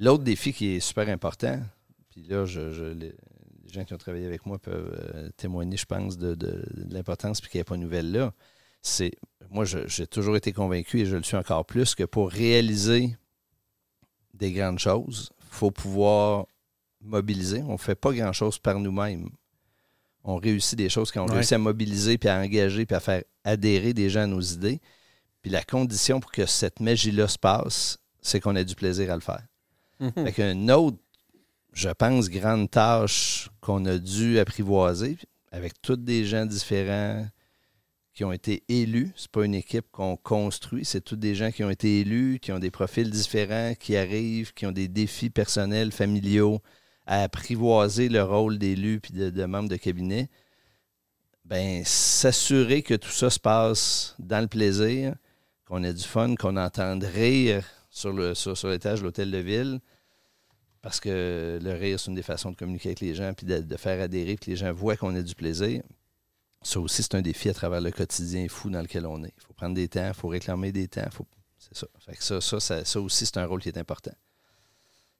L'autre 0.00 0.24
défi 0.24 0.52
qui 0.52 0.74
est 0.74 0.80
super 0.80 1.08
important, 1.08 1.60
puis 2.10 2.24
là, 2.24 2.44
je, 2.44 2.92
les, 2.92 3.14
gens 3.72 3.84
qui 3.84 3.94
ont 3.94 3.98
travaillé 3.98 4.26
avec 4.26 4.46
moi 4.46 4.58
peuvent 4.58 4.98
euh, 5.14 5.28
témoigner, 5.36 5.76
je 5.76 5.86
pense, 5.86 6.18
de, 6.18 6.34
de, 6.34 6.64
de 6.74 6.92
l'importance 6.94 7.40
puis 7.40 7.50
qu'il 7.50 7.58
n'y 7.58 7.62
a 7.62 7.64
pas 7.66 7.76
de 7.76 7.82
nouvelle 7.82 8.10
là 8.10 8.32
c'est 8.86 9.12
moi, 9.50 9.64
j'ai 9.64 10.06
toujours 10.06 10.36
été 10.36 10.52
convaincu, 10.52 11.00
et 11.00 11.06
je 11.06 11.16
le 11.16 11.22
suis 11.22 11.36
encore 11.36 11.64
plus, 11.64 11.94
que 11.94 12.04
pour 12.04 12.30
réaliser 12.30 13.16
des 14.34 14.52
grandes 14.52 14.78
choses, 14.78 15.30
il 15.40 15.54
faut 15.54 15.70
pouvoir 15.70 16.46
mobiliser. 17.00 17.62
On 17.62 17.72
ne 17.72 17.78
fait 17.78 17.94
pas 17.94 18.12
grand-chose 18.12 18.58
par 18.58 18.78
nous-mêmes. 18.78 19.28
On 20.24 20.36
réussit 20.36 20.76
des 20.76 20.88
choses 20.88 21.12
quand 21.12 21.22
on 21.22 21.32
réussit 21.32 21.54
à 21.54 21.58
mobiliser, 21.58 22.18
puis 22.18 22.28
à 22.28 22.38
engager, 22.38 22.84
puis 22.84 22.96
à 22.96 23.00
faire 23.00 23.22
adhérer 23.44 23.94
des 23.94 24.10
gens 24.10 24.22
à 24.22 24.26
nos 24.26 24.40
idées. 24.40 24.80
Puis 25.40 25.50
la 25.50 25.62
condition 25.62 26.20
pour 26.20 26.32
que 26.32 26.44
cette 26.46 26.80
magie-là 26.80 27.28
se 27.28 27.38
passe, 27.38 27.98
c'est 28.20 28.40
qu'on 28.40 28.56
ait 28.56 28.64
du 28.64 28.74
plaisir 28.74 29.12
à 29.12 29.14
le 29.14 29.20
faire. 29.20 29.46
Avec 30.16 30.38
mhm. 30.38 30.50
une 30.50 30.70
autre, 30.72 30.98
je 31.72 31.88
pense, 31.90 32.28
grande 32.28 32.70
tâche 32.70 33.48
qu'on 33.60 33.84
a 33.86 33.98
dû 33.98 34.38
apprivoiser, 34.38 35.16
avec 35.52 35.80
tous 35.80 35.96
des 35.96 36.24
gens 36.24 36.44
différents, 36.44 37.26
qui 38.16 38.24
ont 38.24 38.32
été 38.32 38.64
élus. 38.68 39.12
Ce 39.14 39.24
n'est 39.24 39.30
pas 39.30 39.44
une 39.44 39.54
équipe 39.54 39.86
qu'on 39.92 40.16
construit, 40.16 40.86
c'est 40.86 41.02
tous 41.02 41.16
des 41.16 41.34
gens 41.34 41.52
qui 41.52 41.62
ont 41.62 41.70
été 41.70 42.00
élus, 42.00 42.38
qui 42.40 42.50
ont 42.50 42.58
des 42.58 42.70
profils 42.70 43.10
différents, 43.10 43.74
qui 43.78 43.94
arrivent, 43.94 44.54
qui 44.54 44.64
ont 44.64 44.72
des 44.72 44.88
défis 44.88 45.28
personnels, 45.28 45.92
familiaux, 45.92 46.62
à 47.06 47.22
apprivoiser 47.22 48.08
le 48.08 48.22
rôle 48.22 48.58
d'élu 48.58 49.00
puis 49.00 49.12
de, 49.12 49.44
membres 49.44 49.68
de 49.68 49.76
cabinet. 49.76 50.30
Ben, 51.44 51.84
s'assurer 51.84 52.82
que 52.82 52.94
tout 52.94 53.10
ça 53.10 53.28
se 53.28 53.38
passe 53.38 54.16
dans 54.18 54.40
le 54.40 54.48
plaisir, 54.48 55.14
qu'on 55.66 55.84
ait 55.84 55.92
du 55.92 56.02
fun, 56.02 56.36
qu'on 56.36 56.56
entende 56.56 57.04
rire 57.04 57.66
sur, 57.90 58.14
le, 58.14 58.34
sur, 58.34 58.56
l'étage 58.66 59.00
de 59.00 59.04
l'hôtel 59.04 59.30
de 59.30 59.38
ville. 59.38 59.80
Parce 60.80 61.00
que 61.00 61.58
le 61.62 61.72
rire, 61.74 62.00
c'est 62.00 62.08
une 62.08 62.14
des 62.14 62.22
façons 62.22 62.50
de 62.50 62.56
communiquer 62.56 62.88
avec 62.90 63.00
les 63.00 63.14
gens, 63.14 63.34
puis 63.34 63.46
de, 63.46 63.58
de 63.58 63.76
faire 63.76 64.00
adhérer, 64.00 64.36
puis 64.36 64.46
que 64.46 64.50
les 64.52 64.56
gens 64.56 64.72
voient 64.72 64.96
qu'on 64.96 65.14
a 65.14 65.20
du 65.20 65.34
plaisir. 65.34 65.82
Ça 66.66 66.80
aussi, 66.80 67.00
c'est 67.04 67.14
un 67.14 67.22
défi 67.22 67.48
à 67.48 67.54
travers 67.54 67.80
le 67.80 67.92
quotidien 67.92 68.44
fou 68.48 68.70
dans 68.70 68.82
lequel 68.82 69.06
on 69.06 69.22
est. 69.22 69.32
Il 69.38 69.42
faut 69.46 69.52
prendre 69.52 69.76
des 69.76 69.86
temps, 69.86 70.08
il 70.08 70.14
faut 70.14 70.26
réclamer 70.26 70.72
des 70.72 70.88
temps. 70.88 71.08
C'est 71.58 71.76
ça. 71.76 71.86
ça, 72.40 72.60
ça, 72.60 72.84
ça, 72.84 73.00
aussi, 73.00 73.24
c'est 73.24 73.36
un 73.36 73.46
rôle 73.46 73.62
qui 73.62 73.68
est 73.68 73.78
important. 73.78 74.10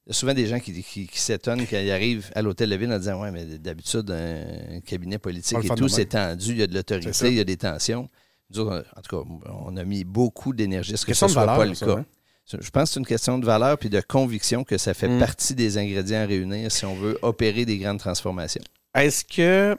Il 0.06 0.08
y 0.08 0.10
a 0.10 0.14
souvent 0.14 0.34
des 0.34 0.46
gens 0.48 0.58
qui, 0.58 0.82
qui, 0.82 1.08
s'étonnent 1.12 1.64
quand 1.66 1.78
ils 1.78 1.90
arrivent 1.92 2.32
à 2.34 2.42
l'hôtel 2.42 2.70
de 2.70 2.74
ville 2.74 2.92
en 2.92 2.98
disant 2.98 3.22
Ouais, 3.22 3.30
mais 3.30 3.44
d'habitude, 3.58 4.10
un 4.10 4.80
cabinet 4.80 5.18
politique 5.18 5.58
et 5.62 5.68
tout, 5.68 5.88
c'est 5.88 6.06
tendu, 6.06 6.50
il 6.50 6.58
y 6.58 6.62
a 6.62 6.66
de 6.66 6.74
l'autorité, 6.74 7.28
il 7.28 7.34
y 7.34 7.40
a 7.40 7.44
des 7.44 7.56
tensions. 7.56 8.10
en 8.56 8.82
tout 9.02 9.22
cas, 9.22 9.30
on 9.48 9.76
a 9.76 9.84
mis 9.84 10.02
beaucoup 10.02 10.52
d'énergie 10.52 10.94
à 10.94 10.96
ce 10.96 11.06
que 11.06 11.14
ce 11.14 11.28
soit 11.28 11.46
pas 11.46 11.64
le 11.64 11.74
cas? 11.74 11.98
Hein? 11.98 12.06
Je 12.48 12.70
pense 12.70 12.90
que 12.90 12.94
c'est 12.94 13.00
une 13.00 13.06
question 13.06 13.38
de 13.38 13.46
valeur 13.46 13.78
puis 13.78 13.88
de 13.88 14.00
conviction 14.00 14.64
que 14.64 14.78
ça 14.78 14.94
fait 14.94 15.08
mm. 15.08 15.18
partie 15.20 15.54
des 15.54 15.78
ingrédients 15.78 16.22
à 16.22 16.26
réunir 16.26 16.72
si 16.72 16.84
on 16.84 16.94
veut 16.94 17.18
opérer 17.22 17.64
des 17.64 17.78
grandes 17.78 17.98
transformations. 17.98 18.62
Est-ce 18.94 19.24
que 19.24 19.76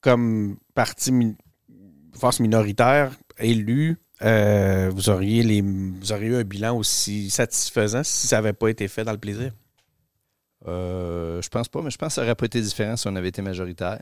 comme 0.00 0.56
parti 0.74 1.36
force 2.14 2.40
minoritaire 2.40 3.12
élue, 3.38 3.96
euh, 4.22 4.90
vous, 4.92 5.10
auriez 5.10 5.42
les, 5.42 5.62
vous 5.62 6.12
auriez 6.12 6.28
eu 6.28 6.36
un 6.36 6.44
bilan 6.44 6.76
aussi 6.76 7.30
satisfaisant 7.30 8.02
si 8.02 8.26
ça 8.26 8.36
n'avait 8.36 8.52
pas 8.52 8.68
été 8.68 8.88
fait 8.88 9.04
dans 9.04 9.12
le 9.12 9.18
plaisir? 9.18 9.52
Euh, 10.66 11.40
je 11.40 11.48
pense 11.48 11.68
pas, 11.68 11.82
mais 11.82 11.90
je 11.90 11.98
pense 11.98 12.08
que 12.08 12.14
ça 12.14 12.22
aurait 12.22 12.34
pas 12.34 12.46
été 12.46 12.60
différent 12.60 12.96
si 12.96 13.06
on 13.06 13.14
avait 13.14 13.28
été 13.28 13.42
majoritaire. 13.42 14.00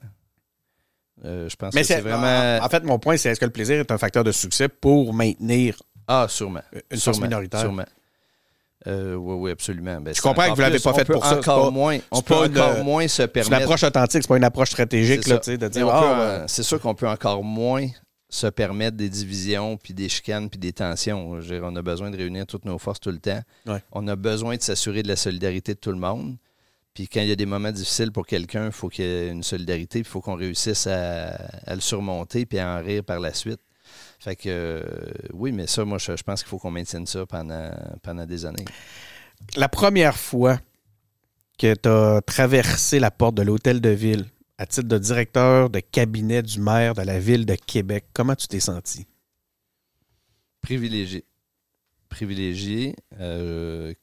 Euh, 1.25 1.49
je 1.49 1.57
pense 1.57 1.75
que 1.75 1.83
c'est 1.83 2.01
vraiment. 2.01 2.65
En 2.65 2.69
fait, 2.69 2.85
mon 2.85 2.99
point, 2.99 3.17
c'est 3.17 3.31
est-ce 3.31 3.41
que 3.41 3.47
le 3.47 3.53
plaisir 3.53 3.79
est 3.79 3.91
un 3.91 3.99
facteur 3.99 4.25
de 4.25 4.33
succès 4.33 4.69
pour 4.69 5.13
maintenir 5.13 5.83
ah, 6.09 6.27
sûrement. 6.29 6.63
une 6.91 6.99
force 6.99 7.21
minoritaire? 7.21 7.61
Sûrement. 7.61 7.85
Euh, 8.87 9.15
oui, 9.15 9.35
oui, 9.35 9.51
absolument. 9.51 10.01
Ben, 10.01 10.15
je 10.15 10.21
comprends 10.21 10.45
que 10.45 10.51
vous 10.51 10.57
ne 10.57 10.63
l'avez 10.63 10.79
pas 10.79 10.95
fait 10.95 11.05
pour 11.05 11.25
ça. 11.25 11.39
Encore 11.39 11.73
moins, 11.73 11.99
on 12.11 12.23
peut 12.23 12.35
encore 12.35 12.85
moins 12.85 13.09
se 13.09 13.23
permettre. 13.23 13.51
C'est 13.51 13.57
une 13.57 13.63
approche 13.63 13.83
authentique, 13.83 14.23
c'est 14.23 14.29
pas 14.29 14.37
une 14.37 14.45
approche 14.45 14.71
stratégique 14.71 15.27
là, 15.27 15.39
de 15.39 15.69
dire. 15.69 15.89
Ah, 15.89 16.45
c'est 16.47 16.63
sûr 16.63 16.81
qu'on 16.81 16.95
peut 16.95 17.09
encore 17.09 17.43
moins 17.43 17.89
se 18.29 18.47
permettre 18.49 18.97
des 18.97 19.09
divisions, 19.09 19.77
puis 19.77 19.95
des 19.95 20.09
chicanes, 20.09 20.51
puis 20.51 20.59
des 20.59 20.73
tensions. 20.73 21.39
on 21.63 21.77
a 21.77 21.83
besoin 21.83 22.11
de 22.11 22.17
réunir 22.17 22.47
toutes 22.47 22.65
nos 22.65 22.79
forces 22.79 23.01
tout 23.01 23.11
le 23.11 23.19
temps. 23.19 23.41
On 23.93 24.07
a 24.09 24.17
besoin 24.17 24.57
de 24.57 24.63
s'assurer 24.63 25.03
de 25.03 25.09
la 25.09 25.17
solidarité 25.17 25.75
de 25.75 25.81
tout 25.81 25.93
le 25.93 25.99
monde. 25.99 26.37
Puis 26.95 27.09
quand 27.09 27.21
il 27.21 27.29
y 27.29 27.33
a 27.33 27.37
des 27.37 27.45
moments 27.45 27.73
difficiles 27.73 28.11
pour 28.11 28.27
quelqu'un, 28.27 28.67
il 28.67 28.73
faut 28.73 28.89
qu'il 28.89 29.05
y 29.05 29.09
ait 29.09 29.29
une 29.29 29.43
solidarité, 29.43 29.99
il 29.99 30.07
faut 30.07 30.23
qu'on 30.23 30.35
réussisse 30.35 30.87
à, 30.87 31.27
à, 31.67 31.75
le 31.75 31.83
surmonter, 31.83 32.47
puis 32.47 32.59
à 32.59 32.75
en 32.75 32.83
rire 32.83 33.05
par 33.05 33.21
la 33.21 33.35
suite. 33.35 33.61
Fait 34.19 34.37
que 34.37 34.49
euh, 34.49 34.83
oui, 35.33 35.53
mais 35.53 35.67
ça, 35.67 35.85
moi, 35.85 35.99
je, 35.99 36.13
pense 36.23 36.43
qu'il 36.43 36.49
faut 36.49 36.59
qu'on 36.59 36.71
maintienne 36.71 37.07
ça 37.07 37.27
pendant, 37.27 37.71
pendant 38.03 38.27
des 38.27 38.47
années. 38.47 38.65
La 39.57 39.69
première 39.69 40.17
fois 40.17 40.59
que 41.59 41.75
tu 41.75 41.89
as 41.89 42.21
traversé 42.23 42.99
la 42.99 43.11
porte 43.11 43.35
de 43.35 43.43
l'hôtel 43.43 43.81
de 43.81 43.91
ville 43.91 44.27
à 44.59 44.67
titre 44.67 44.89
de 44.89 44.99
directeur 44.99 45.69
de 45.71 45.81
cabinet 45.81 46.43
du 46.43 46.61
maire 46.61 46.95
de 46.95 47.03
la 47.03 47.19
ville 47.19 47.45
de 47.45 47.55
Québec, 47.55 48.07
comment 48.13 48.35
tu 48.35 48.49
t'es 48.49 48.61
senti? 48.61 49.07
Privilégié. 50.63 51.25
Privilégié. 52.09 52.97
15 53.11 53.21
euh, 53.21 53.95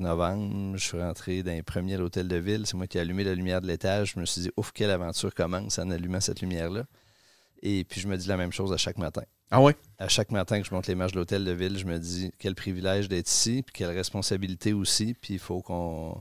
novembre, 0.00 0.76
je 0.76 0.84
suis 0.84 1.00
rentré 1.00 1.42
dans 1.42 1.52
les 1.52 1.62
premiers 1.62 1.94
à 1.94 1.98
l'hôtel 1.98 2.28
de 2.28 2.36
ville. 2.36 2.66
C'est 2.66 2.76
moi 2.76 2.86
qui 2.86 2.98
ai 2.98 3.00
allumé 3.00 3.24
la 3.24 3.34
lumière 3.34 3.62
de 3.62 3.66
l'étage. 3.66 4.12
Je 4.14 4.20
me 4.20 4.26
suis 4.26 4.42
dit, 4.42 4.50
ouf, 4.56 4.72
quelle 4.72 4.90
aventure 4.90 5.34
commence 5.34 5.78
en 5.78 5.90
allumant 5.90 6.20
cette 6.20 6.40
lumière-là. 6.40 6.84
Et 7.62 7.84
puis, 7.84 8.00
je 8.00 8.08
me 8.08 8.16
dis 8.16 8.28
la 8.28 8.36
même 8.36 8.52
chose 8.52 8.72
à 8.72 8.76
chaque 8.76 8.98
matin. 8.98 9.22
Ah 9.50 9.60
ouais? 9.60 9.76
À 9.98 10.08
chaque 10.08 10.32
matin 10.32 10.60
que 10.60 10.66
je 10.66 10.74
monte 10.74 10.86
les 10.86 10.94
marches 10.94 11.12
de 11.12 11.18
l'hôtel 11.18 11.44
de 11.44 11.52
ville, 11.52 11.78
je 11.78 11.84
me 11.84 11.98
dis 11.98 12.32
quel 12.38 12.54
privilège 12.54 13.08
d'être 13.08 13.28
ici, 13.28 13.62
puis 13.62 13.72
quelle 13.72 13.96
responsabilité 13.96 14.72
aussi, 14.72 15.14
puis 15.14 15.34
il 15.34 15.40
faut 15.40 15.62
qu'on 15.62 16.20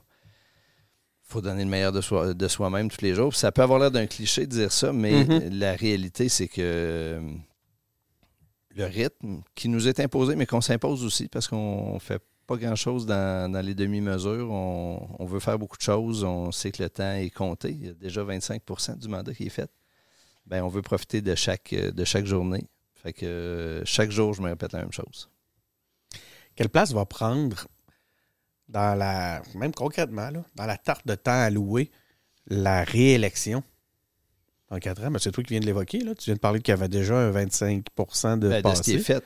faut 1.23 1.41
donner 1.41 1.63
le 1.63 1.69
meilleur 1.69 1.91
de, 1.91 2.01
soi, 2.01 2.33
de 2.33 2.47
soi-même 2.47 2.91
tous 2.91 3.01
les 3.01 3.15
jours. 3.15 3.33
ça 3.33 3.51
peut 3.51 3.63
avoir 3.63 3.79
l'air 3.79 3.89
d'un 3.89 4.05
cliché 4.05 4.45
de 4.45 4.51
dire 4.51 4.71
ça, 4.71 4.93
mais 4.93 5.23
mm-hmm. 5.23 5.57
la 5.57 5.73
réalité, 5.73 6.29
c'est 6.29 6.47
que 6.47 7.19
le 8.75 8.85
rythme 8.85 9.41
qui 9.55 9.69
nous 9.69 9.87
est 9.87 9.99
imposé, 9.99 10.35
mais 10.35 10.45
qu'on 10.45 10.61
s'impose 10.61 11.03
aussi 11.03 11.27
parce 11.27 11.47
qu'on 11.47 11.97
fait 11.99 12.21
pas 12.45 12.57
grand-chose 12.57 13.05
dans, 13.05 13.65
les 13.65 13.73
demi-mesures. 13.73 14.51
On, 14.51 15.07
on, 15.17 15.25
veut 15.25 15.39
faire 15.39 15.57
beaucoup 15.57 15.77
de 15.77 15.81
choses. 15.81 16.23
On 16.23 16.51
sait 16.51 16.71
que 16.71 16.83
le 16.83 16.89
temps 16.89 17.13
est 17.13 17.29
compté. 17.29 17.71
Il 17.71 17.85
y 17.85 17.89
a 17.89 17.93
déjà 17.93 18.23
25% 18.23 18.97
du 18.97 19.07
mandat 19.07 19.33
qui 19.33 19.45
est 19.45 19.49
fait. 19.49 19.71
Bien, 20.45 20.63
on 20.65 20.67
veut 20.67 20.81
profiter 20.81 21.21
de 21.21 21.35
chaque, 21.35 21.73
de 21.73 22.03
chaque 22.03 22.25
journée. 22.25 22.67
Fait 23.03 23.13
que 23.13 23.25
euh, 23.25 23.85
chaque 23.85 24.11
jour, 24.11 24.33
je 24.33 24.41
me 24.41 24.49
répète 24.49 24.71
la 24.71 24.79
même 24.79 24.93
chose. 24.93 25.29
Quelle 26.55 26.69
place 26.69 26.93
va 26.93 27.05
prendre 27.05 27.67
dans 28.69 28.97
la. 28.97 29.41
Même 29.55 29.73
concrètement, 29.73 30.29
dans 30.55 30.65
la 30.65 30.77
tarte 30.77 31.05
de 31.05 31.15
temps 31.15 31.31
allouée, 31.31 31.91
la 32.47 32.83
réélection? 32.83 33.63
En 34.69 34.79
quatre 34.79 35.03
ans? 35.03 35.11
Mais 35.11 35.19
c'est 35.19 35.31
toi 35.31 35.43
qui 35.43 35.51
viens 35.51 35.59
de 35.59 35.65
l'évoquer. 35.65 35.99
Là. 35.99 36.15
Tu 36.15 36.25
viens 36.25 36.35
de 36.35 36.39
parler 36.39 36.61
qu'il 36.61 36.71
y 36.71 36.77
avait 36.77 36.87
déjà 36.87 37.15
un 37.15 37.31
25% 37.31 38.39
de 38.39 38.49
ben, 38.49 38.61
passé. 38.61 38.71
De 38.71 38.77
ce 38.77 38.81
qui 38.83 38.93
est 38.93 38.99
fait. 38.99 39.23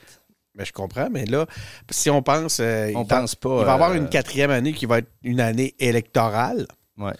Ben, 0.54 0.64
je 0.64 0.72
comprends, 0.72 1.08
mais 1.08 1.24
là, 1.24 1.46
si 1.90 2.10
on 2.10 2.20
pense. 2.20 2.58
Euh, 2.60 2.92
on 2.96 3.04
pense 3.04 3.36
pas. 3.36 3.60
Il 3.60 3.64
va 3.64 3.70
y 3.70 3.74
avoir 3.74 3.90
euh, 3.92 3.96
une 3.96 4.08
quatrième 4.08 4.50
année 4.50 4.72
qui 4.72 4.86
va 4.86 4.98
être 4.98 5.10
une 5.22 5.40
année 5.40 5.74
électorale. 5.78 6.66
Oui. 6.96 7.12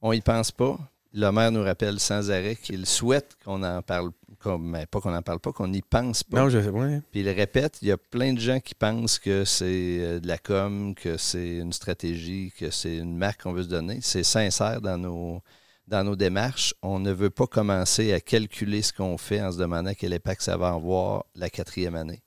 On 0.00 0.12
y 0.12 0.20
pense 0.20 0.50
pas. 0.50 0.78
le 1.12 1.30
maire 1.30 1.52
nous 1.52 1.62
rappelle 1.62 2.00
sans 2.00 2.30
arrêt 2.30 2.56
qu'il 2.56 2.86
souhaite 2.86 3.36
qu'on 3.44 3.62
en 3.62 3.82
parle, 3.82 4.10
mais 4.58 4.86
pas 4.86 5.00
qu'on 5.00 5.10
n'en 5.10 5.22
parle 5.22 5.40
pas, 5.40 5.52
qu'on 5.52 5.68
n'y 5.68 5.82
pense 5.82 6.22
pas. 6.22 6.40
Non, 6.40 6.48
je 6.48 6.60
sais 6.60 6.70
pas. 6.70 6.86
Puis 7.10 7.20
il 7.20 7.28
répète, 7.28 7.78
il 7.82 7.88
y 7.88 7.92
a 7.92 7.96
plein 7.96 8.32
de 8.32 8.40
gens 8.40 8.60
qui 8.60 8.74
pensent 8.74 9.18
que 9.18 9.44
c'est 9.44 9.98
euh, 10.00 10.20
de 10.20 10.28
la 10.28 10.38
com, 10.38 10.94
que 10.94 11.16
c'est 11.16 11.56
une 11.56 11.72
stratégie, 11.72 12.52
que 12.58 12.70
c'est 12.70 12.96
une 12.96 13.16
marque 13.16 13.42
qu'on 13.42 13.52
veut 13.52 13.64
se 13.64 13.68
donner. 13.68 13.98
C'est 14.02 14.22
sincère 14.22 14.80
dans 14.80 14.98
nos, 14.98 15.42
dans 15.88 16.04
nos 16.04 16.16
démarches. 16.16 16.74
On 16.82 16.98
ne 16.98 17.12
veut 17.12 17.30
pas 17.30 17.46
commencer 17.46 18.12
à 18.12 18.20
calculer 18.20 18.82
ce 18.82 18.92
qu'on 18.92 19.18
fait 19.18 19.42
en 19.42 19.52
se 19.52 19.58
demandant 19.58 19.92
quel 19.94 20.12
impact 20.12 20.42
ça 20.42 20.56
va 20.56 20.68
avoir 20.68 21.24
la 21.34 21.50
quatrième 21.50 21.94
année. 21.94 22.22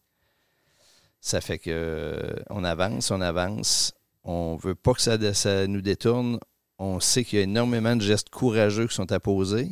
Ça 1.19 1.41
fait 1.41 1.59
que 1.59 1.69
euh, 1.71 2.35
on 2.49 2.63
avance, 2.63 3.11
on 3.11 3.21
avance. 3.21 3.93
On 4.23 4.55
ne 4.55 4.61
veut 4.61 4.75
pas 4.75 4.93
que 4.93 5.01
ça, 5.01 5.17
ça 5.33 5.67
nous 5.67 5.81
détourne 5.81 6.39
on 6.79 6.99
sait 6.99 7.23
qu'il 7.23 7.39
y 7.39 7.41
a 7.41 7.43
énormément 7.43 7.95
de 7.95 8.01
gestes 8.01 8.29
courageux 8.29 8.87
qui 8.87 8.95
sont 8.95 9.11
à 9.11 9.19
poser. 9.19 9.71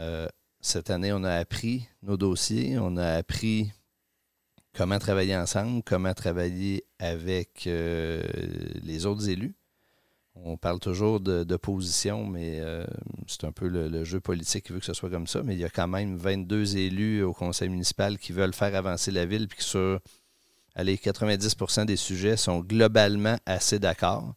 Euh, 0.00 0.28
cette 0.68 0.90
année, 0.90 1.14
on 1.14 1.24
a 1.24 1.32
appris 1.32 1.88
nos 2.02 2.18
dossiers, 2.18 2.78
on 2.78 2.98
a 2.98 3.12
appris 3.12 3.72
comment 4.74 4.98
travailler 4.98 5.34
ensemble, 5.34 5.82
comment 5.82 6.12
travailler 6.12 6.84
avec 6.98 7.66
euh, 7.66 8.22
les 8.82 9.06
autres 9.06 9.30
élus. 9.30 9.54
On 10.34 10.58
parle 10.58 10.78
toujours 10.78 11.20
d'opposition, 11.20 12.26
mais 12.26 12.60
euh, 12.60 12.84
c'est 13.26 13.44
un 13.44 13.50
peu 13.50 13.66
le, 13.66 14.04
jeu 14.04 14.20
politique 14.20 14.66
qui 14.66 14.72
veut 14.74 14.78
que 14.78 14.84
ce 14.84 14.92
soit 14.92 15.08
comme 15.08 15.26
ça. 15.26 15.42
Mais 15.42 15.54
il 15.54 15.58
y 15.58 15.64
a 15.64 15.70
quand 15.70 15.88
même 15.88 16.16
22 16.16 16.76
élus 16.76 17.22
au 17.22 17.32
conseil 17.32 17.70
municipal 17.70 18.18
qui 18.18 18.32
veulent 18.32 18.54
faire 18.54 18.74
avancer 18.74 19.10
la 19.10 19.24
ville, 19.24 19.48
puis 19.48 19.58
que 19.58 19.64
sur 19.64 20.00
allez, 20.74 20.96
90% 20.96 21.86
des 21.86 21.96
sujets 21.96 22.36
sont 22.36 22.60
globalement 22.60 23.38
assez 23.46 23.78
d'accord. 23.78 24.34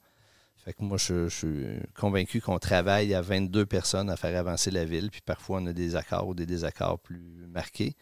Fait 0.64 0.74
que 0.74 0.84
moi, 0.84 0.98
je, 0.98 1.28
suis 1.28 1.66
convaincu 1.96 2.40
qu'on 2.40 2.60
travaille 2.60 3.16
à 3.16 3.22
22 3.22 3.66
personnes 3.66 4.12
à 4.12 4.16
faire 4.16 4.38
avancer 4.38 4.70
la 4.70 4.86
ville, 4.86 5.10
puis 5.10 5.22
parfois 5.22 5.60
on 5.60 5.66
a 5.66 5.74
des 5.74 5.96
accords 5.96 6.28
ou 6.28 6.36
des 6.36 6.46
désaccords 6.46 7.00
plus 7.00 7.48
marqués. 7.50 7.96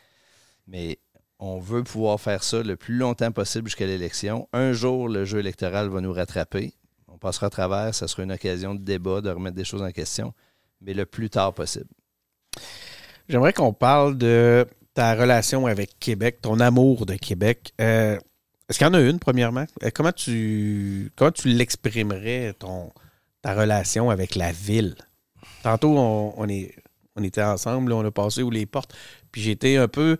Mais 0.67 0.99
on 1.39 1.59
veut 1.59 1.83
pouvoir 1.83 2.19
faire 2.19 2.43
ça 2.43 2.61
le 2.61 2.75
plus 2.75 2.95
longtemps 2.95 3.31
possible 3.31 3.67
jusqu'à 3.67 3.85
l'élection. 3.85 4.49
Un 4.51 4.73
jour, 4.73 5.07
le 5.07 5.23
jeu 5.23 5.39
électoral 5.39 5.87
va 5.87 6.01
nous 6.01 6.11
rattraper. 6.11 6.73
On 7.07 7.17
passera 7.17 7.47
à 7.47 7.49
travers, 7.49 7.95
ça 7.95 8.09
sera 8.09 8.23
une 8.23 8.31
occasion 8.33 8.75
de 8.75 8.81
débat, 8.81 9.21
de 9.21 9.29
remettre 9.29 9.55
des 9.55 9.63
choses 9.63 9.81
en 9.81 9.91
question, 9.91 10.33
mais 10.81 10.93
le 10.93 11.05
plus 11.05 11.29
tard 11.29 11.53
possible. 11.53 11.89
J'aimerais 13.29 13.53
qu'on 13.53 13.73
parle 13.73 14.17
de 14.17 14.67
ta 14.93 15.15
relation 15.15 15.65
avec 15.65 15.97
Québec, 15.97 16.39
ton 16.41 16.59
amour 16.59 17.05
de 17.05 17.15
Québec. 17.15 17.71
Euh, 17.79 18.19
est-ce 18.69 18.77
qu'il 18.77 18.85
y 18.85 18.89
en 18.89 18.93
a 18.93 19.01
une, 19.01 19.19
premièrement? 19.19 19.65
Euh, 19.83 19.89
comment 19.93 20.11
tu, 20.11 21.11
comment 21.15 21.31
tu 21.31 21.47
l'exprimerais, 21.47 22.53
ton, 22.57 22.91
ta 23.41 23.55
relation 23.55 24.11
avec 24.11 24.35
la 24.35 24.51
ville? 24.51 24.95
Tantôt, 25.63 25.97
on, 25.97 26.47
est, 26.47 26.75
on 27.15 27.23
était 27.23 27.41
ensemble, 27.41 27.91
on 27.91 28.05
a 28.05 28.11
passé 28.11 28.43
où 28.43 28.51
les 28.51 28.67
portes, 28.67 28.93
puis 29.31 29.41
j'étais 29.41 29.77
un 29.77 29.87
peu. 29.87 30.17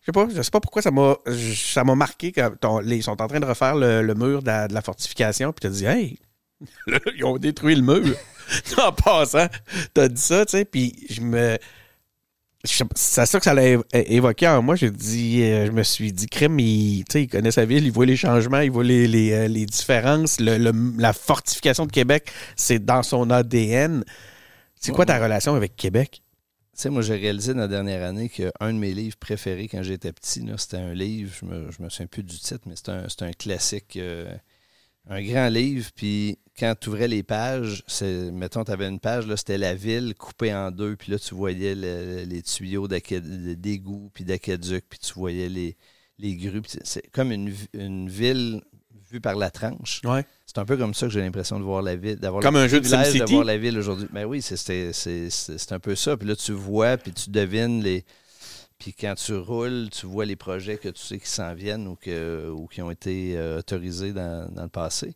Je 0.00 0.06
sais 0.06 0.12
pas, 0.12 0.26
je 0.28 0.42
sais 0.42 0.50
pas 0.50 0.60
pourquoi 0.60 0.82
ça 0.82 0.90
m'a 0.90 1.16
ça 1.56 1.84
m'a 1.84 1.94
marqué 1.94 2.32
quand 2.32 2.50
ils 2.84 3.02
sont 3.02 3.22
en 3.22 3.26
train 3.26 3.40
de 3.40 3.46
refaire 3.46 3.76
le, 3.76 4.14
mur 4.14 4.42
de 4.42 4.72
la, 4.72 4.82
fortification, 4.82 5.52
puis 5.52 5.60
tu 5.62 5.66
as 5.68 5.70
dit 5.70 5.86
Hey, 5.86 6.18
ils 7.16 7.24
ont 7.24 7.38
détruit 7.38 7.76
le 7.76 7.82
mur. 7.82 8.16
en 8.78 8.92
passant, 8.92 9.46
tu 9.94 10.00
as 10.00 10.08
dit 10.08 10.20
ça, 10.20 10.44
tu 10.44 10.50
sais, 10.50 10.64
puis 10.66 11.06
je 11.08 11.22
me 11.22 11.56
c'est 12.64 13.26
ça 13.26 13.38
que 13.38 13.44
ça 13.44 13.52
l'a 13.52 13.78
évoqué 13.92 14.48
en 14.48 14.62
moi. 14.62 14.74
J'ai 14.74 14.90
dit, 14.90 15.42
euh, 15.42 15.66
je 15.66 15.70
me 15.70 15.82
suis 15.82 16.12
dit, 16.12 16.26
crème, 16.26 16.58
il, 16.58 17.04
il 17.14 17.28
connaît 17.28 17.50
sa 17.50 17.64
ville, 17.64 17.84
il 17.84 17.92
voit 17.92 18.06
les 18.06 18.16
changements, 18.16 18.60
il 18.60 18.70
voit 18.70 18.84
les, 18.84 19.06
les, 19.06 19.32
euh, 19.32 19.66
différences. 19.66 20.40
la 20.40 21.12
fortification 21.12 21.86
de 21.86 21.92
Québec, 21.92 22.30
c'est 22.56 22.84
dans 22.84 23.02
son 23.02 23.30
ADN. 23.30 24.04
C'est 24.80 24.92
quoi 24.92 25.06
ta 25.06 25.18
relation 25.18 25.54
avec 25.54 25.76
Québec? 25.76 26.22
Tu 26.74 26.82
sais, 26.82 26.90
moi, 26.90 27.02
j'ai 27.02 27.14
réalisé 27.14 27.54
dans 27.54 27.60
la 27.60 27.68
dernière 27.68 28.02
année 28.02 28.28
qu'un 28.28 28.72
de 28.72 28.78
mes 28.78 28.92
livres 28.92 29.16
préférés 29.16 29.68
quand 29.68 29.82
j'étais 29.82 30.12
petit, 30.12 30.44
c'était 30.58 30.76
un 30.76 30.92
livre, 30.92 31.32
je 31.40 31.46
me, 31.46 31.70
je 31.70 31.82
me 31.82 31.88
souviens 31.88 32.06
plus 32.06 32.24
du 32.24 32.36
titre, 32.36 32.62
mais 32.66 32.74
c'est 32.76 32.88
un, 32.90 33.06
un, 33.28 33.32
classique. 33.32 33.96
Euh, 33.96 34.34
un 35.08 35.22
grand 35.22 35.48
livre, 35.48 35.90
puis 35.94 36.38
quand 36.58 36.74
tu 36.80 36.88
ouvrais 36.88 37.08
les 37.08 37.22
pages, 37.22 37.82
c'est, 37.86 38.30
mettons, 38.30 38.64
tu 38.64 38.72
avais 38.72 38.88
une 38.88 39.00
page, 39.00 39.26
là, 39.26 39.36
c'était 39.36 39.58
la 39.58 39.74
ville 39.74 40.14
coupée 40.16 40.54
en 40.54 40.70
deux, 40.70 40.96
puis 40.96 41.12
là, 41.12 41.18
tu 41.18 41.34
voyais 41.34 41.74
les 41.74 42.42
tuyaux 42.42 42.88
d'égout, 42.88 44.10
puis 44.14 44.24
d'aqueduc, 44.24 44.84
puis 44.88 44.98
tu 44.98 45.12
voyais 45.14 45.48
les, 45.48 45.76
les 46.18 46.36
grues. 46.36 46.62
C'est 46.84 47.10
comme 47.10 47.32
une, 47.32 48.08
ville 48.08 48.62
vue 49.10 49.20
par 49.20 49.36
la 49.36 49.50
tranche. 49.50 50.00
Ouais. 50.04 50.24
C'est 50.46 50.58
un 50.58 50.64
peu 50.64 50.76
comme 50.76 50.94
ça 50.94 51.06
que 51.06 51.12
j'ai 51.12 51.20
l'impression 51.20 51.58
de 51.58 51.64
voir 51.64 51.82
la 51.82 51.96
ville. 51.96 52.16
D'avoir 52.16 52.42
comme 52.42 52.56
un 52.56 52.68
jeu 52.68 52.80
de 52.80 52.86
SimCity. 52.86 53.20
de 53.20 53.24
voir 53.26 53.44
la 53.44 53.58
ville 53.58 53.78
aujourd'hui. 53.78 54.06
Mais 54.12 54.22
ben 54.22 54.28
oui, 54.28 54.42
c'est, 54.42 54.56
c'est 54.92 55.72
un 55.72 55.80
peu 55.80 55.94
ça. 55.94 56.16
Puis 56.16 56.26
là, 56.26 56.36
tu 56.36 56.52
vois, 56.52 56.96
puis 56.96 57.12
tu 57.12 57.30
devines 57.30 57.82
les 57.82 58.04
puis 58.84 58.92
quand 58.92 59.14
tu 59.14 59.34
roules, 59.34 59.88
tu 59.90 60.04
vois 60.04 60.26
les 60.26 60.36
projets 60.36 60.76
que 60.76 60.90
tu 60.90 61.00
sais 61.00 61.18
qui 61.18 61.26
s'en 61.26 61.54
viennent 61.54 61.88
ou, 61.88 61.96
que, 61.96 62.50
ou 62.50 62.66
qui 62.66 62.82
ont 62.82 62.90
été 62.90 63.32
euh, 63.34 63.60
autorisés 63.60 64.12
dans, 64.12 64.46
le 64.54 64.68
passé. 64.68 65.14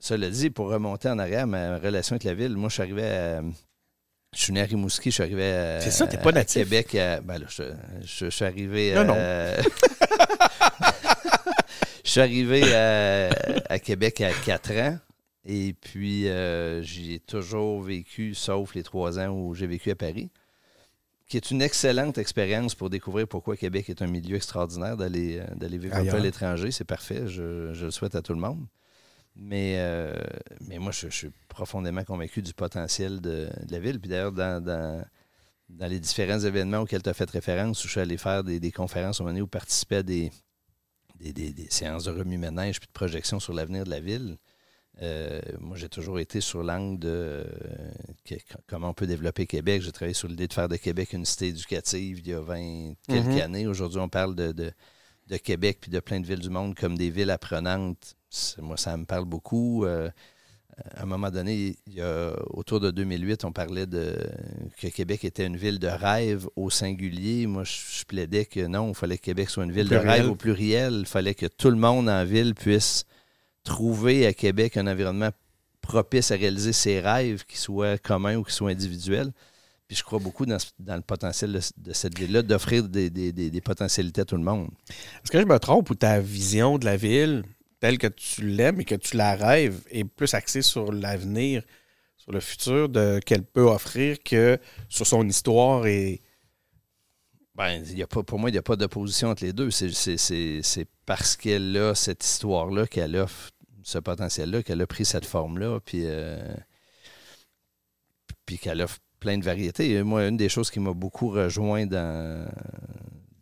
Cela 0.00 0.28
dit, 0.28 0.50
pour 0.50 0.70
remonter 0.70 1.08
en 1.08 1.20
arrière, 1.20 1.46
ma 1.46 1.78
relation 1.78 2.14
avec 2.14 2.24
la 2.24 2.34
ville, 2.34 2.56
moi, 2.56 2.68
je 2.68 2.74
suis 2.74 2.82
arrivé 2.82 3.04
à. 3.06 3.40
Je 4.34 4.42
suis 4.42 4.52
né 4.52 4.62
à 4.62 4.64
Rimouski, 4.64 5.10
je 5.10 5.14
suis 5.14 5.22
arrivé 5.22 5.44
à. 5.44 5.80
C'est 5.80 5.92
ça, 5.92 6.08
t'es 6.08 6.18
pas 6.18 6.32
natif. 6.32 6.64
Québec. 6.64 6.88
ben 6.90 7.38
là, 7.38 7.46
je, 8.02 8.30
suis 8.30 8.44
arrivé 8.44 8.96
à. 8.96 9.04
Non, 9.04 9.14
non. 9.14 9.20
je 12.04 12.10
suis 12.10 12.20
arrivé 12.20 12.74
à, 12.74 13.78
Québec 13.78 14.20
à 14.22 14.32
4 14.32 14.72
ans. 14.72 14.98
Et 15.44 15.72
puis, 15.72 16.28
euh, 16.28 16.82
j'y 16.82 17.14
ai 17.14 17.20
toujours 17.20 17.80
vécu, 17.80 18.34
sauf 18.34 18.74
les 18.74 18.82
trois 18.82 19.20
ans 19.20 19.28
où 19.28 19.54
j'ai 19.54 19.68
vécu 19.68 19.92
à 19.92 19.94
Paris 19.94 20.30
qui 21.28 21.36
est 21.36 21.50
une 21.50 21.60
excellente 21.60 22.18
expérience 22.18 22.74
pour 22.74 22.88
découvrir 22.88 23.26
pourquoi 23.26 23.56
Québec 23.56 23.90
est 23.90 24.00
un 24.02 24.06
milieu 24.06 24.36
extraordinaire, 24.36 24.96
d'aller 24.96 25.38
euh, 25.38 25.54
d'aller 25.56 25.78
vivre 25.78 25.96
un 25.96 26.04
peu 26.04 26.16
à 26.16 26.20
l'étranger. 26.20 26.70
C'est 26.70 26.84
parfait, 26.84 27.26
je, 27.26 27.72
le 27.84 27.90
souhaite 27.90 28.14
à 28.14 28.22
tout 28.22 28.32
le 28.32 28.40
monde. 28.40 28.66
Mais, 29.34 29.74
euh, 29.78 30.14
mais 30.66 30.78
moi, 30.78 30.92
je, 30.92 31.08
suis 31.08 31.30
profondément 31.48 32.04
convaincu 32.04 32.40
du 32.40 32.54
potentiel 32.54 33.20
de, 33.20 33.50
la 33.68 33.78
ville. 33.78 34.00
Puis 34.00 34.08
d'ailleurs, 34.08 34.32
dans, 34.32 34.64
dans, 34.64 35.04
les 35.88 36.00
différents 36.00 36.38
événements 36.38 36.78
auxquels 36.78 37.02
tu 37.02 37.10
as 37.10 37.14
fait 37.14 37.28
référence, 37.28 37.84
où 37.84 37.86
je 37.86 37.92
suis 37.92 38.00
allé 38.00 38.16
faire 38.16 38.44
des, 38.44 38.72
conférences 38.72 39.20
au 39.20 39.24
moment 39.24 39.38
où 39.40 39.46
participer 39.46 39.96
à 39.96 40.02
des, 40.02 40.30
des, 41.20 41.32
des 41.32 41.70
séances 41.70 42.04
de 42.04 42.12
remue-ménage 42.12 42.80
puis 42.80 42.86
de 42.86 42.92
projection 42.92 43.38
sur 43.38 43.52
l'avenir 43.52 43.84
de 43.84 43.90
la 43.90 44.00
ville, 44.00 44.38
euh, 45.02 45.40
moi, 45.60 45.76
j'ai 45.76 45.90
toujours 45.90 46.18
été 46.18 46.40
sur 46.40 46.62
l'angle 46.62 46.98
de 46.98 47.08
euh, 47.08 48.36
comment 48.66 48.90
on 48.90 48.94
peut 48.94 49.06
développer 49.06 49.46
Québec. 49.46 49.82
J'ai 49.82 49.92
travaillé 49.92 50.14
sur 50.14 50.28
l'idée 50.28 50.48
de 50.48 50.52
faire 50.54 50.68
de 50.68 50.76
Québec 50.76 51.12
une 51.12 51.26
cité 51.26 51.48
éducative 51.48 52.20
il 52.20 52.28
y 52.28 52.32
a 52.32 52.40
20 52.40 52.94
quelques 53.06 53.26
mhm. 53.26 53.40
années. 53.40 53.66
Aujourd'hui, 53.66 54.00
on 54.00 54.08
parle 54.08 54.34
de, 54.34 54.52
de, 54.52 55.36
Québec 55.36 55.78
puis 55.82 55.90
de 55.90 56.00
plein 56.00 56.20
de 56.20 56.26
villes 56.26 56.40
du 56.40 56.48
monde 56.48 56.74
comme 56.74 56.96
des 56.96 57.10
villes 57.10 57.30
apprenantes. 57.30 58.16
Moi, 58.58 58.78
ça 58.78 58.96
me 58.96 59.04
parle 59.04 59.26
beaucoup. 59.26 59.84
Euh, 59.84 60.08
à 60.94 61.02
un 61.02 61.06
moment 61.06 61.30
donné, 61.30 61.76
il 61.86 61.94
y 61.94 62.00
a, 62.00 62.34
autour 62.48 62.80
de 62.80 62.90
2008, 62.90 63.44
on 63.44 63.52
parlait 63.52 63.86
de 63.86 64.16
que 64.80 64.88
Québec 64.88 65.24
était 65.26 65.46
une 65.46 65.56
ville 65.58 65.78
de 65.78 65.88
rêve 65.88 66.48
au 66.56 66.70
singulier. 66.70 67.46
Moi, 67.46 67.64
je, 67.64 68.04
plaidais 68.04 68.46
que 68.46 68.60
non, 68.66 68.90
il 68.90 68.94
fallait 68.94 69.18
que 69.18 69.24
Québec 69.24 69.50
soit 69.50 69.64
une 69.64 69.72
ville 69.72 69.88
de 69.88 69.96
rêve 69.96 70.30
au 70.30 70.36
pluriel. 70.36 71.00
Il 71.00 71.06
fallait 71.06 71.34
que 71.34 71.46
tout 71.46 71.70
le 71.70 71.76
monde 71.76 72.08
en 72.08 72.24
ville 72.24 72.54
puisse 72.54 73.04
trouver 73.66 74.26
à 74.26 74.32
Québec 74.32 74.76
un 74.76 74.86
environnement 74.86 75.30
propice 75.82 76.30
à 76.30 76.36
réaliser 76.36 76.72
ses 76.72 77.00
rêves, 77.00 77.44
qu'ils 77.44 77.58
soient 77.58 77.98
communs 77.98 78.36
ou 78.36 78.44
qu'ils 78.44 78.54
soient 78.54 78.70
individuels. 78.70 79.32
Puis 79.86 79.96
je 79.96 80.02
crois 80.02 80.18
beaucoup 80.18 80.46
dans, 80.46 80.58
le 80.80 81.00
potentiel 81.00 81.60
de, 81.76 81.92
cette 81.92 82.18
ville-là, 82.18 82.42
d'offrir 82.42 82.88
des, 82.88 83.60
potentialités 83.64 84.22
à 84.22 84.24
tout 84.24 84.36
le 84.36 84.42
monde. 84.42 84.68
Est-ce 84.88 85.30
que 85.30 85.40
je 85.40 85.44
me 85.44 85.58
trompe 85.58 85.90
ou 85.90 85.94
ta 85.94 86.18
vision 86.18 86.78
de 86.78 86.84
la 86.84 86.96
ville, 86.96 87.44
telle 87.78 87.98
que 87.98 88.08
tu 88.08 88.42
l'aimes 88.42 88.80
et 88.80 88.84
que 88.84 88.96
tu 88.96 89.16
la 89.16 89.36
rêves, 89.36 89.80
est 89.90 90.04
plus 90.04 90.34
axée 90.34 90.62
sur 90.62 90.90
l'avenir, 90.90 91.62
sur 92.16 92.32
le 92.32 92.40
futur 92.40 92.88
de 92.88 93.20
qu'elle 93.24 93.44
peut 93.44 93.68
offrir 93.68 94.16
que 94.24 94.58
sur 94.88 95.06
son 95.06 95.28
histoire 95.28 95.86
et. 95.86 96.20
Ben, 97.54 97.82
y 97.84 98.02
a 98.02 98.06
pas, 98.06 98.22
pour 98.22 98.38
moi, 98.38 98.50
il 98.50 98.52
n'y 98.52 98.58
a 98.58 98.62
pas 98.62 98.76
d'opposition 98.76 99.28
entre 99.28 99.44
les 99.44 99.52
deux. 99.52 99.70
C'est 99.70 100.88
parce 101.06 101.36
qu'elle 101.36 101.74
a 101.76 101.94
cette 101.94 102.24
histoire-là 102.24 102.86
qu'elle 102.86 103.16
offre 103.16 103.50
ce 103.86 103.98
potentiel-là, 103.98 104.64
qu'elle 104.64 104.82
a 104.82 104.86
pris 104.86 105.04
cette 105.04 105.24
forme-là, 105.24 105.78
puis, 105.78 106.02
euh, 106.06 106.56
puis 108.44 108.58
qu'elle 108.58 108.80
a 108.80 108.86
plein 109.20 109.38
de 109.38 109.44
variétés. 109.44 110.02
Moi, 110.02 110.26
une 110.26 110.36
des 110.36 110.48
choses 110.48 110.72
qui 110.72 110.80
m'a 110.80 110.92
beaucoup 110.92 111.28
rejoint 111.28 111.86
dans, 111.86 112.50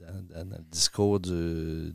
le 0.00 0.62
discours 0.70 1.18
de 1.18 1.94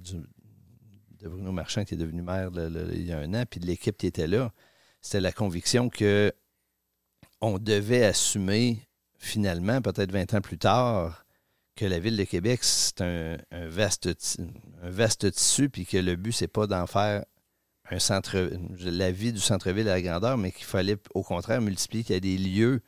Bruno 1.21 1.51
Marchand, 1.51 1.85
qui 1.85 1.93
est 1.93 1.97
devenu 1.97 2.23
maire 2.23 2.49
il 2.55 3.05
y 3.05 3.11
a 3.11 3.19
un 3.19 3.35
an, 3.35 3.43
puis 3.47 3.59
de 3.59 3.67
l'équipe 3.67 3.95
qui 3.95 4.07
était 4.07 4.25
là, 4.25 4.51
c'était 4.99 5.21
la 5.21 5.31
conviction 5.31 5.87
que 5.89 6.33
on 7.41 7.59
devait 7.59 8.03
assumer 8.03 8.79
finalement, 9.19 9.79
peut-être 9.83 10.11
20 10.11 10.33
ans 10.33 10.41
plus 10.41 10.57
tard, 10.57 11.23
que 11.75 11.85
la 11.85 11.99
ville 11.99 12.17
de 12.17 12.23
Québec, 12.23 12.61
c'est 12.63 13.01
un, 13.01 13.37
vaste, 13.67 14.09
un 14.81 14.89
vaste 14.89 15.31
tissu, 15.31 15.69
puis 15.69 15.85
que 15.85 15.97
le 15.97 16.15
but, 16.15 16.31
c'est 16.31 16.47
pas 16.47 16.65
d'en 16.65 16.87
faire 16.87 17.23
un 17.91 17.99
centre, 17.99 18.49
la 18.83 19.11
vie 19.11 19.33
du 19.33 19.39
centre-ville 19.39 19.87
à 19.87 19.95
la 19.95 20.01
grandeur, 20.01 20.37
mais 20.37 20.51
qu'il 20.51 20.65
fallait 20.65 20.97
au 21.13 21.23
contraire 21.23 21.61
multiplier, 21.61 22.03
qu'il 22.03 22.13
y 22.13 22.17
a 22.17 22.19
des 22.19 22.37
lieux 22.37 22.81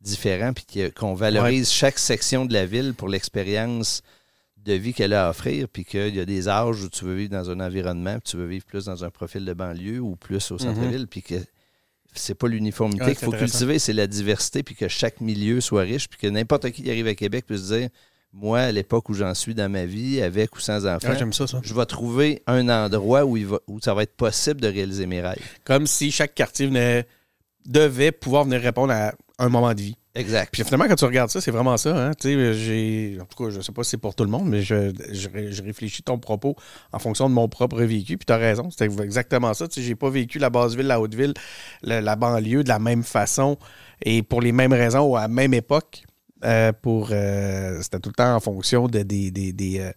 différent, 0.00 0.52
puis 0.52 0.92
qu'on 0.92 1.14
valorise 1.14 1.70
chaque 1.70 1.98
section 1.98 2.44
de 2.44 2.52
la 2.52 2.66
ville 2.66 2.94
pour 2.94 3.08
l'expérience 3.08 4.02
de 4.58 4.74
vie 4.74 4.94
qu'elle 4.94 5.12
a 5.12 5.26
à 5.26 5.30
offrir, 5.30 5.68
puis 5.68 5.84
qu'il 5.84 6.14
y 6.14 6.20
a 6.20 6.24
des 6.24 6.48
âges 6.48 6.82
où 6.82 6.88
tu 6.88 7.04
veux 7.04 7.14
vivre 7.14 7.30
dans 7.30 7.50
un 7.50 7.60
environnement, 7.60 8.14
puis 8.14 8.30
tu 8.30 8.36
veux 8.36 8.46
vivre 8.46 8.64
plus 8.64 8.86
dans 8.86 9.04
un 9.04 9.10
profil 9.10 9.44
de 9.44 9.52
banlieue 9.52 10.00
ou 10.00 10.16
plus 10.16 10.50
au 10.50 10.58
centre-ville, 10.58 11.02
mhm. 11.02 11.06
puis 11.06 11.22
que 11.22 11.34
c'est 12.14 12.34
pas 12.34 12.46
l'uniformité 12.46 13.06
qu'il 13.06 13.24
faut 13.24 13.32
cultiver, 13.32 13.78
c'est 13.78 13.92
la 13.92 14.06
diversité, 14.06 14.62
puis 14.62 14.74
que 14.74 14.88
chaque 14.88 15.20
milieu 15.20 15.60
soit 15.60 15.82
riche, 15.82 16.08
puis 16.08 16.18
que 16.18 16.26
n'importe 16.28 16.70
qui 16.70 16.82
qui 16.82 16.90
arrive 16.90 17.08
à 17.08 17.14
Québec 17.14 17.44
puisse 17.46 17.68
dire 17.68 17.88
moi, 18.34 18.60
à 18.60 18.72
l'époque 18.72 19.08
où 19.08 19.14
j'en 19.14 19.32
suis 19.32 19.54
dans 19.54 19.70
ma 19.70 19.86
vie, 19.86 20.20
avec 20.20 20.56
ou 20.56 20.60
sans 20.60 20.86
enfants, 20.86 21.14
je 21.62 21.74
vais 21.74 21.86
trouver 21.86 22.42
un 22.46 22.68
endroit 22.68 23.24
où, 23.24 23.36
il 23.36 23.46
va, 23.46 23.60
où 23.68 23.80
ça 23.80 23.94
va 23.94 24.02
être 24.02 24.16
possible 24.16 24.60
de 24.60 24.68
réaliser 24.68 25.06
mes 25.06 25.20
rêves. 25.20 25.40
Comme 25.62 25.86
si 25.86 26.10
chaque 26.10 26.34
quartier 26.34 26.66
venait, 26.66 27.06
devait 27.64 28.12
pouvoir 28.12 28.44
venir 28.44 28.60
répondre 28.60 28.92
à 28.92 29.12
un 29.38 29.48
moment 29.48 29.72
de 29.72 29.80
vie. 29.80 29.96
Exact. 30.16 30.50
Puis 30.52 30.62
finalement, 30.62 30.86
quand 30.86 30.94
tu 30.94 31.04
regardes 31.04 31.30
ça, 31.30 31.40
c'est 31.40 31.50
vraiment 31.50 31.76
ça. 31.76 32.08
Hein? 32.08 32.12
J'ai, 32.22 33.18
en 33.20 33.24
tout 33.24 33.44
cas, 33.44 33.50
je 33.50 33.60
sais 33.60 33.72
pas 33.72 33.82
si 33.82 33.90
c'est 33.90 33.98
pour 33.98 34.14
tout 34.14 34.22
le 34.22 34.30
monde, 34.30 34.48
mais 34.48 34.62
je, 34.62 34.92
je, 35.10 35.62
réfléchis 35.62 36.04
ton 36.04 36.18
propos 36.18 36.54
en 36.92 37.00
fonction 37.00 37.28
de 37.28 37.34
mon 37.34 37.48
propre 37.48 37.82
vécu. 37.82 38.16
Puis 38.16 38.26
tu 38.26 38.32
as 38.32 38.36
raison, 38.36 38.70
c'était 38.70 38.84
exactement 39.02 39.54
ça. 39.54 39.66
J'ai 39.76 39.96
pas 39.96 40.10
vécu 40.10 40.38
la 40.38 40.50
basse 40.50 40.74
ville, 40.74 40.86
la 40.86 41.00
haute 41.00 41.14
ville, 41.14 41.34
la, 41.82 42.16
banlieue 42.16 42.62
de 42.62 42.68
la 42.68 42.78
même 42.78 43.02
façon 43.02 43.58
et 44.02 44.22
pour 44.22 44.40
les 44.40 44.52
mêmes 44.52 44.72
raisons 44.72 45.02
ou 45.02 45.16
à 45.16 45.22
la 45.22 45.28
même 45.28 45.52
époque. 45.52 46.04
Euh, 46.44 46.72
pour 46.72 47.08
euh, 47.10 47.80
C'était 47.82 48.00
tout 48.00 48.10
le 48.10 48.14
temps 48.14 48.34
en 48.34 48.40
fonction 48.40 48.86
de, 48.86 49.02
des, 49.02 49.30
des, 49.30 49.52
des, 49.52 49.80
euh, 49.80 49.92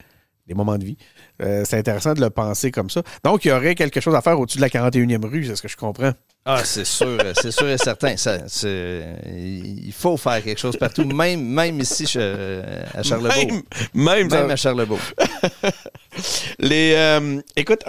des 0.47 0.53
moments 0.53 0.77
de 0.77 0.85
vie. 0.85 0.97
c'est 1.39 1.73
intéressant 1.77 2.13
de 2.13 2.21
le 2.21 2.29
penser 2.29 2.71
comme 2.71 2.89
ça. 2.89 3.01
Donc, 3.23 3.43
il 3.45 3.49
y 3.49 3.51
aurait 3.51 3.75
quelque 3.75 3.99
chose 3.99 4.15
à 4.15 4.21
faire 4.21 4.39
au-dessus 4.39 4.57
de 4.57 4.61
la 4.61 4.69
41e 4.69 5.25
rue, 5.25 5.45
c'est 5.45 5.55
ce 5.55 5.61
que 5.61 5.67
je 5.67 5.75
comprends. 5.75 6.13
Ah, 6.45 6.61
c'est 6.63 6.85
sûr, 6.85 7.17
c'est 7.35 7.51
sûr 7.51 7.67
et 7.67 7.77
certain. 7.77 8.15
Ça, 8.15 8.37
il 8.63 9.91
faut 9.91 10.15
faire 10.15 10.41
quelque 10.41 10.59
chose 10.59 10.77
partout, 10.77 11.03
même, 11.03 11.43
même 11.43 11.79
ici 11.81 12.05
à 12.17 13.03
Charlebourg. 13.03 13.33
Même, 13.93 14.29
même, 14.29 14.49
à 14.51 14.55
Charlebourg. 14.55 15.01
Les, 16.59 16.93
euh, 16.95 17.41
écoute, 17.55 17.83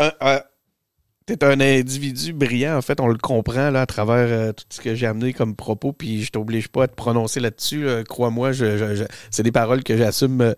tu 1.37 1.47
un 1.47 1.61
individu 1.61 2.33
brillant, 2.33 2.77
en 2.77 2.83
fait, 2.83 3.01
on 3.01 3.09
le 3.09 3.19
comprend 3.19 3.71
là, 3.71 3.83
à 3.83 3.87
travers 3.87 4.29
euh, 4.29 4.53
tout 4.53 4.65
ce 4.71 4.81
que 4.81 4.95
j'ai 4.95 5.07
amené 5.07 5.33
comme 5.33 5.55
propos, 5.55 5.93
puis 5.93 6.23
je 6.23 6.31
t'oblige 6.31 6.69
pas 6.69 6.85
à 6.85 6.89
te 6.89 6.95
prononcer 6.95 7.41
là-dessus. 7.41 7.87
Crois-moi, 8.09 8.53
je, 8.53 9.05
c'est 9.31 9.43
des 9.43 9.53
paroles 9.53 9.83
que 9.83 9.97
j'assume 9.97 10.55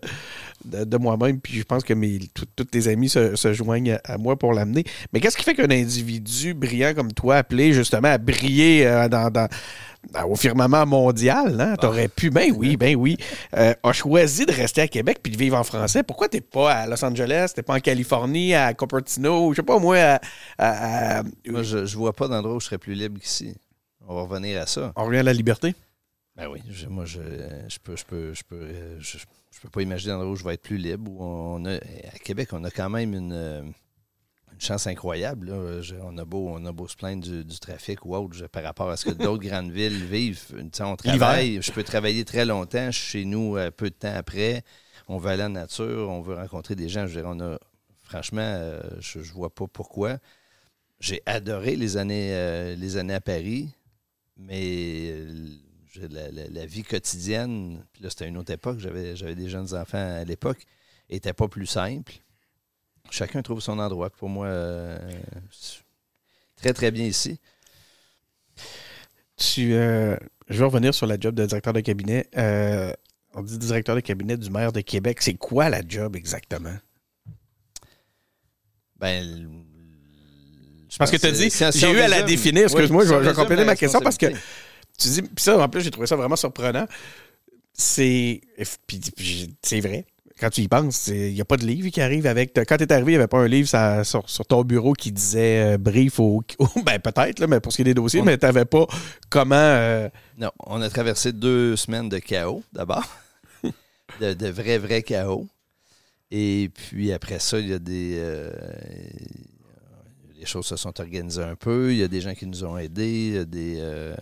de, 0.65 0.97
moi-même, 0.97 1.39
puis 1.39 1.53
je 1.53 1.63
pense 1.63 1.83
que 1.83 1.93
mes, 1.93 2.19
tous 2.33 2.45
tes 2.65 2.87
amis 2.87 3.09
se, 3.09 3.53
joignent 3.53 3.99
à, 4.03 4.17
moi 4.17 4.37
pour 4.37 4.53
l'amener. 4.53 4.83
Mais 5.13 5.19
qu'est-ce 5.19 5.37
qui 5.37 5.43
fait 5.43 5.55
qu'un 5.55 5.71
individu 5.71 6.53
brillant 6.53 6.93
comme 6.93 7.13
toi, 7.13 7.37
appelé 7.37 7.73
justement 7.73 8.09
à 8.09 8.17
briller 8.17 8.85
euh, 8.85 9.07
dans, 9.07 9.47
au 10.25 10.35
firmament 10.35 10.85
mondial, 10.85 11.59
hein? 11.59 11.75
t'aurais 11.79 12.07
pu, 12.07 12.29
ben 12.29 12.51
oui, 12.55 12.77
ben 12.77 12.95
oui, 12.95 13.17
euh, 13.55 13.73
a 13.83 13.93
choisi 13.93 14.45
de 14.45 14.51
rester 14.51 14.81
à 14.81 14.87
Québec 14.87 15.19
puis 15.21 15.31
de 15.31 15.37
vivre 15.37 15.57
en 15.57 15.63
français. 15.63 16.03
Pourquoi 16.03 16.27
t'es 16.27 16.41
pas 16.41 16.71
à 16.71 16.87
Los 16.87 17.03
Angeles, 17.03 17.51
t'es 17.55 17.63
pas 17.63 17.75
en 17.75 17.79
Californie, 17.79 18.53
à 18.53 18.73
Cupertino, 18.73 19.51
je 19.51 19.57
sais 19.57 19.63
pas 19.63 19.79
moi, 19.79 20.19
Moi, 20.59 21.63
je, 21.63 21.85
je 21.85 21.97
vois 21.97 22.13
pas 22.13 22.27
d'endroit 22.27 22.55
où 22.55 22.59
je 22.59 22.65
serais 22.65 22.77
plus 22.77 22.93
libre 22.93 23.19
qu'ici. 23.19 23.55
On 24.07 24.15
va 24.15 24.21
revenir 24.23 24.61
à 24.61 24.65
ça. 24.65 24.91
On 24.95 25.05
revient 25.05 25.19
à 25.19 25.23
la 25.23 25.33
liberté? 25.33 25.75
Ben 26.35 26.47
oui, 26.47 26.61
moi, 26.89 27.05
je, 27.05 27.19
je 27.67 27.77
peux, 27.79 27.95
je 27.95 28.05
peux, 28.05 28.33
je 28.33 28.43
peux, 28.43 28.55
euh, 28.55 28.97
je 28.99 29.17
peux 29.61 29.69
pas 29.69 29.81
imaginer 29.81 30.13
un 30.13 30.25
où 30.25 30.35
je 30.35 30.43
vais 30.43 30.55
être 30.55 30.63
plus 30.63 30.77
libre. 30.77 31.11
on 31.19 31.63
a, 31.65 31.75
à 31.75 32.19
Québec, 32.23 32.49
on 32.51 32.63
a 32.63 32.71
quand 32.71 32.89
même 32.89 33.13
une, 33.13 33.33
euh, 33.33 33.61
chance 34.59 34.87
incroyable. 34.87 35.51
on, 35.51 36.17
a 36.17 36.25
beau, 36.25 36.47
on 36.49 36.65
a 36.65 36.71
beau 36.71 36.87
se 36.87 36.95
plaindre 36.95 37.43
du, 37.43 37.59
trafic 37.59 38.05
ou 38.05 38.15
autre 38.15 38.47
par 38.47 38.63
rapport 38.63 38.89
à 38.89 38.97
ce 38.97 39.05
que 39.05 39.11
d'autres 39.11 39.43
grandes 39.47 39.71
villes 39.71 40.05
vivent. 40.05 40.41
on 40.79 40.95
travaille, 40.95 41.61
je 41.61 41.71
peux 41.71 41.83
travailler 41.83 42.25
très 42.25 42.45
longtemps. 42.45 42.91
Je 42.91 42.99
suis 42.99 43.19
chez 43.19 43.25
nous 43.25 43.57
euh, 43.57 43.71
peu 43.71 43.89
de 43.89 43.95
temps 43.95 44.13
après. 44.15 44.63
On 45.07 45.17
veut 45.17 45.29
aller 45.29 45.43
en 45.43 45.49
nature, 45.49 46.09
on 46.09 46.21
veut 46.21 46.35
rencontrer 46.35 46.75
des 46.75 46.89
gens. 46.89 47.05
Je 47.05 47.19
on 47.19 47.39
a, 47.39 47.59
franchement, 48.03 48.41
euh, 48.41 48.81
je, 48.99 49.19
ne 49.19 49.23
vois 49.25 49.53
pas 49.53 49.67
pourquoi. 49.67 50.17
J'ai 50.99 51.21
adoré 51.25 51.75
les 51.75 51.97
années, 51.97 52.75
les 52.77 52.97
années 52.97 53.15
à 53.15 53.21
Paris, 53.21 53.69
mais 54.37 55.15
la, 55.95 56.65
vie 56.65 56.83
quotidienne, 56.83 57.83
puis 57.93 58.03
là, 58.03 58.09
c'était 58.09 58.27
une 58.27 58.37
autre 58.37 58.51
époque, 58.51 58.79
j'avais, 58.79 59.15
j'avais 59.15 59.35
des 59.35 59.49
jeunes 59.49 59.73
enfants 59.73 59.97
à 59.97 60.23
l'époque, 60.23 60.65
était 61.09 61.33
pas 61.33 61.47
plus 61.47 61.65
simple. 61.65 62.13
Chacun 63.09 63.41
trouve 63.41 63.59
son 63.59 63.79
endroit. 63.79 64.09
Pour 64.09 64.29
moi, 64.29 64.47
euh, 64.47 64.97
très, 66.55 66.73
très 66.73 66.91
bien 66.91 67.05
ici. 67.05 67.39
Tu, 69.35 69.73
euh, 69.73 70.15
je 70.47 70.59
vais 70.59 70.65
revenir 70.65 70.93
sur 70.93 71.07
la 71.07 71.19
job 71.19 71.35
de 71.35 71.45
directeur 71.45 71.73
de 71.73 71.81
cabinet. 71.81 72.27
Euh, 72.37 72.93
on 73.33 73.41
dit 73.41 73.57
directeur 73.57 73.95
de 73.95 74.01
cabinet 74.01 74.37
du 74.37 74.49
maire 74.49 74.71
de 74.71 74.81
Québec. 74.81 75.17
C'est 75.21 75.33
quoi 75.33 75.69
la 75.69 75.81
job 75.85 76.15
exactement? 76.15 76.75
Ben, 78.97 79.49
parce 80.97 81.09
que 81.09 81.17
tu 81.17 81.25
as 81.25 81.31
dit, 81.31 81.49
j'ai 81.49 81.91
eu 81.91 81.99
à 81.99 82.07
la 82.07 82.21
définir. 82.21 82.63
Excuse-moi, 82.63 83.05
je 83.05 83.13
vais 83.13 83.33
compléter 83.33 83.65
ma 83.65 83.75
question 83.75 83.99
parce 83.99 84.17
que 84.17 84.27
tu 85.01 85.09
dis, 85.09 85.21
puis 85.21 85.43
ça, 85.43 85.57
en 85.57 85.69
plus, 85.69 85.81
j'ai 85.81 85.91
trouvé 85.91 86.07
ça 86.07 86.15
vraiment 86.15 86.35
surprenant. 86.35 86.85
C'est. 87.73 88.41
c'est 89.61 89.79
vrai. 89.79 90.05
Quand 90.41 90.49
tu 90.49 90.61
y 90.61 90.67
penses, 90.67 91.07
il 91.07 91.33
n'y 91.33 91.41
a 91.41 91.45
pas 91.45 91.55
de 91.55 91.65
livre 91.65 91.89
qui 91.89 92.01
arrive 92.01 92.25
avec. 92.25 92.53
Quand 92.67 92.77
tu 92.77 92.83
es 92.83 92.91
arrivé, 92.91 93.11
il 93.11 93.15
n'y 93.15 93.19
avait 93.19 93.27
pas 93.27 93.37
un 93.37 93.47
livre 93.47 93.69
sur, 94.03 94.45
ton 94.47 94.63
bureau 94.63 94.93
qui 94.93 95.11
disait 95.11 95.75
euh, 95.75 95.77
brief 95.77 96.17
ou. 96.17 96.41
ben, 96.83 96.99
peut-être, 96.99 97.45
mais 97.45 97.59
pour 97.59 97.71
ce 97.71 97.77
qui 97.77 97.81
est 97.83 97.85
des 97.85 97.93
dossiers, 97.93 98.23
mais 98.23 98.39
tu 98.39 98.45
n'avais 98.47 98.65
pas 98.65 98.87
comment. 99.29 99.55
Euh, 99.55 100.09
non, 100.39 100.49
on 100.65 100.81
a 100.81 100.89
traversé 100.89 101.31
deux 101.31 101.75
semaines 101.75 102.09
de 102.09 102.17
chaos, 102.17 102.63
d'abord. 102.73 103.05
de, 104.19 104.33
de, 104.33 104.47
vrai, 104.47 104.79
vrai 104.79 105.03
chaos. 105.03 105.47
Et 106.31 106.71
puis 106.73 107.11
après 107.13 107.37
ça, 107.37 107.59
il 107.59 107.69
y 107.69 107.73
a 107.73 107.79
des. 107.79 108.15
Euh, 108.15 108.51
les 110.39 110.47
choses 110.47 110.65
se 110.65 110.75
sont 110.75 110.99
organisées 110.99 111.43
un 111.43 111.55
peu. 111.55 111.91
Il 111.91 111.99
y 111.99 112.03
a 112.03 112.07
des 112.07 112.19
gens 112.19 112.33
qui 112.33 112.47
nous 112.47 112.63
ont 112.63 112.79
aidés. 112.79 113.27
Il 113.27 113.35
y 113.35 113.37
a 113.37 113.45
des 113.45 114.13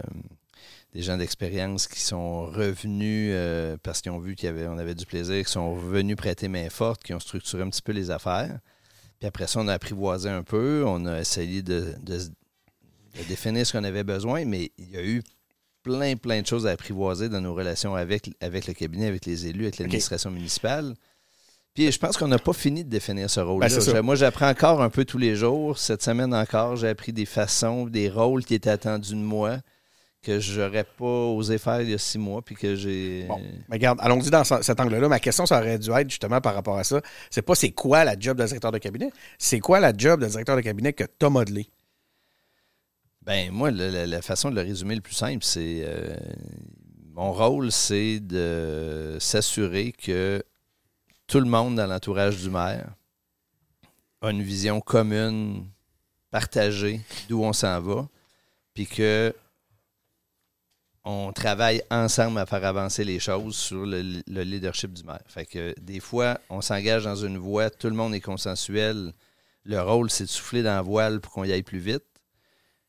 des 0.94 1.02
gens 1.02 1.18
d'expérience 1.18 1.88
qui 1.88 2.00
sont 2.00 2.46
revenus 2.46 3.32
euh, 3.34 3.78
parce 3.84 4.02
qu'ils 4.02 4.12
ont 4.12 4.20
vu 4.20 4.36
qu'on 4.36 4.48
avait, 4.48 4.68
on 4.68 4.78
avait 4.78 4.96
du 4.96 5.06
plaisir, 5.06 5.44
qui 5.46 5.52
sont 5.52 5.76
revenus 5.76 6.16
prêter 6.16 6.48
main 6.48 6.70
forte, 6.70 7.04
qui 7.04 7.14
ont 7.14 7.20
structuré 7.20 7.62
un 7.62 7.70
petit 7.70 7.82
peu 7.82 7.92
les 7.92 8.10
affaires. 8.10 8.60
Puis 9.20 9.28
après 9.28 9.48
ça, 9.48 9.60
on 9.60 9.68
a 9.68 9.74
apprivoisé 9.74 10.30
un 10.30 10.44
peu, 10.44 10.84
on 10.88 11.06
a 11.06 11.20
essayé 11.20 11.62
de, 11.62 11.94
définir 13.28 13.68
ce 13.68 13.74
qu'on 13.74 13.84
avait 13.84 14.04
besoin, 14.04 14.46
mais 14.46 14.72
il 14.78 14.90
y 14.90 14.98
a 14.98 15.04
eu 15.04 15.22
plein, 15.84 16.16
plein 16.16 16.42
de 16.42 16.48
choses 16.48 16.66
à 16.66 16.72
apprivoiser 16.72 17.30
dans 17.30 17.42
nos 17.42 17.54
relations 17.54 17.96
avec, 17.96 18.32
avec 18.42 18.66
le 18.66 18.74
cabinet, 18.74 19.08
avec 19.08 19.26
les 19.26 19.48
élus, 19.48 19.64
avec 19.64 19.78
l'administration 19.78 20.32
municipale. 20.32 20.96
Puis 21.76 21.92
je 21.92 22.00
pense 22.00 22.18
qu'on 22.18 22.28
n'a 22.28 22.40
pas 22.40 22.54
fini 22.54 22.84
de 22.84 22.90
définir 22.90 23.30
ce 23.30 23.42
rôle-là. 23.42 23.68
Ben, 23.94 24.02
Moi, 24.02 24.16
j'apprends 24.16 24.50
encore 24.50 24.82
un 24.82 24.90
peu 24.90 25.06
tous 25.06 25.20
les 25.20 25.36
jours. 25.36 25.78
Cette 25.78 26.02
semaine 26.02 26.34
encore, 26.34 26.78
j'ai 26.78 26.88
appris 26.88 27.14
des 27.14 27.26
façons, 27.26 27.86
des 27.86 28.10
rôles 28.10 28.44
qui 28.44 28.56
étaient 28.56 28.72
attendus 28.72 29.12
de 29.12 29.16
moi 29.18 29.60
que 30.22 30.40
j'aurais 30.40 30.84
pas 30.84 31.06
osé 31.06 31.58
faire 31.58 31.82
il 31.82 31.92
y 31.92 31.94
a 31.94 31.98
six 31.98 32.18
mois, 32.18 32.42
puis 32.42 32.56
que 32.56 32.76
j'ai. 32.76 33.26
Bon, 33.28 33.40
mais 33.70 33.78
regarde, 33.78 34.00
allons-y 34.02 34.30
dans 34.30 34.44
cet 34.44 34.80
angle-là. 34.80 35.08
Ma 35.08 35.20
question, 35.20 35.46
ça 35.46 35.60
aurait 35.60 35.80
dû 35.80 35.90
être 35.92 36.10
justement 36.10 36.42
par 36.42 36.54
rapport 36.54 36.78
à 36.78 36.84
ça. 36.84 37.02
C'est 37.30 37.42
pas 37.42 37.56
c'est 37.56 37.72
quoi 37.72 38.04
la 38.04 38.20
job 38.20 38.38
de 38.38 38.46
directeur 38.46 38.72
de 38.72 38.78
cabinet, 38.78 39.12
c'est 39.38 39.60
quoi 39.60 39.80
la 39.80 39.94
job 39.96 40.22
de 40.22 40.28
directeur 40.28 40.56
de 40.56 40.62
cabinet 40.62 40.94
que 40.94 41.06
tu 41.06 41.26
as 41.26 41.30
modelé? 41.30 41.70
Ben, 43.22 43.52
moi, 43.52 43.70
la, 43.72 44.22
façon 44.22 44.50
de 44.50 44.56
le 44.56 44.62
résumer 44.62 44.96
le 44.96 45.02
plus 45.02 45.14
simple, 45.14 45.44
c'est. 45.44 45.84
Euh, 45.86 46.16
mon 47.14 47.32
rôle, 47.32 47.72
c'est 47.72 48.20
de 48.20 49.18
s'assurer 49.20 49.92
que 49.92 50.42
tout 51.28 51.40
le 51.40 51.46
monde 51.46 51.76
dans 51.76 51.86
l'entourage 51.86 52.38
du 52.38 52.50
maire 52.50 52.90
a 54.22 54.32
une 54.32 54.42
vision 54.42 54.82
commune, 54.82 55.66
partagée 56.32 57.02
d'où 57.30 57.44
on 57.44 57.54
s'en 57.54 57.80
va, 57.82 58.08
puis 58.74 58.88
que 58.88 59.34
on 61.06 61.32
travaille 61.32 61.82
ensemble 61.90 62.40
à 62.40 62.46
faire 62.46 62.64
avancer 62.66 63.04
les 63.04 63.20
choses 63.20 63.56
sur 63.56 63.86
le, 63.86 64.22
leadership 64.28 64.94
du 64.94 65.04
maire. 65.04 65.22
Fait 65.28 65.46
que 65.46 65.74
des 65.80 66.00
fois, 66.00 66.40
on 66.50 66.62
s'engage 66.62 67.06
dans 67.06 67.16
une 67.16 67.38
voie, 67.38 67.70
tout 67.70 67.88
le 67.88 67.96
monde 67.96 68.14
est 68.14 68.22
consensuel. 68.22 69.14
Le 69.64 69.82
rôle, 69.82 70.10
c'est 70.10 70.26
de 70.26 70.30
souffler 70.30 70.64
dans 70.64 70.76
la 70.76 70.82
voile 70.82 71.20
pour 71.22 71.32
qu'on 71.32 71.44
y 71.44 71.52
aille 71.52 71.64
plus 71.64 71.80
vite. 71.80 72.04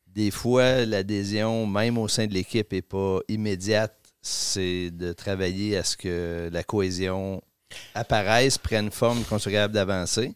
Des 0.07 0.31
fois, 0.31 0.85
l'adhésion, 0.85 1.65
même 1.65 1.97
au 1.97 2.07
sein 2.07 2.27
de 2.27 2.33
l'équipe, 2.33 2.71
n'est 2.71 2.81
pas 2.81 3.19
immédiate. 3.29 3.97
C'est 4.21 4.91
de 4.91 5.13
travailler 5.13 5.77
à 5.77 5.83
ce 5.83 5.95
que 5.97 6.49
la 6.51 6.63
cohésion 6.63 7.41
apparaisse, 7.95 8.57
prenne 8.57 8.91
forme, 8.91 9.23
qu'on 9.23 9.39
soit 9.39 9.51
capable 9.51 9.73
d'avancer. 9.73 10.35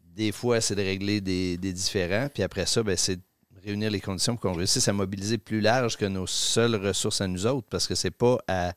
Des 0.00 0.32
fois, 0.32 0.60
c'est 0.60 0.74
de 0.74 0.82
régler 0.82 1.20
des, 1.20 1.56
différends. 1.58 2.28
Puis 2.32 2.42
après 2.42 2.66
ça, 2.66 2.82
ben, 2.82 2.96
c'est 2.96 3.20
réunir 3.66 3.90
les 3.90 4.00
conditions 4.00 4.36
pour 4.36 4.50
qu'on 4.50 4.56
réussisse 4.56 4.86
à 4.88 4.92
mobiliser 4.92 5.38
plus 5.38 5.60
large 5.60 5.96
que 5.96 6.04
nos 6.06 6.26
seules 6.26 6.76
ressources 6.76 7.20
à 7.20 7.26
nous 7.26 7.46
autres, 7.46 7.66
parce 7.70 7.86
que 7.86 7.94
c'est 7.94 8.10
pas 8.10 8.38
à 8.48 8.72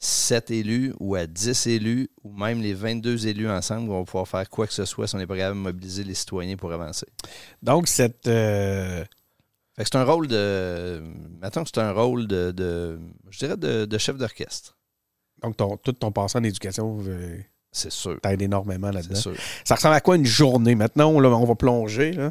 7 0.00 0.50
élus 0.50 0.92
ou 1.00 1.14
à 1.14 1.26
10 1.26 1.66
élus 1.68 2.08
ou 2.24 2.32
même 2.32 2.60
les 2.60 2.74
22 2.74 3.26
élus 3.26 3.48
ensemble 3.48 3.88
qu'on 3.88 3.98
va 4.00 4.04
pouvoir 4.04 4.28
faire 4.28 4.48
quoi 4.50 4.66
que 4.66 4.72
ce 4.74 4.84
soit 4.84 5.06
si 5.06 5.14
on 5.14 5.18
n'est 5.18 5.26
pas 5.26 5.36
capable 5.36 5.56
de 5.56 5.62
mobiliser 5.62 6.04
les 6.04 6.14
citoyens 6.14 6.56
pour 6.56 6.72
avancer. 6.72 7.06
Donc, 7.62 7.88
cette, 7.88 8.26
euh, 8.26 9.04
c'est 9.78 9.94
un 9.96 10.04
rôle 10.04 10.26
de. 10.26 11.02
Mettons 11.40 11.62
que 11.64 11.70
c'est 11.74 11.80
un 11.80 11.92
rôle 11.92 12.26
de, 12.26 12.50
de- 12.50 12.98
je 13.30 13.38
dirais, 13.38 13.56
de, 13.56 13.84
de 13.86 13.98
chef 13.98 14.16
d'orchestre. 14.18 14.76
Donc, 15.42 15.56
ton, 15.56 15.76
tout 15.76 15.92
ton 15.92 16.12
passé 16.12 16.38
en 16.38 16.42
éducation 16.44 16.98
euh, 17.06 17.38
C'est 17.72 17.90
sûr. 17.92 18.18
t'aide 18.20 18.42
énormément 18.42 18.90
là-dedans. 18.90 19.14
Ça 19.64 19.74
ressemble 19.74 19.94
à 19.94 20.00
quoi 20.00 20.16
une 20.16 20.24
journée? 20.26 20.74
Maintenant, 20.74 21.18
là, 21.20 21.28
on 21.30 21.44
va 21.44 21.54
plonger. 21.54 22.12
Là. 22.12 22.30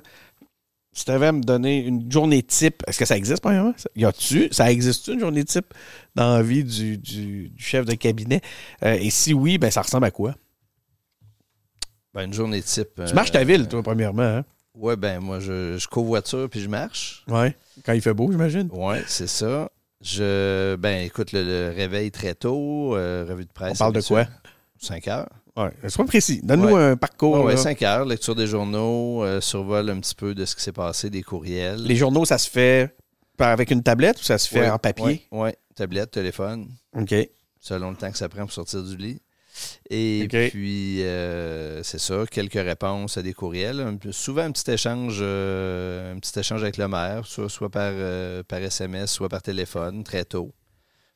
Si 0.93 1.05
tu 1.05 1.11
avais 1.11 1.27
à 1.27 1.31
me 1.31 1.41
donner 1.41 1.79
une 1.85 2.11
journée 2.11 2.43
type, 2.43 2.83
est-ce 2.87 2.99
que 2.99 3.05
ça 3.05 3.17
existe, 3.17 3.41
premièrement? 3.41 3.73
Y 3.95 4.05
a-tu? 4.05 4.47
Ça 4.51 4.71
existe 4.71 5.07
une 5.07 5.19
journée 5.19 5.43
type 5.43 5.73
dans 6.15 6.35
la 6.37 6.43
vie 6.43 6.63
du, 6.63 6.97
du- 6.99 7.49
du 7.49 7.63
chef 7.63 7.85
de 7.85 7.93
cabinet? 7.95 8.41
Euh, 8.83 8.93
et 8.99 9.09
si 9.09 9.33
oui, 9.33 9.57
ben 9.57 9.71
ça 9.71 9.81
ressemble 9.81 10.05
à 10.05 10.11
quoi? 10.11 10.35
Ben, 12.13 12.25
une 12.25 12.33
journée 12.33 12.61
type. 12.61 13.01
Tu 13.07 13.13
marches 13.15 13.31
ta 13.31 13.43
ville, 13.43 13.67
toi, 13.67 13.81
premièrement. 13.81 14.21
Hein? 14.21 14.45
Ouais, 14.75 14.95
ben, 14.95 15.19
moi, 15.19 15.39
je, 15.39 15.77
je 15.77 15.87
covoiture 15.87 16.47
puis 16.49 16.59
je 16.59 16.69
marche. 16.69 17.23
Ouais. 17.27 17.55
Quand 17.85 17.93
il 17.93 18.01
fait 18.01 18.13
beau, 18.13 18.31
j'imagine. 18.31 18.69
Ouais, 18.71 19.03
c'est 19.07 19.27
ça. 19.27 19.69
Je, 20.01 20.75
ben, 20.75 21.03
écoute, 21.05 21.31
le, 21.31 21.43
le 21.43 21.73
réveil 21.75 22.11
très 22.11 22.35
tôt, 22.35 22.95
euh, 22.95 23.25
revue 23.27 23.45
de 23.45 23.51
presse. 23.51 23.73
On 23.73 23.77
parle 23.77 23.93
de 23.93 24.01
quoi? 24.01 24.27
5 24.79 25.07
heures. 25.07 25.29
Ouais. 25.55 25.71
Sois 25.89 26.05
précis. 26.05 26.41
Donne-nous 26.43 26.75
un 26.75 26.95
parcours. 26.97 27.35
Ouais, 27.37 27.43
ouais, 27.43 27.51
là. 27.53 27.57
5 27.61 27.81
heures, 27.83 28.05
lecture 28.05 28.33
des 28.35 28.47
journaux, 28.47 29.23
euh, 29.23 29.39
survol 29.39 29.89
un 29.89 29.99
petit 29.99 30.15
peu 30.15 30.33
de 30.33 30.45
ce 30.45 30.55
qui 30.55 30.63
s'est 30.63 30.71
passé, 30.71 31.09
des 31.09 31.21
courriels. 31.21 31.83
Les 31.83 31.95
journaux, 31.95 32.25
ça 32.25 32.37
se 32.39 32.49
fait 32.49 32.95
par- 33.37 33.49
avec 33.51 33.69
une 33.71 33.83
tablette 33.83 34.19
ou 34.19 34.23
ça 34.23 34.37
se 34.37 34.47
fait 34.49 34.61
Ouais, 34.61 34.69
en 34.69 34.79
papier? 34.79 35.27
Oui, 35.31 35.49
tablette, 35.75 36.11
téléphone, 36.11 36.69
OK. 36.97 37.13
selon 37.59 37.91
le 37.91 37.95
temps 37.97 38.11
que 38.11 38.17
ça 38.17 38.29
prend 38.29 38.41
pour 38.41 38.51
sortir 38.51 38.81
du 38.83 38.97
lit. 38.97 39.19
Et 39.91 40.27
puis, 40.51 41.03
euh, 41.03 41.83
c'est 41.83 41.99
ça, 41.99 42.23
quelques 42.31 42.53
réponses 42.53 43.17
à 43.17 43.21
des 43.21 43.33
courriels. 43.33 43.79
Un 43.81 43.99
souvent, 44.11 44.41
un 44.41 44.51
petit 44.51 44.71
échange 44.71 45.19
euh, 45.21 46.15
un 46.15 46.17
petit 46.17 46.39
échange 46.39 46.63
avec 46.63 46.77
le 46.77 46.87
maire, 46.87 47.27
soit, 47.27 47.49
soit 47.49 47.69
par, 47.69 47.93
par 48.47 48.59
SMS, 48.59 49.11
soit 49.11 49.29
par 49.29 49.43
téléphone, 49.43 50.03
très 50.03 50.25
tôt, 50.25 50.51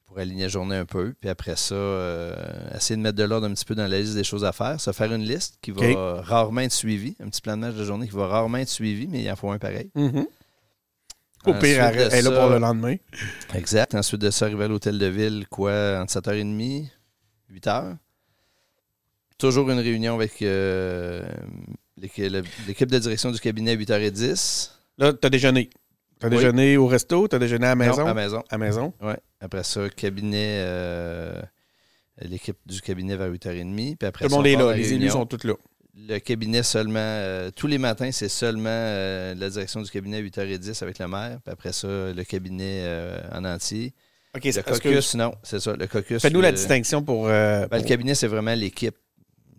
pour 0.08 0.18
aligner 0.20 0.43
la 0.43 0.47
journée 0.47 0.76
un 0.76 0.86
peu. 0.86 1.14
Puis 1.20 1.30
après 1.30 1.55
ça, 1.55 1.76
euh, 1.76 2.34
essayer 2.76 2.95
de 2.95 3.01
mettre 3.01 3.18
de 3.18 3.24
l'ordre 3.24 3.47
un 3.47 3.53
petit 3.53 3.66
peu 3.66 3.76
dans 3.76 3.88
la 3.88 3.99
liste 3.99 4.16
des 4.16 4.24
choses 4.24 4.45
à 4.45 4.53
faire. 4.53 4.80
Se 4.80 4.91
faire 4.91 5.14
une 5.14 5.24
liste 5.24 5.60
qui 5.62 5.72
va 5.72 6.22
rarement 6.22 6.62
être 6.62 6.72
suivie, 6.72 7.16
un 7.22 7.30
petit 7.30 7.41
plan 7.41 7.55
de 7.55 7.62
match 7.62 7.76
de 7.76 7.84
journée 7.84 8.08
qui 8.08 8.16
va 8.16 8.28
rarement 8.28 8.58
être 8.58 8.70
suivi, 8.70 9.08
mais 9.08 9.22
il 9.22 9.30
en 9.30 9.36
faut 9.36 9.51
un 9.51 9.60
pareil. 9.60 9.91
Mhm. 9.93 10.26
Au 11.45 11.53
pire, 11.53 11.84
elle 11.84 12.14
est 12.14 12.22
là 12.22 12.32
pour 12.32 12.49
le 12.49 12.58
lendemain. 12.58 12.95
Exact. 13.53 13.95
Ensuite 13.95 14.22
de 14.22 14.32
ça, 14.32 14.45
arriver 14.45 14.66
à 14.66 14.68
l'hôtel 14.68 14.97
de 14.97 15.05
ville, 15.05 15.45
quoi, 15.49 15.99
entre 16.01 16.12
7h30, 16.12 16.88
8h. 17.53 17.97
Toujours 19.38 19.70
une 19.70 19.80
réunion 19.80 20.16
avec 20.16 20.41
euh, 20.41 21.24
l'équipe 21.97 22.91
de 22.91 22.99
direction 22.99 23.32
du 23.32 23.39
cabinet 23.39 23.72
à 23.72 23.76
8h10. 23.76 24.72
Là, 24.97 25.14
t'as 25.14 25.30
déjeuné. 25.30 25.70
T'as 26.20 26.30
Oui. 26.30 26.36
déjeuné 26.38 26.78
au 26.78 26.88
resto, 26.88 27.28
t'as 27.28 27.39
déjeuné 27.39 27.65
à 27.68 27.70
la 27.70 27.76
maison? 27.76 27.97
Non, 28.01 28.05
à 28.05 28.07
la 28.07 28.13
maison. 28.13 28.43
À 28.49 28.57
maison? 28.57 28.93
Ouais. 29.01 29.18
Après 29.39 29.63
ça, 29.63 29.88
cabinet, 29.89 30.59
euh, 30.61 31.39
l'équipe 32.22 32.57
du 32.65 32.82
cabinet 32.82 33.15
vers 33.15 33.30
8h30. 33.30 33.95
Puis 33.97 34.07
après 34.07 34.26
Tout 34.26 34.32
le 34.32 34.36
monde 34.38 34.45
on 34.45 34.49
est 34.49 34.55
là. 34.55 34.76
Les 34.76 34.93
élus 34.93 35.09
sont 35.11 35.26
tous 35.26 35.45
là. 35.47 35.53
Le 36.09 36.20
cabinet 36.20 36.61
seulement, 36.63 36.99
euh, 36.99 37.49
tous 37.55 37.65
les 37.68 37.80
matins, 37.80 38.11
c'est 38.11 38.30
seulement 38.30 38.70
euh, 38.70 39.34
la 39.36 39.49
direction 39.49 39.82
du 39.82 39.89
cabinet 39.89 40.18
à 40.18 40.22
8h10 40.22 40.84
avec 40.84 40.99
le 40.99 41.07
maire. 41.07 41.39
Puis 41.43 41.51
après 41.53 41.74
ça, 41.74 41.88
le 41.88 42.24
cabinet 42.24 42.84
en 43.32 43.45
entier. 43.45 43.93
OK, 44.36 44.43
Le 44.43 44.51
que. 44.61 44.70
caucus, 44.72 45.15
non, 45.15 45.34
c'est 45.41 45.59
ça. 45.59 45.76
Le 45.76 45.88
caucus. 45.88 46.22
Fais-nous 46.22 46.41
la 46.41 46.51
distinction 46.51 47.01
pour. 47.03 47.26
Ben, 47.26 47.68
le 47.72 47.82
cabinet, 47.84 48.13
c'est 48.15 48.28
vraiment 48.28 48.53
l'équipe 48.53 48.95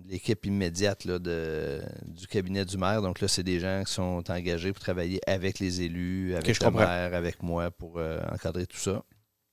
l'équipe 0.08 0.44
immédiate 0.46 1.04
là, 1.04 1.18
de, 1.18 1.80
du 2.06 2.26
cabinet 2.26 2.64
du 2.64 2.76
maire. 2.78 3.02
Donc 3.02 3.20
là, 3.20 3.28
c'est 3.28 3.42
des 3.42 3.60
gens 3.60 3.84
qui 3.86 3.92
sont 3.92 4.24
engagés 4.30 4.72
pour 4.72 4.80
travailler 4.82 5.20
avec 5.28 5.58
les 5.58 5.82
élus, 5.82 6.34
avec 6.34 6.46
je 6.54 6.64
le 6.64 6.70
maire, 6.70 7.14
avec 7.14 7.42
moi 7.42 7.70
pour 7.70 7.98
euh, 7.98 8.18
encadrer 8.32 8.66
tout 8.66 8.78
ça. 8.78 9.04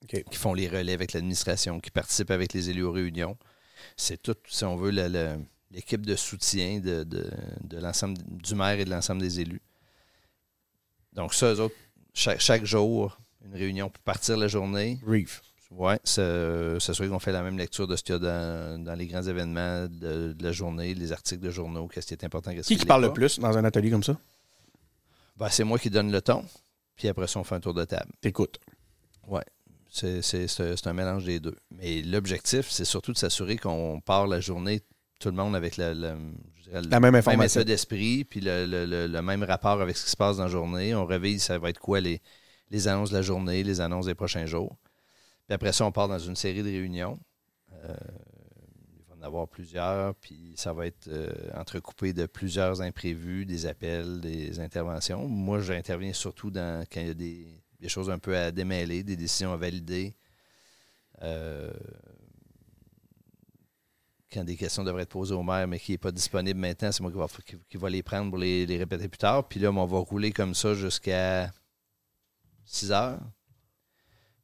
Qui 0.08 0.36
font 0.36 0.54
les 0.54 0.68
relais 0.68 0.92
avec 0.92 1.12
l'administration, 1.12 1.80
qui 1.80 1.90
participent 1.90 2.30
avec 2.30 2.52
les 2.52 2.70
élus 2.70 2.84
aux 2.84 2.92
réunions. 2.92 3.36
C'est 3.96 4.22
tout, 4.22 4.36
si 4.48 4.64
on 4.64 4.76
veut, 4.76 4.90
l'équipe 5.70 6.06
de 6.06 6.14
soutien 6.16 6.78
de, 6.80 7.02
de- 7.02 7.30
de 7.64 7.78
l'ensemble 7.78 8.16
du 8.26 8.54
maire 8.54 8.78
et 8.78 8.84
de 8.84 8.90
l'ensemble 8.90 9.20
des 9.20 9.40
élus. 9.40 9.60
Donc 11.12 11.34
ça, 11.34 11.52
eux 11.54 11.60
autres, 11.60 11.74
chaque, 12.14 12.40
chaque 12.40 12.64
jour, 12.64 13.18
une 13.44 13.54
réunion 13.54 13.88
pour 13.90 14.02
partir 14.04 14.36
la 14.36 14.48
journée. 14.48 15.00
Reef. 15.04 15.42
Oui, 15.72 15.94
c'est 16.04 16.78
sûr 16.80 17.08
qu'on 17.08 17.18
fait 17.18 17.32
la 17.32 17.42
même 17.42 17.58
lecture 17.58 17.86
de 17.88 17.96
ce 17.96 18.02
qu'il 18.04 18.14
y 18.14 18.16
a 18.16 18.18
dans, 18.20 18.84
dans 18.84 18.94
les 18.94 19.06
grands 19.06 19.22
événements 19.22 19.86
de, 19.88 20.32
de 20.32 20.42
la 20.44 20.52
journée, 20.52 20.94
les 20.94 21.12
articles 21.12 21.42
de 21.42 21.50
journaux, 21.50 21.88
qu'est-ce 21.88 22.06
qui 22.06 22.14
est 22.14 22.24
important, 22.24 22.52
Qui 22.52 22.58
qui 22.62 22.62
qui 22.74 22.74
l'est 22.76 22.86
parle 22.86 23.02
pas. 23.02 23.08
le 23.08 23.12
plus 23.12 23.38
dans 23.40 23.58
un 23.58 23.64
atelier 23.64 23.90
comme 23.90 24.04
ça? 24.04 24.16
Ben, 25.36 25.48
c'est 25.50 25.64
moi 25.64 25.78
qui 25.78 25.90
donne 25.90 26.12
le 26.12 26.22
ton, 26.22 26.44
puis 26.94 27.08
après 27.08 27.26
ça, 27.26 27.40
on 27.40 27.44
fait 27.44 27.56
un 27.56 27.60
tour 27.60 27.74
de 27.74 27.84
table. 27.84 28.10
T'écoutes. 28.20 28.58
C'est 29.88 30.20
c'est- 30.20 30.86
un 30.86 30.92
mélange 30.92 31.24
des 31.24 31.40
deux. 31.40 31.56
Mais 31.70 32.02
l'objectif, 32.02 32.68
c'est 32.70 32.84
surtout 32.84 33.12
de 33.12 33.16
s'assurer 33.18 33.56
qu'on 33.56 34.00
part 34.00 34.26
la 34.26 34.40
journée, 34.40 34.80
tout 35.20 35.30
le 35.30 35.36
monde 35.36 35.56
avec 35.56 35.76
la, 35.78 35.94
même 35.94 37.14
état 37.42 37.64
d'esprit, 37.64 38.24
puis 38.24 38.40
le, 38.40 38.66
le- 38.66 38.84
le- 38.84 39.06
le 39.06 39.22
même 39.22 39.42
rapport 39.42 39.80
avec 39.80 39.96
ce 39.96 40.04
qui 40.04 40.10
se 40.10 40.16
passe 40.16 40.36
dans 40.36 40.42
la 40.44 40.50
journée. 40.50 40.94
On 40.94 41.06
révise, 41.06 41.44
ça 41.44 41.58
va 41.58 41.70
être 41.70 41.78
quoi 41.80 42.00
les, 42.00 42.20
les 42.70 42.88
annonces 42.88 43.10
de 43.10 43.14
la 43.16 43.22
journée, 43.22 43.62
les 43.62 43.80
annonces 43.80 44.06
des 44.06 44.14
prochains 44.14 44.44
jours. 44.44 44.76
Puis 45.46 45.54
après 45.54 45.72
ça, 45.72 45.84
on 45.84 45.92
part 45.92 46.08
dans 46.08 46.18
une 46.18 46.34
série 46.34 46.62
de 46.62 46.68
réunions. 46.68 47.20
Euh, 47.72 47.94
il 48.96 49.04
va 49.08 49.14
en 49.16 49.22
avoir 49.22 49.48
plusieurs, 49.48 50.14
puis 50.16 50.54
ça 50.56 50.72
va 50.72 50.86
être 50.86 51.08
euh, 51.08 51.32
entrecoupé 51.54 52.12
de 52.12 52.26
plusieurs 52.26 52.82
imprévus, 52.82 53.46
des 53.46 53.66
appels, 53.66 54.20
des 54.20 54.58
interventions. 54.58 55.28
Moi, 55.28 55.60
j'interviens 55.60 56.12
surtout 56.12 56.50
quand 56.52 56.84
il 56.96 57.06
y 57.06 57.10
a 57.10 57.14
des, 57.14 57.88
choses 57.88 58.10
un 58.10 58.18
peu 58.18 58.36
à 58.36 58.50
démêler, 58.50 59.04
des 59.04 59.16
décisions 59.16 59.52
à 59.52 59.56
valider. 59.56 60.16
Euh, 61.22 61.72
quand 64.32 64.42
des 64.42 64.56
questions 64.56 64.82
devraient 64.82 65.02
être 65.04 65.10
posées 65.10 65.34
au 65.34 65.44
maire, 65.44 65.68
mais 65.68 65.78
qui 65.78 65.92
n'est 65.92 65.98
pas 65.98 66.10
disponible 66.10 66.58
maintenant, 66.58 66.90
c'est 66.90 67.02
moi 67.02 67.12
qui 67.12 67.18
va, 67.18 67.28
qui 67.68 67.76
va 67.76 67.88
les 67.88 68.02
prendre 68.02 68.30
pour 68.30 68.38
les, 68.38 68.66
les 68.66 68.78
répéter 68.78 69.08
plus 69.08 69.18
tard. 69.18 69.46
Puis 69.46 69.60
là, 69.60 69.70
on 69.70 69.86
va 69.86 69.98
rouler 69.98 70.32
comme 70.32 70.54
ça 70.54 70.74
jusqu'à 70.74 71.52
6 72.64 72.90
heures. 72.90 73.20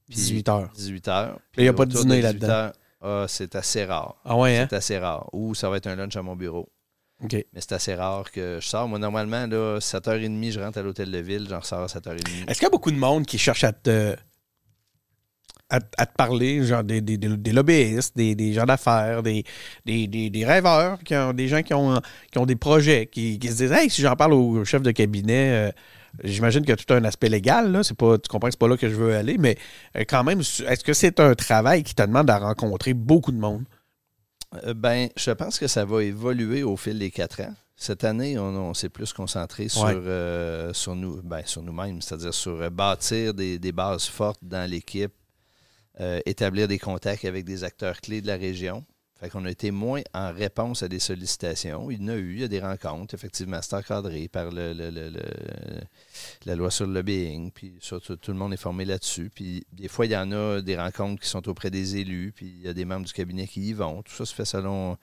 Puis 0.09 0.17
18 0.17 0.49
heures. 0.49 0.71
18 0.75 1.09
heures. 1.09 1.39
il 1.57 1.65
y 1.65 1.69
a 1.69 1.73
pas 1.73 1.87
de 1.87 1.93
dîner 1.93 2.17
18 2.17 2.23
là-dedans. 2.23 2.73
ah, 3.03 3.25
c'est 3.29 3.55
assez 3.57 3.85
rare. 3.85 4.17
Ah 4.25 4.37
ouais, 4.37 4.59
hein? 4.59 4.67
C'est 4.71 4.77
assez 4.77 4.99
rare. 4.99 5.29
Ou 5.33 5.55
ça 5.55 5.69
va 5.71 5.77
être 5.79 5.87
un 5.87 5.97
lunch 5.97 6.17
à 6.17 6.23
mon 6.23 6.37
bureau. 6.37 6.69
OK. 7.25 7.33
Mais 7.35 7.61
c'est 7.61 7.73
assez 7.73 7.95
rare 7.95 8.31
que 8.33 8.59
je 8.61 8.67
sors. 8.67 8.89
Moi, 8.89 8.99
normalement, 8.99 9.47
là, 9.47 9.79
7h30, 9.79 10.51
je 10.51 10.61
rentre 10.61 10.79
à 10.79 10.83
l'hôtel 10.83 11.11
de 11.11 11.19
ville, 11.19 11.47
j'en 11.49 11.61
ressors 11.61 11.81
à 11.83 11.87
7h30. 11.87 12.49
Est-ce 12.49 12.59
qu'il 12.59 12.63
y 12.65 12.67
a 12.67 12.71
beaucoup 12.71 12.91
de 12.91 12.97
monde 12.97 13.27
qui 13.27 13.39
cherche 13.39 13.63
à 13.63 13.73
te, 13.73 14.17
à, 15.71 15.79
à 15.97 16.07
te 16.07 16.15
parler, 16.17 16.65
genre 16.65 16.83
des, 16.85 17.01
des, 17.01 17.17
des- 17.17 17.53
lobbyistes, 17.53 18.17
des, 18.17 18.35
des 18.35 18.53
gens 18.53 18.65
d'affaires, 18.67 19.23
des, 19.23 19.45
des, 19.87 20.07
des, 20.09 20.29
des 20.31 20.45
rêveurs, 20.45 20.99
qui 21.03 21.15
ont, 21.15 21.33
des 21.33 21.47
gens 21.49 21.63
qui 21.63 21.73
ont, 21.75 22.01
qui 22.31 22.39
ont 22.39 22.47
des 22.47 22.57
projets, 22.57 23.07
qui, 23.07 23.39
qui 23.39 23.49
se 23.49 23.55
disent 23.55 23.73
Hey, 23.73 23.89
si 23.89 24.03
j'en 24.03 24.17
parle 24.17 24.33
au 24.35 24.65
chef 24.65 24.83
de 24.83 24.91
cabinet, 24.91 25.69
euh, 25.69 25.73
j'imagine 26.25 26.61
qu'il 26.61 26.71
y 26.71 26.73
a 26.73 26.77
tout 26.77 26.93
un 26.95 27.05
aspect 27.05 27.29
légal. 27.29 27.73
Là. 27.73 27.83
C'est 27.83 27.97
pas, 27.97 28.19
tu 28.19 28.29
comprends 28.29 28.49
que 28.49 28.53
c'est 28.53 28.59
pas 28.59 28.69
là 28.69 28.77
que 28.77 28.89
je 28.89 28.95
veux 28.95 29.15
aller, 29.15 29.39
mais 29.39 29.57
euh, 29.97 30.05
quand 30.09 30.25
même, 30.25 30.41
est-ce 30.41 30.85
que 30.85 30.93
c'est 30.93 31.21
un 31.21 31.35
travail 31.35 31.83
qui 31.83 31.95
te 31.95 32.03
demande 32.03 32.29
à 32.31 32.39
rencontrer 32.39 32.95
beaucoup 32.95 33.33
de 33.33 33.39
monde? 33.39 33.65
Euh, 34.67 34.75
ben, 34.75 35.09
je 35.17 35.31
pense 35.31 35.59
que 35.59 35.67
ça 35.67 35.85
va 35.85 36.03
évoluer 36.03 36.63
au 36.63 36.77
fil 36.77 36.99
des 36.99 37.11
quatre 37.11 37.41
ans. 37.41 37.55
Cette 37.75 38.05
année, 38.05 38.39
on, 38.39 38.45
on 38.71 38.75
s'est 38.75 38.91
plus 38.91 39.13
concentré 39.13 39.69
sur, 39.69 39.85
Ouais. 39.85 39.95
euh, 39.95 40.73
sur, 40.73 40.95
nous, 40.95 41.21
ben, 41.23 41.43
sur 41.45 41.63
nous-mêmes, 41.63 42.01
c'est-à-dire 42.03 42.35
sur 42.35 42.71
bâtir 42.71 43.35
des, 43.35 43.59
des 43.59 43.73
bases 43.73 44.05
fortes 44.05 44.39
dans 44.43 44.71
l'équipe, 44.71 45.13
euh, 46.01 46.21
établir 46.27 46.69
des 46.69 46.79
contacts 46.79 47.25
avec 47.25 47.45
des 47.45 47.65
acteurs 47.65 48.01
clés 48.01 48.21
de 48.21 48.27
la 48.27 48.37
région. 48.37 48.85
Fait 49.23 49.31
qu'on 49.31 49.45
a 49.45 49.51
été 49.53 49.71
moins 49.71 50.01
en 50.15 50.33
réponse 50.33 50.83
à 50.83 50.89
des 50.89 50.99
sollicitations. 50.99 51.89
Il 51.93 52.03
y 52.03 52.05
en 52.05 52.09
a 52.09 52.17
eu, 52.17 52.35
il 52.35 52.41
y 52.41 52.45
a 52.45 52.49
des 52.49 52.59
rencontres. 52.59 53.15
Effectivement, 53.15 53.61
c'est 53.63 53.75
encadré 53.77 54.27
par 54.27 54.51
le, 54.51 54.73
le- 54.73 55.13
la 56.45 56.57
loi 56.57 56.73
sur 56.73 56.87
le 56.89 56.95
lobbying. 56.95 57.53
Puis 57.53 57.75
ça, 57.81 58.01
tout, 58.01 58.17
tout 58.17 58.33
le 58.33 58.37
monde 58.37 58.53
est 58.53 58.57
formé 58.57 58.85
là-dessus. 58.85 59.31
Puis 59.33 59.65
des 59.73 59.87
fois, 59.87 60.07
il 60.07 60.13
y 60.13 60.17
en 60.17 60.33
a 60.33 60.61
des 60.61 60.77
rencontres 60.77 61.23
qui 61.23 61.29
sont 61.29 61.49
auprès 61.49 61.71
des 61.71 61.97
élus. 61.99 62.33
Puis 62.35 62.47
il 62.47 62.63
y 62.63 62.69
a 62.69 62.75
des 62.75 62.85
membres 62.85 63.07
du 63.07 63.13
cabinet 63.13 63.47
qui 63.47 63.69
y 63.69 63.73
vont. 63.73 64.03
Tout 64.03 64.13
ça 64.13 64.25
se 64.25 64.35
fait 64.35 64.45
selon 64.45 64.97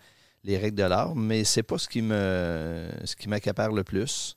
les 0.44 0.58
règles 0.58 0.78
de 0.78 0.84
l'art. 0.84 1.16
Mais 1.16 1.46
c'est 1.46 1.64
pas 1.64 1.78
ce 1.78 1.88
qui 1.88 2.02
me 2.02 2.90
ce 3.06 3.16
qui 3.16 3.30
m'accapare 3.30 3.72
le 3.72 3.86
plus. 3.86 4.36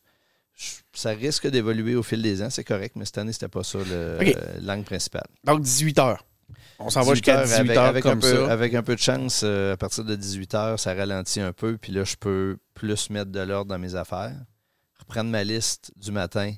Je- 0.55 0.75
ça 0.93 1.11
risque 1.11 1.49
d'évoluer 1.49 1.97
au 1.97 2.05
fil 2.05 2.23
des 2.23 2.41
ans, 2.43 2.51
c'est 2.51 2.63
correct, 2.63 2.95
mais 2.95 3.05
cette 3.07 3.19
année, 3.19 3.33
c'était 3.33 3.49
pas 3.49 3.65
ça 3.65 3.79
euh, 3.79 4.21
l'angle 4.61 4.85
principal. 4.85 5.25
Donc, 5.43 5.63
18 5.63 5.99
heures. 5.99 6.25
On 6.79 6.91
s'en 6.91 7.01
va 7.03 7.15
18 7.15 7.17
jusqu'à 7.17 7.39
heures 7.39 7.45
18 7.45 7.55
avec, 7.55 7.77
heures 7.77 7.85
avec 7.85 8.03
comme 8.03 8.19
un 8.19 8.21
peu, 8.21 8.47
ça. 8.47 8.53
Avec 8.53 8.75
un 8.75 8.83
peu 8.83 8.95
de 8.95 9.01
chance, 9.01 9.43
euh, 9.45 9.75
à 9.75 9.77
partir 9.77 10.05
de 10.05 10.15
18 10.17 10.55
heures, 10.55 10.81
ça 10.81 10.95
ralentit 10.95 11.41
un 11.41 11.53
peu. 11.53 11.77
Puis 11.79 11.93
là, 11.93 12.05
je 12.05 12.17
peux 12.17 12.59
plus 12.75 13.11
mettre 13.11 13.31
de 13.31 13.41
l'ordre 13.41 13.71
dans 13.71 13.79
mes 13.79 13.95
affaires. 13.95 14.35
Reprendre 14.99 15.31
ma 15.31 15.45
liste 15.45 15.93
du 15.97 16.13
matin. 16.13 16.53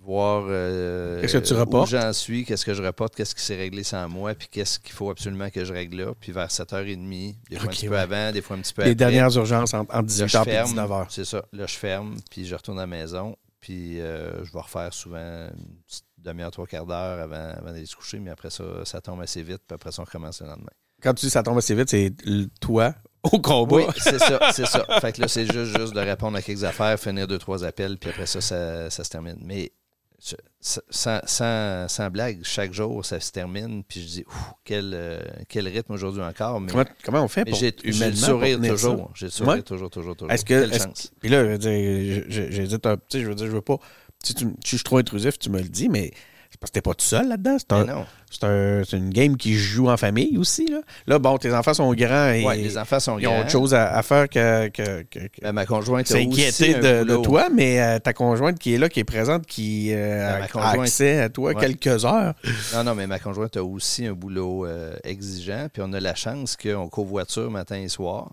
Voir 0.00 0.44
euh, 0.48 1.20
Qu'est-ce 1.20 1.38
que 1.38 1.44
tu 1.44 1.54
où 1.54 1.86
j'en 1.86 2.12
suis, 2.12 2.44
qu'est-ce 2.44 2.64
que 2.64 2.74
je 2.74 2.82
reporte, 2.82 3.14
qu'est-ce 3.14 3.34
qui 3.34 3.42
s'est 3.42 3.56
réglé 3.56 3.82
sans 3.82 4.08
moi, 4.08 4.34
puis 4.34 4.48
qu'est-ce 4.50 4.78
qu'il 4.80 4.92
faut 4.92 5.10
absolument 5.10 5.50
que 5.50 5.64
je 5.64 5.72
règle 5.72 5.98
là. 6.02 6.12
Puis 6.18 6.32
vers 6.32 6.48
7h30, 6.48 7.36
des 7.50 7.56
fois 7.56 7.66
un 7.66 7.68
petit 7.68 7.88
ouais. 7.88 7.90
peu 7.90 7.98
avant, 7.98 8.32
des 8.32 8.40
fois 8.40 8.56
un 8.56 8.60
petit 8.60 8.72
peu 8.72 8.82
Les 8.82 8.92
après. 8.92 8.94
dernières 8.96 9.36
urgences 9.36 9.74
entre, 9.74 9.94
entre 9.94 10.08
Là, 10.08 10.26
18 10.26 10.28
je 10.28 10.36
heures 10.38 10.48
et 10.48 10.50
ferme. 10.50 10.68
19 10.68 10.92
heures. 10.92 11.06
C'est 11.10 11.24
ça. 11.24 11.44
Là, 11.52 11.66
je 11.66 11.74
ferme, 11.74 12.16
puis 12.30 12.46
je 12.46 12.54
retourne 12.54 12.78
à 12.78 12.82
la 12.82 12.86
maison. 12.86 13.36
puis 13.60 14.00
euh, 14.00 14.44
je 14.44 14.52
vais 14.52 14.60
refaire 14.60 14.92
souvent 14.94 15.18
une 15.18 15.76
petite 15.86 16.04
demi-heure, 16.24 16.50
trois 16.50 16.66
quarts 16.66 16.86
d'heure 16.86 17.20
avant, 17.20 17.52
avant 17.58 17.72
d'aller 17.72 17.86
se 17.86 17.96
coucher, 17.96 18.18
mais 18.18 18.30
après 18.30 18.50
ça, 18.50 18.64
ça 18.84 19.00
tombe 19.00 19.20
assez 19.20 19.42
vite, 19.42 19.62
puis 19.66 19.74
après 19.74 19.92
ça, 19.92 20.02
on 20.02 20.04
recommence 20.04 20.40
le 20.40 20.48
lendemain. 20.48 20.70
Quand 21.02 21.14
tu 21.14 21.26
dis 21.26 21.30
ça 21.30 21.42
tombe 21.42 21.58
assez 21.58 21.74
vite, 21.74 21.90
c'est 21.90 22.12
toi 22.60 22.94
au 23.24 23.40
combat. 23.40 23.76
Oui, 23.76 23.84
c'est 23.98 24.18
ça, 24.18 24.38
c'est 24.52 24.66
ça. 24.66 24.84
Fait 25.00 25.12
que 25.12 25.20
là, 25.20 25.28
c'est 25.28 25.44
juste, 25.52 25.76
juste 25.78 25.94
de 25.94 26.00
répondre 26.00 26.36
à 26.36 26.42
quelques 26.42 26.64
affaires, 26.64 26.98
finir 26.98 27.26
deux, 27.26 27.38
trois 27.38 27.64
appels, 27.64 27.98
puis 27.98 28.10
après 28.10 28.26
ça, 28.26 28.40
ça, 28.40 28.88
ça 28.90 29.02
se 29.04 29.10
termine. 29.10 29.36
Mais 29.44 29.72
sans, 30.60 31.20
sans, 31.24 31.88
sans 31.88 32.10
blague, 32.10 32.38
chaque 32.44 32.72
jour, 32.72 33.04
ça 33.04 33.18
se 33.18 33.32
termine, 33.32 33.82
puis 33.82 34.00
je 34.00 34.06
dis, 34.06 34.24
Ouh, 34.28 34.52
quel, 34.64 34.92
euh, 34.94 35.20
quel 35.48 35.66
rythme 35.66 35.94
aujourd'hui 35.94 36.22
encore. 36.22 36.60
Mais, 36.60 36.70
Comment, 36.70 36.84
comment 37.04 37.24
on 37.24 37.28
fait 37.28 37.44
pour 37.44 37.58
j'ai 37.58 37.74
le 37.82 38.14
sourire 38.14 38.60
pour 38.60 38.68
toujours. 38.68 39.10
J'ai 39.16 39.26
le 39.26 39.30
sourire 39.32 39.54
Ouais. 39.54 39.62
toujours, 39.62 39.90
toujours, 39.90 40.14
toujours. 40.14 40.30
Est-ce 40.32 40.44
que. 40.44 40.68
Puis 41.18 41.28
là, 41.28 41.44
je 41.44 41.50
veux 41.50 41.58
dire, 41.58 42.24
j'hésite 42.28 42.86
un 42.86 42.96
petit, 42.96 43.22
je 43.22 43.26
veux 43.26 43.34
dire, 43.34 43.46
je 43.46 43.50
veux 43.52 43.60
pas. 43.60 43.78
Si 44.22 44.34
tu, 44.34 44.44
si 44.44 44.50
je 44.64 44.76
suis 44.76 44.84
trop 44.84 44.98
intrusif, 44.98 45.38
tu 45.38 45.50
me 45.50 45.58
le 45.58 45.68
dis, 45.68 45.88
mais 45.88 46.10
c'est 46.50 46.60
parce 46.60 46.70
que 46.70 46.74
t'es 46.74 46.82
pas 46.82 46.92
tout 46.94 47.04
seul 47.04 47.28
là-dedans. 47.28 47.56
C'est 47.58 47.72
un- 47.72 48.06
c'est 48.30 48.44
un- 48.44 48.82
c'est 48.84 48.96
une 48.98 49.08
game 49.10 49.36
qui 49.38 49.54
joue 49.54 49.88
en 49.88 49.96
famille 49.96 50.36
aussi. 50.38 50.66
Là, 50.66 50.80
là 51.06 51.18
bon, 51.18 51.36
tes 51.38 51.52
enfants 51.54 51.72
sont 51.74 51.92
grands 51.94 52.30
et 52.30 52.44
Ouais, 52.44 52.56
les 52.58 52.76
enfants 52.78 53.00
sont 53.00 53.18
ils 53.18 53.26
ont 53.26 53.40
autre 53.40 53.50
chose 53.50 53.72
à, 53.74 53.94
à 53.94 54.02
faire 54.02 54.28
que, 54.28 54.68
que, 54.68 55.02
que- 55.02 55.18
que- 55.28 55.40
Ben, 55.42 55.52
ma 55.52 55.64
conjointe 55.66 56.06
s'inquiéter 56.06 56.74
de, 56.74 57.04
de 57.04 57.16
toi, 57.16 57.48
mais 57.54 57.80
euh, 57.80 57.98
ta 57.98 58.12
conjointe 58.12 58.58
qui 58.58 58.74
est 58.74 58.78
là, 58.78 58.88
qui 58.90 59.00
est 59.00 59.04
présente, 59.04 59.46
qui 59.46 59.92
euh, 59.92 60.40
Ben, 60.52 60.60
a 60.60 60.70
accès 60.72 61.20
à 61.20 61.28
toi 61.30 61.52
Ouais. 61.52 61.60
quelques 61.60 62.04
heures. 62.04 62.34
Non, 62.74 62.84
non, 62.84 62.94
mais 62.94 63.06
ma 63.06 63.18
conjointe 63.18 63.56
a 63.56 63.64
aussi 63.64 64.06
un 64.06 64.12
boulot 64.12 64.66
euh, 64.66 64.94
exigeant. 65.04 65.68
Puis 65.72 65.82
on 65.84 65.92
a 65.94 66.00
la 66.00 66.14
chance 66.14 66.56
qu'on 66.56 66.88
covoiture 66.88 67.50
matin 67.50 67.76
et 67.76 67.88
soir. 67.88 68.30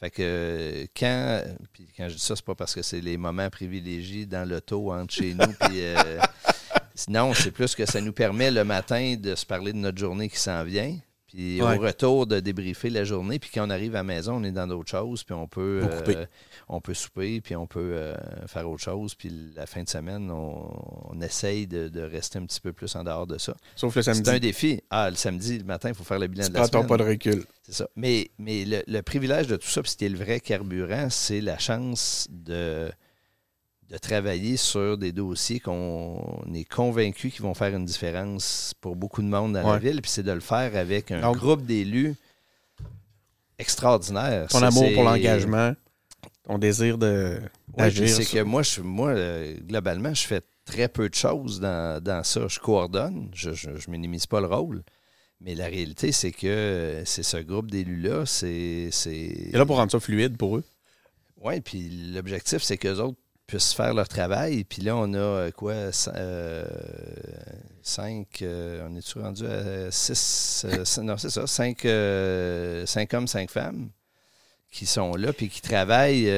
Fait 0.00 0.10
que 0.10 0.86
quand. 0.96 1.42
Puis 1.72 1.88
quand 1.96 2.08
je 2.08 2.14
dis 2.14 2.20
ça, 2.20 2.34
c'est 2.34 2.44
pas 2.44 2.54
parce 2.54 2.74
que 2.74 2.82
c'est 2.82 3.00
les 3.00 3.18
moments 3.18 3.50
privilégiés 3.50 4.26
dans 4.26 4.48
l'auto 4.48 4.92
entre 4.92 5.12
chez 5.12 5.34
nous. 5.34 5.52
Puis. 5.60 5.82
euh, 5.82 6.18
non, 7.08 7.34
c'est 7.34 7.50
plus 7.50 7.74
que 7.74 7.86
ça 7.86 8.00
nous 8.00 8.12
permet 8.12 8.50
le 8.50 8.64
matin 8.64 9.16
de 9.18 9.34
se 9.34 9.46
parler 9.46 9.72
de 9.72 9.78
notre 9.78 9.98
journée 9.98 10.28
qui 10.28 10.38
s'en 10.38 10.64
vient. 10.64 10.98
Puis 11.32 11.62
Ouais. 11.62 11.78
au 11.78 11.80
retour 11.80 12.26
de 12.26 12.40
débriefer 12.40 12.90
la 12.90 13.04
journée. 13.04 13.38
Puis 13.38 13.50
quand 13.54 13.66
on 13.66 13.70
arrive 13.70 13.94
à 13.94 13.98
la 13.98 14.02
maison, 14.04 14.34
on 14.36 14.44
est 14.44 14.50
dans 14.52 14.66
d'autres 14.66 14.90
choses. 14.90 15.22
Puis 15.24 15.34
on 15.34 15.46
peut. 15.46 15.82
Euh, 15.84 16.26
on 16.68 16.80
peut 16.80 16.94
souper, 16.94 17.40
puis 17.40 17.56
on 17.56 17.66
peut 17.66 17.92
euh, 17.94 18.14
faire 18.46 18.68
autre 18.68 18.82
chose. 18.82 19.14
Puis 19.14 19.30
la 19.56 19.66
fin 19.66 19.82
de 19.82 19.88
semaine, 19.88 20.30
on, 20.30 20.68
on 21.10 21.20
essaye 21.20 21.66
de, 21.66 21.88
de 21.88 22.00
rester 22.00 22.38
un 22.38 22.46
petit 22.46 22.60
peu 22.60 22.72
plus 22.72 22.94
en 22.96 23.04
dehors 23.04 23.26
de 23.26 23.38
ça. 23.38 23.54
Sauf 23.76 23.94
le 23.94 24.02
C'est 24.02 24.10
un 24.10 24.14
samedi. 24.14 24.40
défi. 24.40 24.80
Ah, 24.90 25.10
le 25.10 25.16
samedi, 25.16 25.58
le 25.58 25.64
matin, 25.64 25.88
il 25.88 25.94
faut 25.94 26.04
faire 26.04 26.18
le 26.18 26.26
bilan 26.26 26.44
Tu 26.46 26.52
de 26.52 26.56
la 26.58 26.64
semaine. 26.66 26.86
pas 26.86 26.96
de 26.96 27.02
recul. 27.04 27.44
C'est 27.62 27.74
ça. 27.74 27.88
Mais, 27.96 28.30
mais 28.38 28.64
le, 28.64 28.82
le 28.86 29.00
privilège 29.02 29.46
de 29.46 29.56
tout 29.56 29.68
ça, 29.68 29.82
puis 29.82 29.92
est 30.00 30.08
le 30.08 30.18
vrai 30.18 30.40
carburant, 30.40 31.08
c'est 31.10 31.40
la 31.40 31.58
chance 31.58 32.26
de, 32.30 32.90
de 33.90 33.98
travailler 33.98 34.56
sur 34.56 34.96
des 34.96 35.10
dossiers 35.10 35.58
qu'on 35.58 36.46
est 36.54 36.64
convaincu 36.64 37.30
qui 37.30 37.42
vont 37.42 37.54
faire 37.54 37.74
une 37.74 37.84
différence 37.84 38.72
pour 38.80 38.94
beaucoup 38.94 39.20
de 39.20 39.26
monde 39.26 39.54
dans 39.54 39.72
la 39.72 39.78
ville. 39.78 40.00
Puis 40.00 40.12
c'est 40.12 40.22
de 40.22 40.30
le 40.30 40.40
faire 40.40 40.76
avec 40.76 41.10
un 41.10 41.20
Donc- 41.22 41.38
groupe 41.38 41.66
d'élus 41.66 42.14
extraordinaire. 43.58 44.48
Ton 44.48 44.60
Ça, 44.60 44.68
amour 44.68 44.92
pour 44.94 45.02
l'engagement, 45.02 45.74
ton 46.44 46.58
désir 46.58 46.98
de 46.98 47.40
c'est 47.78 48.24
que 48.24 48.42
moi, 48.42 48.62
je, 48.62 48.80
moi 48.80 49.10
euh, 49.10 49.56
globalement, 49.66 50.14
je 50.14 50.26
fais 50.26 50.40
très 50.64 50.88
peu 50.88 51.08
de 51.08 51.14
choses 51.14 51.60
dans, 51.60 52.02
dans 52.02 52.22
ça. 52.24 52.46
Je 52.48 52.58
coordonne, 52.58 53.28
je, 53.34 53.52
je 53.52 53.90
minimise 53.90 54.26
pas 54.26 54.40
le 54.40 54.46
rôle. 54.46 54.82
Mais 55.40 55.54
la 55.54 55.66
réalité, 55.66 56.12
c'est 56.12 56.32
que 56.32 56.46
euh, 56.46 57.04
c'est 57.06 57.22
ce 57.22 57.38
groupe 57.38 57.70
d'élus-là, 57.70 58.26
c'est. 58.26 58.88
c'est... 58.92 59.50
Là 59.52 59.64
pour 59.64 59.76
rendre 59.76 59.90
ça 59.90 59.98
fluide 59.98 60.36
pour 60.36 60.58
eux. 60.58 60.64
Oui, 61.42 61.60
puis 61.62 61.88
l'objectif, 62.12 62.62
c'est 62.62 62.76
qu'eux 62.76 62.98
autres 62.98 63.16
puissent 63.50 63.74
faire 63.74 63.94
leur 63.94 64.06
travail. 64.08 64.64
Puis 64.64 64.82
là, 64.82 64.96
on 64.96 65.12
a 65.12 65.18
euh, 65.18 65.50
quoi? 65.50 65.72
euh, 65.72 66.64
cinq. 67.82 68.42
euh, 68.42 68.86
on 68.88 68.96
est-tu 68.96 69.18
rendu 69.18 69.44
à 69.44 69.90
six? 69.90 70.64
non, 71.02 71.16
c'est 71.18 71.30
ça. 71.30 71.46
Cinq, 71.46 71.80
cinq 72.86 73.14
hommes, 73.14 73.26
cinq 73.26 73.50
femmes 73.50 73.90
qui 74.72 74.86
sont 74.86 75.16
là, 75.16 75.32
puis 75.32 75.48
qui 75.48 75.62
travaillent 75.62 76.30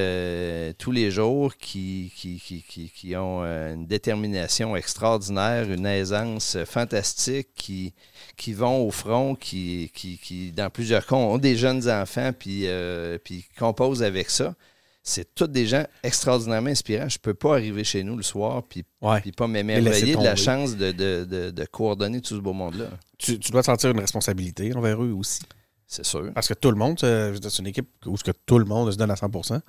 tous 0.79 0.89
les 0.89 1.11
jours, 1.11 1.55
qui, 1.55 2.11
qui, 2.15 2.39
qui, 2.39 2.89
qui, 2.89 3.15
ont 3.15 3.43
une 3.43 3.85
détermination 3.85 4.75
extraordinaire, 4.75 5.69
une 5.69 5.85
aisance 5.85 6.57
fantastique, 6.65 7.49
qui, 7.53 7.93
qui 8.35 8.53
vont 8.53 8.87
au 8.87 8.89
front, 8.89 9.35
qui, 9.35 9.91
qui, 9.93 10.51
dans 10.51 10.71
plusieurs 10.71 11.05
cas, 11.05 11.15
ont 11.15 11.37
des 11.37 11.55
jeunes 11.55 11.87
enfants, 11.87 12.31
puis, 12.33 12.67
puis 13.23 13.45
composent 13.59 14.01
avec 14.01 14.31
ça. 14.31 14.55
C'est 15.05 15.35
tous 15.35 15.47
des 15.47 15.65
gens 15.67 15.85
extraordinairement 16.01 16.69
inspirants. 16.69 17.09
Je 17.09 17.19
peux 17.19 17.33
pas 17.33 17.55
arriver 17.55 17.83
chez 17.83 18.03
nous 18.03 18.15
le 18.15 18.23
soir 18.23 18.63
puis, 18.63 18.85
Ouais. 19.01 19.19
puis 19.19 19.33
pas 19.33 19.47
m'émerveiller 19.47 20.15
de 20.15 20.23
la 20.23 20.37
chance 20.37 20.77
de, 20.77 20.93
de, 20.93 21.25
de, 21.29 21.51
de 21.51 21.65
coordonner 21.65 22.21
tout 22.21 22.35
ce 22.37 22.39
beau 22.41 22.53
monde-là. 22.53 22.85
Tu, 23.17 23.37
tu 23.37 23.51
dois 23.51 23.63
sentir 23.63 23.91
une 23.91 23.99
responsabilité 23.99 24.73
envers 24.73 25.03
eux 25.03 25.11
aussi. 25.11 25.41
C'est 25.85 26.05
sûr. 26.05 26.31
Parce 26.33 26.47
que 26.47 26.53
tout 26.53 26.71
le 26.71 26.77
monde, 26.77 26.97
c'est 26.99 27.59
une 27.59 27.67
équipe 27.67 27.89
où 28.05 28.15
ce 28.17 28.23
que 28.23 28.31
tout 28.45 28.57
le 28.57 28.63
monde 28.65 28.91
se 28.93 28.97
donne 28.97 29.11
à 29.11 29.15
100% 29.15 29.59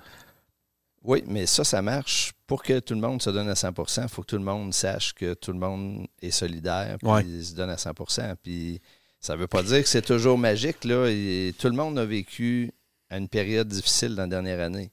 Oui, 1.03 1.21
mais 1.27 1.45
ça, 1.45 1.63
ça 1.65 1.81
marche. 1.81 2.31
Pour 2.47 2.63
que 2.63 2.79
tout 2.79 2.93
le 2.93 3.01
monde 3.01 3.21
se 3.21 3.29
donne 3.29 3.49
à 3.49 3.53
100% 3.55 4.03
il 4.03 4.07
faut 4.09 4.21
que 4.21 4.27
tout 4.27 4.37
le 4.37 4.43
monde 4.43 4.73
sache 4.73 5.13
que 5.13 5.33
tout 5.33 5.51
le 5.51 5.59
monde 5.59 6.07
est 6.21 6.31
solidaire 6.31 6.95
puis 6.99 7.09
Ouais. 7.09 7.23
se 7.43 7.53
donne 7.55 7.69
à 7.71 7.75
100% 7.75 8.35
Puis 8.41 8.79
ça 9.19 9.35
veut 9.35 9.47
pas 9.47 9.63
dire 9.63 9.81
que 9.83 9.89
c'est 9.89 10.01
toujours 10.03 10.37
magique. 10.37 10.83
Là. 10.85 11.07
Et 11.09 11.53
tout 11.59 11.67
le 11.67 11.75
monde 11.75 11.99
a 11.99 12.05
vécu 12.05 12.71
à 13.09 13.17
une 13.17 13.27
période 13.27 13.67
difficile 13.67 14.15
dans 14.15 14.21
la 14.23 14.27
dernière 14.29 14.61
année. 14.61 14.91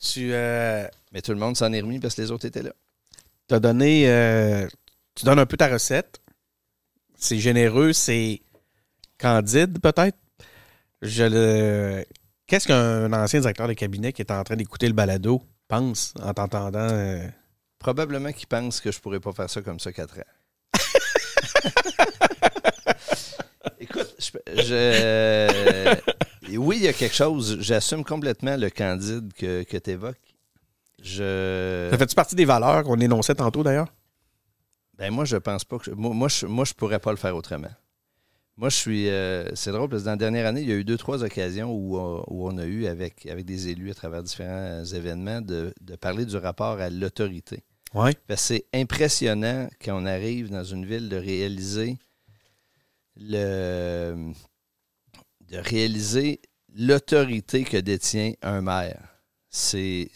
Tu 0.00 0.30
euh, 0.32 0.86
Mais 1.12 1.22
tout 1.22 1.32
le 1.32 1.38
monde 1.38 1.56
s'en 1.56 1.72
est 1.72 1.80
remis 1.80 1.98
parce 1.98 2.14
que 2.14 2.22
les 2.22 2.30
autres 2.30 2.46
étaient 2.46 2.62
là. 2.62 2.72
as 3.50 3.60
donné. 3.60 4.08
euh, 4.08 4.66
tu 5.14 5.24
donnes 5.24 5.38
un 5.38 5.46
peu 5.46 5.56
ta 5.56 5.68
recette. 5.68 6.20
C'est 7.16 7.38
généreux, 7.38 7.92
c'est 7.92 8.40
candide, 9.18 9.80
peut-être. 9.80 10.16
Je 11.02 11.24
le. 11.24 12.04
Qu'est-ce 12.46 12.66
qu'un 12.68 13.12
ancien 13.12 13.40
directeur 13.40 13.68
de 13.68 13.72
cabinet 13.74 14.12
qui 14.12 14.22
est 14.22 14.30
en 14.30 14.42
train 14.44 14.56
d'écouter 14.56 14.86
le 14.86 14.92
balado 14.94 15.42
pense 15.66 16.14
en 16.22 16.32
t'entendant? 16.32 16.78
euh, 16.78 17.26
Probablement 17.78 18.32
qu'ils 18.32 18.46
pensent 18.48 18.80
que 18.80 18.90
je 18.90 18.98
pourrais 19.00 19.20
pas 19.20 19.32
faire 19.32 19.50
ça 19.50 19.60
comme 19.62 19.78
ça 19.80 19.92
quatre 19.92 20.18
ans. 20.18 20.22
Écoute, 23.80 24.14
je, 24.18 24.30
je- 26.48 26.56
oui, 26.58 26.76
il 26.78 26.82
y 26.84 26.88
a 26.88 26.92
quelque 26.92 27.14
chose. 27.14 27.58
J'assume 27.60 28.04
complètement 28.04 28.56
le 28.56 28.70
candide 28.70 29.32
que, 29.34 29.62
que 29.64 29.76
tu 29.76 29.90
évoques. 29.90 30.16
Je, 31.02 31.88
Ça 31.92 31.98
fait-tu 31.98 32.14
partie 32.14 32.34
des 32.34 32.44
valeurs 32.44 32.82
qu'on 32.84 32.98
énonçait 32.98 33.34
tantôt, 33.34 33.62
d'ailleurs? 33.62 33.88
ben 34.96 35.12
moi, 35.12 35.24
je 35.24 35.36
pense 35.36 35.64
pas 35.64 35.78
que. 35.78 35.90
Moi, 35.92 36.12
moi, 36.12 36.28
je, 36.28 36.46
moi, 36.46 36.64
je 36.64 36.74
pourrais 36.74 36.98
pas 36.98 37.12
le 37.12 37.16
faire 37.16 37.36
autrement. 37.36 37.70
Moi, 38.56 38.68
je 38.68 38.74
suis. 38.76 39.08
euh, 39.08 39.48
c'est 39.54 39.70
drôle 39.70 39.88
parce 39.88 40.02
que 40.02 40.06
dans 40.06 40.12
la 40.12 40.16
dernière 40.16 40.44
année, 40.46 40.62
il 40.62 40.68
y 40.68 40.72
a 40.72 40.74
eu 40.74 40.82
deux, 40.84 40.96
trois 40.96 41.22
occasions 41.22 41.70
où, 41.72 41.96
euh, 41.96 42.20
où 42.26 42.48
on 42.48 42.58
a 42.58 42.64
eu, 42.64 42.86
avec, 42.86 43.24
avec 43.26 43.44
des 43.44 43.68
élus 43.68 43.92
à 43.92 43.94
travers 43.94 44.24
différents 44.24 44.48
euh, 44.50 44.84
événements, 44.84 45.40
de, 45.40 45.72
de 45.80 45.94
parler 45.94 46.24
du 46.26 46.36
rapport 46.36 46.80
à 46.80 46.90
l'autorité. 46.90 47.62
Que 48.26 48.34
c'est 48.34 48.64
impressionnant 48.74 49.68
quand 49.84 50.02
on 50.02 50.04
arrive 50.04 50.50
dans 50.50 50.64
une 50.64 50.84
ville 50.84 51.08
de 51.08 51.16
réaliser 51.16 51.96
le 53.18 54.32
de 55.50 55.58
réaliser 55.58 56.40
l'autorité 56.76 57.64
que 57.64 57.76
détient 57.78 58.32
un 58.42 58.60
maire. 58.60 59.00
C'est, 59.50 60.10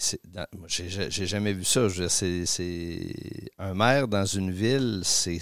j'ai, 0.66 1.26
jamais 1.26 1.55
vu 1.55 1.64
ça. 1.64 1.88
C'est, 2.09 2.44
un 3.59 3.74
maire 3.74 4.09
dans 4.09 4.26
une 4.26 4.50
ville, 4.50 5.00
c'est, 5.05 5.40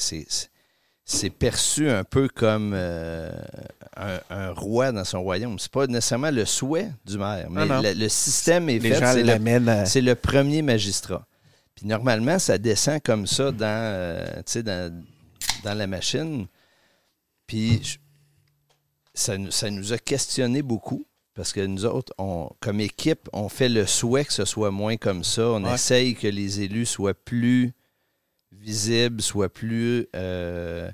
perçu 1.38 1.90
un 1.90 2.04
peu 2.04 2.28
comme 2.28 2.72
euh, 2.72 3.32
un, 3.96 4.20
un 4.30 4.52
roi 4.52 4.92
dans 4.92 5.04
son 5.04 5.22
royaume. 5.22 5.58
C'est 5.58 5.72
pas 5.72 5.88
nécessairement 5.88 6.30
le 6.30 6.44
souhait 6.44 6.92
du 7.04 7.18
maire, 7.18 7.48
mais 7.50 7.66
le, 7.66 7.98
le 7.98 8.08
système 8.08 8.68
est 8.68 8.78
Les 8.78 8.90
fait. 8.90 9.00
gens 9.00 9.12
c'est 9.12 9.24
le 9.24 9.68
à. 9.68 10.00
le 10.00 10.14
premier 10.14 10.62
magistrat. 10.62 11.26
Puis 11.74 11.86
normalement, 11.86 12.38
ça 12.38 12.58
descend 12.58 13.00
comme 13.02 13.26
ça 13.26 13.50
dans, 13.50 13.66
euh, 13.66 14.90
dans 15.64 15.74
la 15.78 15.86
machine. 15.88 16.46
Puis 17.50 17.82
je- 17.82 17.98
ça, 19.12 19.36
nous- 19.36 19.50
ça 19.50 19.70
nous 19.70 19.92
a 19.92 19.98
questionné 19.98 20.62
beaucoup. 20.62 21.04
Parce 21.34 21.52
que 21.52 21.60
nous 21.66 21.84
autres, 21.84 22.12
on, 22.18 22.48
comme 22.60 22.80
équipe, 22.80 23.28
on 23.32 23.48
fait 23.48 23.68
le 23.68 23.86
souhait 23.86 24.24
que 24.24 24.32
ce 24.32 24.44
soit 24.44 24.70
moins 24.70 24.96
comme 24.96 25.24
ça. 25.24 25.48
On 25.50 25.64
Ouais. 25.64 25.74
essaye 25.74 26.14
que 26.14 26.28
les 26.28 26.60
élus 26.60 26.86
soient 26.86 27.14
plus 27.14 27.72
visibles, 28.52 29.20
soient 29.22 29.48
plus, 29.48 30.06
euh, 30.14 30.90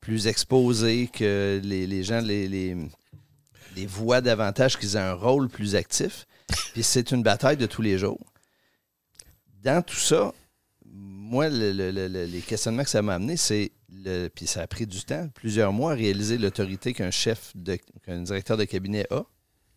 plus 0.00 0.26
exposés, 0.26 1.08
que 1.12 1.60
les, 1.62 1.86
les 1.86 2.02
gens 2.02 2.20
les, 2.20 2.48
les, 2.48 2.76
les 3.76 3.86
voient 3.86 4.20
davantage, 4.22 4.78
qu'ils 4.78 4.96
aient 4.96 5.00
un 5.00 5.14
rôle 5.14 5.48
plus 5.48 5.74
actif. 5.74 6.26
Puis 6.72 6.82
c'est 6.82 7.10
une 7.10 7.22
bataille 7.22 7.56
de 7.58 7.66
tous 7.66 7.82
les 7.82 7.98
jours. 7.98 8.20
Dans 9.62 9.82
tout 9.82 9.96
ça, 9.96 10.32
moi, 10.86 11.48
le- 11.48 11.72
le- 11.72 12.24
les 12.26 12.40
questionnements 12.40 12.84
que 12.84 12.90
ça 12.90 13.02
m'a 13.02 13.14
amené, 13.14 13.36
c'est, 13.36 13.72
le, 14.04 14.28
puis 14.28 14.46
ça 14.46 14.62
a 14.62 14.66
pris 14.66 14.86
du 14.86 15.02
temps, 15.04 15.28
plusieurs 15.34 15.72
mois, 15.72 15.92
à 15.92 15.94
réaliser 15.94 16.38
l'autorité 16.38 16.92
qu'un 16.94 17.10
chef, 17.10 17.52
qu'un 18.04 18.22
directeur 18.22 18.56
de 18.56 18.64
cabinet 18.64 19.06
a. 19.10 19.22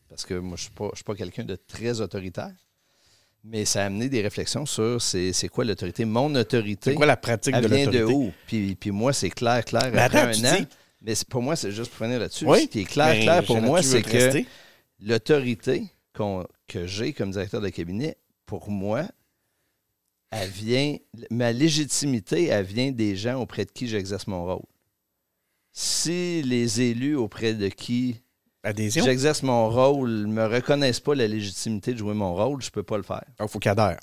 Parce 0.09 0.25
que 0.25 0.35
moi, 0.35 0.57
je 0.57 0.69
ne 0.69 0.91
suis 0.95 1.03
pas, 1.03 1.15
quelqu'un 1.15 1.43
de 1.43 1.55
très 1.55 1.99
autoritaire. 2.01 2.51
Mais 3.45 3.65
ça 3.65 3.83
a 3.83 3.85
amené 3.87 4.07
des 4.07 4.21
réflexions 4.21 4.65
sur 4.65 5.01
c'est 5.01 5.49
quoi 5.51 5.65
l'autorité. 5.65 6.05
Mon 6.05 6.33
autorité, 6.35 6.91
C'est 6.91 6.95
quoi 6.95 7.05
la 7.05 7.17
pratique 7.17 7.53
elle 7.57 7.63
de 7.63 7.67
vient 7.75 7.87
de 7.87 7.97
l'autorité? 7.99 8.13
où? 8.29 8.31
Puis, 8.47 8.75
puis 8.75 8.91
moi, 8.91 9.11
c'est 9.11 9.29
clair, 9.31 9.65
clair, 9.65 9.89
Mais 9.91 9.99
après 9.99 10.19
attends, 10.19 10.45
un 10.45 10.53
an. 10.53 10.57
dis- 10.59 10.67
Mais 11.01 11.13
pour 11.29 11.41
moi, 11.41 11.55
c'est 11.57 11.71
juste 11.71 11.91
pour 11.91 12.05
finir 12.05 12.19
là-dessus. 12.19 12.45
Oui, 12.45 12.61
Ce 12.61 12.67
qui 12.67 12.79
est 12.81 12.85
clair, 12.85 13.07
Ben, 13.13 13.21
clair 13.23 13.43
pour 13.43 13.59
moi, 13.61 13.81
c'est 13.81 14.01
que 14.01 14.43
l'autorité 15.01 15.83
que 16.67 16.87
j'ai 16.87 17.11
comme 17.13 17.31
directeur 17.31 17.59
de 17.59 17.69
cabinet, 17.69 18.15
pour 18.45 18.69
moi, 18.69 19.07
elle 20.35 20.49
vient, 20.49 20.97
ma 21.29 21.51
légitimité, 21.51 22.47
elle 22.47 22.65
vient 22.65 22.91
des 22.91 23.15
gens 23.15 23.39
auprès 23.41 23.65
de 23.65 23.71
qui 23.71 23.87
j'exerce 23.87 24.27
mon 24.27 24.45
rôle. 24.45 24.65
Si 25.71 26.41
les 26.43 26.81
élus 26.81 27.15
auprès 27.15 27.53
de 27.53 27.67
qui 27.67 28.21
j'exerce 28.77 29.43
mon 29.43 29.69
rôle 29.69 30.09
ne 30.09 30.27
me 30.33 30.45
reconnaissent 30.45 30.99
pas 30.99 31.15
la 31.15 31.27
légitimité 31.27 31.93
de 31.93 31.97
jouer 31.97 32.13
mon 32.13 32.33
rôle, 32.33 32.61
je 32.61 32.71
peux 32.71 32.83
pas 32.83 32.97
le 32.97 33.03
faire. 33.03 33.23
Il 33.39 33.47
faut 33.47 33.59
qu'il 33.59 33.71
adhère. 33.71 33.99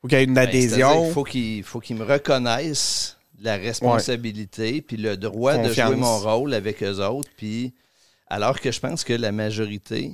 faut 0.00 0.08
qu'il 0.08 0.18
y 0.18 0.20
ait 0.20 0.24
une 0.24 0.34
Ben, 0.34 0.48
adhésion. 0.48 1.12
qu'il 1.24 1.62
faut 1.62 1.80
qu'ils 1.80 1.96
me 1.96 2.04
reconnaissent 2.04 3.16
la 3.40 3.56
responsabilité 3.56 4.82
puis 4.82 4.96
le 4.96 5.16
droit 5.16 5.56
de 5.56 5.72
jouer 5.72 5.96
mon 5.96 6.18
rôle 6.18 6.54
avec 6.54 6.82
eux 6.82 7.04
autres. 7.04 7.30
Puis, 7.36 7.72
alors 8.26 8.60
que 8.60 8.70
je 8.70 8.80
pense 8.80 9.04
que 9.04 9.12
la 9.12 9.32
majorité, 9.32 10.12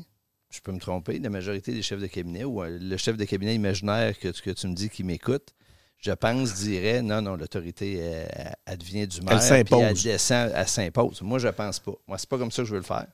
je 0.54 0.60
peux 0.60 0.72
me 0.72 0.78
tromper, 0.78 1.18
la 1.18 1.30
majorité 1.30 1.72
des 1.72 1.82
chefs 1.82 2.00
de 2.00 2.06
cabinet 2.06 2.44
ou 2.44 2.62
euh, 2.62 2.78
le 2.80 2.96
chef 2.96 3.16
de 3.16 3.24
cabinet 3.24 3.54
imaginaire 3.54 4.18
que, 4.18 4.28
tu- 4.28 4.40
que 4.42 4.50
tu 4.50 4.66
me 4.68 4.74
dis 4.74 4.88
qui 4.88 5.02
m'écoute, 5.02 5.54
je 5.98 6.12
pense, 6.12 6.54
dirait 6.54 7.02
non, 7.02 7.20
non, 7.22 7.34
l'autorité, 7.36 7.94
elle, 7.96 8.54
elle 8.66 8.78
devient 8.78 9.06
du 9.06 9.20
maire. 9.22 9.34
Elle 9.34 9.40
s'impose. 9.42 10.02
descend, 10.02 10.52
elle 10.54 10.68
s'impose. 10.68 11.22
Moi, 11.22 11.38
je 11.38 11.48
pense 11.48 11.80
pas. 11.80 11.92
Moi, 12.06 12.18
c'est 12.18 12.28
pas 12.28 12.38
comme 12.38 12.50
ça 12.50 12.62
que 12.62 12.66
je 12.68 12.72
veux 12.72 12.78
le 12.80 12.84
faire. 12.84 13.06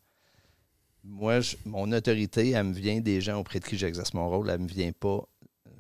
Moi, 1.03 1.41
je- 1.41 1.57
mon 1.65 1.91
autorité, 1.93 2.51
elle 2.51 2.65
me 2.65 2.75
vient 2.75 3.01
des 3.01 3.21
gens 3.21 3.39
auprès 3.39 3.59
de 3.61 3.65
qui 3.65 3.79
j'exerce 3.79 4.13
mon 4.13 4.29
rôle, 4.29 4.51
elle 4.51 4.59
me 4.61 4.69
vient 4.69 4.93
pas 4.93 5.27
euh, 5.69 5.71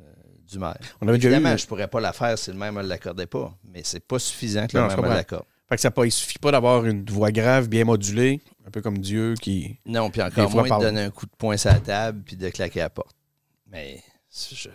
du 0.49 0.59
maire. 0.59 0.79
On 1.01 1.09
avait 1.09 1.19
déjà 1.19 1.29
eu. 1.29 1.33
Évidemment, 1.35 1.57
je 1.57 1.67
pourrais 1.67 1.89
pas 1.89 2.01
la 2.01 2.13
faire 2.15 2.39
si 2.39 2.51
le 2.51 2.57
maire 2.57 2.73
ne 2.73 2.81
me 2.81 2.87
l'accordait 2.89 3.27
pas, 3.27 3.55
mais 3.65 3.83
c'est 3.85 4.01
pas 4.07 4.19
suffisant 4.19 4.67
que 4.67 4.77
Non, 4.79 4.85
le 4.85 4.89
maire 4.89 4.97
me 5.03 5.09
l'accorde. 5.17 5.45
Fait 5.71 5.77
que 5.77 5.81
ça 5.81 5.91
pas, 5.91 6.05
il 6.05 6.11
suffit 6.11 6.39
pas 6.39 6.51
d'avoir 6.51 6.85
une 6.85 7.09
voix 7.09 7.31
grave, 7.31 7.69
bien 7.69 7.85
modulée, 7.85 8.41
un 8.67 8.71
peu 8.71 8.83
comme 8.83 8.99
Dieu 8.99 9.35
qui. 9.41 9.79
Non, 9.87 10.11
puis 10.11 10.21
encore 10.21 10.51
fois, 10.51 10.63
moins 10.63 10.69
parle. 10.69 10.83
de 10.83 10.87
donner 10.89 11.03
un 11.03 11.11
coup 11.11 11.25
de 11.27 11.33
poing 11.39 11.57
sur 11.57 11.71
la 11.71 11.79
table 11.81 12.23
puis 12.27 12.37
de 12.37 12.49
claquer 12.51 12.81
à 12.81 12.85
la 12.85 12.91
porte. 12.91 13.15
Mais 13.69 14.03
je- 14.53 14.69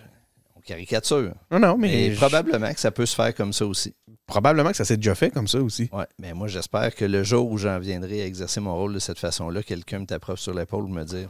on 0.56 0.62
caricature. 0.62 1.34
Non, 1.52 1.60
non, 1.60 1.78
Mais 1.78 1.90
mais 1.90 2.12
je- 2.12 2.16
probablement 2.18 2.74
que 2.74 2.80
ça 2.80 2.92
peut 2.92 3.06
se 3.06 3.14
faire 3.16 3.36
comme 3.36 3.52
ça 3.54 3.66
aussi. 3.66 3.94
probablement 4.26 4.72
que 4.72 4.78
ça 4.78 4.86
s'est 4.86 4.96
déjà 4.98 5.14
fait 5.16 5.30
comme 5.32 5.48
ça 5.50 5.60
aussi. 5.60 5.88
Ouais, 5.92 6.08
mais 6.18 6.34
moi, 6.34 6.48
j'espère 6.48 6.96
que 6.96 7.06
le 7.06 7.24
jour 7.24 7.52
où 7.52 7.58
j'en 7.60 7.78
viendrai 7.78 8.22
à 8.22 8.26
exercer 8.26 8.60
mon 8.62 8.74
rôle 8.76 8.94
de 8.94 9.00
cette 9.00 9.20
façon-là, 9.20 9.62
quelqu'un 9.64 10.00
me 10.00 10.06
tapera 10.06 10.36
sur 10.38 10.54
l'épaule 10.54 10.88
me 10.88 11.04
dire 11.04 11.30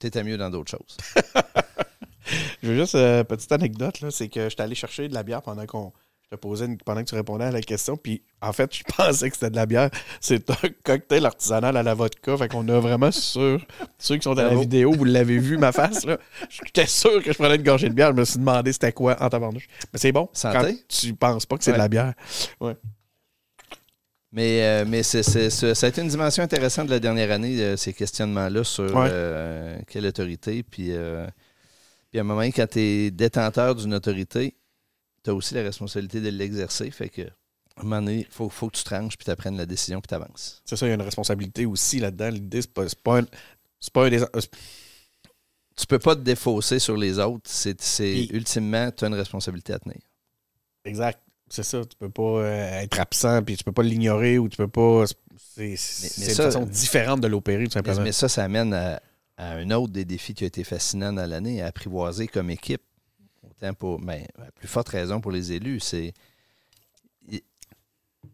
T'étais 0.00 0.22
mieux 0.24 0.36
dans 0.36 0.50
d'autres 0.50 0.72
choses. 0.72 0.96
Je 2.62 2.68
veux 2.68 2.74
juste, 2.76 2.96
euh, 2.96 3.22
petite 3.24 3.52
anecdote, 3.52 4.00
là, 4.00 4.10
c'est 4.10 4.28
que 4.28 4.48
j'étais 4.48 4.62
allé 4.62 4.74
chercher 4.74 5.08
de 5.08 5.14
la 5.14 5.22
bière 5.22 5.40
pendant 5.42 5.64
qu'on. 5.66 5.92
Je 6.28 6.34
te 6.34 6.40
posais 6.40 6.64
une- 6.66 6.76
pendant 6.78 7.04
que 7.04 7.08
tu 7.08 7.14
répondais 7.14 7.44
à 7.44 7.52
la 7.52 7.60
question, 7.60 7.96
puis 7.96 8.20
en 8.42 8.52
fait, 8.52 8.74
je 8.74 8.82
pensais 8.96 9.30
que 9.30 9.36
c'était 9.36 9.50
de 9.50 9.54
la 9.54 9.64
bière. 9.66 9.90
C'est 10.20 10.50
un 10.50 10.56
cocktail 10.82 11.24
artisanal 11.24 11.76
à 11.76 11.84
la 11.84 11.94
vodka. 11.94 12.36
Fait 12.36 12.48
qu'on 12.48 12.66
a 12.68 12.80
vraiment 12.80 13.12
sur 13.12 13.64
ceux 13.96 14.16
qui 14.16 14.22
sont 14.22 14.36
à 14.36 14.42
la 14.42 14.56
vidéo, 14.56 14.90
vous 14.92 15.04
l'avez 15.04 15.38
vu, 15.38 15.56
ma 15.56 15.70
face, 15.70 16.04
là. 16.04 16.18
J'étais 16.48 16.86
sûr 16.86 17.22
que 17.22 17.32
je 17.32 17.38
prenais 17.38 17.54
une 17.54 17.62
gorgée 17.62 17.88
de 17.88 17.94
bière. 17.94 18.10
Je 18.10 18.16
me 18.20 18.24
suis 18.24 18.40
demandé 18.40 18.72
c'était 18.72 18.90
quoi 18.92 19.16
en 19.22 19.28
tabarnouche. 19.28 19.68
Mais 19.92 20.00
c'est 20.00 20.10
bon. 20.10 20.28
Santé. 20.32 20.58
Quand 20.58 20.74
tu 20.88 21.14
penses 21.14 21.46
pas 21.46 21.58
que 21.58 21.62
c'est 21.64 21.72
de 21.74 21.78
la 21.78 21.88
bière. 21.88 22.12
Mais, 24.32 24.62
euh, 24.64 24.84
mais 24.86 25.02
c'est, 25.04 25.22
c'est- 25.22 25.50
c'est- 25.50 25.74
ça 25.74 25.86
a 25.86 25.88
été 25.88 26.02
une 26.02 26.08
dimension 26.08 26.42
intéressante 26.42 26.86
de 26.86 26.90
la 26.90 26.98
dernière 27.00 27.30
année, 27.30 27.58
euh, 27.60 27.76
ces 27.76 27.92
questionnements-là 27.92 28.64
sur 28.64 28.84
Ouais. 28.94 29.08
euh, 29.10 29.78
quelle 29.86 30.04
autorité. 30.06 30.62
Puis, 30.64 30.90
puis 32.10 32.18
à 32.18 32.20
un 32.20 32.24
moment, 32.24 32.42
quand 32.42 32.66
tu 32.68 32.80
es 32.80 33.10
détenteur 33.12 33.76
d'une 33.76 33.94
autorité, 33.94 34.56
tu 35.26 35.30
as 35.30 35.34
aussi 35.34 35.54
la 35.54 35.62
responsabilité 35.62 36.20
de 36.20 36.28
l'exercer. 36.28 36.90
Fait 36.90 37.08
que, 37.08 37.22
à 37.22 37.80
un 37.80 37.82
moment 37.82 38.00
donné, 38.00 38.20
il 38.20 38.26
faut, 38.34 38.48
faut 38.48 38.68
que 38.70 38.76
tu 38.76 38.84
tranches, 38.84 39.16
puis 39.18 39.24
tu 39.24 39.30
apprennes 39.30 39.56
la 39.56 39.66
décision, 39.66 40.00
puis 40.00 40.08
tu 40.08 40.14
avances. 40.14 40.62
C'est 40.64 40.76
ça, 40.76 40.86
il 40.86 40.90
y 40.90 40.92
a 40.92 40.94
une 40.94 41.02
responsabilité 41.02 41.66
aussi 41.66 41.98
là-dedans. 41.98 42.30
L'idée, 42.30 42.62
c'est 42.62 42.72
pas, 42.72 42.84
pas, 43.04 43.18
un- 43.20 43.26
pas 43.92 44.06
un 44.06 44.10
des. 44.10 44.22
euh, 44.22 44.40
Tu 45.76 45.86
peux 45.86 45.98
pas 45.98 46.16
te 46.16 46.22
défausser 46.22 46.78
sur 46.78 46.96
les 46.96 47.18
autres. 47.18 47.42
C'est, 47.50 47.74
Puis- 47.74 48.30
ultimement, 48.32 48.90
tu 48.90 49.04
as 49.04 49.08
une 49.08 49.14
responsabilité 49.14 49.74
à 49.74 49.78
tenir. 49.78 49.98
Exact. 50.84 51.20
C'est 51.48 51.62
ça. 51.62 51.84
Tu 51.84 51.96
peux 51.98 52.08
pas 52.10 52.22
euh, 52.40 52.80
être 52.80 52.98
absent, 52.98 53.42
puis 53.42 53.56
tu 53.56 53.62
peux 53.64 53.72
pas 53.72 53.82
l'ignorer, 53.82 54.38
ou 54.38 54.48
tu 54.48 54.56
peux 54.56 54.68
pas. 54.68 55.04
C'est 55.36 55.72
une 55.72 56.34
façon 56.34 56.64
différente 56.64 57.20
de 57.20 57.26
l'opérer, 57.28 57.64
tout 57.64 57.72
Mais, 57.76 57.84
simplement. 57.84 58.00
mais 58.02 58.12
ça, 58.12 58.28
ça 58.28 58.42
amène 58.44 58.72
à, 58.72 59.00
à 59.36 59.52
un 59.52 59.70
autre 59.72 59.92
des 59.92 60.04
défis 60.06 60.32
qui 60.34 60.44
a 60.44 60.46
été 60.46 60.64
fascinant 60.64 61.12
dans 61.12 61.28
l'année, 61.28 61.60
à 61.62 61.66
apprivoiser 61.66 62.26
comme 62.26 62.50
équipe. 62.50 62.82
Autant 63.56 63.74
pour, 63.74 64.00
mais 64.00 64.26
à 64.38 64.50
plus 64.52 64.68
forte 64.68 64.88
raison 64.88 65.20
pour 65.20 65.32
les 65.32 65.52
élus, 65.52 65.80
c'est 65.80 66.12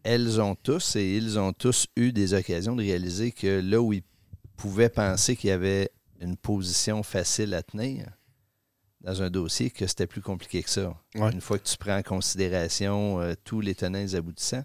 elles 0.03 0.41
ont 0.41 0.55
tous 0.55 0.95
et 0.95 1.15
ils 1.15 1.39
ont 1.39 1.53
tous 1.53 1.87
eu 1.95 2.11
des 2.11 2.33
occasions 2.33 2.75
de 2.75 2.81
réaliser 2.81 3.31
que 3.31 3.61
là 3.61 3.81
où 3.81 3.93
ils 3.93 4.03
pouvaient 4.57 4.89
penser 4.89 5.35
qu'il 5.35 5.49
y 5.49 5.53
avait 5.53 5.91
une 6.19 6.35
position 6.35 7.03
facile 7.03 7.53
à 7.53 7.63
tenir 7.63 8.07
dans 9.01 9.21
un 9.21 9.29
dossier, 9.29 9.69
que 9.69 9.85
c'était 9.85 10.07
plus 10.07 10.21
compliqué 10.21 10.63
que 10.63 10.69
ça. 10.69 10.95
Ouais. 11.15 11.31
Une 11.31 11.41
fois 11.41 11.59
que 11.59 11.67
tu 11.67 11.77
prends 11.77 11.97
en 11.97 12.03
considération 12.03 13.19
euh, 13.19 13.33
tous 13.43 13.59
les 13.59 13.75
tenants 13.75 13.99
et 13.99 14.03
les 14.03 14.15
aboutissants, 14.15 14.63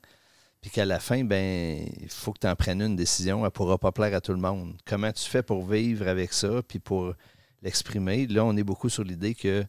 puis 0.61 0.71
qu'à 0.71 0.85
la 0.85 1.01
fin, 1.01 1.25
ben, 1.25 1.89
il 2.01 2.09
faut 2.09 2.33
que 2.33 2.39
tu 2.41 2.47
en 2.47 2.55
prennes 2.55 2.81
une 2.81 2.97
décision. 2.97 3.39
Elle 3.39 3.45
ne 3.45 3.49
pourra 3.51 3.79
pas 3.79 3.93
plaire 3.93 4.15
à 4.15 4.21
tout 4.21 4.33
le 4.33 4.39
monde. 4.39 4.77
Comment 4.87 5.13
tu 5.13 5.29
fais 5.29 5.43
pour 5.43 5.67
vivre 5.67 6.07
avec 6.07 6.33
ça, 6.33 6.63
puis 6.63 6.79
pour 6.79 7.15
l'exprimer? 7.63 8.27
Là, 8.29 8.45
on 8.45 8.57
est 8.57 8.63
beaucoup 8.63 8.89
sur 8.89 9.05
l'idée 9.05 9.35
que 9.35 9.65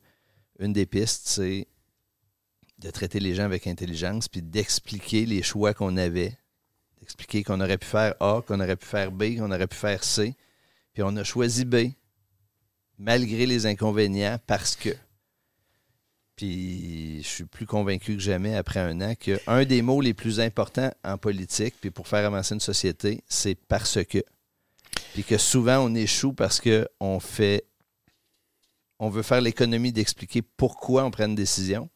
une 0.59 0.73
des 0.73 0.85
pistes, 0.85 1.27
c'est 1.27 1.67
de 2.79 2.91
traiter 2.91 3.19
les 3.19 3.35
gens 3.35 3.43
avec 3.43 3.67
intelligence, 3.67 4.27
puis 4.27 4.41
d'expliquer 4.41 5.25
les 5.25 5.43
choix 5.43 5.73
qu'on 5.73 5.97
avait. 5.97 6.37
D'expliquer 6.99 7.43
qu'on 7.43 7.61
aurait 7.61 7.77
pu 7.77 7.87
faire 7.87 8.13
A, 8.19 8.41
qu'on 8.45 8.59
aurait 8.59 8.75
pu 8.75 8.85
faire 8.85 9.11
B, 9.11 9.37
qu'on 9.37 9.51
aurait 9.51 9.67
pu 9.67 9.77
faire 9.77 10.03
C. 10.03 10.35
Puis 10.93 11.03
on 11.03 11.15
a 11.15 11.23
choisi 11.23 11.65
B, 11.65 11.91
malgré 12.97 13.45
les 13.45 13.65
inconvénients, 13.65 14.37
parce 14.47 14.75
que. 14.75 14.89
Puis 16.35 17.21
je 17.21 17.27
suis 17.27 17.45
plus 17.45 17.65
convaincu 17.65 18.15
que 18.15 18.21
jamais, 18.21 18.55
après 18.55 18.79
un 18.79 19.01
an, 19.01 19.13
qu'un 19.15 19.65
des 19.65 19.81
mots 19.81 20.01
les 20.01 20.13
plus 20.13 20.39
importants 20.39 20.91
en 21.03 21.17
politique, 21.17 21.75
puis 21.81 21.91
pour 21.91 22.07
faire 22.07 22.25
avancer 22.25 22.53
une 22.53 22.61
société, 22.61 23.23
c'est 23.27 23.55
parce 23.55 24.03
que. 24.05 24.23
Puis 25.13 25.23
que 25.23 25.37
souvent, 25.37 25.79
on 25.79 25.95
échoue 25.95 26.33
parce 26.33 26.61
qu'on 26.61 27.19
fait. 27.19 27.65
On 28.99 29.09
veut 29.09 29.23
faire 29.23 29.41
l'économie 29.41 29.91
d'expliquer 29.91 30.41
pourquoi 30.41 31.05
on 31.05 31.11
prend 31.11 31.25
une 31.25 31.35
décision. 31.35 31.89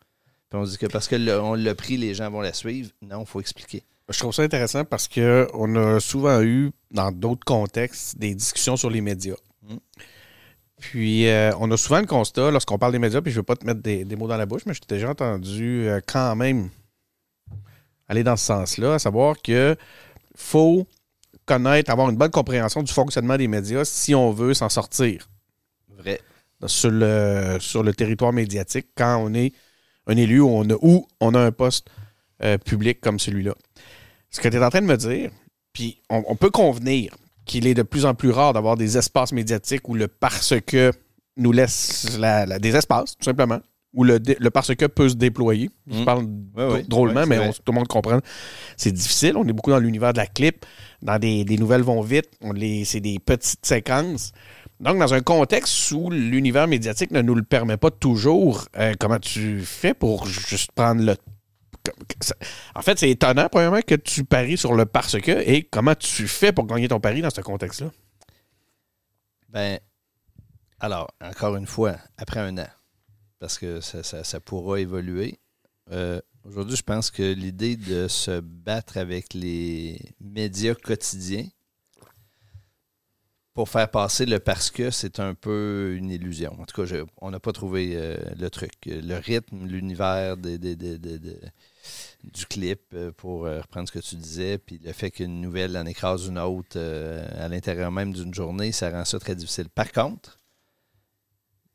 Puis 0.49 0.59
on 0.59 0.63
dit 0.63 0.77
que 0.77 0.85
parce 0.85 1.07
qu'on 1.07 1.53
l'a 1.55 1.75
pris, 1.75 1.97
les 1.97 2.13
gens 2.13 2.29
vont 2.31 2.41
la 2.41 2.53
suivre. 2.53 2.91
Non, 3.01 3.21
il 3.21 3.27
faut 3.27 3.41
expliquer. 3.41 3.83
Je 4.09 4.19
trouve 4.19 4.33
ça 4.33 4.43
intéressant 4.43 4.85
parce 4.85 5.07
que 5.07 5.47
on 5.53 5.75
a 5.75 5.99
souvent 5.99 6.41
eu, 6.41 6.71
dans 6.91 7.11
d'autres 7.11 7.45
contextes, 7.45 8.17
des 8.17 8.35
discussions 8.35 8.77
sur 8.77 8.89
les 8.89 9.01
médias. 9.01 9.35
Mm. 9.63 9.77
Puis, 10.79 11.27
euh, 11.27 11.51
on 11.59 11.71
a 11.71 11.77
souvent 11.77 12.01
le 12.01 12.07
constat, 12.07 12.51
lorsqu'on 12.51 12.77
parle 12.77 12.91
des 12.91 12.99
médias, 12.99 13.21
puis 13.21 13.31
je 13.31 13.37
ne 13.37 13.39
veux 13.39 13.45
pas 13.45 13.55
te 13.55 13.65
mettre 13.65 13.81
des, 13.81 14.03
des 14.03 14.15
mots 14.17 14.27
dans 14.27 14.35
la 14.35 14.45
bouche, 14.45 14.63
mais 14.65 14.73
je 14.73 14.81
t'ai 14.81 14.95
déjà 14.95 15.11
entendu 15.11 15.87
euh, 15.87 16.01
quand 16.05 16.35
même 16.35 16.69
aller 18.09 18.23
dans 18.23 18.35
ce 18.35 18.45
sens-là, 18.45 18.95
à 18.95 18.99
savoir 18.99 19.41
que 19.41 19.77
faut 20.35 20.85
connaître, 21.45 21.89
avoir 21.91 22.09
une 22.09 22.17
bonne 22.17 22.31
compréhension 22.31 22.83
du 22.83 22.91
fonctionnement 22.91 23.37
des 23.37 23.47
médias 23.47 23.85
si 23.85 24.15
on 24.15 24.31
veut 24.31 24.53
s'en 24.53 24.69
sortir 24.69 25.29
Vrai. 25.97 26.19
Sur 26.67 26.91
le, 26.91 27.57
sur 27.59 27.83
le 27.83 27.93
territoire 27.93 28.33
médiatique 28.33 28.87
quand 28.95 29.17
on 29.23 29.33
est 29.33 29.53
un 30.07 30.17
élu 30.17 30.39
ou 30.41 30.49
on 30.49 30.69
a, 30.69 30.75
ou 30.81 31.07
on 31.21 31.33
a 31.33 31.39
un 31.39 31.51
poste 31.51 31.87
euh, 32.43 32.57
public 32.57 32.99
comme 33.01 33.19
celui-là. 33.19 33.53
Ce 34.29 34.41
que 34.41 34.47
tu 34.49 34.57
es 34.57 34.63
en 34.63 34.69
train 34.69 34.81
de 34.81 34.87
me 34.87 34.97
dire, 34.97 35.31
puis 35.73 36.01
on, 36.09 36.23
on 36.27 36.35
peut 36.35 36.49
convenir 36.49 37.15
qu'il 37.45 37.67
est 37.67 37.73
de 37.73 37.83
plus 37.83 38.05
en 38.05 38.13
plus 38.15 38.31
rare 38.31 38.53
d'avoir 38.53 38.75
des 38.77 38.97
espaces 38.97 39.31
médiatiques 39.33 39.87
où 39.89 39.93
le 39.95 40.07
parce 40.07 40.53
que 40.65 40.91
nous 41.37 41.51
laisse 41.51 42.17
la- 42.17 42.45
la- 42.45 42.59
des 42.59 42.75
espaces, 42.75 43.17
tout 43.17 43.23
simplement, 43.25 43.59
où 43.93 44.03
le, 44.03 44.19
le 44.39 44.49
parce 44.49 44.73
que 44.75 44.85
peut 44.85 45.09
se 45.09 45.15
déployer. 45.15 45.69
Je 45.87 45.99
Mm. 46.01 46.05
parle 46.05 46.25
Ouais, 46.55 46.67
ouais. 46.71 46.83
drôlement, 46.83 47.21
Ouais, 47.21 47.25
mais 47.27 47.39
on- 47.39 47.51
tout 47.51 47.61
le 47.71 47.73
monde 47.73 47.87
comprend. 47.87 48.19
C'est 48.77 48.91
difficile. 48.91 49.37
On 49.37 49.47
est 49.47 49.53
beaucoup 49.53 49.69
dans 49.71 49.79
l'univers 49.79 50.13
de 50.13 50.17
la 50.19 50.25
clip, 50.25 50.65
dans 51.01 51.19
des, 51.19 51.43
des 51.45 51.57
nouvelles 51.57 51.81
vont 51.83 52.01
vite. 52.01 52.29
On 52.41 52.53
les, 52.53 52.85
c'est 52.85 52.99
des 53.01 53.19
petites 53.19 53.65
séquences. 53.65 54.31
Donc, 54.83 54.99
dans 54.99 55.13
un 55.13 55.21
contexte 55.21 55.91
où 55.91 56.09
l'univers 56.09 56.67
médiatique 56.67 57.11
ne 57.11 57.21
nous 57.21 57.35
le 57.35 57.43
permet 57.43 57.77
pas 57.77 57.89
toujours, 57.89 58.67
euh, 58.77 58.93
comment 58.99 59.19
tu 59.19 59.61
fais 59.61 59.93
pour 59.93 60.25
juste 60.27 60.71
prendre 60.73 61.01
le. 61.03 61.15
En 62.75 62.81
fait, 62.81 62.97
c'est 62.99 63.09
étonnant, 63.09 63.47
premièrement, 63.49 63.81
que 63.85 63.95
tu 63.95 64.23
paries 64.23 64.57
sur 64.57 64.73
le 64.73 64.85
parce 64.85 65.19
que 65.19 65.31
et 65.49 65.63
comment 65.63 65.95
tu 65.95 66.27
fais 66.27 66.51
pour 66.51 66.65
gagner 66.65 66.87
ton 66.87 66.99
pari 66.99 67.21
dans 67.21 67.29
ce 67.29 67.41
contexte-là? 67.41 67.91
Ben, 69.49 69.79
alors, 70.79 71.09
encore 71.21 71.55
une 71.55 71.67
fois, 71.67 71.95
après 72.17 72.39
un 72.39 72.57
an, 72.57 72.67
parce 73.39 73.57
que 73.57 73.81
ça, 73.81 74.03
ça- 74.03 74.23
ça 74.23 74.39
pourra 74.39 74.79
évoluer. 74.79 75.39
euh, 75.91 76.19
Aujourd'hui, 76.45 76.75
je 76.75 76.83
pense 76.83 77.09
que 77.09 77.23
l'idée 77.23 77.77
de 77.77 78.09
se 78.09 78.41
battre 78.41 78.97
avec 78.97 79.33
les 79.33 79.97
médias 80.19 80.73
quotidiens, 80.75 81.45
pour 83.53 83.69
faire 83.69 83.89
passer 83.89 84.25
le 84.25 84.39
parce 84.39 84.71
que, 84.71 84.89
c'est 84.89 85.19
un 85.19 85.35
peu 85.35 85.93
une 85.95 86.09
illusion. 86.09 86.59
En 86.59 86.65
tout 86.65 86.83
cas, 86.83 86.91
on 87.21 87.29
n'a 87.29 87.39
pas 87.39 87.51
trouvé 87.51 87.91
euh, 87.93 88.17
le 88.37 88.49
truc. 88.49 88.73
Le 88.85 89.15
rythme, 89.15 89.67
l'univers 89.67 90.37
du 90.37 90.57
clip, 92.49 92.81
euh, 92.93 93.11
pour 93.11 93.45
euh, 93.45 93.61
reprendre 93.61 93.87
ce 93.87 93.93
que 93.93 93.99
tu 93.99 94.15
disais, 94.15 94.57
puis 94.57 94.79
le 94.83 94.91
fait 94.91 95.11
qu'une 95.11 95.39
nouvelle 95.39 95.77
en 95.77 95.85
écrase 95.85 96.27
une 96.27 96.39
autre 96.39 96.79
à 96.79 97.47
l'intérieur 97.47 97.91
même 97.91 98.11
d'une 98.11 98.33
journée, 98.33 98.71
ça 98.71 98.89
rend 98.89 99.05
ça 99.05 99.19
très 99.19 99.35
difficile. 99.35 99.69
Par 99.69 99.91
contre, 99.91 100.39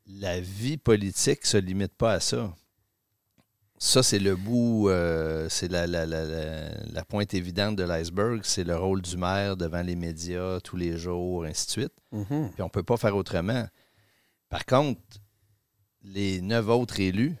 la 0.05 0.41
vie 0.41 0.77
politique 0.77 1.43
ne 1.43 1.47
se 1.47 1.57
limite 1.57 1.93
pas 1.93 2.13
à 2.13 2.19
ça. 2.19 2.53
Ça, 3.81 4.03
c'est 4.03 4.19
le 4.19 4.35
bout, 4.35 4.89
euh, 4.89 5.47
c'est 5.49 5.71
la, 5.71 5.87
la- 5.87 6.05
la- 6.05 6.25
la- 6.25 6.83
la 6.91 7.05
pointe 7.05 7.33
évidente 7.33 7.77
de 7.77 7.83
l'iceberg, 7.83 8.41
c'est 8.43 8.65
le 8.65 8.75
rôle 8.75 9.01
du 9.01 9.15
maire 9.15 9.55
devant 9.55 9.81
les 9.81 9.95
médias 9.95 10.59
tous 10.59 10.75
les 10.75 10.97
jours, 10.97 11.45
ainsi 11.45 11.65
de 11.67 11.71
suite. 11.71 11.93
Mhm. 12.11 12.51
Puis 12.53 12.61
on 12.61 12.65
ne 12.65 12.69
peut 12.69 12.83
pas 12.83 12.97
faire 12.97 13.15
autrement. 13.15 13.65
Par 14.49 14.65
contre, 14.65 14.99
les 16.03 16.41
neuf 16.41 16.67
autres 16.67 16.99
élus 16.99 17.35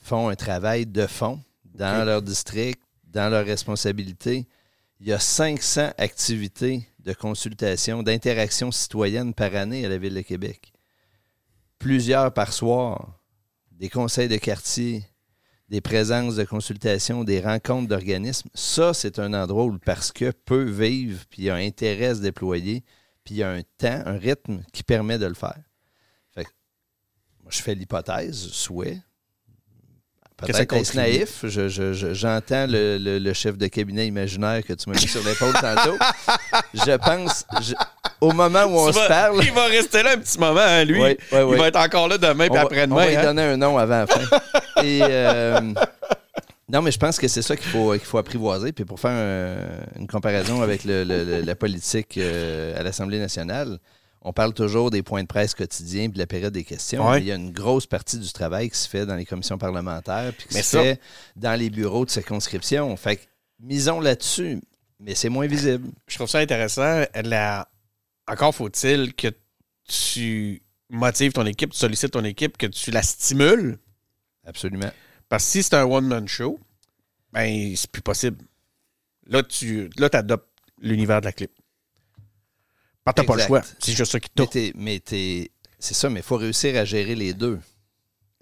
font 0.00 0.28
un 0.30 0.34
travail 0.36 0.86
de 0.86 1.06
fond 1.06 1.38
dans 1.66 2.04
leur 2.06 2.22
district, 2.22 2.80
dans 3.04 3.28
leurs 3.30 3.44
responsabilités. 3.44 4.46
Il 5.00 5.08
y 5.08 5.12
a 5.12 5.18
500 5.18 5.90
activités 5.98 6.88
de 7.00 7.12
consultation, 7.12 8.02
d'interaction 8.02 8.70
citoyenne 8.72 9.34
par 9.34 9.54
année 9.54 9.84
à 9.84 9.88
la 9.90 9.98
Ville 9.98 10.14
de 10.14 10.20
Québec. 10.22 10.72
Plusieurs 11.78 12.32
par 12.32 12.52
soir, 12.54 13.18
des 13.72 13.88
conseils 13.90 14.28
de 14.28 14.36
quartier, 14.36 15.04
des 15.72 15.80
présences 15.80 16.36
de 16.36 16.44
consultation, 16.44 17.24
des 17.24 17.40
rencontres 17.40 17.88
d'organismes. 17.88 18.50
Ça, 18.52 18.92
c'est 18.92 19.18
un 19.18 19.32
endroit 19.32 19.64
où 19.64 19.70
le 19.70 19.78
parce 19.78 20.12
que 20.12 20.30
peut 20.30 20.64
vivre, 20.64 21.24
puis 21.30 21.42
il 21.42 21.44
y 21.46 21.50
a 21.50 21.54
un 21.54 21.66
intérêt 21.66 22.08
à 22.08 22.14
se 22.14 22.20
déployer, 22.20 22.84
puis 23.24 23.36
il 23.36 23.38
y 23.38 23.42
a 23.42 23.50
un 23.50 23.62
temps, 23.78 24.02
un 24.04 24.18
rythme 24.18 24.60
qui 24.74 24.82
permet 24.82 25.18
de 25.18 25.24
le 25.24 25.32
faire. 25.32 25.62
Fait 26.34 26.46
moi, 27.42 27.50
je 27.50 27.62
fais 27.62 27.74
l'hypothèse, 27.74 28.48
souhait. 28.48 29.00
Peut-être 30.46 30.72
est-ce 30.74 30.92
contribue? 30.92 30.96
naïf. 30.98 31.40
Je- 31.44 31.68
je- 31.68 31.92
je- 31.92 32.14
J'entends 32.14 32.66
le, 32.68 32.98
le- 32.98 33.18
le 33.18 33.32
chef 33.32 33.56
de 33.56 33.66
cabinet 33.66 34.06
imaginaire 34.06 34.62
que 34.66 34.72
tu 34.72 34.88
m'as 34.90 34.94
mis 34.96 35.08
sur 35.08 35.22
l'épaule 35.24 35.52
tantôt. 35.54 35.96
Je 36.74 36.96
pense, 36.96 37.44
je- 37.62 37.74
au 38.20 38.32
moment 38.32 38.64
où 38.64 38.78
on 38.78 38.86
Tu 38.88 38.94
se 38.94 38.98
vas- 38.98 39.08
parle, 39.08 39.40
Il 39.44 39.52
va 39.52 39.66
rester 39.66 40.02
là 40.02 40.12
un 40.12 40.18
petit 40.18 40.38
moment, 40.38 40.60
hein, 40.60 40.84
lui. 40.84 41.00
Oui, 41.02 41.16
oui, 41.32 41.38
oui. 41.40 41.52
Il 41.56 41.58
va 41.58 41.68
être 41.68 41.76
encore 41.80 42.08
là 42.08 42.18
demain 42.18 42.48
puis 42.48 42.58
après-demain. 42.58 42.94
on 42.94 42.98
va 42.98 43.08
lui 43.08 43.16
hein. 43.16 43.22
donner 43.24 43.42
un 43.42 43.56
nom 43.56 43.76
avant 43.78 43.98
la 44.00 44.06
fin. 44.06 44.20
Et, 44.84 45.00
euh, 45.02 45.60
non, 46.68 46.80
mais 46.82 46.90
je 46.90 46.98
pense 46.98 47.18
que 47.18 47.28
c'est 47.28 47.42
ça 47.42 47.56
qu'il 47.56 47.66
faut, 47.70 47.92
qu'il 47.92 48.00
faut 48.00 48.18
apprivoiser. 48.18 48.72
Puis 48.72 48.84
pour 48.84 48.98
faire 48.98 49.10
un- 49.10 50.00
une 50.00 50.06
comparaison 50.06 50.62
avec 50.62 50.84
le- 50.84 51.04
le- 51.04 51.24
le- 51.24 51.40
la 51.42 51.54
politique 51.54 52.16
euh, 52.18 52.78
à 52.78 52.82
l'Assemblée 52.82 53.18
nationale, 53.18 53.78
on 54.24 54.32
parle 54.32 54.54
toujours 54.54 54.90
des 54.90 55.02
points 55.02 55.22
de 55.22 55.26
presse 55.28 55.54
quotidiens 55.54 56.04
puis 56.04 56.14
de 56.14 56.18
la 56.18 56.26
période 56.26 56.52
des 56.52 56.64
questions. 56.64 57.04
Ouais. 57.06 57.16
mais 57.16 57.20
il 57.22 57.26
y 57.26 57.32
a 57.32 57.34
une 57.36 57.52
grosse 57.52 57.86
partie 57.86 58.18
du 58.18 58.32
travail 58.32 58.70
qui 58.70 58.78
se 58.78 58.88
fait 58.88 59.04
dans 59.04 59.16
les 59.16 59.26
commissions 59.26 59.58
parlementaires 59.58 60.32
puis 60.36 60.48
qui 60.48 60.54
Mais 60.54 60.62
se 60.62 60.70
ça- 60.70 60.82
fait 60.82 61.00
dans 61.36 61.58
les 61.58 61.70
bureaux 61.70 62.04
de 62.04 62.10
circonscription. 62.10 62.96
Fait 62.96 63.16
que 63.16 63.22
misons 63.60 64.00
là-dessus, 64.00 64.60
mais 65.00 65.14
c'est 65.14 65.28
moins 65.28 65.46
visible. 65.46 65.88
Je 66.06 66.14
trouve 66.16 66.28
ça 66.28 66.38
intéressant. 66.38 67.04
La- 67.24 67.68
Encore 68.28 68.54
faut-il 68.54 69.14
que 69.14 69.28
tu 69.88 70.62
motives 70.88 71.32
ton 71.32 71.44
équipe, 71.46 71.72
tu 71.72 71.78
sollicites 71.78 72.12
ton 72.12 72.24
équipe, 72.24 72.56
que 72.56 72.66
tu 72.66 72.90
la 72.92 73.02
stimules. 73.02 73.78
Absolument. 74.46 74.90
Parce 75.28 75.44
que 75.44 75.50
si 75.50 75.62
c'est 75.62 75.74
un 75.74 75.84
one-man 75.84 76.28
show, 76.28 76.60
ben 77.32 77.74
c'est 77.76 77.90
plus 77.90 78.02
possible. 78.02 78.38
Là, 79.26 79.42
tu 79.42 79.88
là, 79.96 80.08
adoptes 80.12 80.48
l'univers 80.80 81.20
de 81.20 81.26
la 81.26 81.32
clip. 81.32 81.50
Parce 83.04 83.14
que 83.14 83.20
t'as 83.22 83.26
pas 83.26 83.36
le 83.36 83.42
choix. 83.46 83.62
C'est 83.78 83.92
juste 83.92 84.12
ça 84.12 84.20
qui 84.20 84.30
tourne. 84.30 84.48
mais 84.76 85.00
t'es- 85.00 85.50
c'est 85.78 85.94
ça, 85.94 86.08
mais 86.08 86.20
il 86.20 86.22
faut 86.22 86.36
réussir 86.36 86.76
à 86.76 86.84
gérer 86.84 87.14
les 87.14 87.34
deux. 87.34 87.58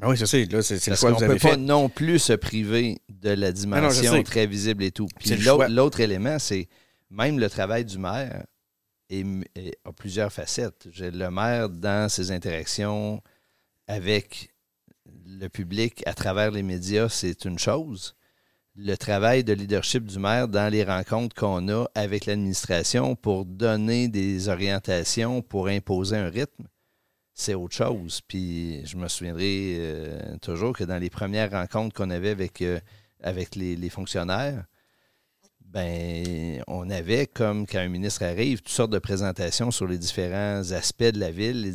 Ah 0.03 0.09
oui, 0.09 0.17
c'est 0.19 0.27
ça. 0.27 0.39
Là, 0.39 0.63
c'est 0.63 0.79
c'est 0.79 0.91
le 0.91 0.97
choix 0.97 1.11
que 1.13 1.19
peut 1.27 1.39
pas 1.39 1.57
non 1.59 1.89
plus 1.89 2.19
se 2.19 2.33
priver 2.33 2.99
de 3.09 3.31
la 3.31 3.49
je 3.49 3.53
dimension 3.53 4.13
très 4.23 4.47
visible 4.47 4.85
et 4.85 4.91
tout. 4.91 5.07
Puis 5.19 5.29
l'autre 5.69 6.01
élément, 6.01 6.39
c'est 6.39 6.69
même 7.11 7.39
le 7.39 7.49
travail 7.51 7.85
du 7.85 7.99
maire 7.99 8.45
est- 9.11 9.25
est- 9.57 9.77
a 9.85 9.93
plusieurs 9.93 10.33
facettes. 10.33 10.87
J'ai 10.91 11.11
le 11.11 11.31
maire 11.31 11.69
dans 11.69 12.09
ses 12.09 12.31
interactions 12.31 13.21
avec 13.89 14.51
le 15.27 15.49
public 15.49 16.03
à 16.07 16.15
travers 16.15 16.51
les 16.51 16.63
médias, 16.63 17.09
c'est 17.09 17.45
une 17.45 17.59
chose. 17.59 18.15
Le 18.77 18.95
travail 18.97 19.43
de 19.43 19.53
leadership 19.53 20.05
du 20.05 20.19
maire 20.19 20.47
dans 20.47 20.73
les 20.73 20.85
rencontres 20.85 21.35
qu'on 21.35 21.69
a 21.69 21.87
avec 21.95 22.27
l'administration 22.27 23.17
pour 23.17 23.45
donner 23.45 24.09
des 24.09 24.49
orientations, 24.49 25.43
pour 25.43 25.67
imposer 25.67 26.17
un 26.17 26.29
rythme, 26.29 26.67
c'est 27.35 27.55
autre 27.55 27.75
chose. 27.75 28.21
Puis 28.21 28.87
je 28.87 28.97
me 28.97 29.09
souviendrai 29.09 29.77
euh, 29.79 30.37
toujours 30.41 30.77
que 30.77 30.85
dans 30.85 30.99
les 30.99 31.11
premières 31.11 31.51
rencontres 31.51 31.95
qu'on 31.95 32.11
avait 32.11 32.31
avec, 32.31 32.63
euh, 32.63 32.79
les, 33.57 33.91
fonctionnaires, 33.91 34.65
ben 35.65 36.63
on 36.69 36.89
avait, 36.91 37.27
comme 37.27 37.67
quand 37.67 37.79
un 37.79 37.89
ministre 37.89 38.25
arrive, 38.25 38.59
toutes 38.59 38.69
sortes 38.69 38.93
de 38.93 38.99
présentations 38.99 39.73
sur 39.73 39.87
les 39.89 39.99
différents 39.99 40.71
aspects 40.71 41.03
de 41.03 41.19
la 41.19 41.31
ville, 41.31 41.63
les 41.63 41.73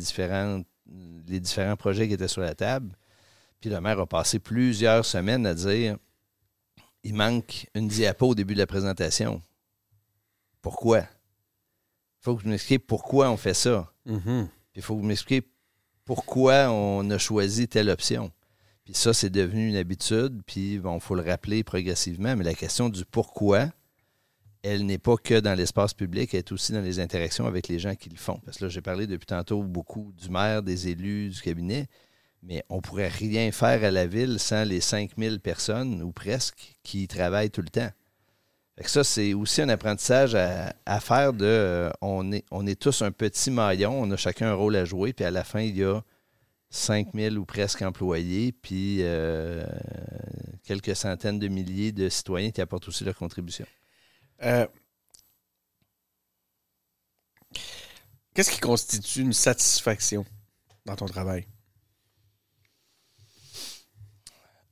les 1.28 1.40
différents 1.40 1.76
projets 1.76 2.08
qui 2.08 2.14
étaient 2.14 2.28
sur 2.28 2.42
la 2.42 2.54
table. 2.54 2.96
Puis 3.60 3.70
le 3.70 3.80
maire 3.80 4.00
a 4.00 4.06
passé 4.06 4.38
plusieurs 4.38 5.04
semaines 5.04 5.46
à 5.46 5.54
dire 5.54 5.96
il 7.06 7.14
manque 7.14 7.68
une 7.74 7.86
diapo 7.86 8.30
au 8.30 8.34
début 8.34 8.54
de 8.54 8.58
la 8.58 8.66
présentation. 8.66 9.40
Pourquoi? 10.60 10.98
Il 10.98 12.22
faut 12.22 12.34
que 12.34 12.42
vous 12.42 12.48
m'expliquiez 12.48 12.80
pourquoi 12.80 13.30
on 13.30 13.36
fait 13.36 13.54
ça. 13.54 13.92
Mhm. 14.06 14.48
Puis 14.72 14.80
il 14.80 14.82
faut 14.82 14.96
que 14.96 15.02
vous 15.02 15.06
m'expliquiez 15.06 15.48
pourquoi 16.04 16.68
on 16.70 17.08
a 17.10 17.18
choisi 17.18 17.68
telle 17.68 17.90
option. 17.90 18.32
Puis 18.84 18.94
ça, 18.94 19.14
c'est 19.14 19.30
devenu 19.30 19.68
une 19.68 19.76
habitude, 19.76 20.42
puis 20.46 20.78
bon, 20.78 20.96
il 20.96 21.00
faut 21.00 21.14
le 21.14 21.22
rappeler 21.22 21.62
progressivement, 21.62 22.34
mais 22.34 22.44
la 22.44 22.54
question 22.54 22.88
du 22.88 23.04
pourquoi, 23.04 23.68
elle 24.62 24.84
n'est 24.84 24.98
pas 24.98 25.16
que 25.16 25.38
dans 25.38 25.54
l'espace 25.54 25.94
public, 25.94 26.34
elle 26.34 26.38
est 26.38 26.52
aussi 26.52 26.72
dans 26.72 26.80
les 26.80 26.98
interactions 26.98 27.46
avec 27.46 27.68
les 27.68 27.78
gens 27.78 27.94
qui 27.94 28.08
le 28.08 28.16
font. 28.16 28.40
Parce 28.44 28.58
que 28.58 28.64
là, 28.64 28.68
j'ai 28.68 28.82
parlé 28.82 29.06
depuis 29.06 29.26
tantôt 29.26 29.62
beaucoup 29.62 30.12
du 30.16 30.28
maire, 30.28 30.64
des 30.64 30.88
élus, 30.88 31.30
du 31.30 31.40
cabinet, 31.40 31.86
mais 32.46 32.64
on 32.68 32.80
pourrait 32.80 33.08
rien 33.08 33.50
faire 33.50 33.82
à 33.84 33.90
la 33.90 34.06
ville 34.06 34.38
sans 34.38 34.64
les 34.64 34.80
5000 34.80 35.40
personnes, 35.40 36.02
ou 36.02 36.12
presque, 36.12 36.76
qui 36.82 37.08
travaillent 37.08 37.50
tout 37.50 37.62
le 37.62 37.68
temps. 37.68 37.90
Fait 38.76 38.84
que 38.84 38.90
ça, 38.90 39.04
c'est 39.04 39.34
aussi 39.34 39.62
un 39.62 39.68
apprentissage 39.68 40.34
à, 40.34 40.74
à 40.84 41.00
faire 41.00 41.32
de 41.32 41.44
euh, 41.44 41.90
on, 42.02 42.30
est, 42.32 42.44
on 42.50 42.66
est 42.66 42.80
tous 42.80 43.02
un 43.02 43.10
petit 43.10 43.50
maillon, 43.50 44.00
on 44.00 44.10
a 44.10 44.16
chacun 44.16 44.50
un 44.50 44.54
rôle 44.54 44.76
à 44.76 44.84
jouer, 44.84 45.12
puis 45.12 45.24
à 45.24 45.30
la 45.30 45.44
fin, 45.44 45.60
il 45.60 45.76
y 45.76 45.84
a 45.84 46.02
5000 46.70 47.38
ou 47.38 47.44
presque 47.44 47.82
employés, 47.82 48.52
puis 48.52 48.98
euh, 49.00 49.64
quelques 50.62 50.94
centaines 50.94 51.38
de 51.38 51.48
milliers 51.48 51.92
de 51.92 52.08
citoyens 52.08 52.50
qui 52.50 52.60
apportent 52.60 52.88
aussi 52.88 53.02
leur 53.04 53.16
contribution. 53.16 53.66
Euh, 54.42 54.66
Qu'est-ce 58.34 58.50
qui 58.50 58.60
constitue 58.60 59.22
une 59.22 59.32
satisfaction 59.32 60.26
dans 60.84 60.94
ton 60.94 61.06
travail? 61.06 61.46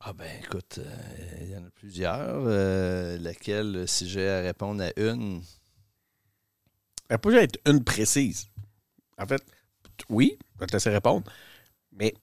Ah 0.07 0.13
ben 0.13 0.29
écoute, 0.43 0.79
euh, 0.79 1.39
il 1.41 1.51
y 1.51 1.57
en 1.57 1.65
a 1.65 1.71
plusieurs. 1.71 2.43
euh, 2.47 3.17
laquelle, 3.19 3.85
si 3.89 4.09
j'ai 4.09 4.29
à 4.29 4.41
répondre 4.41 4.83
à 4.83 4.91
une, 5.01 5.41
Elle 7.09 7.19
peut 7.19 7.35
être 7.37 7.59
une 7.67 7.83
précise. 7.83 8.49
En 9.19 9.27
fait, 9.27 9.43
oui, 10.11 10.37
je 10.57 10.61
vais 10.61 10.67
te 10.67 10.73
laisser 10.73 10.91
répondre. 10.91 11.31
Mais 11.93 12.15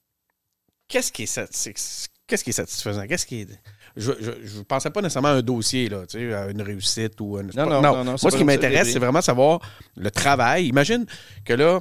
qu'est-ce 0.86 1.10
qui 1.10 1.22
est, 1.24 1.26
satis- 1.26 2.08
qu'est-ce 2.26 2.44
qui 2.44 2.50
est 2.50 2.52
satisfaisant? 2.52 3.06
Qu'est-ce 3.06 3.26
qui 3.26 3.40
est. 3.42 3.48
Je 3.96 4.12
ne 4.12 4.62
pensais 4.62 4.90
pas 4.90 5.00
nécessairement 5.02 5.28
à 5.28 5.32
un 5.32 5.42
dossier, 5.42 5.88
là, 5.88 6.06
tu 6.06 6.18
sais, 6.18 6.34
à 6.34 6.50
une 6.50 6.62
réussite 6.62 7.20
ou 7.20 7.36
un. 7.36 7.42
Non, 7.42 7.66
non, 7.68 7.82
non, 7.82 8.04
non, 8.04 8.16
c'est 8.16 8.24
Moi, 8.24 8.30
ce 8.30 8.36
qui 8.36 8.44
m'intéresse, 8.44 8.92
c'est 8.92 8.98
vraiment 8.98 9.22
savoir 9.22 9.60
le 9.96 10.10
travail. 10.10 10.66
Imagine 10.66 11.04
que 11.44 11.52
là, 11.54 11.80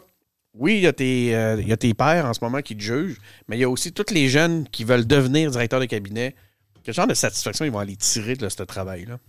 oui, 0.54 0.78
il 0.78 0.82
y, 0.82 0.88
a 0.88 0.94
tes, 0.94 1.36
euh, 1.36 1.94
pères 1.98 2.26
en 2.26 2.34
ce 2.34 2.44
moment 2.44 2.62
qui 2.62 2.76
te 2.76 2.82
jugent, 2.82 3.18
mais 3.48 3.58
il 3.58 3.62
y 3.62 3.64
a 3.64 3.70
aussi 3.70 3.94
tous 3.94 4.14
les 4.14 4.28
jeunes 4.28 4.68
qui 4.68 4.84
veulent 4.84 5.08
devenir 5.08 5.50
directeurs 5.50 5.80
de 5.80 5.86
cabinet. 5.86 6.36
Quel 6.84 6.94
genre 6.94 7.08
de 7.08 7.14
satisfaction 7.14 7.64
ils 7.64 7.72
vont 7.72 7.80
aller 7.80 7.96
tirer 7.96 8.36
de 8.36 8.50
ce 8.50 8.64
travail-là? 8.64 9.20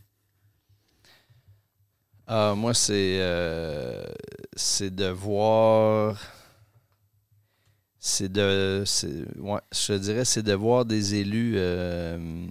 Ah, 2.27 2.55
moi, 2.57 2.75
c'est 2.75 3.19
euh, 3.21 4.05
c'est 4.57 4.95
de 4.95 5.07
voir. 5.07 6.19
C'est 7.99 8.31
de. 8.33 8.85
Ouais, 9.39 9.61
je 9.73 9.93
dirais, 9.95 10.25
c'est 10.25 10.43
de 10.43 10.55
voir 10.55 10.85
des 10.85 11.15
élus 11.15 11.55
euh, 11.57 12.47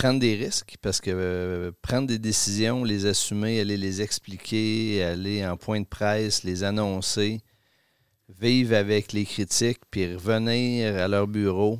prendre 0.00 0.18
des 0.18 0.34
risques 0.34 0.76
parce 0.80 0.98
que 0.98 1.10
euh, 1.12 1.72
prendre 1.82 2.06
des 2.06 2.18
décisions, 2.18 2.84
les 2.84 3.04
assumer, 3.04 3.60
aller 3.60 3.76
les 3.76 4.00
expliquer, 4.00 5.04
aller 5.04 5.46
en 5.46 5.58
point 5.58 5.78
de 5.78 5.86
presse, 5.86 6.42
les 6.42 6.64
annoncer, 6.64 7.42
vivre 8.30 8.74
avec 8.74 9.12
les 9.12 9.26
critiques, 9.26 9.82
puis 9.90 10.14
revenir 10.14 10.96
à 10.96 11.06
leur 11.06 11.26
bureau 11.26 11.78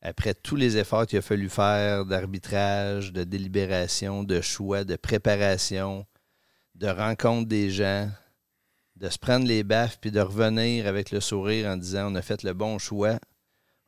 après 0.00 0.32
tous 0.32 0.56
les 0.56 0.78
efforts 0.78 1.06
qu'il 1.06 1.18
a 1.18 1.22
fallu 1.22 1.50
faire 1.50 2.06
d'arbitrage, 2.06 3.12
de 3.12 3.22
délibération, 3.22 4.24
de 4.24 4.40
choix, 4.40 4.84
de 4.84 4.96
préparation, 4.96 6.06
de 6.74 6.88
rencontre 6.88 7.46
des 7.46 7.68
gens, 7.68 8.08
de 8.96 9.10
se 9.10 9.18
prendre 9.18 9.46
les 9.46 9.62
baffes, 9.62 9.98
puis 10.00 10.10
de 10.10 10.20
revenir 10.20 10.86
avec 10.86 11.10
le 11.10 11.20
sourire 11.20 11.68
en 11.68 11.76
disant 11.76 12.10
on 12.10 12.14
a 12.14 12.22
fait 12.22 12.42
le 12.44 12.54
bon 12.54 12.78
choix, 12.78 13.18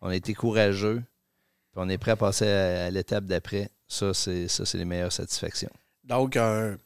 on 0.02 0.08
a 0.08 0.16
été 0.16 0.34
courageux, 0.34 1.02
on 1.76 1.88
est 1.88 1.98
prêt 1.98 2.12
à 2.12 2.16
passer 2.16 2.46
à, 2.46 2.90
l'étape 2.90 3.24
d'après. 3.24 3.70
Ça, 3.88 4.14
c'est 4.14 4.48
ça, 4.48 4.64
c'est 4.64 4.78
les 4.78 4.84
meilleures 4.84 5.12
satisfactions. 5.12 5.70
Donc, 6.04 6.36
un, 6.36 6.76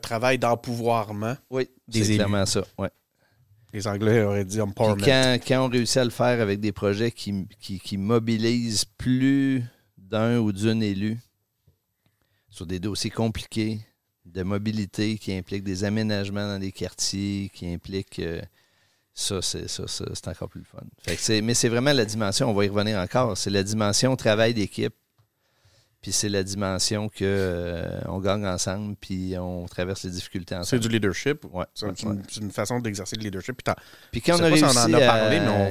travail 0.00 0.38
d'empouvoirment. 0.38 1.36
Oui, 1.50 1.68
c'est 1.90 2.14
clairement 2.14 2.46
ça. 2.46 2.62
Ouais. 2.78 2.90
Les 3.72 3.86
Anglais 3.86 4.22
auraient 4.22 4.44
dit 4.44 4.60
empowerment. 4.60 5.02
Quand, 5.02 5.38
quand, 5.46 5.66
on 5.66 5.68
réussit 5.68 5.96
à 5.98 6.04
le 6.04 6.10
faire 6.10 6.40
avec 6.40 6.60
des 6.60 6.72
projets 6.72 7.10
qui, 7.10 7.46
qui, 7.58 7.80
qui 7.80 7.96
mobilisent 7.96 8.84
plus 8.84 9.64
d'un 9.96 10.38
ou 10.38 10.52
d'une 10.52 10.82
élu 10.82 11.18
sur 12.50 12.66
des 12.66 12.78
dossiers 12.78 13.10
compliqués, 13.10 13.80
de 14.26 14.42
mobilité 14.42 15.18
qui 15.18 15.32
implique 15.32 15.64
des 15.64 15.84
aménagements 15.84 16.46
dans 16.46 16.60
les 16.60 16.72
quartiers, 16.72 17.50
qui 17.52 17.66
implique 17.72 18.18
euh, 18.18 18.40
ça, 19.14 19.42
c'est 19.42 19.68
ça, 19.68 19.84
c'est 19.86 20.28
encore 20.28 20.48
plus 20.48 20.64
fun. 20.64 20.80
mais 21.42 21.54
c'est 21.54 21.68
vraiment 21.68 21.92
la 21.92 22.04
dimension, 22.04 22.50
on 22.50 22.54
va 22.54 22.64
y 22.64 22.68
revenir 22.68 22.98
encore, 22.98 23.36
c'est 23.36 23.50
la 23.50 23.62
dimension 23.62 24.16
travail 24.16 24.54
d'équipe. 24.54 24.94
Puis 26.00 26.10
c'est 26.10 26.28
la 26.28 26.42
dimension 26.42 27.08
que 27.08 27.22
euh, 27.22 28.00
on 28.06 28.18
gagne 28.18 28.44
ensemble, 28.44 28.96
puis 29.00 29.34
on 29.38 29.66
traverse 29.66 30.02
les 30.02 30.10
difficultés 30.10 30.56
ensemble. 30.56 30.82
C'est 30.82 30.88
du 30.88 30.92
leadership? 30.92 31.44
Ouais, 31.52 31.64
c'est 31.74 31.86
une, 32.40 32.50
façon 32.50 32.80
d'exercer 32.80 33.14
le 33.14 33.22
leadership. 33.22 33.62
Puis, 34.10 34.20
quand 34.20 34.40
on 34.40 34.42
a 34.42 34.48
réussi, 34.48 34.64
à, 34.64 35.30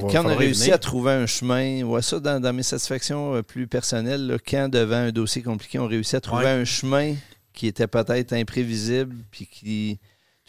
quand 0.10 0.26
on 0.26 0.30
a 0.30 0.36
réussi 0.36 0.72
à 0.72 0.78
trouver 0.78 1.12
un 1.12 1.26
chemin, 1.26 1.84
ouais, 1.84 2.02
ça 2.02 2.22
dans, 2.22 2.56
mes 2.56 2.64
satisfactions 2.64 3.36
euh, 3.36 3.42
plus 3.42 3.68
personnelles, 3.68 4.38
quand 4.50 4.70
devant 4.70 4.96
un 4.96 5.12
dossier 5.12 5.42
compliqué, 5.42 5.80
on 5.80 5.88
réussit 5.88 6.16
à 6.16 6.22
trouver 6.22 6.48
un 6.48 6.64
chemin 6.64 7.16
qui 7.52 7.68
était 7.68 7.88
peut-être 7.88 8.32
imprévisible, 8.32 9.14
puis 9.32 9.48
qui 9.48 10.00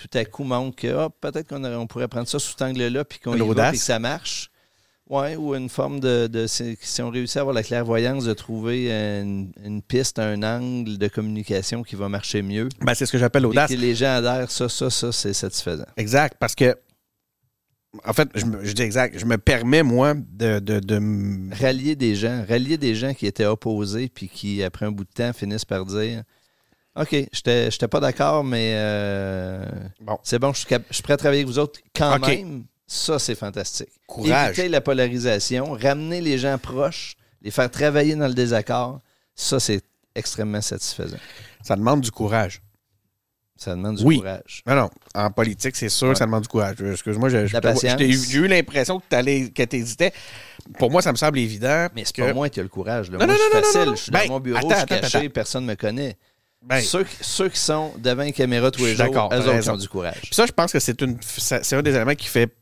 tout 0.09 0.19
à 0.19 0.25
coup 0.25 0.45
montre 0.45 0.77
que 0.77 0.89
ah, 0.89 1.09
peut-être 1.21 1.49
qu'on 1.49 1.65
on 1.65 1.87
pourrait 1.87 2.09
prendre 2.09 2.29
ça 2.29 2.39
sous 2.39 2.51
cet 2.51 2.63
angle-là, 2.63 3.05
puis 3.05 3.19
qu'on 3.19 3.35
y 3.35 3.55
va, 3.55 3.71
puis 3.71 3.79
que 3.79 3.85
ça 3.85 3.99
marche. 3.99 4.51
Oui, 5.09 5.35
ou 5.37 5.55
une 5.55 5.69
forme 5.69 6.01
de, 6.01 6.47
si 6.47 7.03
on 7.03 7.11
réussit 7.11 7.37
à 7.37 7.41
avoir 7.41 7.55
la 7.55 7.63
clairvoyance 7.63 8.25
de 8.25 8.33
trouver 8.33 8.91
une, 8.91 9.83
piste, 9.87 10.19
un 10.19 10.43
angle 10.43 10.97
de 10.97 11.09
communication 11.09 11.83
qui 11.83 11.97
va 11.97 12.09
marcher 12.09 12.41
mieux. 12.41 12.69
Ben, 12.81 12.95
c'est 12.95 13.05
ce 13.05 13.13
que 13.13 13.19
j'appelle 13.19 13.43
l'audace. 13.43 13.71
Que 13.71 13.77
les 13.77 13.95
gens 13.95 14.15
adhèrent, 14.15 14.51
ça, 14.51 14.69
ça, 14.69 14.89
ça, 14.89 15.13
c'est 15.13 15.35
satisfaisant. 15.35 15.85
Exact, 15.97 16.37
parce 16.39 16.55
que 16.55 16.75
en 18.07 18.15
fait, 18.15 18.29
je, 18.35 18.45
je, 18.63 18.73
dis 18.73 18.81
exact. 18.81 19.19
Je 19.19 19.27
me 19.27 19.37
permets, 19.37 19.83
moi, 19.83 20.15
de, 20.15 20.61
de, 20.61 21.55
Rallier 21.61 21.95
des 21.95 22.15
gens. 22.15 22.43
Rallier 22.49 22.79
des 22.79 22.95
gens 22.95 23.13
qui 23.13 23.27
étaient 23.27 23.45
opposés 23.45 24.09
puis 24.09 24.29
qui, 24.29 24.63
après 24.63 24.87
un 24.87 24.93
bout 24.93 25.05
de 25.05 25.11
temps, 25.11 25.35
finissent 25.35 25.67
par 25.67 25.85
dire 25.85 26.23
OK, 26.95 27.11
je 27.11 27.51
n'étais 27.67 27.89
pas 27.89 28.01
d'accord, 28.01 28.45
mais 28.45 28.73
euh, 28.75 29.65
bon. 30.01 30.19
c'est 30.23 30.39
bon, 30.39 30.53
je 30.53 30.59
suis, 30.59 31.03
prêt 31.03 31.15
à 31.15 31.17
travailler 31.17 31.41
avec 31.41 31.47
vous 31.47 31.59
autres 31.59 31.81
quand 31.97 32.19
même. 32.19 32.65
Ça, 32.87 33.19
c'est 33.19 33.35
fantastique. 33.35 33.89
Courage. 34.07 34.51
Éviter 34.51 34.69
la 34.69 34.83
polarisation, 34.83 35.73
ramener 35.73 36.21
les 36.21 36.37
gens 36.37 36.59
proches, 36.59 37.17
les 37.41 37.51
faire 37.51 37.71
travailler 37.71 38.15
dans 38.15 38.29
le 38.29 38.35
désaccord, 38.35 39.01
ça, 39.35 39.59
c'est 39.59 39.81
extrêmement 40.15 40.61
satisfaisant. 40.61 41.17
Ça 41.63 41.77
demande 41.77 42.03
du 42.03 42.11
courage. 42.11 42.61
Ça 43.57 43.75
demande 43.75 43.97
du 43.97 44.05
oui. 44.05 44.19
courage. 44.19 44.63
Non, 44.67 44.75
non. 44.75 44.91
En 45.15 45.31
politique, 45.31 45.77
c'est 45.77 45.89
sûr 45.89 46.11
que 46.11 46.19
ça 46.19 46.27
demande 46.27 46.43
du 46.43 46.49
courage. 46.49 46.77
Excuse-moi, 46.83 47.31
j'ai 47.31 47.47
eu 48.37 48.49
l'impression 48.49 49.01
que 49.01 49.65
tu 49.65 49.77
hésitais. 49.77 50.13
Pour 50.79 50.91
moi, 50.91 51.01
ça 51.01 51.13
me 51.13 51.17
semble 51.17 51.39
évident. 51.39 51.89
Mais 51.95 52.05
c'est 52.05 52.17
que... 52.17 52.23
pas 52.23 52.35
moi 52.35 52.49
qui 52.49 52.61
ai 52.61 52.63
le 52.63 52.69
courage. 52.69 53.11
Moi, 53.11 53.27
je 53.27 53.33
suis 53.33 53.51
facile. 53.51 53.91
Je 53.93 54.03
suis 54.03 54.13
dans 54.13 54.19
ben, 54.19 54.29
mon 54.29 54.41
bureau, 54.41 54.69
je 54.69 54.77
suis 54.77 54.87
caché, 54.87 55.29
personne 55.29 55.65
ne 55.65 55.71
me 55.71 55.77
connaît. 55.77 56.17
Ben, 56.65 56.81
ceux, 56.81 57.05
qui 57.49 57.59
sont 57.59 57.93
devant 57.99 58.23
une 58.23 58.33
caméra 58.33 58.71
tous 58.71 58.85
les 58.85 58.95
jours, 58.95 59.31
eux 59.33 59.49
autres 59.49 59.71
ont 59.71 59.77
du 59.77 59.89
courage. 59.89 60.31
ça, 60.31 60.47
je 60.47 60.53
pense 60.53 60.73
que 60.73 60.79
c'est 60.79 61.03
un 61.03 61.83
des 61.83 61.95
éléments 61.95 62.15
qui 62.15 62.29
fait 62.29 62.55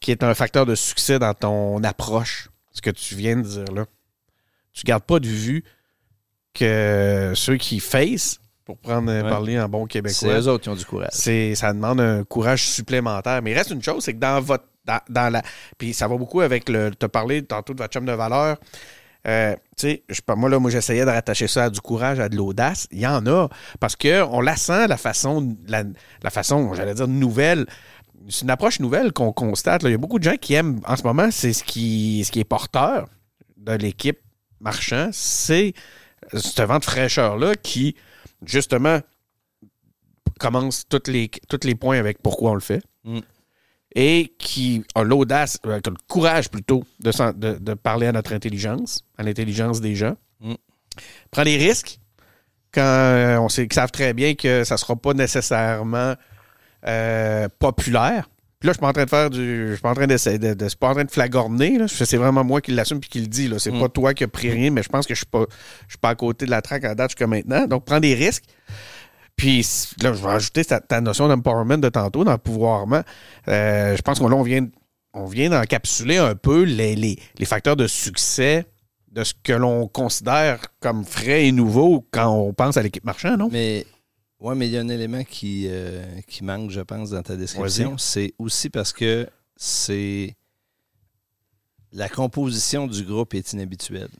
qui 0.00 0.10
est 0.10 0.22
un 0.22 0.34
facteur 0.34 0.66
de 0.66 0.74
succès 0.74 1.18
dans 1.18 1.34
ton 1.34 1.82
approche, 1.82 2.48
ce 2.72 2.82
que 2.82 2.90
tu 2.90 3.14
viens 3.14 3.36
de 3.36 3.42
dire 3.42 3.74
là. 3.74 3.86
Tu 4.72 4.82
ne 4.84 4.88
gardes 4.88 5.04
pas 5.04 5.18
de 5.18 5.26
vue 5.26 5.64
que 6.52 7.32
ceux 7.34 7.56
qui 7.56 7.80
face, 7.80 8.40
pour 8.64 8.78
prendre 8.78 9.12
parler 9.28 9.58
en 9.60 9.68
bon 9.68 9.86
québécois. 9.86 10.14
C'est 10.14 10.28
eux 10.28 10.48
autres 10.48 10.64
qui 10.64 10.68
ont 10.68 10.74
du 10.74 10.84
courage. 10.84 11.10
Ça 11.12 11.72
demande 11.72 12.00
un 12.00 12.24
courage 12.24 12.66
supplémentaire. 12.66 13.42
Mais 13.42 13.52
il 13.52 13.54
reste 13.54 13.70
une 13.70 13.82
chose, 13.82 14.04
c'est 14.04 14.14
que 14.14 14.20
dans 14.20 14.40
votre. 14.40 14.64
Dans, 15.08 15.32
la. 15.32 15.42
Puis 15.78 15.94
ça 15.94 16.08
va 16.08 16.16
beaucoup 16.18 16.42
avec 16.42 16.68
le. 16.68 16.90
Tu 16.90 17.06
as 17.06 17.08
parlé 17.08 17.42
tantôt 17.42 17.72
de 17.72 17.78
votre 17.78 17.92
chum 17.92 18.04
de 18.04 18.12
valeur. 18.12 18.58
Euh, 19.26 19.56
moi, 20.36 20.50
là, 20.50 20.58
moi, 20.58 20.70
j'essayais 20.70 21.04
de 21.04 21.10
rattacher 21.10 21.48
ça 21.48 21.64
à 21.64 21.70
du 21.70 21.80
courage, 21.80 22.20
à 22.20 22.28
de 22.28 22.36
l'audace. 22.36 22.86
Il 22.90 23.00
y 23.00 23.06
en 23.06 23.26
a. 23.26 23.48
Parce 23.80 23.96
qu'on 23.96 24.40
la 24.40 24.56
sent, 24.56 24.86
la 24.86 24.96
façon, 24.96 25.56
la, 25.66 26.30
façon, 26.30 26.74
j'allais 26.74 26.94
dire, 26.94 27.08
nouvelle 27.08 27.66
c'est 28.28 28.42
une 28.42 28.50
approche 28.50 28.80
nouvelle 28.80 29.12
qu'on 29.12 29.32
constate. 29.32 29.82
Il 29.82 29.90
y 29.90 29.94
a 29.94 29.98
beaucoup 29.98 30.18
de 30.18 30.24
gens 30.24 30.36
qui 30.36 30.54
aiment, 30.54 30.80
en 30.86 30.96
ce 30.96 31.02
moment, 31.02 31.30
c'est 31.30 31.52
ce 31.52 31.62
qui, 31.62 32.22
ce 32.24 32.32
qui 32.32 32.40
est 32.40 32.44
porteur 32.44 33.06
de 33.58 33.72
l'équipe 33.72 34.18
marchand, 34.60 35.10
c'est 35.12 35.74
ce 36.32 36.62
vent 36.62 36.78
de 36.78 36.84
fraîcheur-là 36.84 37.54
qui, 37.54 37.96
justement, 38.46 39.00
commence 40.38 40.88
tous 40.88 41.10
les, 41.10 41.30
toutes 41.48 41.64
les 41.64 41.74
points 41.74 41.98
avec 41.98 42.22
pourquoi 42.22 42.52
on 42.52 42.54
le 42.54 42.60
fait. 42.60 42.82
Mm. 43.04 43.20
Et 43.94 44.34
qui 44.38 44.82
a 44.94 45.04
l'audace, 45.04 45.58
euh, 45.66 45.78
le 45.84 45.94
courage 46.08 46.50
plutôt, 46.50 46.84
de, 47.00 47.58
de, 47.58 47.74
parler 47.74 48.08
à 48.08 48.12
notre 48.12 48.32
intelligence, 48.32 49.04
à 49.16 49.22
l'intelligence 49.22 49.80
des 49.80 49.94
gens. 49.94 50.16
Mm. 50.40 50.54
Prend 51.30 51.44
des 51.44 51.56
risques 51.56 52.00
quand 52.74 52.82
euh, 52.82 53.38
on 53.38 53.48
sait 53.48 53.62
qu'ils 53.62 53.74
savent 53.74 53.92
très 53.92 54.12
bien 54.12 54.34
que 54.34 54.64
ça 54.64 54.74
ne 54.74 54.78
sera 54.78 54.96
pas 54.96 55.14
nécessairement 55.14 56.14
euh, 56.86 57.48
populaire. 57.58 58.28
Puis 58.58 58.66
là, 58.68 58.72
je 58.72 58.78
suis 58.78 58.80
pas 58.80 58.88
en 58.88 58.92
train 58.92 59.04
de 59.04 59.10
faire 59.10 59.30
du. 59.30 59.68
Je 59.68 59.72
suis 59.74 59.82
pas 59.82 59.90
en 59.90 59.94
train 59.94 60.06
d'essayer 60.06 60.38
de, 60.38 60.54
de, 60.54 60.68
pas 60.74 60.88
en 60.88 60.94
train 60.94 61.04
de 61.04 61.10
flagorner. 61.10 61.78
C'est 61.86 62.16
vraiment 62.16 62.44
moi 62.44 62.60
qui 62.60 62.72
l'assume 62.72 62.98
puis 62.98 63.10
qui 63.10 63.20
le 63.20 63.26
dit. 63.26 63.52
C'est 63.58 63.70
mm. 63.70 63.80
pas 63.80 63.88
toi 63.88 64.14
qui 64.14 64.24
as 64.24 64.28
pris 64.28 64.50
rien, 64.50 64.70
mais 64.70 64.82
je 64.82 64.88
pense 64.88 65.06
que 65.06 65.14
je 65.14 65.18
suis 65.18 65.26
pas. 65.26 65.44
Je 65.86 65.92
suis 65.92 65.98
pas 65.98 66.10
à 66.10 66.14
côté 66.14 66.46
de 66.46 66.50
la 66.50 66.62
traque 66.62 66.84
à 66.84 66.94
date 66.94 67.10
jusqu'à 67.10 67.26
maintenant. 67.26 67.66
Donc, 67.66 67.84
prends 67.84 68.00
des 68.00 68.14
risques. 68.14 68.44
Puis 69.36 69.66
là, 70.00 70.12
je 70.12 70.22
vais 70.22 70.30
ajouter 70.30 70.64
ta, 70.64 71.00
notion 71.00 71.28
d'empowerment 71.28 71.78
de 71.78 71.88
tantôt, 71.88 72.24
dans 72.24 72.32
le 72.32 72.38
pouvoirment. 72.38 73.02
Euh, 73.48 73.96
je 73.96 74.02
pense 74.02 74.18
qu'on 74.18 74.32
on 74.32 74.42
vient, 74.42 74.66
on 75.12 75.26
vient 75.26 75.50
d'encapsuler 75.50 76.18
un 76.18 76.34
peu 76.34 76.62
les, 76.62 76.94
les, 76.94 77.18
les, 77.36 77.44
facteurs 77.44 77.76
de 77.76 77.86
succès 77.86 78.66
de 79.10 79.24
ce 79.24 79.34
que 79.42 79.52
l'on 79.52 79.88
considère 79.88 80.60
comme 80.80 81.04
frais 81.04 81.46
et 81.46 81.52
nouveau 81.52 82.06
quand 82.10 82.28
on 82.28 82.52
pense 82.52 82.76
à 82.76 82.82
l'équipe 82.82 83.04
marchand, 83.04 83.36
non? 83.36 83.48
Mais 83.50 83.86
oui, 84.40 84.54
mais 84.56 84.68
il 84.68 84.72
y 84.72 84.76
a 84.76 84.80
un 84.80 84.88
élément 84.88 85.24
qui, 85.24 85.66
euh, 85.68 86.20
qui 86.26 86.44
manque, 86.44 86.70
je 86.70 86.80
pense, 86.80 87.10
dans 87.10 87.22
ta 87.22 87.34
description. 87.34 87.96
C'est 87.96 88.34
aussi 88.38 88.68
parce 88.68 88.92
que 88.92 89.26
c'est. 89.56 90.36
La 91.92 92.08
composition 92.08 92.86
du 92.86 93.04
groupe 93.04 93.34
est 93.34 93.52
inhabituelle. 93.52 94.10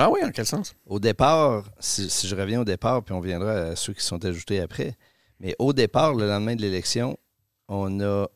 Ah 0.00 0.08
oui, 0.10 0.20
en 0.24 0.30
quel 0.30 0.46
sens? 0.46 0.76
Au 0.86 1.00
départ, 1.00 1.64
si, 1.80 2.08
je 2.08 2.36
reviens 2.36 2.60
au 2.60 2.64
départ, 2.64 3.02
puis 3.02 3.12
on 3.12 3.20
viendra 3.20 3.52
à 3.52 3.76
ceux 3.76 3.92
qui 3.92 4.04
sont 4.04 4.24
ajoutés 4.24 4.60
après, 4.60 4.96
mais 5.40 5.56
au 5.58 5.72
départ, 5.72 6.14
le 6.14 6.28
lendemain 6.28 6.54
de 6.54 6.62
l'élection, 6.62 7.18
on 7.66 7.98
a 8.00 8.28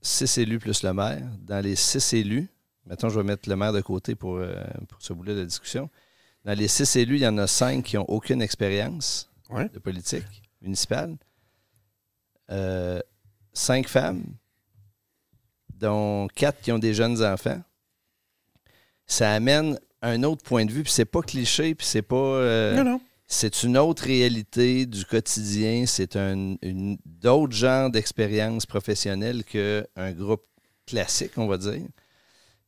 six 0.00 0.38
élus 0.38 0.58
plus 0.58 0.82
le 0.82 0.94
maire. 0.94 1.28
Dans 1.40 1.62
les 1.62 1.76
six 1.76 2.14
élus, 2.14 2.48
maintenant 2.86 3.10
je 3.10 3.20
vais 3.20 3.24
mettre 3.24 3.50
le 3.50 3.56
maire 3.56 3.74
de 3.74 3.82
côté 3.82 4.14
pour, 4.14 4.36
euh, 4.36 4.64
pour 4.88 5.02
ce 5.02 5.12
bout 5.12 5.24
de 5.24 5.44
discussion. 5.44 5.90
Dans 6.42 6.56
les 6.56 6.68
six 6.68 6.96
élus, 6.96 7.16
il 7.16 7.22
y 7.22 7.28
en 7.28 7.36
a 7.36 7.46
cinq 7.46 7.84
qui 7.84 7.96
n'ont 7.96 8.06
aucune 8.08 8.40
expérience 8.40 9.30
de 9.50 9.78
politique 9.78 10.42
municipale. 10.62 11.18
Euh, 12.50 13.00
cinq 13.52 13.88
femmes, 13.88 14.24
dont 15.68 16.28
quatre 16.34 16.62
qui 16.62 16.72
ont 16.72 16.78
des 16.78 16.94
jeunes 16.94 17.22
enfants. 17.22 17.60
Ça 19.06 19.32
amène 19.32 19.78
un 20.04 20.22
autre 20.22 20.42
point 20.42 20.64
de 20.64 20.72
vue, 20.72 20.82
puis 20.82 20.92
c'est 20.92 21.04
pas 21.04 21.22
cliché, 21.22 21.74
puis 21.74 21.86
c'est 21.86 22.02
pas. 22.02 22.16
Euh, 22.16 22.74
non, 22.76 22.84
non. 22.84 23.00
C'est 23.26 23.62
une 23.62 23.78
autre 23.78 24.04
réalité 24.04 24.84
du 24.84 25.04
quotidien, 25.06 25.86
c'est 25.86 26.14
un 26.16 26.56
une, 26.62 26.98
d'autres 27.06 27.54
genres 27.54 27.90
d'expériences 27.90 28.66
professionnelles 28.66 29.44
qu'un 29.44 30.12
groupe 30.12 30.44
classique, 30.86 31.32
on 31.38 31.46
va 31.46 31.56
dire. 31.56 31.88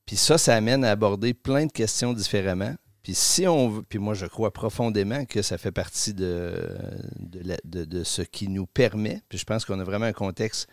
Puis 0.07 0.17
ça, 0.17 0.39
ça 0.39 0.55
amène 0.55 0.83
à 0.83 0.91
aborder 0.91 1.35
plein 1.35 1.67
de 1.67 1.73
questions 1.73 2.15
différemment. 2.15 2.75
Puis 3.03 3.15
si 3.15 3.47
on 3.47 3.69
veut, 3.69 3.83
puis 3.83 3.99
moi 3.99 4.15
je 4.15 4.27
crois 4.27 4.53
profondément 4.53 5.27
que 5.27 5.43
ça 5.43 5.59
fait 5.59 5.73
partie 5.73 6.15
de, 6.15 6.57
de, 7.65 8.03
ce 8.03 8.23
qui 8.23 8.49
nous 8.49 8.67
permet, 8.67 9.21
puis 9.29 9.39
je 9.39 9.45
pense 9.45 9.65
qu'on 9.65 9.79
a 9.79 9.85
vraiment 9.85 10.07
un 10.07 10.13
contexte 10.13 10.69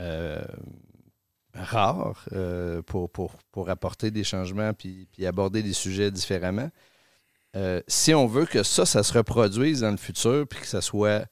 euh, 0.00 0.42
rare 1.62 2.24
euh, 2.32 2.82
pour, 2.82 3.10
apporter 3.68 4.10
des 4.10 4.24
changements 4.24 4.72
puis, 4.72 5.08
aborder 5.26 5.62
des 5.62 5.72
sujets 5.72 6.10
différemment. 6.10 6.70
Euh, 7.56 7.80
si 7.88 8.14
on 8.14 8.26
veut 8.26 8.46
que 8.46 8.62
ça, 8.62 8.86
se 8.86 9.12
reproduise 9.12 9.80
dans 9.80 9.90
le 9.90 9.96
futur, 9.96 10.46
puis 10.48 10.60
que 10.60 10.66
ça 10.66 10.80
soit 10.80 11.26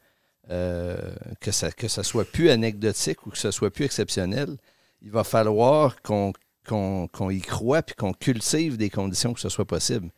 que, 0.48 1.50
ça, 1.50 2.02
soit 2.02 2.24
plus 2.24 2.48
anecdotique 2.48 3.26
ou 3.26 3.30
que 3.30 3.36
ça 3.36 3.52
soit 3.52 3.70
plus 3.70 3.84
exceptionnel, 3.84 4.56
il 5.02 5.10
va 5.10 5.22
falloir 5.22 6.00
qu'on 6.00 6.32
qu'on 6.66 7.30
y 7.30 7.40
croit 7.40 7.82
puis 7.82 7.94
qu'on 7.94 8.12
cultive 8.12 8.76
des 8.76 8.90
conditions 8.90 9.32
que 9.32 9.40
ce 9.40 9.48
soit 9.48 9.64
possible. 9.64 10.10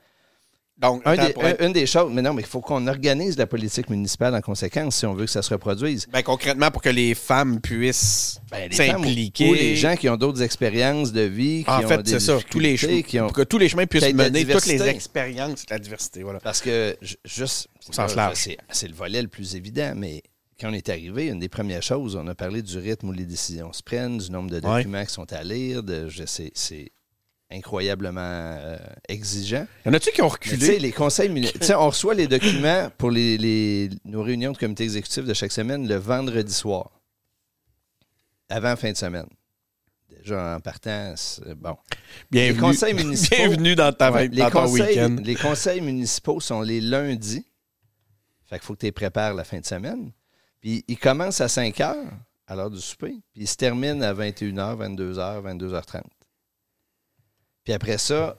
Donc, 0.81 1.02
Un 1.05 1.15
des- 1.15 1.23
être- 1.23 1.62
une 1.62 1.73
des 1.73 1.85
choses, 1.86 2.11
mais 2.12 2.23
non, 2.23 2.32
mais 2.32 2.40
il 2.43 2.48
faut 2.48 2.61
qu'on 2.62 2.86
organise 2.86 3.36
la 3.36 3.47
politique 3.47 3.90
municipale 3.90 4.35
en 4.35 4.40
conséquence 4.40 4.97
si 4.97 5.05
on 5.07 5.12
veut 5.15 5.27
que 5.27 5.31
ça 5.31 5.43
se 5.43 5.52
reproduise. 5.52 6.07
ben, 6.11 6.23
concrètement, 6.23 6.70
pour 6.70 6.81
que 6.81 6.89
les 6.89 7.15
femmes 7.15 7.61
puissent 7.61 8.39
Ben, 8.51 8.73
s'impliquer. 8.73 9.51
Ou 9.51 9.55
les 9.55 9.77
gens 9.77 9.94
qui 9.97 10.09
ont 10.09 10.16
d'autres 10.16 10.43
expériences 10.43 11.12
de 11.12 11.20
vie, 11.23 11.65
qui 11.65 11.70
en 11.70 11.85
ont 11.85 11.89
fait, 11.89 12.02
des 12.02 12.11
c'est 12.12 12.20
ça. 12.20 12.39
Tous 12.51 12.59
les, 12.59 12.77
chemins, 12.78 13.02
qui 13.02 13.20
ont... 13.20 13.24
pour 13.27 13.35
que 13.36 13.43
tous 13.43 13.59
les 13.59 13.69
chemins 13.69 13.86
puissent 13.86 14.05
de 14.05 14.12
mener 14.12 14.44
toutes 14.47 14.66
les 14.66 14.82
expériences, 14.89 15.61
c'est 15.61 15.70
la 15.70 15.78
diversité. 15.78 16.23
Voilà. 16.23 16.40
Parce 16.40 16.61
que, 16.62 16.97
ju- 17.02 17.16
juste, 17.24 17.69
c'est 18.70 18.89
le 18.89 18.94
volet 18.94 19.23
le 19.23 19.28
plus 19.28 19.55
évident, 19.57 19.93
mais 19.97 20.23
quand 20.61 20.70
on 20.70 20.74
est 20.74 20.89
arrivé, 20.89 21.27
une 21.28 21.39
des 21.40 21.48
premières 21.48 21.82
choses, 21.82 22.16
on 22.16 22.27
a 22.27 22.35
parlé 22.35 22.62
du 22.62 22.78
rythme 22.78 23.09
où 23.09 23.12
les 23.12 23.24
décisions 23.24 23.73
se 23.73 23.82
prennent, 23.82 24.19
du 24.19 24.31
nombre 24.31 24.51
de 24.51 24.57
Ouais. 24.66 24.78
documents 24.78 25.05
qui 25.05 25.12
sont 25.12 25.31
à 25.32 25.43
lire, 25.43 25.82
de, 25.82 26.09
je 26.09 26.24
sais, 26.27 26.51
c'est 26.55 26.90
incroyablement 27.51 28.20
euh, 28.22 28.78
exigeant. 29.09 29.66
Y 29.85 29.89
en 29.89 29.93
a-tu 29.94 30.12
qui 30.12 30.22
ont 30.22 30.28
reculé? 30.28 30.78
les 30.78 30.93
conseils 30.93 31.28
on 31.77 31.86
reçoit 31.89 32.14
les 32.14 32.28
documents 32.28 32.90
pour 32.97 33.10
les, 33.10 33.36
les- 33.39 33.90
nos 34.05 34.22
réunions 34.22 34.52
de 34.52 34.59
comité 34.59 34.85
exécutif 34.85 35.24
de 35.24 35.35
chaque 35.35 35.52
semaine 35.52 35.89
le 35.89 35.97
vendredi 35.97 36.52
soir, 36.52 36.90
avant 38.48 38.77
fin 38.77 38.93
de 38.93 38.97
semaine. 38.97 39.27
Déjà, 40.09 40.56
en 40.56 40.60
partant, 40.60 41.14
c'est- 41.16 41.55
bon. 41.55 41.77
Bienvenue. 42.31 42.55
Les 42.55 42.60
conseils 42.60 42.94
municipaux. 43.05 43.36
Bienvenue 43.36 43.74
dans, 43.74 43.93
ta, 43.93 44.12
Ouais, 44.12 44.28
dans 44.28 44.35
les, 44.44 44.51
ton 44.51 44.62
conseils, 44.62 44.82
week-end. 44.89 45.16
les 45.24 45.35
conseils 45.35 45.81
municipaux 45.81 46.40
sont 46.40 46.60
les 46.60 46.81
lundis. 46.81 47.47
Fait 48.47 48.56
qu'il 48.59 48.66
faut 48.66 48.74
que 48.74 48.81
tu 48.81 48.86
les 48.86 48.93
prépares 48.93 49.35
la 49.35 49.44
fin 49.44 49.59
de 49.60 49.64
semaine. 49.66 50.12
Puis 50.60 50.85
ils 50.89 50.98
commencent 50.98 51.40
à 51.40 51.48
5 51.48 51.81
heures, 51.81 52.12
à 52.47 52.55
l'heure 52.55 52.70
du 52.70 52.81
souper, 52.81 53.14
puis 53.32 53.43
ils 53.43 53.48
se 53.48 53.56
terminent 53.56 54.02
à 54.02 54.12
21h, 54.12 54.77
22h, 54.77 55.43
22h30. 55.56 56.02
Puis 57.64 57.72
après 57.72 57.98
ça, 57.98 58.38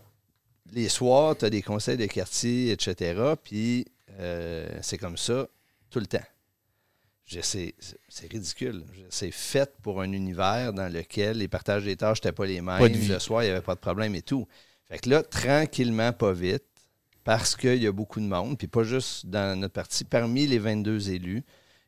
les 0.72 0.90
soirs, 0.90 1.38
tu 1.38 1.46
as 1.46 1.50
des 1.50 1.62
conseils 1.62 1.98
de 1.98 2.06
quartier, 2.06 2.72
etc. 2.72 3.34
Puis 3.44 3.86
euh, 4.20 4.68
c'est 4.82 4.98
comme 4.98 5.18
ça 5.18 5.48
tout 5.90 6.00
le 6.00 6.08
temps. 6.08 6.20
C'est 7.40 7.74
ridicule. 8.30 8.84
C'est 9.10 9.32
fait 9.32 9.72
pour 9.82 10.02
un 10.02 10.12
univers 10.12 10.74
dans 10.74 10.92
lequel 10.92 11.38
les 11.38 11.48
partages 11.48 11.86
des 11.86 11.96
tâches 11.96 12.18
n'étaient 12.18 12.34
pas 12.34 12.46
les 12.46 12.62
mêmes. 12.62 12.80
Pas. 12.80 12.90
Le 12.90 13.20
soir, 13.20 13.44
il 13.44 13.48
n'y 13.48 13.52
avait 13.52 13.62
pas 13.62 13.76
de 13.76 13.80
problème 13.80 14.16
et 14.16 14.22
tout. 14.22 14.48
Fait 14.90 15.00
que 15.00 15.10
là, 15.10 15.24
tranquillement, 15.24 16.12
pas 16.12 16.34
vite, 16.34 16.66
parce 17.24 17.56
qu'il 17.56 17.82
y 17.82 17.88
a 17.88 17.92
beaucoup 17.92 18.20
de 18.20 18.26
monde, 18.26 18.58
puis 18.58 18.68
pas 18.68 18.84
juste 18.84 19.28
dans 19.28 19.58
notre 19.58 19.74
parti, 19.74 20.04
parmi 20.04 20.48
les 20.48 20.60
22 20.60 21.12
élus, 21.12 21.44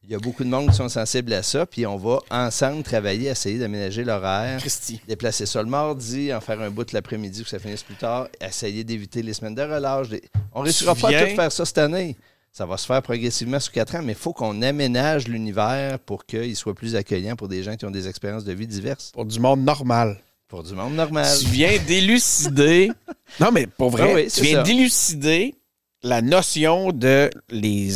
il 0.06 0.12
y 0.12 0.16
a 0.16 0.20
beaucoup 0.20 0.44
de 0.44 0.50
monde 0.50 0.70
qui 0.70 0.76
sont 0.76 0.90
sensibles 0.90 1.32
à 1.34 1.44
ça, 1.44 1.66
puis 1.66 1.86
on 1.86 1.96
va 1.96 2.20
ensemble 2.30 2.84
travailler, 2.84 3.30
essayer 3.30 3.58
d'aménager 3.58 4.04
l'horaire, 4.04 4.60
Christy. 4.60 5.00
déplacer 5.08 5.46
ça 5.46 5.64
le 5.64 5.70
mardi, 5.70 6.34
en 6.34 6.42
faire 6.42 6.60
un 6.60 6.70
bout 6.70 6.92
l'après-midi 6.92 7.40
pour 7.40 7.46
que 7.46 7.50
ça 7.52 7.60
finisse 7.60 7.84
plus 7.84 7.96
tard, 7.96 8.28
essayer 8.42 8.84
d'éviter 8.84 9.22
les 9.22 9.34
semaines 9.34 9.56
de 9.56 9.62
relâche. 9.62 10.08
On 10.54 10.60
ne 10.60 10.66
réussira 10.66 10.94
pas 10.96 11.08
à 11.10 11.26
tout 11.26 11.36
faire 11.36 11.52
ça 11.52 11.66
cette 11.66 11.78
année. 11.78 12.18
Ça 12.52 12.66
va 12.66 12.78
se 12.78 12.86
faire 12.86 13.02
progressivement 13.02 13.60
sur 13.60 13.72
quatre 13.72 13.96
ans, 13.96 14.02
mais 14.04 14.12
il 14.12 14.18
faut 14.18 14.34
qu'on 14.34 14.62
aménage 14.62 15.28
l'univers 15.28 15.98
pour 16.00 16.26
qu'il 16.26 16.56
soit 16.56 16.76
plus 16.76 16.96
accueillant 16.96 17.36
pour 17.36 17.48
des 17.48 17.64
gens 17.64 17.76
qui 17.76 17.86
ont 17.86 17.92
des 17.92 18.08
expériences 18.08 18.44
de 18.44 18.54
vie 18.54 18.68
diverses. 18.68 19.10
Pour 19.12 19.26
du 19.26 19.40
monde 19.40 19.64
normal. 19.64 20.20
Pour 20.50 20.62
du 20.62 20.74
monde 20.74 20.94
normal. 20.94 21.26
Tu 21.40 21.48
viens 21.48 21.80
d'élucider. 21.88 22.92
non, 23.40 23.52
mais 23.52 23.66
pour 23.66 23.90
vrai, 23.90 24.10
Ah 24.12 24.16
oui, 24.16 24.28
tu 24.28 24.42
viens 24.42 24.62
d'élucider 24.62 25.56
la 26.04 26.22
notion 26.22 26.92
de 26.92 27.30
les 27.50 27.92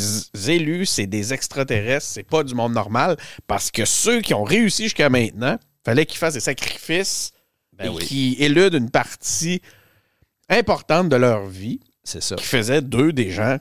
élus, 0.49 0.85
c'est 0.85 1.07
des 1.07 1.33
extraterrestres, 1.33 2.05
c'est 2.05 2.23
pas 2.23 2.43
du 2.43 2.55
monde 2.55 2.73
normal. 2.73 3.17
Parce 3.47 3.69
que 3.69 3.85
ceux 3.85 4.21
qui 4.21 4.33
ont 4.33 4.43
réussi 4.43 4.83
jusqu'à 4.83 5.09
maintenant, 5.09 5.57
fallait 5.85 6.05
qu'ils 6.05 6.17
fassent 6.17 6.33
des 6.33 6.39
sacrifices 6.39 7.31
Ben 7.73 7.85
et 7.85 7.89
oui, 7.89 8.05
qui 8.05 8.35
éludent 8.39 8.77
une 8.77 8.89
partie 8.89 9.61
importante 10.49 11.09
de 11.09 11.15
leur 11.17 11.45
vie 11.45 11.79
c'est 12.03 12.21
ça. 12.21 12.35
qui 12.35 12.45
faisait 12.45 12.81
d'eux 12.81 13.11
des 13.11 13.29
gens 13.29 13.57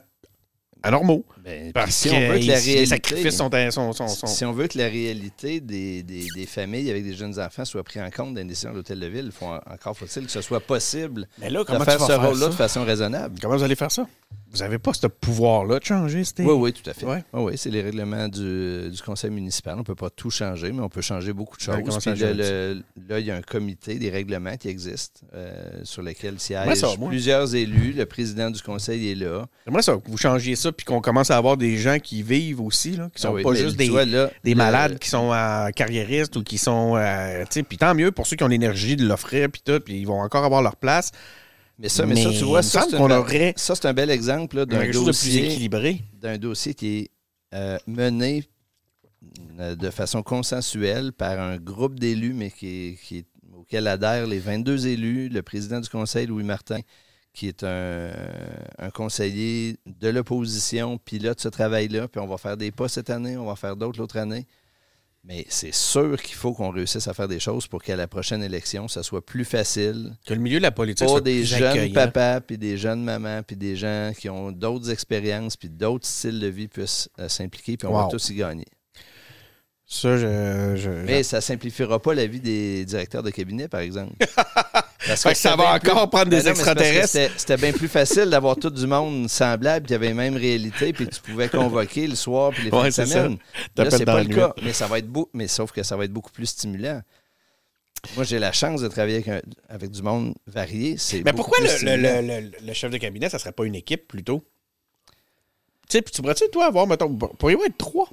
anormaux. 0.83 1.25
Ben, 1.47 1.71
Parce 1.71 1.91
si 1.95 2.09
on 2.09 2.19
veut 2.19 2.27
que 2.27 2.31
la 2.33 2.37
les 2.39 2.53
réalité, 2.55 2.85
sacrifices 2.87 3.35
sont, 3.37 3.49
sont, 3.71 3.93
sont, 3.93 4.07
sont- 4.09 4.27
si 4.27 4.43
on 4.43 4.51
veut 4.51 4.67
que 4.67 4.77
la 4.77 4.87
réalité 4.89 5.61
des, 5.61 6.03
des- 6.03 6.27
des 6.35 6.45
familles 6.45 6.89
avec 6.89 7.03
des 7.05 7.13
jeunes 7.13 7.39
enfants 7.39 7.63
soit 7.63 7.83
prise 7.83 8.01
en 8.01 8.09
compte 8.09 8.33
dans 8.33 8.41
les 8.41 8.47
décisions 8.47 8.71
de 8.71 8.75
l'hôtel 8.75 8.99
de 8.99 9.07
ville, 9.07 9.25
il 9.27 9.31
faut 9.31 9.45
en- 9.45 9.59
encore 9.73 9.95
faut-il 9.97 10.25
que 10.25 10.31
ce 10.31 10.41
soit 10.41 10.59
possible 10.59 11.25
Mais 11.39 11.49
là, 11.49 11.59
de 11.59 11.63
comment 11.63 11.79
tu 11.79 11.85
faire 11.85 11.99
vas 11.99 12.05
ce 12.07 12.11
faire 12.11 12.21
rôle-là 12.27 12.45
ça? 12.45 12.49
de 12.51 12.55
façon 12.55 12.83
raisonnable. 12.83 13.39
Comment 13.41 13.55
vous 13.55 13.63
allez 13.63 13.75
faire 13.75 13.91
ça? 13.91 14.05
Vous 14.51 14.59
n'avez 14.59 14.77
pas 14.77 14.93
ce 14.93 15.07
pouvoir-là 15.07 15.79
de 15.79 15.83
changer, 15.85 16.23
c'était. 16.23 16.43
Oui, 16.43 16.53
oui, 16.53 16.73
tout 16.73 16.89
à 16.89 16.93
fait. 16.93 17.05
Ouais. 17.05 17.23
Oui, 17.33 17.43
oui, 17.43 17.53
c'est 17.57 17.69
les 17.69 17.81
règlements 17.81 18.27
du, 18.29 18.89
du 18.89 19.01
conseil 19.05 19.29
municipal. 19.29 19.75
On 19.75 19.79
ne 19.79 19.83
peut 19.83 19.95
pas 19.95 20.09
tout 20.09 20.29
changer, 20.29 20.71
mais 20.71 20.81
on 20.81 20.89
peut 20.89 21.01
changer 21.01 21.33
beaucoup 21.33 21.57
de 21.57 21.61
Ouais, 21.69 21.75
choses. 21.77 21.85
comment 21.85 21.99
ça 21.99 22.11
Puis 22.13 22.21
le- 22.21 22.81
là, 23.09 23.19
il 23.19 23.25
y 23.25 23.31
a 23.31 23.35
un 23.35 23.41
comité, 23.41 23.95
des 23.99 24.09
règlements 24.09 24.55
qui 24.57 24.69
existent, 24.69 25.21
euh, 25.33 25.81
sur 25.83 26.01
lesquels 26.01 26.39
siègent 26.39 26.97
plusieurs 27.07 27.53
élus. 27.55 27.93
Le 27.93 28.05
président 28.05 28.49
du 28.49 28.61
conseil 28.61 29.11
est 29.11 29.15
là. 29.15 29.45
J'aimerais 29.65 29.81
ça 29.83 29.93
que 29.95 30.09
vous 30.09 30.17
changiez 30.17 30.55
ça 30.55 30.71
puis 30.71 30.85
qu'on 30.85 31.01
commence 31.01 31.29
à 31.29 31.36
avoir 31.37 31.57
des 31.57 31.77
gens 31.77 31.99
qui 31.99 32.23
vivent 32.23 32.61
aussi, 32.61 32.91
là, 32.97 33.09
qui 33.13 33.21
sont 33.21 33.29
Ah 33.29 33.33
oui, 33.33 33.43
pas 33.43 33.53
juste 33.53 33.77
des, 33.77 33.89
vois, 33.89 34.05
là, 34.05 34.29
des 34.43 34.51
le- 34.51 34.57
malades 34.57 34.99
qui 34.99 35.09
sont 35.09 35.31
euh, 35.31 35.69
carriéristes 35.69 36.35
ou 36.35 36.43
qui 36.43 36.57
sont. 36.57 36.95
euh, 36.97 37.43
puis 37.67 37.77
tant 37.77 37.95
mieux 37.95 38.11
pour 38.11 38.27
ceux 38.27 38.35
qui 38.35 38.43
ont 38.43 38.47
l'énergie 38.49 38.95
de 38.95 39.05
l'offrir 39.07 39.49
puis 39.49 39.61
tout, 39.63 39.79
puis 39.79 39.99
ils 39.99 40.05
vont 40.05 40.21
encore 40.21 40.43
avoir 40.43 40.61
leur 40.61 40.75
place. 40.75 41.11
Mais 41.79 41.89
ça, 41.89 42.05
mais, 42.07 42.15
ça, 42.15 42.31
tu 42.31 42.43
vois, 42.43 42.63
ça, 42.63 42.85
c'est 42.89 42.95
un, 42.95 43.11
aurait 43.11 43.53
ça, 43.55 43.75
c'est 43.75 43.85
un 43.87 43.93
bel 43.93 44.09
exemple 44.09 44.65
d'un 44.65 44.79
plus 44.79 44.93
dossier, 45.05 45.45
équilibré. 45.45 46.01
d'un 46.13 46.37
dossier 46.39 46.73
qui 46.73 46.97
est 46.97 47.11
euh, 47.53 47.77
mené 47.85 48.43
euh, 49.59 49.75
de 49.75 49.89
façon 49.91 50.23
consensuelle 50.23 51.11
par 51.13 51.39
un 51.39 51.57
groupe 51.57 51.99
d'élus, 51.99 52.33
mais 52.33 52.49
qui 52.49 52.97
qui 53.03 53.25
auquel 53.55 53.87
adhèrent 53.87 54.25
les 54.27 54.39
22 54.39 54.87
élus, 54.87 55.29
le 55.29 55.41
président 55.43 55.79
du 55.79 55.89
conseil, 55.89 56.25
Louis 56.25 56.43
Martin, 56.43 56.79
qui 57.37 57.47
est 57.49 57.63
un, 57.63 58.09
un 58.79 58.89
conseiller 58.89 59.77
de 59.85 60.09
l'opposition, 60.09 60.97
pilote 60.97 61.39
ce 61.39 61.49
travail-là, 61.49 62.07
puis 62.07 62.19
on 62.19 62.25
va 62.25 62.37
faire 62.37 62.57
des 62.57 62.71
pas 62.71 62.87
cette 62.87 63.11
année, 63.11 63.37
on 63.37 63.45
va 63.45 63.55
faire 63.55 63.75
d'autres 63.75 63.99
l'autre 63.99 64.17
année. 64.17 64.47
Mais 65.23 65.45
c'est 65.49 65.73
sûr 65.73 66.19
qu'il 66.19 66.33
faut 66.35 66.53
qu'on 66.53 66.71
réussisse 66.71 67.07
à 67.07 67.13
faire 67.13 67.27
des 67.27 67.39
choses 67.39 67.67
pour 67.67 67.83
qu'à 67.83 67.95
la 67.95 68.07
prochaine 68.07 68.41
élection, 68.41 68.87
ça 68.87 69.03
soit 69.03 69.23
plus 69.23 69.45
facile 69.45 70.15
Que 70.25 70.33
le 70.33 70.39
milieu 70.39 70.57
de 70.57 70.63
la 70.63 70.71
politique 70.71 71.05
pour 71.05 71.17
soit 71.17 71.21
des 71.21 71.39
plus 71.41 71.45
jeunes 71.59 71.73
papas, 71.93 72.41
puis 72.41 72.57
des 72.57 72.75
jeunes 72.77 73.03
mamans, 73.03 73.43
puis 73.43 73.55
des 73.55 73.75
gens 73.75 74.13
qui 74.17 74.29
ont 74.29 74.51
d'autres 74.51 74.89
expériences, 74.89 75.57
puis 75.57 75.69
d'autres 75.69 76.07
styles 76.07 76.39
de 76.39 76.47
vie 76.47 76.67
puissent 76.67 77.09
euh, 77.19 77.27
s'impliquer, 77.29 77.77
puis 77.77 77.87
on 77.87 77.91
va 78.05 78.09
tous 78.09 78.29
y 78.29 78.35
gagner. 78.35 78.65
Ça, 79.85 80.17
je. 80.17 80.73
je- 80.75 80.89
Mais 81.05 81.23
ça 81.23 81.39
simplifiera 81.39 82.01
pas 82.01 82.13
la 82.15 82.25
vie 82.25 82.39
des 82.41 82.83
directeurs 82.85 83.21
de 83.23 83.29
cabinet, 83.29 83.67
par 83.67 83.81
exemple. 83.81 84.13
Que 85.07 85.33
ça 85.33 85.55
va 85.55 85.79
plus- 85.79 85.89
encore 85.91 86.09
prendre 86.09 86.25
des 86.29 86.37
Ben 86.37 86.45
non, 86.45 86.51
extraterrestres. 86.51 87.31
C'était 87.37 87.57
bien 87.57 87.71
plus 87.71 87.87
facile 87.87 88.25
d'avoir 88.29 88.55
tout 88.57 88.69
du 88.69 88.85
monde 88.87 89.29
semblable, 89.29 89.85
qui 89.87 89.93
avait 89.93 90.07
les 90.07 90.13
mêmes 90.13 90.35
réalités, 90.37 90.93
puis 90.93 91.07
que 91.07 91.15
tu 91.15 91.21
pouvais 91.21 91.49
convoquer 91.49 92.07
le 92.07 92.15
soir, 92.15 92.51
puis 92.51 92.63
les 92.65 92.69
fins 92.69 92.81
Ouais, 92.81 92.87
de 92.87 92.91
c'est 92.91 93.05
semaine. 93.05 93.37
Là, 93.75 93.89
c'est 93.91 94.05
pas 94.05 94.23
le 94.23 94.33
cas. 94.35 94.53
Mais 94.63 94.73
ça 94.73 94.87
va 94.87 94.99
être 94.99 95.07
beau, 95.07 95.29
mais 95.33 95.47
sauf 95.47 95.71
que 95.71 95.83
ça 95.83 95.95
va 95.95 96.05
être 96.05 96.13
beaucoup 96.13 96.31
plus 96.31 96.45
stimulant. 96.47 97.01
Moi, 98.15 98.23
j'ai 98.25 98.37
la 98.39 98.51
chance 98.51 98.81
de 98.81 98.87
travailler 98.87 99.15
avec, 99.15 99.27
un- 99.27 99.41
avec 99.69 99.89
du 99.91 100.01
monde 100.03 100.35
varié. 100.45 100.97
Mais 101.25 101.33
pourquoi 101.33 101.57
le, 101.59 101.65
le- 101.65 101.69
stimulant. 101.71 102.21
le- 102.21 102.41
le- 102.41 102.51
le 102.67 102.73
chef 102.73 102.91
de 102.91 102.97
cabinet, 102.97 103.29
ça 103.29 103.39
serait 103.39 103.51
pas 103.51 103.65
une 103.65 103.75
équipe 103.75 104.07
plutôt? 104.07 104.43
Tu 105.89 105.93
sais, 105.97 106.01
puis 106.01 106.13
tu 106.13 106.21
pourrais-tu, 106.21 106.43
toi, 106.51 106.65
avoir, 106.67 106.85
mettons, 106.85 107.13
pourriez-vous 107.15 107.63
être 107.63 107.77
trois? 107.77 108.07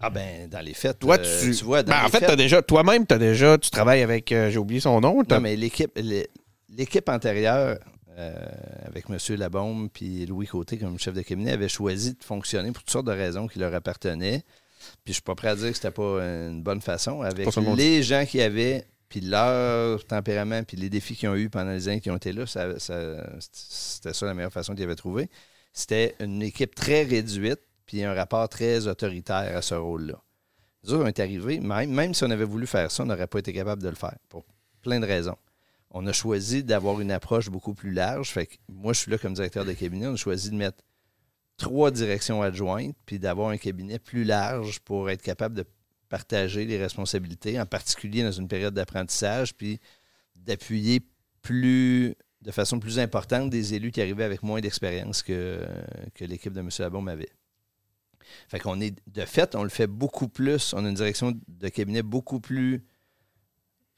Ah 0.00 0.10
ben, 0.10 0.48
dans 0.48 0.60
les 0.60 0.72
fêtes, 0.74 0.98
Toi, 0.98 1.18
euh, 1.18 1.40
tu, 1.42 1.54
tu 1.54 1.64
vois, 1.64 1.82
dans 1.82 1.92
Ben, 1.92 2.04
en 2.04 2.08
fait, 2.08 2.20
t'as 2.20 2.36
déjà, 2.36 2.62
toi-même, 2.62 3.06
t'as 3.06 3.18
déjà, 3.18 3.58
tu 3.58 3.70
travailles 3.70 4.02
avec, 4.02 4.32
euh, 4.32 4.50
j'ai 4.50 4.58
oublié 4.58 4.80
son 4.80 5.00
nom. 5.00 5.22
Non, 5.36 5.40
mais 5.40 5.56
l'équipe, 5.56 5.92
l'é- 5.96 6.28
l'équipe 6.70 7.08
antérieure, 7.08 7.78
euh, 8.18 8.32
avec 8.86 9.04
M. 9.10 9.18
Labombe 9.36 9.88
puis 9.92 10.24
Louis 10.26 10.46
Côté 10.46 10.78
comme 10.78 10.98
chef 10.98 11.14
de 11.14 11.22
cabinet, 11.22 11.52
avait 11.52 11.68
choisi 11.68 12.14
de 12.14 12.24
fonctionner 12.24 12.72
pour 12.72 12.82
toutes 12.82 12.90
sortes 12.90 13.06
de 13.06 13.12
raisons 13.12 13.46
qui 13.46 13.58
leur 13.58 13.74
appartenaient. 13.74 14.42
Puis 15.04 15.08
je 15.08 15.12
suis 15.14 15.22
pas 15.22 15.34
prêt 15.34 15.48
à 15.48 15.56
dire 15.56 15.68
que 15.68 15.74
c'était 15.74 15.90
pas 15.90 16.22
une 16.22 16.62
bonne 16.62 16.80
façon. 16.80 17.20
Avec 17.20 17.44
les 17.76 18.02
gens 18.02 18.24
qui 18.26 18.40
avaient, 18.40 18.84
puis 19.10 19.20
leur 19.20 20.02
tempérament, 20.06 20.62
puis 20.64 20.78
les 20.78 20.88
défis 20.88 21.14
qu'ils 21.14 21.28
ont 21.28 21.34
eu 21.36 21.50
pendant 21.50 21.72
les 21.72 21.88
années 21.88 22.00
qui 22.00 22.10
ont 22.10 22.16
été 22.16 22.32
là, 22.32 22.46
ça- 22.46 22.78
ça- 22.78 23.26
c'était 23.40 24.14
ça 24.14 24.24
la 24.26 24.32
meilleure 24.34 24.52
façon 24.52 24.74
qu'ils 24.74 24.84
avaient 24.84 24.94
trouvé. 24.94 25.28
C'était 25.74 26.14
une 26.20 26.42
équipe 26.42 26.74
très 26.74 27.02
réduite, 27.02 27.60
puis 27.90 28.04
un 28.04 28.14
rapport 28.14 28.48
très 28.48 28.86
autoritaire 28.86 29.56
à 29.56 29.62
ce 29.62 29.74
rôle-là. 29.74 30.22
On 30.86 31.06
est 31.06 31.18
arrivés, 31.18 31.58
même, 31.58 31.90
même 31.90 32.14
si 32.14 32.22
on 32.22 32.30
avait 32.30 32.44
voulu 32.44 32.68
faire 32.68 32.88
ça, 32.88 33.02
on 33.02 33.06
n'aurait 33.06 33.26
pas 33.26 33.40
été 33.40 33.52
capable 33.52 33.82
de 33.82 33.88
le 33.88 33.96
faire, 33.96 34.14
pour 34.28 34.44
plein 34.80 35.00
de 35.00 35.06
raisons. 35.06 35.36
On 35.90 36.06
a 36.06 36.12
choisi 36.12 36.62
d'avoir 36.62 37.00
une 37.00 37.10
approche 37.10 37.50
beaucoup 37.50 37.74
plus 37.74 37.90
large. 37.90 38.30
Fait 38.30 38.46
que 38.46 38.54
moi, 38.68 38.92
je 38.92 39.00
suis 39.00 39.10
là 39.10 39.18
comme 39.18 39.34
directeur 39.34 39.64
de 39.64 39.72
cabinet. 39.72 40.06
On 40.06 40.12
a 40.12 40.16
choisi 40.16 40.50
de 40.50 40.54
mettre 40.54 40.84
trois 41.56 41.90
directions 41.90 42.42
adjointes, 42.42 42.94
puis 43.06 43.18
d'avoir 43.18 43.48
un 43.48 43.56
cabinet 43.56 43.98
plus 43.98 44.22
large 44.22 44.78
pour 44.78 45.10
être 45.10 45.22
capable 45.22 45.56
de 45.56 45.64
partager 46.08 46.66
les 46.66 46.78
responsabilités, 46.78 47.60
en 47.60 47.66
particulier 47.66 48.22
dans 48.22 48.30
une 48.30 48.46
période 48.46 48.72
d'apprentissage, 48.72 49.52
puis 49.52 49.80
d'appuyer 50.36 51.00
plus 51.42 52.14
de 52.40 52.52
façon 52.52 52.78
plus 52.78 53.00
importante 53.00 53.50
des 53.50 53.74
élus 53.74 53.90
qui 53.90 54.00
arrivaient 54.00 54.22
avec 54.22 54.44
moins 54.44 54.60
d'expérience 54.60 55.24
que, 55.24 55.66
que 56.14 56.24
l'équipe 56.24 56.52
de 56.52 56.60
M. 56.60 56.68
Labaume 56.78 57.08
avait. 57.08 57.30
Fait 58.48 58.58
qu'on 58.58 58.80
est, 58.80 58.94
de 59.06 59.24
fait, 59.24 59.54
on 59.54 59.62
le 59.62 59.68
fait 59.68 59.86
beaucoup 59.86 60.28
plus. 60.28 60.72
On 60.74 60.84
a 60.84 60.88
une 60.88 60.94
direction 60.94 61.32
de 61.48 61.68
cabinet 61.68 62.02
beaucoup 62.02 62.40
plus 62.40 62.84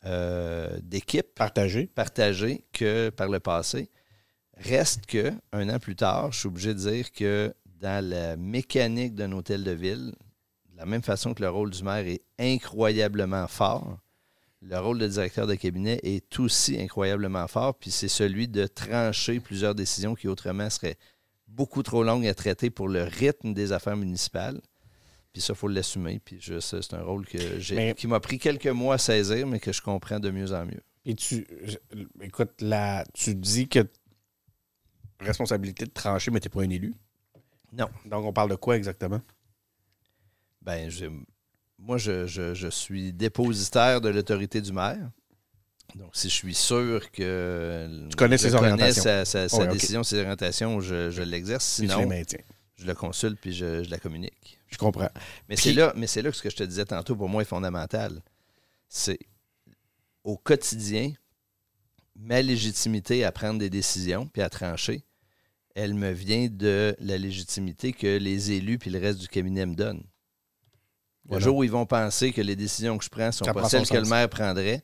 euh, 0.05 0.79
d'équipe 0.83 1.35
Partagé. 1.35 1.87
partagée 1.87 2.65
que 2.73 3.11
par 3.11 3.29
le 3.29 3.39
passé. 3.39 3.89
Reste 4.57 5.07
que, 5.07 5.33
un 5.53 5.69
an 5.69 5.79
plus 5.79 5.97
tard, 5.97 6.33
je 6.33 6.41
suis 6.41 6.49
obligé 6.49 6.75
de 6.75 6.79
dire 6.79 7.13
que 7.13 7.55
dans 7.81 8.05
la 8.05 8.37
mécanique 8.37 9.15
d'un 9.15 9.31
hôtel 9.33 9.63
de 9.63 9.71
ville, 9.71 10.13
de 10.71 10.77
la 10.77 10.87
même 10.87 11.03
façon 11.03 11.35
que 11.35 11.43
le 11.43 11.51
rôle 11.51 11.71
du 11.71 11.83
maire 11.85 12.07
est 12.07 12.23
incroyablement 12.39 13.47
fort, 13.47 13.99
le 14.61 14.79
rôle 14.79 14.99
de 14.99 15.09
directeur 15.09 15.47
de 15.47 15.55
cabinet 15.55 16.01
est 16.03 16.39
aussi 16.39 16.81
incroyablement 16.81 17.47
fort, 17.49 17.75
puis 17.75 17.91
c'est 17.91 18.09
celui 18.09 18.47
de 18.47 18.67
trancher 18.67 19.41
plusieurs 19.41 19.75
décisions 19.75 20.15
qui 20.15 20.29
autrement 20.29 20.71
seraient 20.71 20.97
beaucoup 21.55 21.83
trop 21.83 22.03
longues 22.03 22.27
à 22.27 22.35
traiter 22.35 22.71
pour 22.71 22.89
le 22.89 23.03
rythme 23.05 23.53
des 23.55 23.73
affaires 23.73 23.97
municipales. 23.97 24.61
Puis 25.33 25.41
ça, 25.43 25.53
il 25.55 25.57
faut 25.57 25.69
l'assumer. 25.69 26.21
Puis 26.25 26.41
c'est 26.61 26.95
un 26.95 27.03
rôle 27.03 27.27
que 27.27 27.59
j'ai, 27.59 27.95
qui 27.95 28.07
m'a 28.07 28.21
pris 28.21 28.39
quelques 28.39 28.67
mois 28.67 28.95
à 28.97 28.99
saisir, 28.99 29.47
mais 29.47 29.61
que 29.61 29.73
je 29.73 29.81
comprends 29.81 30.21
de 30.21 30.31
mieux 30.31 30.53
en 30.53 30.67
mieux. 30.67 30.83
Et 31.05 31.15
tu, 31.15 31.47
écoute, 32.21 32.53
là, 32.61 33.05
tu 33.15 33.35
dis 33.35 33.69
que 33.69 33.81
responsabilité 35.21 35.85
de 35.85 35.91
trancher, 35.91 36.31
mais 36.31 36.41
tu 36.41 36.47
n'es 36.49 36.51
pas 36.51 36.63
un 36.63 36.71
élu. 36.71 36.95
Non. 37.73 37.89
Donc, 38.05 38.25
on 38.25 38.33
parle 38.33 38.51
de 38.51 38.57
quoi 38.57 38.77
exactement? 38.77 39.21
Ben, 40.61 40.91
moi, 41.79 41.97
je, 41.99 42.27
je- 42.27 42.55
je 42.55 42.69
suis 42.69 43.13
dépositaire 43.13 44.01
de 44.01 44.09
l'autorité 44.11 44.61
du 44.61 44.73
maire. 44.73 45.11
Donc, 45.95 46.11
si 46.15 46.29
je 46.29 46.35
suis 46.35 46.55
sûr 46.55 47.11
que 47.11 48.07
Tu 48.11 48.17
connais 48.17 48.39
je 48.39 48.43
ses 48.45 48.51
connais 48.51 48.73
orientations. 48.73 49.03
sa, 49.03 49.25
sa- 49.25 49.49
sa 49.49 49.57
Ouais, 49.59 49.67
ok. 49.67 49.73
décision, 49.73 50.03
ses 50.03 50.19
orientations, 50.21 50.81
je, 50.81 51.11
je 51.11 51.23
l'exerce. 51.23 51.77
Tu 51.77 51.83
Sinon, 51.87 52.09
je 52.77 52.87
le 52.87 52.95
consulte 52.95 53.39
puis 53.41 53.53
je, 53.53 53.83
je 53.85 53.91
la 53.91 53.99
communique. 53.99 54.59
Je 54.69 54.79
comprends. 54.79 55.09
Mais 55.49 55.57
c'est 55.57 55.73
là, 55.73 55.93
mais 55.97 56.07
c'est 56.07 56.23
là 56.23 56.31
que 56.31 56.37
ce 56.37 56.43
que 56.43 56.51
je 56.51 56.57
te 56.57 56.65
disais 56.65 56.85
tantôt 56.87 57.15
pour 57.15 57.29
moi 57.29 57.43
est 57.43 57.47
fondamental. 57.47 58.23
C'est 58.89 59.19
au 60.25 60.37
quotidien, 60.37 61.13
ma 62.17 62.41
légitimité 62.43 63.25
à 63.25 63.33
prendre 63.33 63.59
des 63.59 63.71
décisions 63.71 64.27
puis 64.27 64.41
à 64.43 64.49
trancher, 64.49 65.05
elle 65.75 65.95
me 65.95 66.11
vient 66.11 66.49
de 66.51 66.97
la 67.01 67.19
légitimité 67.19 67.93
que 67.93 68.17
les 68.19 68.53
élus 68.53 68.79
puis 68.79 68.91
le 68.91 68.99
reste 68.99 69.19
du 69.19 69.29
cabinet 69.29 69.67
me 69.67 69.75
donnent. 69.75 70.05
Le 71.25 71.29
Voilà. 71.29 71.45
jour 71.45 71.57
où 71.59 71.65
ils 71.65 71.71
vont 71.71 71.87
penser 71.87 72.33
que 72.33 72.41
les 72.41 72.57
décisions 72.57 72.99
que 72.99 73.05
je 73.05 73.11
prends 73.11 73.31
sont 73.31 73.45
Ça 73.45 73.55
pas 73.55 73.69
celles 73.69 73.87
que 73.89 73.97
le 73.97 74.09
maire 74.09 74.29
prendrait, 74.29 74.83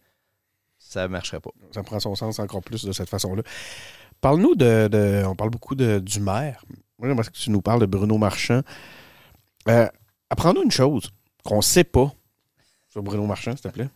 ça 0.88 1.02
ne 1.02 1.08
marcherait 1.08 1.40
pas. 1.40 1.50
Ça 1.72 1.82
prend 1.82 2.00
son 2.00 2.14
sens 2.14 2.38
encore 2.38 2.62
plus 2.62 2.84
de 2.84 2.92
cette 2.92 3.08
façon-là. 3.08 3.42
Parle-nous 4.20 4.54
de, 4.56 4.88
de- 4.90 5.22
On 5.26 5.36
parle 5.36 5.50
beaucoup 5.50 5.74
de, 5.74 5.98
du 5.98 6.20
maire. 6.20 6.64
Moi, 6.98 7.08
j'aimerais 7.08 7.24
que 7.26 7.30
tu 7.32 7.50
nous 7.50 7.60
parles 7.62 7.80
de 7.80 7.86
Bruno 7.86 8.18
Marchand. 8.18 8.62
Euh, 9.68 9.88
Apprends-nous 10.30 10.62
une 10.62 10.70
chose 10.70 11.10
qu'on 11.44 11.56
ne 11.58 11.62
sait 11.62 11.84
pas 11.84 12.12
sur 12.90 13.02
Bruno 13.02 13.26
Marchand, 13.26 13.52
s'il 13.52 13.60
te 13.60 13.68
plaît. 13.68 13.88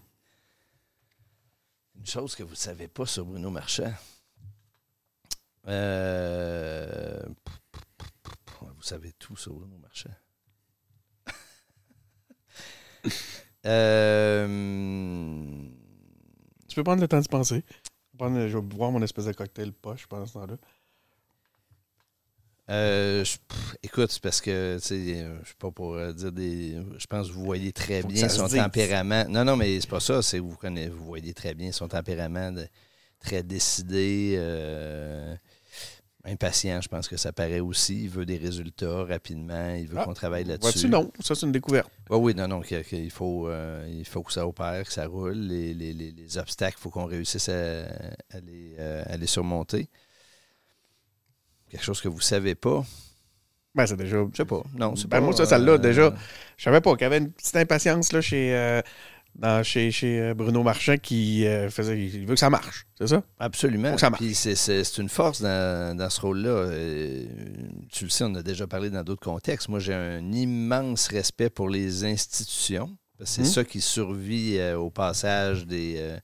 Une 1.99 2.07
chose 2.07 2.35
que 2.35 2.43
vous 2.43 2.51
ne 2.53 2.57
savez 2.57 2.89
pas 2.89 3.07
sur 3.07 3.25
Bruno 3.25 3.51
Marchand. 3.51 3.93
Euh, 5.69 7.23
Vous 8.61 8.83
savez 8.83 9.13
tout 9.13 9.37
sur 9.37 9.53
Bruno 9.55 9.77
Marchand. 9.79 10.11
Euh, 13.65 14.47
Tu 16.73 16.77
peux 16.77 16.85
prendre 16.85 17.03
le 17.03 17.09
temps 17.09 17.21
de 17.21 17.29
penser. 17.29 17.63
Prendre- 18.17 18.49
je 18.49 18.57
vais 18.57 18.63
boire 18.63 18.91
mon 18.91 19.03
espèce 19.03 19.27
de 19.27 19.33
cocktail 19.33 19.73
poche 19.73 20.07
pendant 20.07 20.25
ce 20.25 20.33
temps-là. 20.33 20.55
euh, 22.71 23.23
je- 23.27 23.37
pff, 23.47 23.77
écoute, 23.83 24.19
parce 24.23 24.41
que, 24.41 24.51
euh, 24.51 24.79
je 24.81 25.45
suis 25.47 25.55
pas 25.59 25.71
pour 25.71 25.97
euh, 25.97 26.15
dire 26.15 26.33
des. 26.33 26.79
Je 26.97 27.07
pense 27.07 27.29
que 27.29 27.35
vous 27.35 27.45
voyez 27.45 27.75
très 27.75 28.01
Faut 28.01 28.09
bien 28.09 28.27
son 28.31 28.49
tempérament. 28.49 29.27
Non, 29.29 29.45
non, 29.45 29.55
mais 29.55 29.79
c'est 29.83 29.91
pas 29.91 30.01
ça. 30.01 30.23
C'est 30.23 30.39
vous 30.39 30.57
connaissez, 30.57 30.89
vous 30.89 31.05
voyez 31.05 31.35
très 31.35 31.53
bien 31.53 31.73
son 31.73 31.89
tempérament 31.89 32.53
de- 32.53 32.67
très 33.21 33.43
décidé, 33.43 34.37
euh, 34.39 35.37
impatient. 36.25 36.81
Je 36.81 36.89
pense 36.89 37.09
que 37.09 37.17
ça 37.17 37.33
paraît 37.33 37.61
aussi. 37.61 38.05
Il 38.05 38.11
veut 38.11 38.25
des 38.27 38.37
résultats 38.37 39.05
rapidement. 39.05 39.75
Il 39.75 39.87
veut 39.89 39.99
Ah, 39.99 40.05
qu'on 40.05 40.15
travaille 40.15 40.45
là-dessus. 40.45 40.89
Vois-tu, 40.89 40.89
non? 40.89 41.11
Ça, 41.21 41.35
c'est 41.35 41.47
une 41.47 41.53
découverte. 41.53 41.91
Oui, 42.11 42.19
oui, 42.19 42.35
non, 42.35 42.49
non, 42.49 42.63
faut, 43.11 43.49
euh, 43.49 43.87
il 43.91 44.05
faut 44.05 44.23
que 44.23 44.33
ça 44.33 44.47
opère, 44.47 44.85
que 44.85 44.93
ça 44.93 45.07
roule. 45.07 45.35
Les, 45.35 45.75
les- 45.75 45.93
les- 45.93 46.13
les 46.13 46.39
obstacles, 46.39 46.77
il 46.79 46.83
faut 46.83 46.91
qu'on 46.91 47.07
réussisse 47.07 47.49
à, 47.49 47.83
à 48.31 48.41
les, 48.41 48.77
euh, 48.79 49.03
à 49.07 49.17
les 49.17 49.27
surmonter. 49.27 49.89
Quelque 51.71 51.85
chose 51.85 52.01
que 52.01 52.09
vous 52.09 52.19
ne 52.19 52.23
savez 52.23 52.55
pas. 52.55 52.85
Ben, 53.75 53.87
c'est 53.87 53.97
déjà. 53.97 54.19
Je 54.31 54.37
sais 54.37 54.45
pas. 54.45 54.63
Non, 54.75 54.95
c'est 54.97 55.09
Ben, 55.09 55.19
pas. 55.19 55.21
moi, 55.25 55.35
ça, 55.35 55.47
ça 55.47 55.59
l'a 55.59 55.73
euh, 55.73 55.79
déjà. 55.79 56.15
Je 56.59 56.65
savais 56.65 56.83
pas 56.83 56.93
qu'il 56.93 57.03
y 57.03 57.05
avait 57.07 57.19
une 57.19 57.31
petite 57.33 57.57
impatience 57.57 58.13
là, 58.13 58.21
chez, 58.21 58.55
euh, 58.55 58.83
dans- 59.35 59.63
chez, 59.63 59.91
chez 59.91 60.21
euh, 60.21 60.35
Bruno 60.35 60.63
Marchand 60.63 60.97
qui 60.97 61.47
euh, 61.47 61.71
faisait. 61.71 61.99
Il 62.01 62.27
veut 62.27 62.35
que 62.35 62.41
ça 62.41 62.51
marche, 62.51 62.87
c'est 62.99 63.07
ça? 63.09 63.23
Absolument. 63.39 63.97
Ça. 63.99 64.11
Puis 64.11 64.35
c'est, 64.35 64.55
c'est- 64.55 64.85
c'est 64.85 65.01
une 65.03 65.09
force 65.09 65.41
dans, 65.43 65.97
dans 65.97 66.11
ce 66.11 66.21
rôle-là. 66.21 66.51
Euh, 66.51 67.25
tu 67.91 68.05
le 68.05 68.11
sais, 68.11 68.25
on 68.25 68.35
a 68.35 68.43
déjà 68.43 68.67
parlé 68.67 68.91
dans 68.91 69.03
d'autres 69.03 69.23
contextes. 69.25 69.69
Moi, 69.69 69.79
j'ai 69.79 69.95
un 69.95 70.33
immense 70.33 71.09
respect 71.09 71.51
pour 71.51 71.69
les 71.69 72.05
institutions. 72.05 72.97
C'est 73.25 73.43
Mhm. 73.43 73.47
ça 73.49 73.65
qui 73.65 73.81
survit 73.81 74.59
euh, 74.59 74.77
au 74.79 74.91
passage 74.91 75.67
des, 75.67 75.95
euh, 75.99 76.19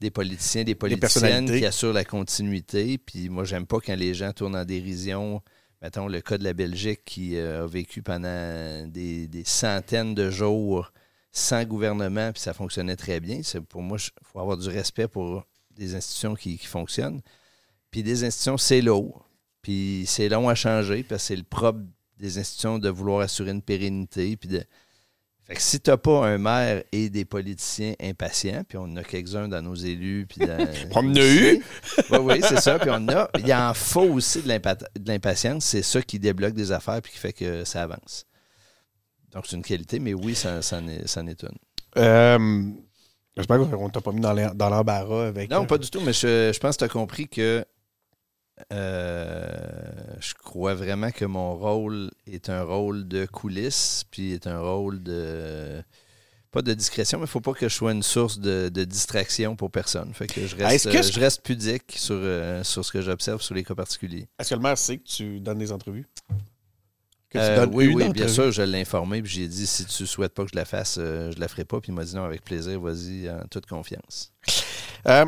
des 0.00 0.10
politiciens, 0.10 0.64
des 0.64 0.74
politiciennes 0.74 1.46
qui 1.46 1.64
assurent 1.64 1.92
la 1.92 2.04
continuité. 2.04 2.98
Puis 2.98 3.28
moi, 3.28 3.44
j'aime 3.44 3.66
pas 3.66 3.78
quand 3.84 3.94
les 3.94 4.12
gens 4.14 4.32
tournent 4.32 4.56
en 4.56 4.64
dérision. 4.64 5.40
Mettons 5.80 6.06
le 6.08 6.20
cas 6.20 6.38
de 6.38 6.44
la 6.44 6.52
Belgique 6.52 7.00
qui 7.04 7.36
euh, 7.36 7.64
a 7.64 7.66
vécu 7.66 8.02
pendant 8.02 8.86
des, 8.88 9.26
des 9.28 9.44
centaines 9.44 10.14
de 10.14 10.30
jours 10.30 10.92
sans 11.32 11.64
gouvernement, 11.64 12.30
puis 12.32 12.42
ça 12.42 12.52
fonctionnait 12.52 12.96
très 12.96 13.18
bien. 13.18 13.40
C'est, 13.42 13.60
pour 13.60 13.80
moi, 13.82 13.96
il 13.98 14.26
faut 14.30 14.38
avoir 14.38 14.56
du 14.58 14.68
respect 14.68 15.08
pour 15.08 15.44
des 15.74 15.94
institutions 15.94 16.34
qui, 16.34 16.58
qui 16.58 16.66
fonctionnent. 16.66 17.22
Puis 17.90 18.02
des 18.02 18.24
institutions, 18.24 18.58
c'est 18.58 18.82
lourd. 18.82 19.26
Puis 19.62 20.04
c'est 20.06 20.28
long 20.28 20.48
à 20.48 20.54
changer 20.54 21.02
parce 21.02 21.22
que 21.22 21.26
c'est 21.28 21.36
le 21.36 21.42
propre 21.42 21.80
des 22.18 22.38
institutions 22.38 22.78
de 22.78 22.88
vouloir 22.90 23.20
assurer 23.20 23.50
une 23.50 23.62
pérennité. 23.62 24.36
Puis 24.36 24.48
de... 24.48 24.62
Fait 25.44 25.54
que 25.54 25.62
si 25.62 25.80
tu 25.80 25.90
n'as 25.90 25.96
pas 25.96 26.26
un 26.26 26.38
maire 26.38 26.84
et 26.92 27.08
des 27.10 27.24
politiciens 27.24 27.94
impatients, 28.00 28.62
puis 28.68 28.78
on 28.78 28.82
en 28.84 28.96
a 28.96 29.02
quelques-uns 29.02 29.48
dans 29.48 29.62
nos 29.62 29.74
élus. 29.74 30.26
Puis 30.28 30.46
dans- 30.46 30.68
On 30.94 31.10
en 31.10 31.14
a 31.14 31.26
eu? 31.26 31.64
Oui, 32.10 32.18
oui, 32.20 32.40
c'est 32.42 32.60
ça. 32.60 32.78
Puis 32.78 32.90
on 32.90 32.94
en 32.94 33.08
a. 33.08 33.30
Il 33.38 33.52
en 33.54 33.72
faut 33.74 34.02
aussi 34.02 34.42
de 34.42 34.48
l'impatience. 35.08 35.64
C'est 35.64 35.82
ça 35.82 36.00
qui 36.02 36.18
débloque 36.18 36.54
des 36.54 36.70
affaires 36.72 37.00
puis 37.02 37.12
qui 37.12 37.18
fait 37.18 37.32
que 37.32 37.64
ça 37.64 37.82
avance. 37.82 38.24
Donc 39.34 39.46
c'est 39.46 39.56
une 39.56 39.62
qualité, 39.62 39.98
mais 39.98 40.14
oui, 40.14 40.34
ça, 40.34 40.60
ça, 40.62 40.78
en, 40.78 40.88
est, 40.88 41.06
ça 41.06 41.20
en 41.22 41.26
est 41.26 41.42
une. 41.42 41.56
Euh, 41.98 42.70
J'espère 43.36 43.58
qu'on 43.70 43.88
t'a 43.88 44.00
pas 44.02 44.12
mis 44.12 44.20
dans 44.20 44.32
l'em- 44.34 44.52
dans 44.54 44.68
l'embarras 44.68 45.28
avec. 45.28 45.50
Non, 45.50 45.62
euh, 45.62 45.66
pas 45.66 45.78
du 45.78 45.88
tout, 45.90 46.00
mais 46.00 46.12
je, 46.12 46.50
je 46.52 46.58
pense 46.60 46.74
que 46.76 46.80
tu 46.80 46.84
as 46.84 46.88
compris 46.88 47.28
que 47.28 47.64
euh, 48.72 49.46
je 50.20 50.34
crois 50.34 50.74
vraiment 50.74 51.10
que 51.10 51.24
mon 51.24 51.56
rôle 51.56 52.10
est 52.26 52.48
un 52.50 52.62
rôle 52.62 53.08
de 53.08 53.26
coulisses, 53.26 54.04
puis 54.10 54.32
est 54.32 54.46
un 54.46 54.60
rôle 54.60 55.02
de. 55.02 55.82
Pas 56.50 56.60
de 56.60 56.74
discrétion, 56.74 57.16
mais 57.18 57.22
il 57.22 57.28
ne 57.28 57.30
faut 57.30 57.40
pas 57.40 57.54
que 57.54 57.66
je 57.66 57.74
sois 57.74 57.92
une 57.92 58.02
source 58.02 58.38
de, 58.38 58.68
de 58.68 58.84
distraction 58.84 59.56
pour 59.56 59.70
personne. 59.70 60.12
Fait 60.12 60.26
que 60.26 60.46
je 60.46 60.54
reste, 60.54 60.90
que 60.90 60.98
euh, 60.98 61.02
je 61.02 61.18
reste 61.18 61.40
pudique 61.42 61.94
sur, 61.96 62.14
euh, 62.18 62.62
sur 62.62 62.84
ce 62.84 62.92
que 62.92 63.00
j'observe 63.00 63.40
sur 63.40 63.54
les 63.54 63.64
cas 63.64 63.74
particuliers. 63.74 64.28
Est-ce 64.38 64.50
que 64.50 64.54
le 64.56 64.60
maire 64.60 64.76
sait 64.76 64.98
que 64.98 65.04
tu 65.08 65.40
donnes 65.40 65.56
des 65.58 65.72
entrevues? 65.72 66.06
Que 67.32 67.38
tu 67.38 67.44
Euh, 67.44 67.56
donnes 67.56 67.74
oui, 67.74 67.86
une 67.86 67.94
oui, 67.96 68.08
bien 68.10 68.28
sûr, 68.28 68.50
je 68.52 68.62
l'ai 68.62 68.80
informé, 68.82 69.22
puis 69.22 69.32
j'ai 69.32 69.48
dit 69.48 69.66
si 69.66 69.84
tu 69.86 70.06
souhaites 70.06 70.34
pas 70.34 70.44
que 70.44 70.50
je 70.50 70.56
la 70.56 70.64
fasse, 70.64 70.96
euh, 71.00 71.32
je 71.34 71.40
la 71.40 71.48
ferai 71.48 71.64
pas. 71.64 71.80
Puis 71.80 71.90
il 71.92 71.94
m'a 71.94 72.04
dit 72.04 72.14
non, 72.14 72.24
avec 72.24 72.42
plaisir, 72.44 72.80
vas-y, 72.80 73.28
en 73.30 73.44
toute 73.50 73.66
confiance. 73.66 74.32
Euh, 75.08 75.24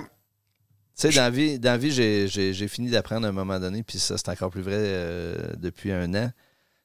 Tu 0.97 1.11
sais, 1.11 1.11
dans 1.11 1.23
la 1.23 1.31
vie, 1.31 1.59
dans 1.59 1.71
la 1.73 1.79
vie, 1.79 1.91
j'ai, 1.91 2.29
j'ai- 2.29 2.53
j'ai 2.53 2.69
fini 2.69 2.89
d'apprendre 2.91 3.27
à 3.27 3.31
un 3.31 3.33
moment 3.33 3.59
donné, 3.59 3.83
puis 3.83 3.99
ça, 3.99 4.17
c'est 4.17 4.29
encore 4.29 4.51
plus 4.51 4.63
vrai 4.63 4.75
euh, 4.77 5.35
depuis 5.57 5.91
un 5.93 6.13
an. 6.15 6.31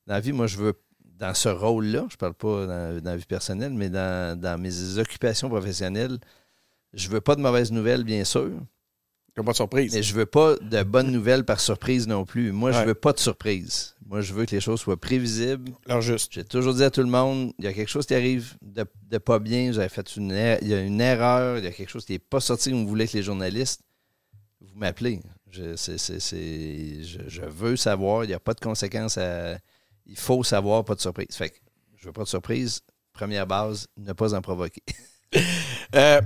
Dans 0.07 0.13
la 0.15 0.19
vie, 0.19 0.31
moi, 0.31 0.47
je 0.47 0.57
veux, 0.57 0.73
dans 1.19 1.33
ce 1.35 1.49
rôle-là, 1.49 2.07
je 2.09 2.15
parle 2.17 2.33
pas 2.33 2.65
dans, 2.65 3.01
dans 3.01 3.11
la 3.11 3.17
vie 3.17 3.25
personnelle, 3.25 3.73
mais 3.73 3.89
dans, 3.89 4.39
dans 4.39 4.59
mes 4.59 4.97
occupations 4.97 5.47
professionnelles, 5.49 6.17
je 6.93 7.09
veux 7.09 7.21
pas 7.21 7.35
de 7.35 7.41
mauvaises 7.41 7.71
nouvelles, 7.71 8.03
bien 8.03 8.23
sûr, 8.23 8.49
pas 9.43 9.51
de 9.51 9.57
surprise. 9.57 9.93
mais 9.93 10.03
je 10.03 10.13
veux 10.13 10.25
pas 10.25 10.55
de 10.61 10.83
bonnes 10.83 11.11
nouvelles 11.11 11.43
par 11.45 11.59
surprise 11.59 12.07
non 12.07 12.25
plus. 12.25 12.51
Moi, 12.51 12.71
je 12.71 12.77
Ouais. 12.79 12.85
veux 12.85 12.95
pas 12.95 13.13
de 13.13 13.19
surprise. 13.19 13.95
Moi, 14.05 14.21
je 14.21 14.33
veux 14.33 14.45
que 14.45 14.55
les 14.55 14.61
choses 14.61 14.79
soient 14.81 14.97
prévisibles. 14.99 15.71
Alors, 15.87 16.01
juste. 16.01 16.33
J'ai 16.33 16.43
toujours 16.43 16.73
dit 16.73 16.83
à 16.83 16.89
tout 16.89 17.01
le 17.01 17.07
monde, 17.09 17.53
il 17.59 17.65
y 17.65 17.67
a 17.67 17.73
quelque 17.73 17.89
chose 17.89 18.05
qui 18.07 18.15
arrive 18.15 18.55
de, 18.61 18.85
de 19.09 19.17
pas 19.19 19.37
bien, 19.39 19.69
vous 19.71 19.77
avez 19.79 19.89
fait 19.89 20.15
une 20.15 20.31
er- 20.31 20.57
il 20.61 20.67
y 20.67 20.73
a 20.73 20.81
une 20.81 20.99
erreur, 20.99 21.57
il 21.59 21.63
y 21.63 21.67
a 21.67 21.71
quelque 21.71 21.89
chose 21.89 22.05
qui 22.05 22.13
n'est 22.13 22.19
pas 22.19 22.39
sorti 22.39 22.71
comme 22.71 22.81
vous 22.83 22.89
voulez 22.89 23.07
que 23.07 23.15
les 23.17 23.23
journalistes, 23.23 23.81
vous 24.61 24.77
m'appelez. 24.79 25.21
Je, 25.51 25.75
je 25.75 27.41
veux 27.45 27.75
savoir, 27.75 28.23
il 28.23 28.27
n'y 28.27 28.33
a 28.33 28.39
pas 28.39 28.53
de 28.53 28.59
conséquences 28.59 29.17
à. 29.17 29.57
Il 30.05 30.17
faut 30.17 30.43
savoir, 30.43 30.83
pas 30.85 30.95
de 30.95 31.01
surprise. 31.01 31.27
Fait 31.35 31.49
que 31.51 31.55
je 31.97 32.05
veux 32.07 32.13
pas 32.13 32.23
de 32.23 32.27
surprise. 32.29 32.81
Première 33.13 33.45
base, 33.45 33.87
ne 33.97 34.13
pas 34.13 34.33
en 34.33 34.41
provoquer. 34.41 34.81
Euh, 35.95 36.21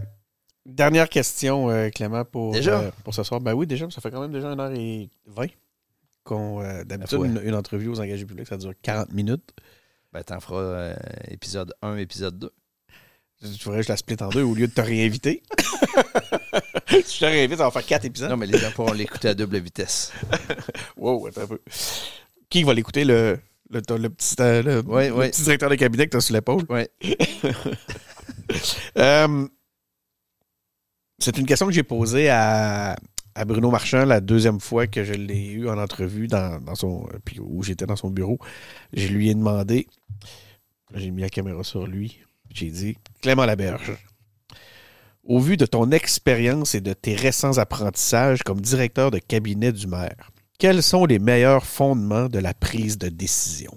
dernière 0.66 1.10
question, 1.10 1.70
euh, 1.70 1.90
Clément, 1.90 2.26
pour, 2.26 2.54
Déjà? 2.54 2.80
euh, 2.80 2.92
pour 3.04 3.14
ce 3.14 3.24
soir. 3.24 3.42
Ben 3.42 3.54
oui, 3.54 3.68
déjà, 3.68 3.90
ça 3.90 4.02
fait 4.02 4.12
quand 4.12 4.22
même 4.22 4.32
déjà 4.32 4.54
1h20. 4.56 5.10
Qu'on, 6.24 6.62
euh, 6.64 6.84
d'habitude, 6.86 7.18
foi. 7.18 7.28
une, 7.28 7.42
une 7.44 7.54
entrevue 7.56 7.90
aux 7.90 8.00
engagés 8.00 8.26
publics, 8.26 8.48
ça 8.48 8.56
dure 8.58 8.74
40 8.82 9.12
minutes. 9.12 9.50
Ben, 10.14 10.24
t'en 10.24 10.40
feras 10.40 10.58
euh, 10.62 10.96
épisode 11.30 11.74
1, 11.82 11.98
épisode 11.98 12.40
2. 12.40 12.52
Tu 13.42 13.48
ferais 13.60 13.78
que 13.78 13.84
je 13.84 13.90
la 13.90 13.98
split 13.98 14.16
en 14.22 14.30
deux 14.30 14.44
au 14.44 14.56
lieu 14.56 14.68
de 14.68 14.74
te 14.74 14.80
réinviter. 14.80 15.44
je 16.88 17.20
te 17.20 17.26
réinvite, 17.26 17.60
on 17.60 17.66
va 17.66 17.72
faire 17.72 17.86
quatre 17.86 18.06
épisodes. 18.06 18.30
Non, 18.30 18.38
mais 18.38 18.46
les 18.46 18.58
gens 18.58 18.72
pourront 18.72 18.94
l'écouter 18.94 19.28
à 19.30 19.34
double 19.34 19.58
vitesse. 19.58 20.14
wow, 20.98 21.28
attends 21.28 21.42
un 21.42 21.48
peu. 21.48 21.60
Qui 22.50 22.64
va 22.64 22.74
l'écouter, 22.74 23.04
le, 23.04 23.38
le, 23.70 23.82
le, 23.98 24.10
petit, 24.10 24.36
le, 24.40 24.82
Ouais, 24.86 25.10
le 25.10 25.16
ouais. 25.16 25.30
petit 25.32 25.42
directeur 25.44 25.70
de 25.70 25.76
cabinet 25.76 26.06
que 26.06 26.12
tu 26.12 26.18
as 26.18 26.22
sur 26.22 26.34
l'épaule? 26.36 26.64
Euh, 28.98 29.48
c'est 31.24 31.38
une 31.38 31.46
question 31.46 31.68
que 31.68 31.72
j'ai 31.72 31.84
posée 31.84 32.30
à, 32.30 32.96
Bruno 33.48 33.72
Marchand 33.72 34.06
la 34.06 34.22
deuxième 34.22 34.60
fois 34.60 34.86
que 34.88 35.04
je 35.04 35.14
l'ai 35.14 35.46
eu 35.46 35.70
en 35.70 35.78
entrevue 35.78 36.28
dans, 36.28 36.62
dans 36.62 36.76
son, 36.76 37.08
euh, 37.14 37.18
puis 37.24 37.40
où 37.40 37.64
j'étais 37.64 37.86
dans 37.86 37.96
son 37.96 38.10
bureau. 38.10 38.38
Je 38.92 39.08
lui 39.08 39.30
ai 39.30 39.34
demandé, 39.34 39.88
j'ai 40.94 41.10
mis 41.10 41.22
la 41.22 41.30
caméra 41.30 41.64
sur 41.64 41.88
lui, 41.88 42.20
j'ai 42.54 42.70
dit 42.70 42.98
Clément 43.22 43.46
Laberge, 43.46 43.98
au 45.24 45.40
vu 45.40 45.58
de 45.58 45.66
ton 45.66 45.90
expérience 45.92 46.76
et 46.76 46.82
de 46.82 46.94
tes 46.94 47.16
récents 47.16 47.58
apprentissages 47.58 48.44
comme 48.44 48.62
directeur 48.62 49.10
de 49.10 49.18
cabinet 49.18 49.72
du 49.72 49.88
maire, 49.88 50.30
quels 50.60 50.84
sont 50.84 51.06
les 51.06 51.20
meilleurs 51.20 51.66
fondements 51.66 52.28
de 52.28 52.40
la 52.40 52.54
prise 52.54 52.98
de 52.98 53.10
décision? 53.10 53.76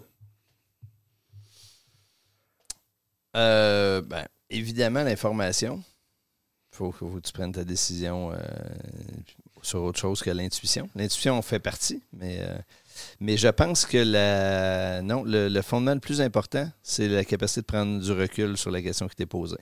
Euh, 3.37 4.03
ben, 4.03 4.27
évidemment, 4.51 5.03
l'information. 5.03 5.83
Il 6.77 6.93
faut, 6.93 6.93
faut 6.93 7.09
que 7.09 7.21
tu 7.21 7.33
prennes 7.33 7.53
ta 7.53 7.65
décision 7.65 8.33
euh, 8.33 8.37
sur 9.63 9.83
autre 9.83 9.99
chose 9.99 10.21
que 10.21 10.29
l'intuition. 10.29 10.91
L'intuition 10.95 11.39
en 11.39 11.41
fait 11.41 11.59
partie, 11.59 12.03
mais, 12.13 12.37
euh, 12.41 12.59
mais 13.19 13.39
je 13.39 13.49
pense 13.49 13.87
que 13.87 13.97
la, 13.97 15.01
non, 15.01 15.25
le, 15.25 15.49
le 15.49 15.63
fondement 15.63 15.95
le 15.95 16.01
plus 16.01 16.21
important, 16.21 16.71
c'est 16.83 17.09
la 17.09 17.25
capacité 17.25 17.63
de 17.63 17.67
prendre 17.67 17.99
du 17.99 18.13
recul 18.13 18.59
sur 18.59 18.71
la 18.71 18.83
question 18.83 19.09
qui 19.09 19.17
t'est 19.17 19.25
posée. 19.25 19.57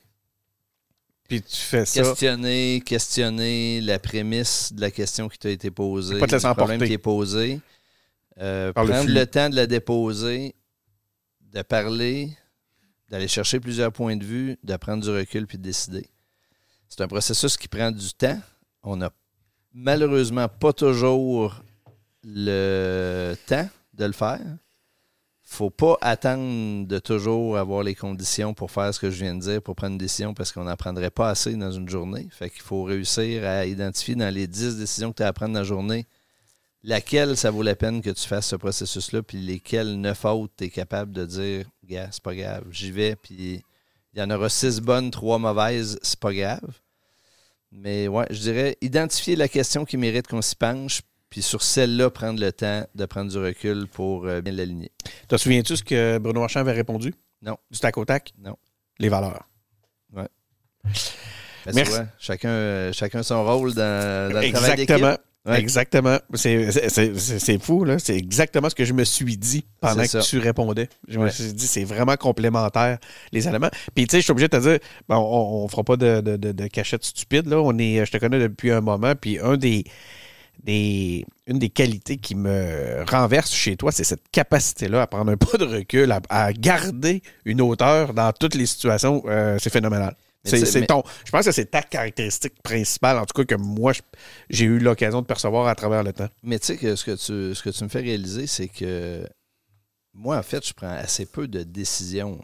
Puis 1.28 1.40
tu 1.40 1.56
fais 1.56 1.84
ça. 1.84 2.02
Questionner, 2.02 2.82
questionner 2.84 3.80
la 3.80 4.00
prémisse 4.00 4.72
de 4.72 4.80
la 4.80 4.90
question 4.90 5.28
qui 5.28 5.38
t'a 5.38 5.50
été 5.50 5.70
posée, 5.70 6.18
Pas 6.18 6.26
te 6.26 6.34
du 6.34 6.54
problème 6.54 6.82
qui 6.82 6.94
est 6.94 6.98
posé. 6.98 7.60
Euh, 8.40 8.66
le 8.66 8.72
prendre 8.72 8.94
flux. 9.02 9.14
le, 9.14 9.26
temps 9.26 9.48
de 9.48 9.54
la 9.54 9.68
déposer, 9.68 10.56
de 11.52 11.62
parler, 11.62 12.30
d'aller 13.08 13.28
chercher 13.28 13.60
plusieurs 13.60 13.92
points 13.92 14.16
de 14.16 14.24
vue, 14.24 14.58
de 14.64 14.76
prendre 14.76 15.04
du 15.04 15.10
recul 15.10 15.46
puis 15.46 15.58
de 15.58 15.62
décider. 15.62 16.08
C'est 16.96 17.02
un 17.02 17.08
processus 17.08 17.56
qui 17.56 17.66
prend 17.66 17.90
du 17.90 18.14
temps. 18.14 18.38
On 18.84 18.96
n'a 18.96 19.10
malheureusement 19.72 20.46
pas 20.46 20.72
toujours 20.72 21.60
le 22.22 23.34
temps 23.48 23.68
de 23.94 24.04
le 24.04 24.12
faire. 24.12 24.38
faut 25.42 25.70
pas 25.70 25.98
attendre 26.00 26.86
de 26.86 26.98
toujours 27.00 27.58
avoir 27.58 27.82
les 27.82 27.96
conditions 27.96 28.54
pour 28.54 28.70
faire 28.70 28.94
ce 28.94 29.00
que 29.00 29.10
je 29.10 29.24
viens 29.24 29.34
de 29.34 29.40
dire, 29.40 29.60
pour 29.60 29.74
prendre 29.74 29.94
une 29.94 29.98
décision, 29.98 30.34
parce 30.34 30.52
qu'on 30.52 30.62
n'en 30.62 30.76
prendrait 30.76 31.10
pas 31.10 31.30
assez 31.30 31.56
dans 31.56 31.72
une 31.72 31.88
journée. 31.88 32.28
Fait 32.30 32.48
qu'il 32.48 32.62
faut 32.62 32.84
réussir 32.84 33.44
à 33.44 33.66
identifier 33.66 34.14
dans 34.14 34.32
les 34.32 34.46
10 34.46 34.76
décisions 34.76 35.10
que 35.10 35.16
tu 35.16 35.22
as 35.24 35.26
à 35.26 35.32
prendre 35.32 35.54
dans 35.54 35.60
la 35.60 35.64
journée, 35.64 36.06
laquelle 36.84 37.36
ça 37.36 37.50
vaut 37.50 37.64
la 37.64 37.74
peine 37.74 38.02
que 38.02 38.10
tu 38.10 38.28
fasses 38.28 38.46
ce 38.46 38.56
processus-là, 38.56 39.24
puis 39.24 39.38
lesquelles 39.38 40.00
neuf 40.00 40.24
autres 40.24 40.54
tu 40.56 40.64
es 40.64 40.70
capable 40.70 41.10
de 41.10 41.26
dire, 41.26 41.66
gars, 41.82 42.10
c'est 42.12 42.22
pas 42.22 42.36
grave, 42.36 42.66
j'y 42.70 42.92
vais, 42.92 43.16
puis 43.16 43.64
il 44.12 44.20
y 44.20 44.22
en 44.22 44.30
aura 44.30 44.48
six 44.48 44.80
bonnes, 44.80 45.10
trois 45.10 45.40
mauvaises, 45.40 45.98
c'est 46.02 46.20
pas 46.20 46.32
grave. 46.32 46.83
Mais 47.76 48.06
ouais, 48.06 48.24
je 48.30 48.38
dirais 48.38 48.76
identifier 48.80 49.34
la 49.34 49.48
question 49.48 49.84
qui 49.84 49.96
mérite 49.96 50.28
qu'on 50.28 50.40
s'y 50.40 50.54
penche, 50.54 51.02
puis 51.28 51.42
sur 51.42 51.60
celle-là, 51.60 52.08
prendre 52.08 52.40
le 52.40 52.52
temps 52.52 52.86
de 52.94 53.04
prendre 53.04 53.30
du 53.30 53.36
recul 53.36 53.88
pour 53.88 54.26
euh, 54.26 54.40
bien 54.40 54.52
l'aligner. 54.52 54.92
Te 55.26 55.36
souviens-tu 55.36 55.76
ce 55.76 55.82
que 55.82 56.18
Bruno 56.18 56.40
Marchand 56.40 56.60
avait 56.60 56.72
répondu? 56.72 57.12
Non. 57.42 57.56
Du 57.72 57.78
tac 57.80 57.98
au 57.98 58.04
tac? 58.04 58.32
Non. 58.38 58.56
Les 59.00 59.08
valeurs. 59.08 59.48
Ben, 60.10 60.28
tu 60.84 61.74
Merci. 61.74 61.92
vois, 61.92 62.06
chacun, 62.18 62.50
euh, 62.50 62.92
chacun 62.92 63.22
son 63.24 63.44
rôle 63.44 63.74
dans, 63.74 64.32
dans 64.32 64.40
le 64.40 64.52
travail 64.52 64.76
d'équipe. 64.76 65.04
Exactement. 65.46 65.52
Ouais. 65.52 65.60
Exactement. 65.60 66.18
C'est- 66.34 66.88
C'est 66.88 67.18
c'est- 67.18 67.38
c'est 67.38 67.58
fou, 67.62 67.84
là. 67.84 67.98
C'est 67.98 68.16
exactement 68.16 68.70
ce 68.70 68.74
que 68.74 68.84
je 68.84 68.92
me 68.94 69.04
suis 69.04 69.36
dit 69.36 69.64
pendant 69.80 69.96
que 70.08 70.22
tu 70.24 70.38
répondais. 70.38 70.88
Je 71.08 71.18
me 71.18 71.28
suis 71.30 71.52
dit, 71.52 71.66
c'est 71.66 71.84
vraiment 71.84 72.16
complémentaire, 72.16 72.98
les 73.32 73.46
éléments. 73.48 73.70
Puis, 73.94 74.06
tu 74.06 74.12
sais, 74.12 74.18
je 74.20 74.24
suis 74.24 74.30
obligé 74.32 74.48
de 74.48 74.56
te 74.56 74.62
dire, 74.62 74.78
bon, 75.08 75.16
on, 75.16 75.64
on 75.64 75.68
fera 75.68 75.84
pas 75.84 75.96
de, 75.96 76.20
de, 76.22 76.36
de, 76.36 76.52
de 76.52 76.66
cachette 76.68 77.04
stupide, 77.04 77.46
là. 77.46 77.60
On 77.60 77.76
est, 77.78 78.04
je 78.06 78.10
te 78.12 78.16
connais 78.18 78.38
depuis 78.38 78.70
un 78.70 78.80
moment, 78.80 79.14
puis 79.20 79.38
un 79.38 79.56
des, 79.58 79.84
des, 80.62 81.24
une 81.46 81.58
des 81.58 81.68
qualités 81.68 82.16
qui 82.16 82.34
me 82.34 83.04
renverse 83.10 83.52
chez 83.52 83.76
toi, 83.76 83.92
c'est 83.92 84.04
cette 84.04 84.28
capacité-là 84.32 85.02
à 85.02 85.06
prendre 85.06 85.30
un 85.32 85.36
pas 85.36 85.58
de 85.58 85.64
recul, 85.64 86.10
à, 86.12 86.20
à 86.30 86.52
garder 86.52 87.22
une 87.44 87.60
hauteur 87.60 88.14
dans 88.14 88.32
toutes 88.32 88.54
les 88.54 88.66
situations. 88.66 89.22
Euh, 89.26 89.58
c'est 89.60 89.70
phénoménal. 89.70 90.14
C'est 90.44 90.80
mais- 90.80 90.86
ton, 90.86 91.02
je 91.24 91.30
pense 91.30 91.46
que 91.46 91.52
c'est 91.52 91.70
ta 91.70 91.82
caractéristique 91.82 92.62
principale, 92.62 93.18
en 93.18 93.24
tout 93.24 93.32
cas 93.42 93.56
que 93.56 93.60
moi, 93.60 93.92
j'ai 94.50 94.66
eu 94.66 94.78
l'occasion 94.78 95.22
de 95.22 95.26
percevoir 95.26 95.66
à 95.66 95.74
travers 95.74 96.02
le 96.02 96.12
temps. 96.12 96.28
Mais 96.42 96.58
tu 96.58 96.66
sais 96.66 96.76
que 96.76 96.94
ce 96.96 97.04
que 97.04 97.12
tu, 97.12 97.54
ce 97.54 97.62
que 97.62 97.70
tu 97.70 97.82
me 97.84 97.88
fais 97.88 98.00
réaliser, 98.00 98.46
c'est 98.46 98.68
que 98.68 99.26
moi, 100.12 100.36
en 100.38 100.42
fait, 100.42 100.66
je 100.66 100.72
prends 100.74 100.90
assez 100.90 101.26
peu 101.26 101.48
de 101.48 101.62
décisions. 101.62 102.38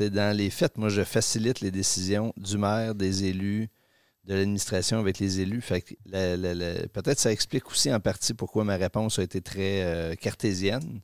Dans 0.00 0.36
les 0.36 0.50
faits, 0.50 0.76
moi, 0.76 0.88
je 0.88 1.02
facilite 1.04 1.60
les 1.60 1.70
décisions 1.70 2.32
du 2.36 2.58
maire, 2.58 2.94
des 2.94 3.24
élus, 3.24 3.68
de 4.24 4.34
l'administration 4.34 4.98
avec 4.98 5.18
les 5.18 5.40
élus. 5.40 5.60
Fait 5.60 5.82
que 5.82 5.94
peut-être 6.86 7.18
ça 7.18 7.30
explique 7.30 7.70
aussi 7.70 7.92
en 7.92 8.00
partie 8.00 8.34
pourquoi 8.34 8.64
ma 8.64 8.76
réponse 8.76 9.18
a 9.18 9.22
été 9.22 9.40
très 9.40 9.82
euh, 9.84 10.14
cartésienne. 10.14 11.00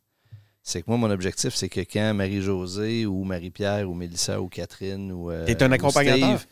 C'est 0.63 0.83
que 0.83 0.87
moi, 0.89 0.99
mon 0.99 1.11
objectif, 1.11 1.55
c'est 1.55 1.69
que 1.69 1.81
quand 1.81 2.13
Marie-Josée 2.15 3.07
ou 3.07 3.25
Marie-Pierre 3.25 3.89
ou 3.91 3.95
Mélissa 3.95 4.41
ou 4.41 4.49
Catherine 4.49 5.11
ou. 5.11 5.31
euh, 5.31 5.47
T'es 5.47 5.63
un 5.63 5.71
ou 5.71 5.75
accompagnateur? 5.75 6.39
Steve, 6.39 6.47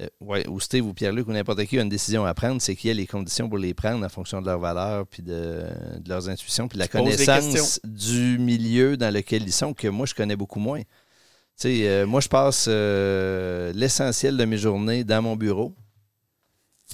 euh, 0.00 0.06
ouais, 0.20 0.46
ou 0.48 0.60
Steve 0.60 0.86
ou 0.86 0.94
Pierre-Luc 0.94 1.26
ou 1.28 1.32
n'importe 1.32 1.64
qui 1.66 1.78
a 1.78 1.82
une 1.82 1.88
décision 1.88 2.24
à 2.24 2.32
prendre, 2.32 2.62
c'est 2.62 2.76
qu'il 2.76 2.88
y 2.88 2.90
a 2.92 2.94
les 2.94 3.06
conditions 3.08 3.48
pour 3.48 3.58
les 3.58 3.74
prendre 3.74 4.06
en 4.06 4.08
fonction 4.08 4.40
de 4.40 4.46
leurs 4.46 4.60
valeurs, 4.60 5.06
puis 5.06 5.22
de, 5.22 5.64
de 5.98 6.08
leurs 6.08 6.28
intuitions, 6.28 6.68
puis 6.68 6.76
de 6.76 6.80
la 6.80 6.86
Tu 6.88 6.92
connaissance 6.96 7.80
du 7.84 8.38
milieu 8.38 8.96
dans 8.96 9.12
lequel 9.12 9.42
ils 9.42 9.52
sont, 9.52 9.74
que 9.74 9.88
moi, 9.88 10.06
je 10.06 10.14
connais 10.14 10.36
beaucoup 10.36 10.60
moins. 10.60 10.80
Tu 10.80 10.86
sais, 11.56 11.88
euh, 11.88 12.06
moi, 12.06 12.20
je 12.20 12.28
passe 12.28 12.68
l'essentiel 13.76 14.36
de 14.36 14.44
mes 14.44 14.58
journées 14.58 15.04
dans 15.04 15.20
mon 15.22 15.36
bureau. 15.36 15.74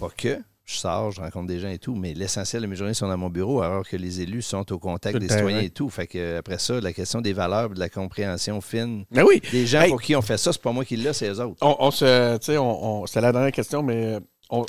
Pas 0.00 0.10
que. 0.10 0.40
Je 0.68 0.74
sors, 0.74 1.12
je 1.12 1.20
rencontre 1.20 1.46
des 1.46 1.60
gens 1.60 1.68
et 1.68 1.78
tout, 1.78 1.94
mais 1.94 2.12
l'essentiel 2.12 2.60
de 2.62 2.66
mes 2.66 2.74
journées 2.74 2.92
sont 2.92 3.06
dans 3.06 3.16
mon 3.16 3.30
bureau, 3.30 3.62
alors 3.62 3.86
que 3.88 3.96
les 3.96 4.20
élus 4.20 4.42
sont 4.42 4.70
au 4.72 4.78
contact 4.80 5.16
des 5.16 5.28
citoyens 5.28 5.60
et 5.60 5.70
tout. 5.70 5.88
Fait 5.88 6.08
que 6.08 6.38
après 6.38 6.58
ça, 6.58 6.80
la 6.80 6.92
question 6.92 7.20
des 7.20 7.32
valeurs, 7.32 7.70
de 7.70 7.78
la 7.78 7.88
compréhension 7.88 8.60
fine. 8.60 9.04
Mais 9.12 9.22
oui, 9.22 9.40
Des 9.52 9.64
gens 9.64 9.82
Hey. 9.82 9.90
pour 9.90 10.02
qui 10.02 10.16
on 10.16 10.22
fait 10.22 10.36
ça, 10.38 10.52
c'est 10.52 10.60
pas 10.60 10.72
moi 10.72 10.84
qui 10.84 10.96
l'ai, 10.96 11.12
c'est 11.12 11.28
eux 11.28 11.40
autres. 11.40 11.56
on, 11.60 11.76
on 11.78 11.90
se. 11.92 12.36
Tu 12.38 12.46
sais, 12.46 12.58
on, 12.58 13.02
on- 13.02 13.06
c'était 13.06 13.20
la 13.20 13.30
dernière 13.30 13.52
question, 13.52 13.80
mais 13.84 14.18
on, 14.50 14.66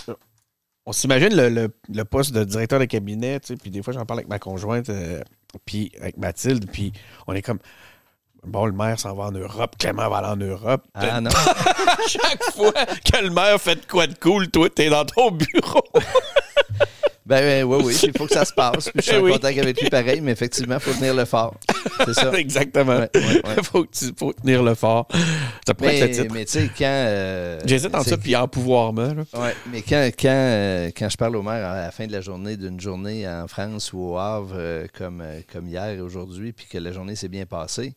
on 0.86 0.92
s'imagine 0.92 1.36
le, 1.36 1.50
le- 1.50 1.74
le 1.92 2.06
poste 2.06 2.32
de 2.32 2.44
directeur 2.44 2.80
de 2.80 2.86
cabinet, 2.86 3.40
puis 3.60 3.72
des 3.72 3.82
fois, 3.82 3.92
j'en 3.92 4.06
parle 4.06 4.20
avec 4.20 4.30
ma 4.30 4.38
conjointe, 4.38 4.90
euh, 4.90 5.22
puis 5.66 5.92
avec 6.00 6.18
Mathilde, 6.18 6.70
puis 6.72 6.94
on 7.26 7.34
est 7.34 7.42
comme. 7.42 7.58
Bon, 8.46 8.66
le 8.66 8.72
maire 8.72 9.00
s'en 9.00 9.14
va 9.16 9.26
en 9.26 9.32
Europe, 9.32 9.76
Clément 9.78 10.10
va 10.10 10.18
aller 10.18 10.28
en 10.28 10.36
Europe. 10.38 10.84
Ah 10.94 11.20
non. 11.22 11.30
Chaque 12.08 12.44
fois 12.54 12.72
que 12.72 13.22
le 13.24 13.30
maire 13.30 13.60
fait 13.60 13.76
de 13.76 13.86
quoi 13.86 14.08
de 14.08 14.14
cool, 14.20 14.50
toi, 14.50 14.70
t'es 14.70 14.90
dans 14.90 15.06
ton 15.06 15.32
bureau. 15.32 15.84
Ben, 17.26 17.42
ben, 17.42 17.64
oui, 17.66 17.82
oui, 17.84 18.00
il 18.04 18.18
faut 18.18 18.26
que 18.26 18.34
ça 18.34 18.46
se 18.46 18.54
passe. 18.54 18.86
Puis 18.90 19.02
je 19.02 19.02
suis 19.02 19.16
Eh 19.16 19.20
en 19.20 19.24
oui. 19.24 19.34
contact 19.34 19.60
avec 19.60 19.82
lui 19.82 19.90
pareil, 19.90 20.22
mais 20.22 20.32
effectivement, 20.32 20.76
il 20.76 20.80
faut 20.80 20.94
tenir 20.94 21.14
le 21.14 21.26
fort. 21.26 21.56
C'est 22.06 22.14
ça. 22.14 22.32
Exactement. 22.40 23.00
Ouais, 23.00 23.10
ouais, 23.16 23.42
ouais. 23.46 23.64
faut, 24.16 24.32
tenir 24.32 24.64
le 24.64 24.76
fort. 24.76 25.10
Ça 25.68 25.74
pourrait 25.74 25.98
être 25.98 26.04
le 26.04 26.08
Mais, 26.08 26.14
titre. 26.14 26.34
mais 26.34 26.46
tu 26.46 26.52
sais, 26.54 26.70
quand. 26.78 26.86
euh, 26.86 27.60
J'hésite 27.66 27.94
entre 27.94 28.08
ça 28.08 28.18
puis 28.18 28.34
empouvoirment. 28.34 29.14
là. 29.14 29.24
Ouais, 29.42 29.54
mais 29.70 29.82
quand, 29.82 30.10
quand, 30.18 30.30
euh, 30.30 30.90
quand 30.98 31.10
je 31.10 31.18
parle 31.18 31.36
au 31.36 31.42
maire 31.44 31.68
à 31.70 31.76
la 31.82 31.92
fin 31.92 32.08
de 32.08 32.14
la 32.14 32.22
journée, 32.22 32.56
d'une 32.56 32.80
journée 32.80 33.28
en 33.28 33.46
France 33.50 33.92
ou 33.92 34.00
au 34.14 34.18
Havre, 34.18 34.54
euh, 34.56 34.88
comme, 34.98 35.20
euh, 35.20 35.42
comme 35.52 35.68
hier 35.68 35.84
et 35.90 36.00
aujourd'hui, 36.00 36.54
puis 36.54 36.66
que 36.68 36.78
la 36.78 36.94
journée 36.94 37.18
s'est 37.18 37.28
bien 37.28 37.46
passée, 37.46 37.96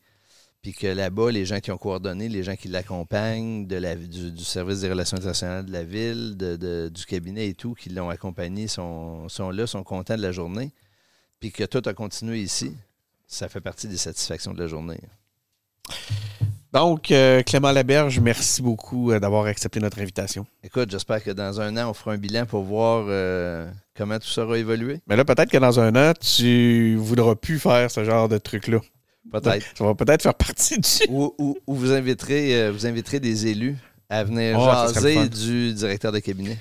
puis 0.63 0.75
que 0.75 0.87
là-bas, 0.87 1.31
les 1.31 1.47
gens 1.47 1.59
qui 1.61 1.71
ont 1.71 1.79
coordonné, 1.79 2.29
les 2.29 2.43
gens 2.43 2.55
qui 2.57 2.69
l'accompagnent, 2.69 3.67
de 3.67 3.77
la, 3.77 3.97
du, 3.97 4.31
du 4.31 4.45
service 4.45 4.81
des 4.81 4.91
relations 4.91 5.17
internationales 5.17 5.65
de 5.65 5.73
la 5.73 5.85
ville, 5.85 6.37
de, 6.37 6.57
de- 6.57 6.91
du 6.93 7.05
cabinet 7.07 7.49
et 7.49 7.55
tout, 7.55 7.75
qui 7.75 7.89
l'ont 7.89 8.11
accompagné, 8.11 8.69
sont, 8.69 9.29
sont 9.29 9.51
là, 9.51 9.67
sont 9.67 9.83
contents 9.83 10.17
de 10.17 10.23
la 10.23 10.33
journée, 10.33 10.71
puis 11.41 11.51
que 11.51 11.65
tout 11.65 11.83
a 11.87 11.95
continué 11.95 12.41
ici, 12.41 12.75
ça 13.27 13.49
fait 13.49 13.61
partie 13.63 13.89
des 13.89 13.97
satisfactions 13.97 14.53
de 14.53 14.61
la 14.61 14.67
journée. 14.67 15.01
Donc, 16.73 17.11
euh, 17.11 17.43
Clément 17.43 17.73
Laberge, 17.73 18.21
merci 18.21 18.63
beaucoup 18.63 19.11
euh, 19.11 19.19
d'avoir 19.19 19.47
accepté 19.47 19.81
notre 19.81 19.99
invitation. 20.01 20.47
Écoute, 20.63 20.89
j'espère 20.91 21.23
que 21.25 21.33
dans 21.33 21.61
un 21.61 21.77
an, 21.77 21.91
on 21.91 21.95
fera 21.95 22.13
un 22.13 22.19
bilan 22.19 22.47
pour 22.47 22.63
voir 22.63 23.07
euh, 23.09 23.69
comment 23.97 24.19
tout 24.21 24.29
ça 24.29 24.45
aura 24.45 24.57
évolué. 24.57 25.01
Mais 25.09 25.17
là, 25.17 25.25
peut-être 25.25 25.51
que 25.51 25.59
dans 25.59 25.81
un 25.81 25.97
an, 25.97 26.13
tu 26.15 26.95
voudras 26.97 27.35
plus 27.35 27.59
faire 27.59 27.91
ce 27.91 28.05
genre 28.05 28.29
de 28.29 28.39
truc-là. 28.39 28.79
Peut-être. 29.33 29.67
Ça 29.77 29.85
va 29.85 29.95
peut-être 29.95 30.23
faire 30.23 30.35
partie 30.35 30.79
du. 30.79 30.89
ou, 31.09 31.33
ou- 31.39 31.57
ou 31.67 31.75
vous 31.75 31.93
inviterez 31.93 32.55
euh, 32.63 32.73
vous 32.73 32.87
inviterez 32.87 33.21
des 33.21 33.47
élus 33.47 33.77
à 34.09 34.25
venir 34.25 34.57
Oh, 34.59 34.65
jaser 34.65 35.29
du 35.29 35.73
directeur 35.75 36.11
de 36.13 36.19
cabinet. 36.19 36.59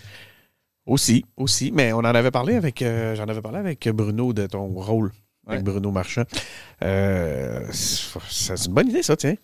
Aussi, 0.85 1.25
aussi. 1.37 1.71
Mais 1.71 1.93
on 1.93 1.97
en 1.99 2.03
avait 2.05 2.31
parlé 2.31 2.55
avec. 2.55 2.81
euh, 2.81 3.15
J'en 3.15 3.27
avais 3.27 3.41
parlé 3.41 3.59
avec 3.59 3.87
Bruno 3.89 4.33
de 4.33 4.47
ton 4.47 4.67
rôle. 4.67 5.11
Avec 5.47 5.59
Ouais. 5.65 5.71
Bruno 5.71 5.89
Marchand. 5.91 6.23
Euh, 6.83 7.65
c'est 7.71 8.65
une 8.67 8.73
bonne 8.73 8.89
idée, 8.89 9.01
ça, 9.01 9.15
tiens. 9.17 9.35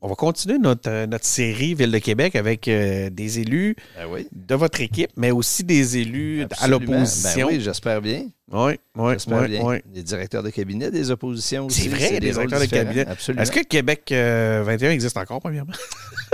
on 0.00 0.08
va 0.08 0.14
continuer 0.14 0.58
notre, 0.58 1.06
notre 1.06 1.24
série 1.24 1.74
Ville 1.74 1.90
de 1.90 1.98
Québec 1.98 2.36
avec 2.36 2.68
euh, 2.68 3.10
des 3.10 3.40
élus 3.40 3.74
Ben 3.96 4.06
oui. 4.08 4.28
de 4.32 4.54
votre 4.54 4.80
équipe, 4.80 5.10
mais 5.16 5.32
aussi 5.32 5.64
des 5.64 5.96
élus 5.98 6.42
à 6.42 6.44
Absolument. 6.44 6.78
l'opposition. 6.80 7.46
Ben 7.48 7.54
oui, 7.54 7.60
j'espère 7.60 8.00
bien. 8.00 8.26
Oui, 8.50 8.72
oui, 8.96 9.14
oui, 9.26 9.58
oui. 9.62 9.76
Les 9.92 10.02
directeurs 10.02 10.42
de 10.42 10.48
cabinet 10.50 10.90
des 10.90 11.10
oppositions 11.10 11.66
aussi. 11.66 11.82
C'est 11.82 11.88
vrai, 11.90 12.08
des 12.18 12.20
les 12.28 12.32
directeurs 12.32 12.60
de 12.60 12.64
cabinet. 12.66 13.06
Absolument. 13.06 13.42
Est-ce 13.42 13.52
que 13.52 13.60
Québec 13.62 14.10
euh, 14.10 14.62
21 14.64 14.90
existe 14.92 15.16
encore, 15.16 15.40
premièrement? 15.40 15.72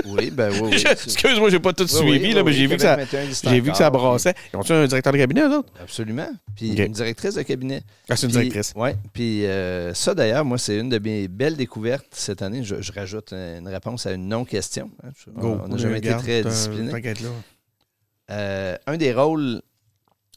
Oui, 0.07 0.31
ben 0.31 0.51
oui, 0.53 0.59
oui. 0.73 0.79
Je- 0.79 0.89
Excuse-moi, 0.89 1.49
j'ai 1.51 1.61
pas 1.61 1.73
tout 1.73 1.85
Oui, 1.85 1.89
suivi, 1.89 2.11
oui, 2.27 2.33
là, 2.33 2.41
oui, 2.41 2.45
mais 2.47 2.51
oui, 2.51 2.53
j'ai 2.53 2.67
vu, 2.67 2.77
que 2.77 2.83
ça- 2.83 2.97
Québec 2.97 3.09
21 3.13 3.23
existe 3.23 3.49
j'ai 3.49 3.61
vu 3.61 3.71
que 3.71 3.77
ça 3.77 3.89
brassait. 3.91 4.35
Ils 4.53 4.57
ont-tu 4.57 4.73
un 4.73 4.87
directeur 4.87 5.13
de 5.13 5.19
cabinet, 5.19 5.43
eux 5.43 5.59
autres? 5.59 5.73
Absolument. 5.81 6.29
Puis 6.57 6.73
une 6.75 6.93
directrice 6.93 7.35
de 7.37 7.43
cabinet. 7.43 7.83
Ah, 8.11 8.17
c'est 8.17 8.27
une 8.27 8.33
Puis- 8.33 8.39
directrice. 8.41 8.73
Ouais. 8.77 8.97
Puis 9.15 9.47
euh, 9.47 9.95
ça, 9.95 10.15
d'ailleurs, 10.15 10.45
moi, 10.45 10.59
c'est 10.59 10.77
une 10.77 10.89
de 10.91 10.99
mes 10.99 11.29
belles 11.29 11.57
découvertes 11.57 12.09
cette 12.11 12.43
année. 12.43 12.65
Je, 12.65 12.83
je 12.83 12.93
rajoute 12.93 13.33
une 13.33 13.69
réponse 13.69 14.05
à 14.07 14.13
une 14.13 14.29
non-question. 14.29 14.91
hein. 15.05 15.11
On 15.37 15.69
n'a 15.69 15.77
jamais 15.79 15.99
été 15.99 16.11
très 16.17 16.43
discipliné. 16.43 16.93
Euh, 18.31 18.77
un 18.87 18.97
des 18.97 19.13
rôles 19.13 19.63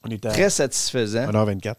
On 0.03 0.17
très 0.17 0.49
satisfaisants 0.49 1.25
1h24. 1.31 1.75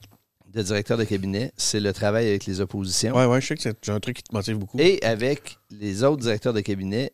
de 0.53 0.63
directeur 0.63 0.97
de 0.99 1.05
cabinet, 1.05 1.53
c'est 1.57 1.81
le 1.81 1.93
travail 1.93 2.27
avec 2.29 2.47
les 2.47 2.61
oppositions 2.61 3.15
Ouais, 3.17 3.27
ouais, 3.27 3.41
je 3.41 3.47
sais 3.49 3.55
que 3.57 3.63
c'est 3.63 3.89
un 3.91 4.01
truc 4.01 4.17
qui 4.17 4.23
te 4.23 4.35
motive 4.35 4.57
beaucoup. 4.59 4.79
et 4.79 5.03
avec 5.05 5.59
les 5.71 6.03
autres 6.05 6.23
directeurs 6.23 6.53
de 6.53 6.61
cabinet 6.61 7.13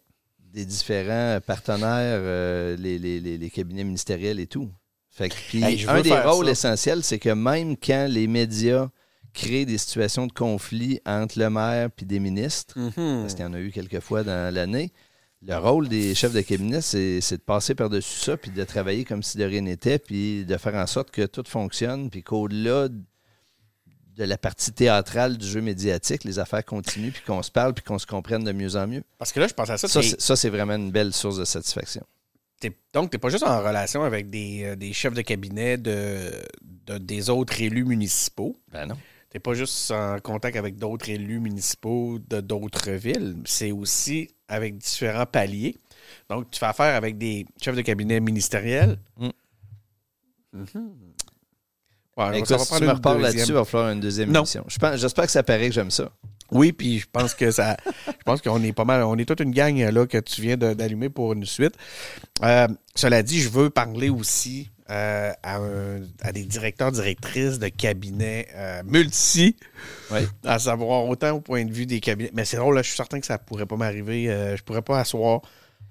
des 0.52 0.64
différents 0.64 1.38
partenaires, 1.44 2.20
euh, 2.22 2.76
les, 2.76 2.98
les- 2.98 3.20
les- 3.20 3.38
les 3.38 3.50
cabinets 3.50 3.82
ministériels 3.84 4.38
et 4.38 4.46
tout. 4.46 4.70
Fait 5.10 5.28
que, 5.28 5.34
puis 5.48 5.62
Hey, 5.62 5.78
je 5.78 5.88
un 5.88 6.00
des 6.00 6.12
rôles 6.16 6.46
ça. 6.46 6.52
essentiels, 6.52 7.02
c'est 7.02 7.18
que 7.18 7.30
même 7.30 7.76
quand 7.76 8.06
les 8.08 8.26
médias 8.28 8.88
créent 9.32 9.64
des 9.66 9.78
situations 9.78 10.28
de 10.28 10.32
conflit 10.32 11.00
entre 11.04 11.38
le 11.40 11.50
maire 11.50 11.88
et 12.00 12.04
des 12.04 12.20
ministres, 12.20 12.78
Mhm. 12.78 13.22
parce 13.22 13.34
qu'il 13.34 13.44
y 13.44 13.48
en 13.48 13.52
a 13.54 13.58
eu 13.60 13.72
quelques 13.72 13.98
fois 14.00 14.22
dans 14.22 14.54
l'année. 14.54 14.92
Le 15.46 15.56
rôle 15.58 15.88
des 15.88 16.14
chefs 16.14 16.32
de 16.32 16.40
cabinet, 16.40 16.80
c'est 16.80 17.20
de 17.20 17.36
passer 17.36 17.74
par-dessus 17.74 18.18
ça, 18.18 18.36
puis 18.36 18.50
de 18.50 18.64
travailler 18.64 19.04
comme 19.04 19.22
si 19.22 19.36
de 19.36 19.44
rien 19.44 19.60
n'était, 19.60 19.98
puis 19.98 20.44
de 20.46 20.56
faire 20.56 20.74
en 20.74 20.86
sorte 20.86 21.10
que 21.10 21.26
tout 21.26 21.44
fonctionne, 21.46 22.08
puis 22.08 22.22
qu'au-delà 22.22 22.88
de 22.88 24.24
la 24.24 24.38
partie 24.38 24.72
théâtrale 24.72 25.36
du 25.36 25.46
jeu 25.46 25.60
médiatique, 25.60 26.24
les 26.24 26.38
affaires 26.38 26.64
continuent, 26.64 27.10
puis 27.10 27.22
qu'on 27.26 27.42
se 27.42 27.50
parle, 27.50 27.74
puis 27.74 27.84
qu'on 27.84 27.98
se 27.98 28.06
comprenne 28.06 28.44
de 28.44 28.52
mieux 28.52 28.76
en 28.76 28.86
mieux. 28.86 29.02
Parce 29.18 29.32
que 29.32 29.40
là, 29.40 29.48
je 29.48 29.54
pense 29.54 29.68
à 29.70 29.76
ça. 29.76 29.88
Ça, 29.88 30.02
c'est- 30.02 30.20
ça, 30.20 30.36
c'est 30.36 30.50
vraiment 30.50 30.76
une 30.76 30.90
belle 30.92 31.12
source 31.12 31.36
de 31.38 31.44
satisfaction. 31.44 32.04
donc, 32.94 33.10
tu 33.10 33.16
n'es 33.16 33.18
pas 33.18 33.28
juste 33.28 33.42
en 33.44 33.58
relation 33.62 34.04
avec 34.04 34.30
des, 34.30 34.62
euh, 34.64 34.76
des 34.76 34.94
chefs 34.94 35.12
de 35.12 35.20
cabinet 35.20 35.76
de, 35.76 36.30
de- 36.86 36.96
des 36.96 37.28
autres 37.28 37.60
élus 37.60 37.84
municipaux. 37.84 38.58
Ben 38.72 38.86
non. 38.86 38.94
Tu 38.94 39.36
n'es 39.36 39.40
pas 39.40 39.52
juste 39.52 39.90
en 39.90 40.18
contact 40.20 40.56
avec 40.56 40.76
d'autres 40.76 41.10
élus 41.10 41.40
municipaux 41.40 42.18
de 42.26 42.40
d'autres 42.40 42.92
villes. 42.92 43.36
C'est 43.44 43.70
aussi 43.72 44.30
avec 44.48 44.76
différents 44.78 45.26
paliers. 45.26 45.76
Donc, 46.28 46.50
tu 46.50 46.58
fais 46.58 46.66
affaire 46.66 46.94
avec 46.94 47.18
des 47.18 47.46
chefs 47.62 47.76
de 47.76 47.82
cabinet 47.82 48.20
ministériels. 48.20 48.98
Mm. 49.18 49.28
Mhm. 50.52 50.92
Ouais, 52.16 52.38
Écoute, 52.38 52.58
si 52.60 52.68
tu 52.68 52.74
me 52.74 52.84
une 52.84 52.90
reparles 52.90 53.16
deuxième. 53.16 53.34
là-dessus, 53.36 53.50
il 53.50 53.54
va 53.54 53.64
falloir 53.64 53.90
une 53.90 54.00
deuxième 54.00 54.30
Non. 54.30 54.40
émission. 54.40 54.64
J'espère 54.68 55.24
que 55.26 55.32
ça 55.32 55.42
paraît 55.42 55.68
que 55.68 55.74
j'aime 55.74 55.90
ça. 55.90 56.10
Oui, 56.52 56.72
puis 56.72 57.00
je 57.00 57.06
pense 57.10 57.34
que 57.34 57.50
ça. 57.50 57.76
je 58.06 58.22
pense 58.24 58.40
qu'on 58.40 58.62
est 58.62 58.72
pas 58.72 58.84
mal. 58.84 59.02
On 59.02 59.16
est 59.16 59.24
toute 59.24 59.40
une 59.40 59.50
gang 59.50 59.80
euh, 59.80 59.90
là 59.90 60.06
que 60.06 60.18
tu 60.18 60.40
viens 60.42 60.56
d'allumer 60.56 61.08
pour 61.08 61.32
une 61.32 61.44
suite. 61.44 61.74
Euh, 62.44 62.68
cela 62.94 63.22
dit, 63.24 63.40
je 63.40 63.48
veux 63.48 63.70
parler 63.70 64.10
aussi 64.10 64.70
euh, 64.90 65.32
à, 65.42 65.56
un- 65.56 66.02
à 66.20 66.32
des 66.32 66.44
directeurs, 66.44 66.92
directrices 66.92 67.58
de 67.58 67.68
cabinets 67.68 68.46
euh, 68.54 68.82
multi, 68.86 69.56
Oui. 70.10 70.20
à 70.44 70.58
savoir 70.58 71.06
autant 71.06 71.32
au 71.32 71.40
point 71.40 71.64
de 71.64 71.72
vue 71.72 71.86
des 71.86 72.00
cabinets. 72.00 72.30
Mais 72.34 72.44
c'est 72.44 72.56
drôle, 72.58 72.74
là, 72.74 72.82
je 72.82 72.88
suis 72.88 72.96
certain 72.96 73.18
que 73.20 73.26
ça 73.26 73.38
pourrait 73.38 73.66
pas 73.66 73.76
m'arriver. 73.76 74.28
Euh, 74.30 74.56
je 74.56 74.62
pourrais 74.62 74.82
pas 74.82 75.00
asseoir 75.00 75.40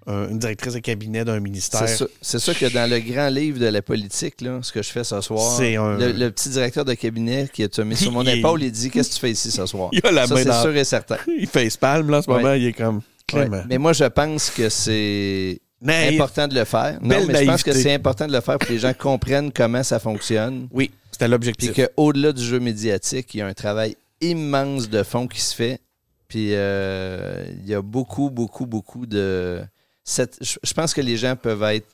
une 0.06 0.38
directrice 0.38 0.74
de 0.74 0.80
cabinet 0.80 1.24
d'un 1.24 1.40
ministère. 1.40 1.88
C'est 2.22 2.40
ça 2.40 2.54
que 2.54 2.66
dans 2.74 2.90
le 2.90 3.00
grand 3.00 3.30
livre 3.30 3.58
de 3.58 3.68
la 3.68 3.82
politique, 3.82 4.42
là, 4.42 4.60
ce 4.62 4.74
que 4.74 4.82
je 4.84 4.90
fais 4.90 5.06
ce 5.06 5.22
soir, 5.22 5.62
un- 5.62 5.98
le, 5.98 6.12
le 6.12 6.30
petit 6.30 6.50
directeur 6.50 6.84
de 6.84 6.94
cabinet 6.94 7.48
qui 7.54 7.64
a 7.64 7.84
mis 7.86 7.96
sur 7.96 8.12
mon 8.12 8.22
Il 8.24 8.28
est- 8.30 8.40
épaule, 8.40 8.64
il 8.64 8.72
dit 8.72 8.90
Qu'est-ce 8.92 9.12
que 9.12 9.14
tu 9.16 9.20
fais 9.22 9.32
ici 9.32 9.50
ce 9.50 9.66
soir? 9.66 9.90
Il 9.94 10.06
a 10.06 10.12
la 10.12 10.28
Ça, 10.28 10.36
main 10.36 10.44
c'est 10.44 10.62
sûr 10.62 10.76
et 10.76 10.84
certain. 10.84 11.18
Il 11.28 11.48
fait 11.48 11.76
palme 11.80 12.10
là 12.12 12.18
en 12.18 12.22
ce 12.22 12.30
moment. 12.30 12.52
Il 12.54 12.66
est 12.66 12.74
comme 12.74 13.02
Ouais. 13.34 13.48
Mais 13.70 13.78
moi, 13.80 13.94
je 13.94 14.04
pense 14.04 14.50
que 14.52 14.68
c'est 14.70 15.62
Naïf. 15.84 16.16
important 16.20 16.48
de 16.48 16.56
le 16.56 16.66
faire. 16.66 16.98
Non, 17.02 17.10
Belle 17.10 17.28
mais 17.28 17.40
je 17.46 17.46
pense 17.46 17.64
que 17.64 17.74
c'est 17.74 17.94
important 17.94 18.26
de 18.28 18.32
le 18.34 18.42
faire 18.42 18.58
pour 18.58 18.68
que 18.68 18.74
les 18.74 18.80
gens 18.80 18.94
comprennent 18.94 19.52
comment 19.52 19.84
ça 19.84 20.00
fonctionne. 20.00 20.68
Oui, 20.72 20.92
c'était 21.12 21.26
Puis 21.26 21.32
l'objectif. 21.32 21.74
qu'au-delà 21.76 22.32
du 22.32 22.44
jeu 22.44 22.60
médiatique, 22.60 23.34
il 23.34 23.38
y 23.38 23.42
a 23.42 23.48
un 23.48 23.54
travail 23.54 23.96
immense 24.22 24.90
de 24.90 25.04
fond 25.04 25.28
qui 25.28 25.42
se 25.42 25.54
fait. 25.54 25.80
Puis 26.28 26.50
euh, 26.54 27.44
il 27.62 27.68
y 27.70 27.76
a 27.76 27.82
beaucoup, 27.82 28.30
beaucoup, 28.30 28.66
beaucoup 28.66 29.06
de. 29.06 29.62
cette- 30.04 30.40
je 30.42 30.74
pense 30.74 30.94
que 30.94 31.02
les 31.02 31.18
gens 31.18 31.36
peuvent 31.36 31.62
être. 31.64 31.88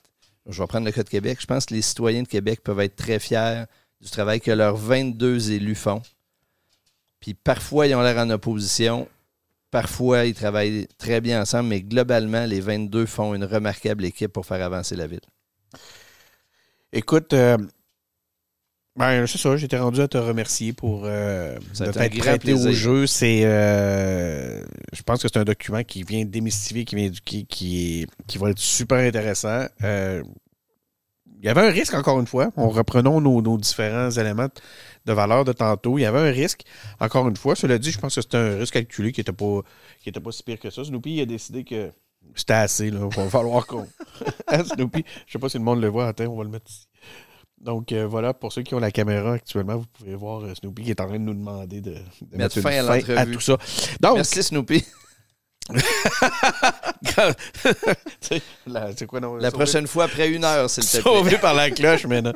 Je 0.48 0.62
vais 0.62 0.68
prendre 0.68 0.86
le 0.86 0.92
cas 0.92 1.04
de 1.04 1.10
Québec. 1.10 1.38
Je 1.42 1.46
pense 1.46 1.66
que 1.66 1.74
les 1.74 1.82
citoyens 1.82 2.24
de 2.24 2.28
Québec 2.28 2.62
peuvent 2.64 2.80
être 2.80 2.96
très 2.96 3.20
fiers 3.20 3.64
du 4.02 4.10
travail 4.10 4.40
que 4.40 4.52
leurs 4.52 4.78
22 4.78 5.52
élus 5.52 5.76
font. 5.76 6.02
Puis 7.20 7.34
parfois, 7.34 7.86
ils 7.88 7.96
ont 7.96 8.02
l'air 8.02 8.18
en 8.18 8.30
opposition. 8.30 9.08
Parfois, 9.72 10.26
ils 10.26 10.34
travaillent 10.34 10.88
très 10.98 11.22
bien 11.22 11.42
ensemble, 11.42 11.70
mais 11.70 11.82
globalement, 11.82 12.46
les 12.46 12.60
22 12.60 13.06
font 13.06 13.36
une 13.36 13.44
remarquable 13.44 14.06
équipe 14.06 14.34
pour 14.34 14.46
faire 14.46 14.64
avancer 14.64 14.96
la 14.96 15.08
ville. 15.08 15.20
Écoute, 16.92 17.34
euh, 17.34 17.58
ben, 19.00 19.26
c'est 19.28 19.38
ça, 19.38 19.56
j'étais 19.56 19.78
rendu 19.78 20.02
à 20.02 20.10
te 20.10 20.18
remercier 20.18 20.74
pour 20.74 21.04
euh, 21.06 21.58
de 21.80 21.92
t'être 21.92 22.18
prêté 22.18 22.52
au 22.52 22.58
plaisir. 22.58 22.74
jeu. 22.74 23.08
C'est, 23.08 23.46
euh, 23.46 24.62
je 24.92 25.02
pense 25.04 25.22
que 25.22 25.30
c'est 25.32 25.40
un 25.40 25.46
document 25.46 25.84
qui 25.84 26.04
vient 26.04 26.26
démystifier, 26.26 26.84
qui 26.84 26.96
vient 26.98 27.10
qui, 27.24 27.46
qui, 27.46 28.08
qui 28.28 28.38
va 28.38 28.50
être 28.50 28.60
super 28.60 28.98
intéressant. 28.98 29.66
Euh, 29.84 30.22
il 31.42 31.46
y 31.46 31.48
avait 31.48 31.62
un 31.62 31.72
risque, 31.72 31.94
encore 31.94 32.20
une 32.20 32.28
fois. 32.28 32.52
On 32.58 32.68
reprenons 32.68 33.22
nos, 33.22 33.42
nos 33.42 33.58
différents 33.58 34.12
éléments 34.12 34.50
de 35.06 35.14
valeur 35.14 35.46
de 35.46 35.54
tantôt. 35.54 35.98
Il 35.98 36.02
y 36.02 36.06
avait 36.06 36.20
un 36.20 36.32
risque, 36.32 36.64
encore 37.00 37.28
une 37.28 37.38
fois. 37.38 37.56
Cela 37.56 37.78
dit, 37.78 37.92
je 37.92 38.00
pense 38.00 38.16
que 38.16 38.22
c'était 38.22 38.38
un 38.38 38.58
risque 38.58 38.74
calculé 38.74 39.12
qui 39.12 39.20
n'était 39.22 39.32
pas, 39.32 39.62
qui 40.02 40.10
était 40.10 40.20
pas 40.20 40.32
si 40.32 40.44
pire 40.44 40.60
que 40.60 40.70
ça. 40.70 40.84
Snoopy 40.84 41.22
a 41.22 41.26
décidé 41.26 41.64
que 41.64 41.92
c'était 42.36 42.54
assez. 42.54 42.92
Là. 42.92 43.00
Il 43.12 43.16
va 43.18 43.30
falloir 43.30 43.66
qu'on. 43.66 43.88
Hein, 44.52 44.64
Snoopy, 44.64 45.06
je 45.28 45.32
sais 45.34 45.40
pas 45.40 45.50
si 45.50 45.58
le 45.58 45.64
monde 45.64 45.82
le 45.82 45.88
voit. 45.90 46.08
Attends, 46.08 46.26
on 46.26 46.38
va 46.38 46.44
le 46.44 46.50
mettre 46.50 46.70
ici. 46.70 46.88
Donc 47.62 47.92
euh, 47.92 48.08
voilà, 48.08 48.34
pour 48.34 48.54
ceux 48.54 48.62
qui 48.62 48.74
ont 48.74 48.80
la 48.80 48.92
caméra 48.92 49.34
actuellement, 49.34 49.78
vous 49.78 49.86
pouvez 49.92 50.16
voir 50.16 50.44
euh, 50.44 50.56
Snoopy 50.56 50.84
qui 50.84 50.90
est 50.92 51.02
en 51.02 51.08
train 51.08 51.20
de 51.20 51.24
nous 51.24 51.34
demander 51.34 51.82
de, 51.82 51.92
de 52.22 52.38
Mettre 52.38 52.58
une 52.58 52.64
fin 52.64 52.70
à 52.70 52.82
l'entrevue. 52.82 53.34
tout 53.36 53.42
ça. 53.42 53.58
Donc, 54.00 54.16
Merci, 54.16 54.44
Snoopy. 54.44 54.84
C'est 58.22 58.42
la- 58.68 58.90
c'est 58.96 59.06
quoi, 59.06 59.20
non, 59.20 59.36
La 59.36 59.50
sauver- 59.50 59.52
prochaine 59.64 59.88
fois, 59.88 60.06
après 60.06 60.30
une 60.30 60.44
heure, 60.44 60.70
s'il 60.70 60.84
te 60.86 60.92
plaît. 60.92 61.02
Sauvé 61.02 61.38
par 61.38 61.54
la 61.54 61.70
cloche 61.72 62.06
maintenant. 62.06 62.34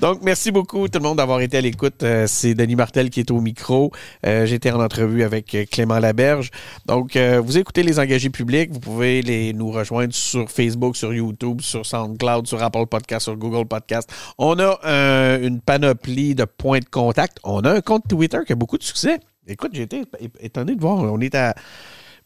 Donc, 0.00 0.20
merci 0.22 0.50
beaucoup 0.50 0.88
tout 0.88 0.98
le 0.98 1.04
monde 1.04 1.18
d'avoir 1.18 1.40
été 1.40 1.58
à 1.58 1.60
l'écoute. 1.60 2.02
Euh, 2.02 2.26
c'est 2.26 2.54
Denis 2.54 2.76
Martel 2.76 3.10
qui 3.10 3.20
est 3.20 3.30
au 3.30 3.40
micro. 3.40 3.92
Euh, 4.26 4.46
J'étais 4.46 4.70
en 4.70 4.80
entrevue 4.82 5.22
avec 5.22 5.54
euh, 5.54 5.64
Clément 5.70 5.98
Laberge. 5.98 6.50
Donc, 6.86 7.16
euh, 7.16 7.40
vous 7.44 7.58
écoutez 7.58 7.82
les 7.82 7.98
engagés 7.98 8.30
publics. 8.30 8.70
Vous 8.72 8.80
pouvez 8.80 9.22
les, 9.22 9.52
nous 9.52 9.70
rejoindre 9.70 10.14
sur 10.14 10.50
Facebook, 10.50 10.96
sur 10.96 11.12
YouTube, 11.12 11.60
sur 11.60 11.84
SoundCloud, 11.86 12.46
sur 12.46 12.62
Apple 12.62 12.86
Podcast, 12.86 13.24
sur 13.24 13.36
Google 13.36 13.66
Podcast. 13.66 14.10
On 14.38 14.58
a 14.58 14.78
euh, 14.84 15.46
une 15.46 15.60
panoplie 15.60 16.34
de 16.34 16.44
points 16.44 16.80
de 16.80 16.84
contact. 16.88 17.38
On 17.44 17.60
a 17.60 17.70
un 17.72 17.80
compte 17.80 18.04
Twitter 18.08 18.38
qui 18.46 18.52
a 18.52 18.56
beaucoup 18.56 18.78
de 18.78 18.82
succès. 18.82 19.18
Écoute, 19.46 19.72
j'ai 19.74 19.82
été 19.82 20.02
étonné 20.40 20.76
de 20.76 20.80
voir. 20.80 20.98
On 20.98 21.20
est 21.20 21.34
à 21.34 21.54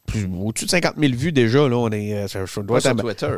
plus- 0.07 0.27
au-dessus 0.39 0.65
de 0.65 0.71
50 0.71 0.95
000 0.97 1.13
vues 1.15 1.31
déjà. 1.31 1.67
Là. 1.69 1.77
On 1.77 1.89
est, 1.91 2.27
être 2.77 2.81
sur 2.81 2.91
à- 2.91 2.95
Twitter. 2.95 3.37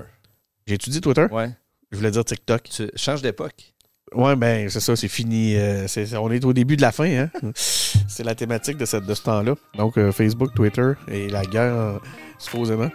J'ai 0.68 0.76
étudié 0.76 1.02
Twitter? 1.02 1.26
Ouais. 1.32 1.50
Je 1.92 1.98
voulais 1.98 2.12
dire 2.12 2.24
TikTok. 2.24 2.64
Tu 2.70 2.90
changes 2.96 3.22
d'époque. 3.22 3.74
Ouais, 4.14 4.36
ben 4.36 4.68
c'est 4.70 4.80
ça, 4.80 4.96
c'est 4.96 5.08
fini. 5.08 5.56
Euh, 5.56 5.86
on 6.20 6.32
est 6.32 6.44
au 6.44 6.54
début 6.54 6.76
de 6.76 6.82
la 6.82 6.92
fin. 6.92 7.06
Hein? 7.06 7.30
c'est 7.56 8.24
la 8.24 8.34
thématique 8.34 8.78
de, 8.78 8.86
cette, 8.86 9.06
de 9.06 9.14
ce 9.14 9.22
temps-là. 9.22 9.54
Donc, 9.78 9.98
euh, 9.98 10.12
Facebook, 10.12 10.54
Twitter 10.56 10.94
et 11.08 11.30
la 11.30 11.44
guerre, 11.46 11.74
euh, 11.76 12.00
supposément. 12.40 12.90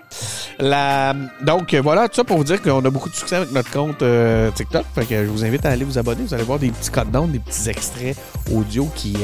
La, 0.58 1.14
donc, 1.42 1.72
voilà, 1.74 2.08
tout 2.08 2.16
ça 2.16 2.24
pour 2.24 2.36
vous 2.36 2.44
dire 2.44 2.60
qu'on 2.60 2.84
a 2.84 2.90
beaucoup 2.90 3.08
de 3.10 3.14
succès 3.14 3.36
avec 3.36 3.52
notre 3.52 3.70
compte 3.70 4.02
TikTok. 4.54 4.84
Fait 4.94 5.06
que 5.06 5.24
je 5.24 5.30
vous 5.30 5.44
invite 5.44 5.64
à 5.66 5.70
aller 5.70 5.84
vous 5.84 5.98
abonner. 5.98 6.22
Vous 6.24 6.34
allez 6.34 6.42
voir 6.42 6.58
des 6.58 6.70
petits 6.70 6.90
codes 6.90 7.10
des 7.30 7.38
petits 7.38 7.68
extraits 7.68 8.16
audio 8.52 8.88
qui, 8.96 9.16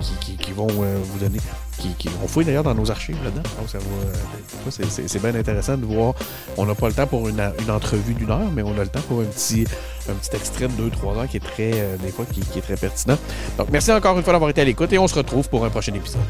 qui, 0.00 0.14
qui, 0.20 0.36
qui 0.36 0.52
vont 0.52 0.66
vous 0.66 1.18
donner 1.20 1.38
qui, 1.80 2.08
on 2.22 2.28
fouille 2.28 2.44
d'ailleurs 2.44 2.62
dans 2.62 2.74
nos 2.74 2.90
archives 2.90 3.18
là-dedans. 3.24 3.42
Euh, 3.74 4.70
c'est 4.70 5.22
bien 5.22 5.34
intéressant 5.34 5.76
de 5.76 5.86
voir. 5.86 6.14
On 6.56 6.66
n'a 6.66 6.74
pas 6.74 6.88
le 6.88 6.94
temps 6.94 7.06
pour 7.06 7.28
une, 7.28 7.40
entrevue 7.68 8.14
d'une 8.14 8.30
heure, 8.30 8.50
mais 8.54 8.62
on 8.62 8.78
a 8.78 8.82
le 8.82 8.88
temps 8.88 9.00
pour 9.08 9.20
un 9.20 9.24
petit, 9.24 9.66
un 10.08 10.14
petit 10.14 10.36
extrait 10.36 10.68
de 10.68 10.90
2-3 10.90 11.18
heures 11.18 11.28
qui 11.28 11.38
est 11.38 11.40
très, 11.40 11.72
euh, 11.74 11.96
des 11.96 12.10
fois, 12.10 12.24
qui, 12.30 12.40
est 12.40 12.62
très 12.62 12.76
pertinent. 12.76 13.18
Donc, 13.58 13.68
merci 13.70 13.92
encore 13.92 14.16
une 14.16 14.24
fois 14.24 14.32
d'avoir 14.32 14.50
été 14.50 14.60
à 14.60 14.64
l'écoute 14.64 14.92
et 14.92 14.98
on 14.98 15.08
se 15.08 15.14
retrouve 15.14 15.48
pour 15.48 15.64
un 15.64 15.70
prochain 15.70 15.94
épisode. 15.94 16.20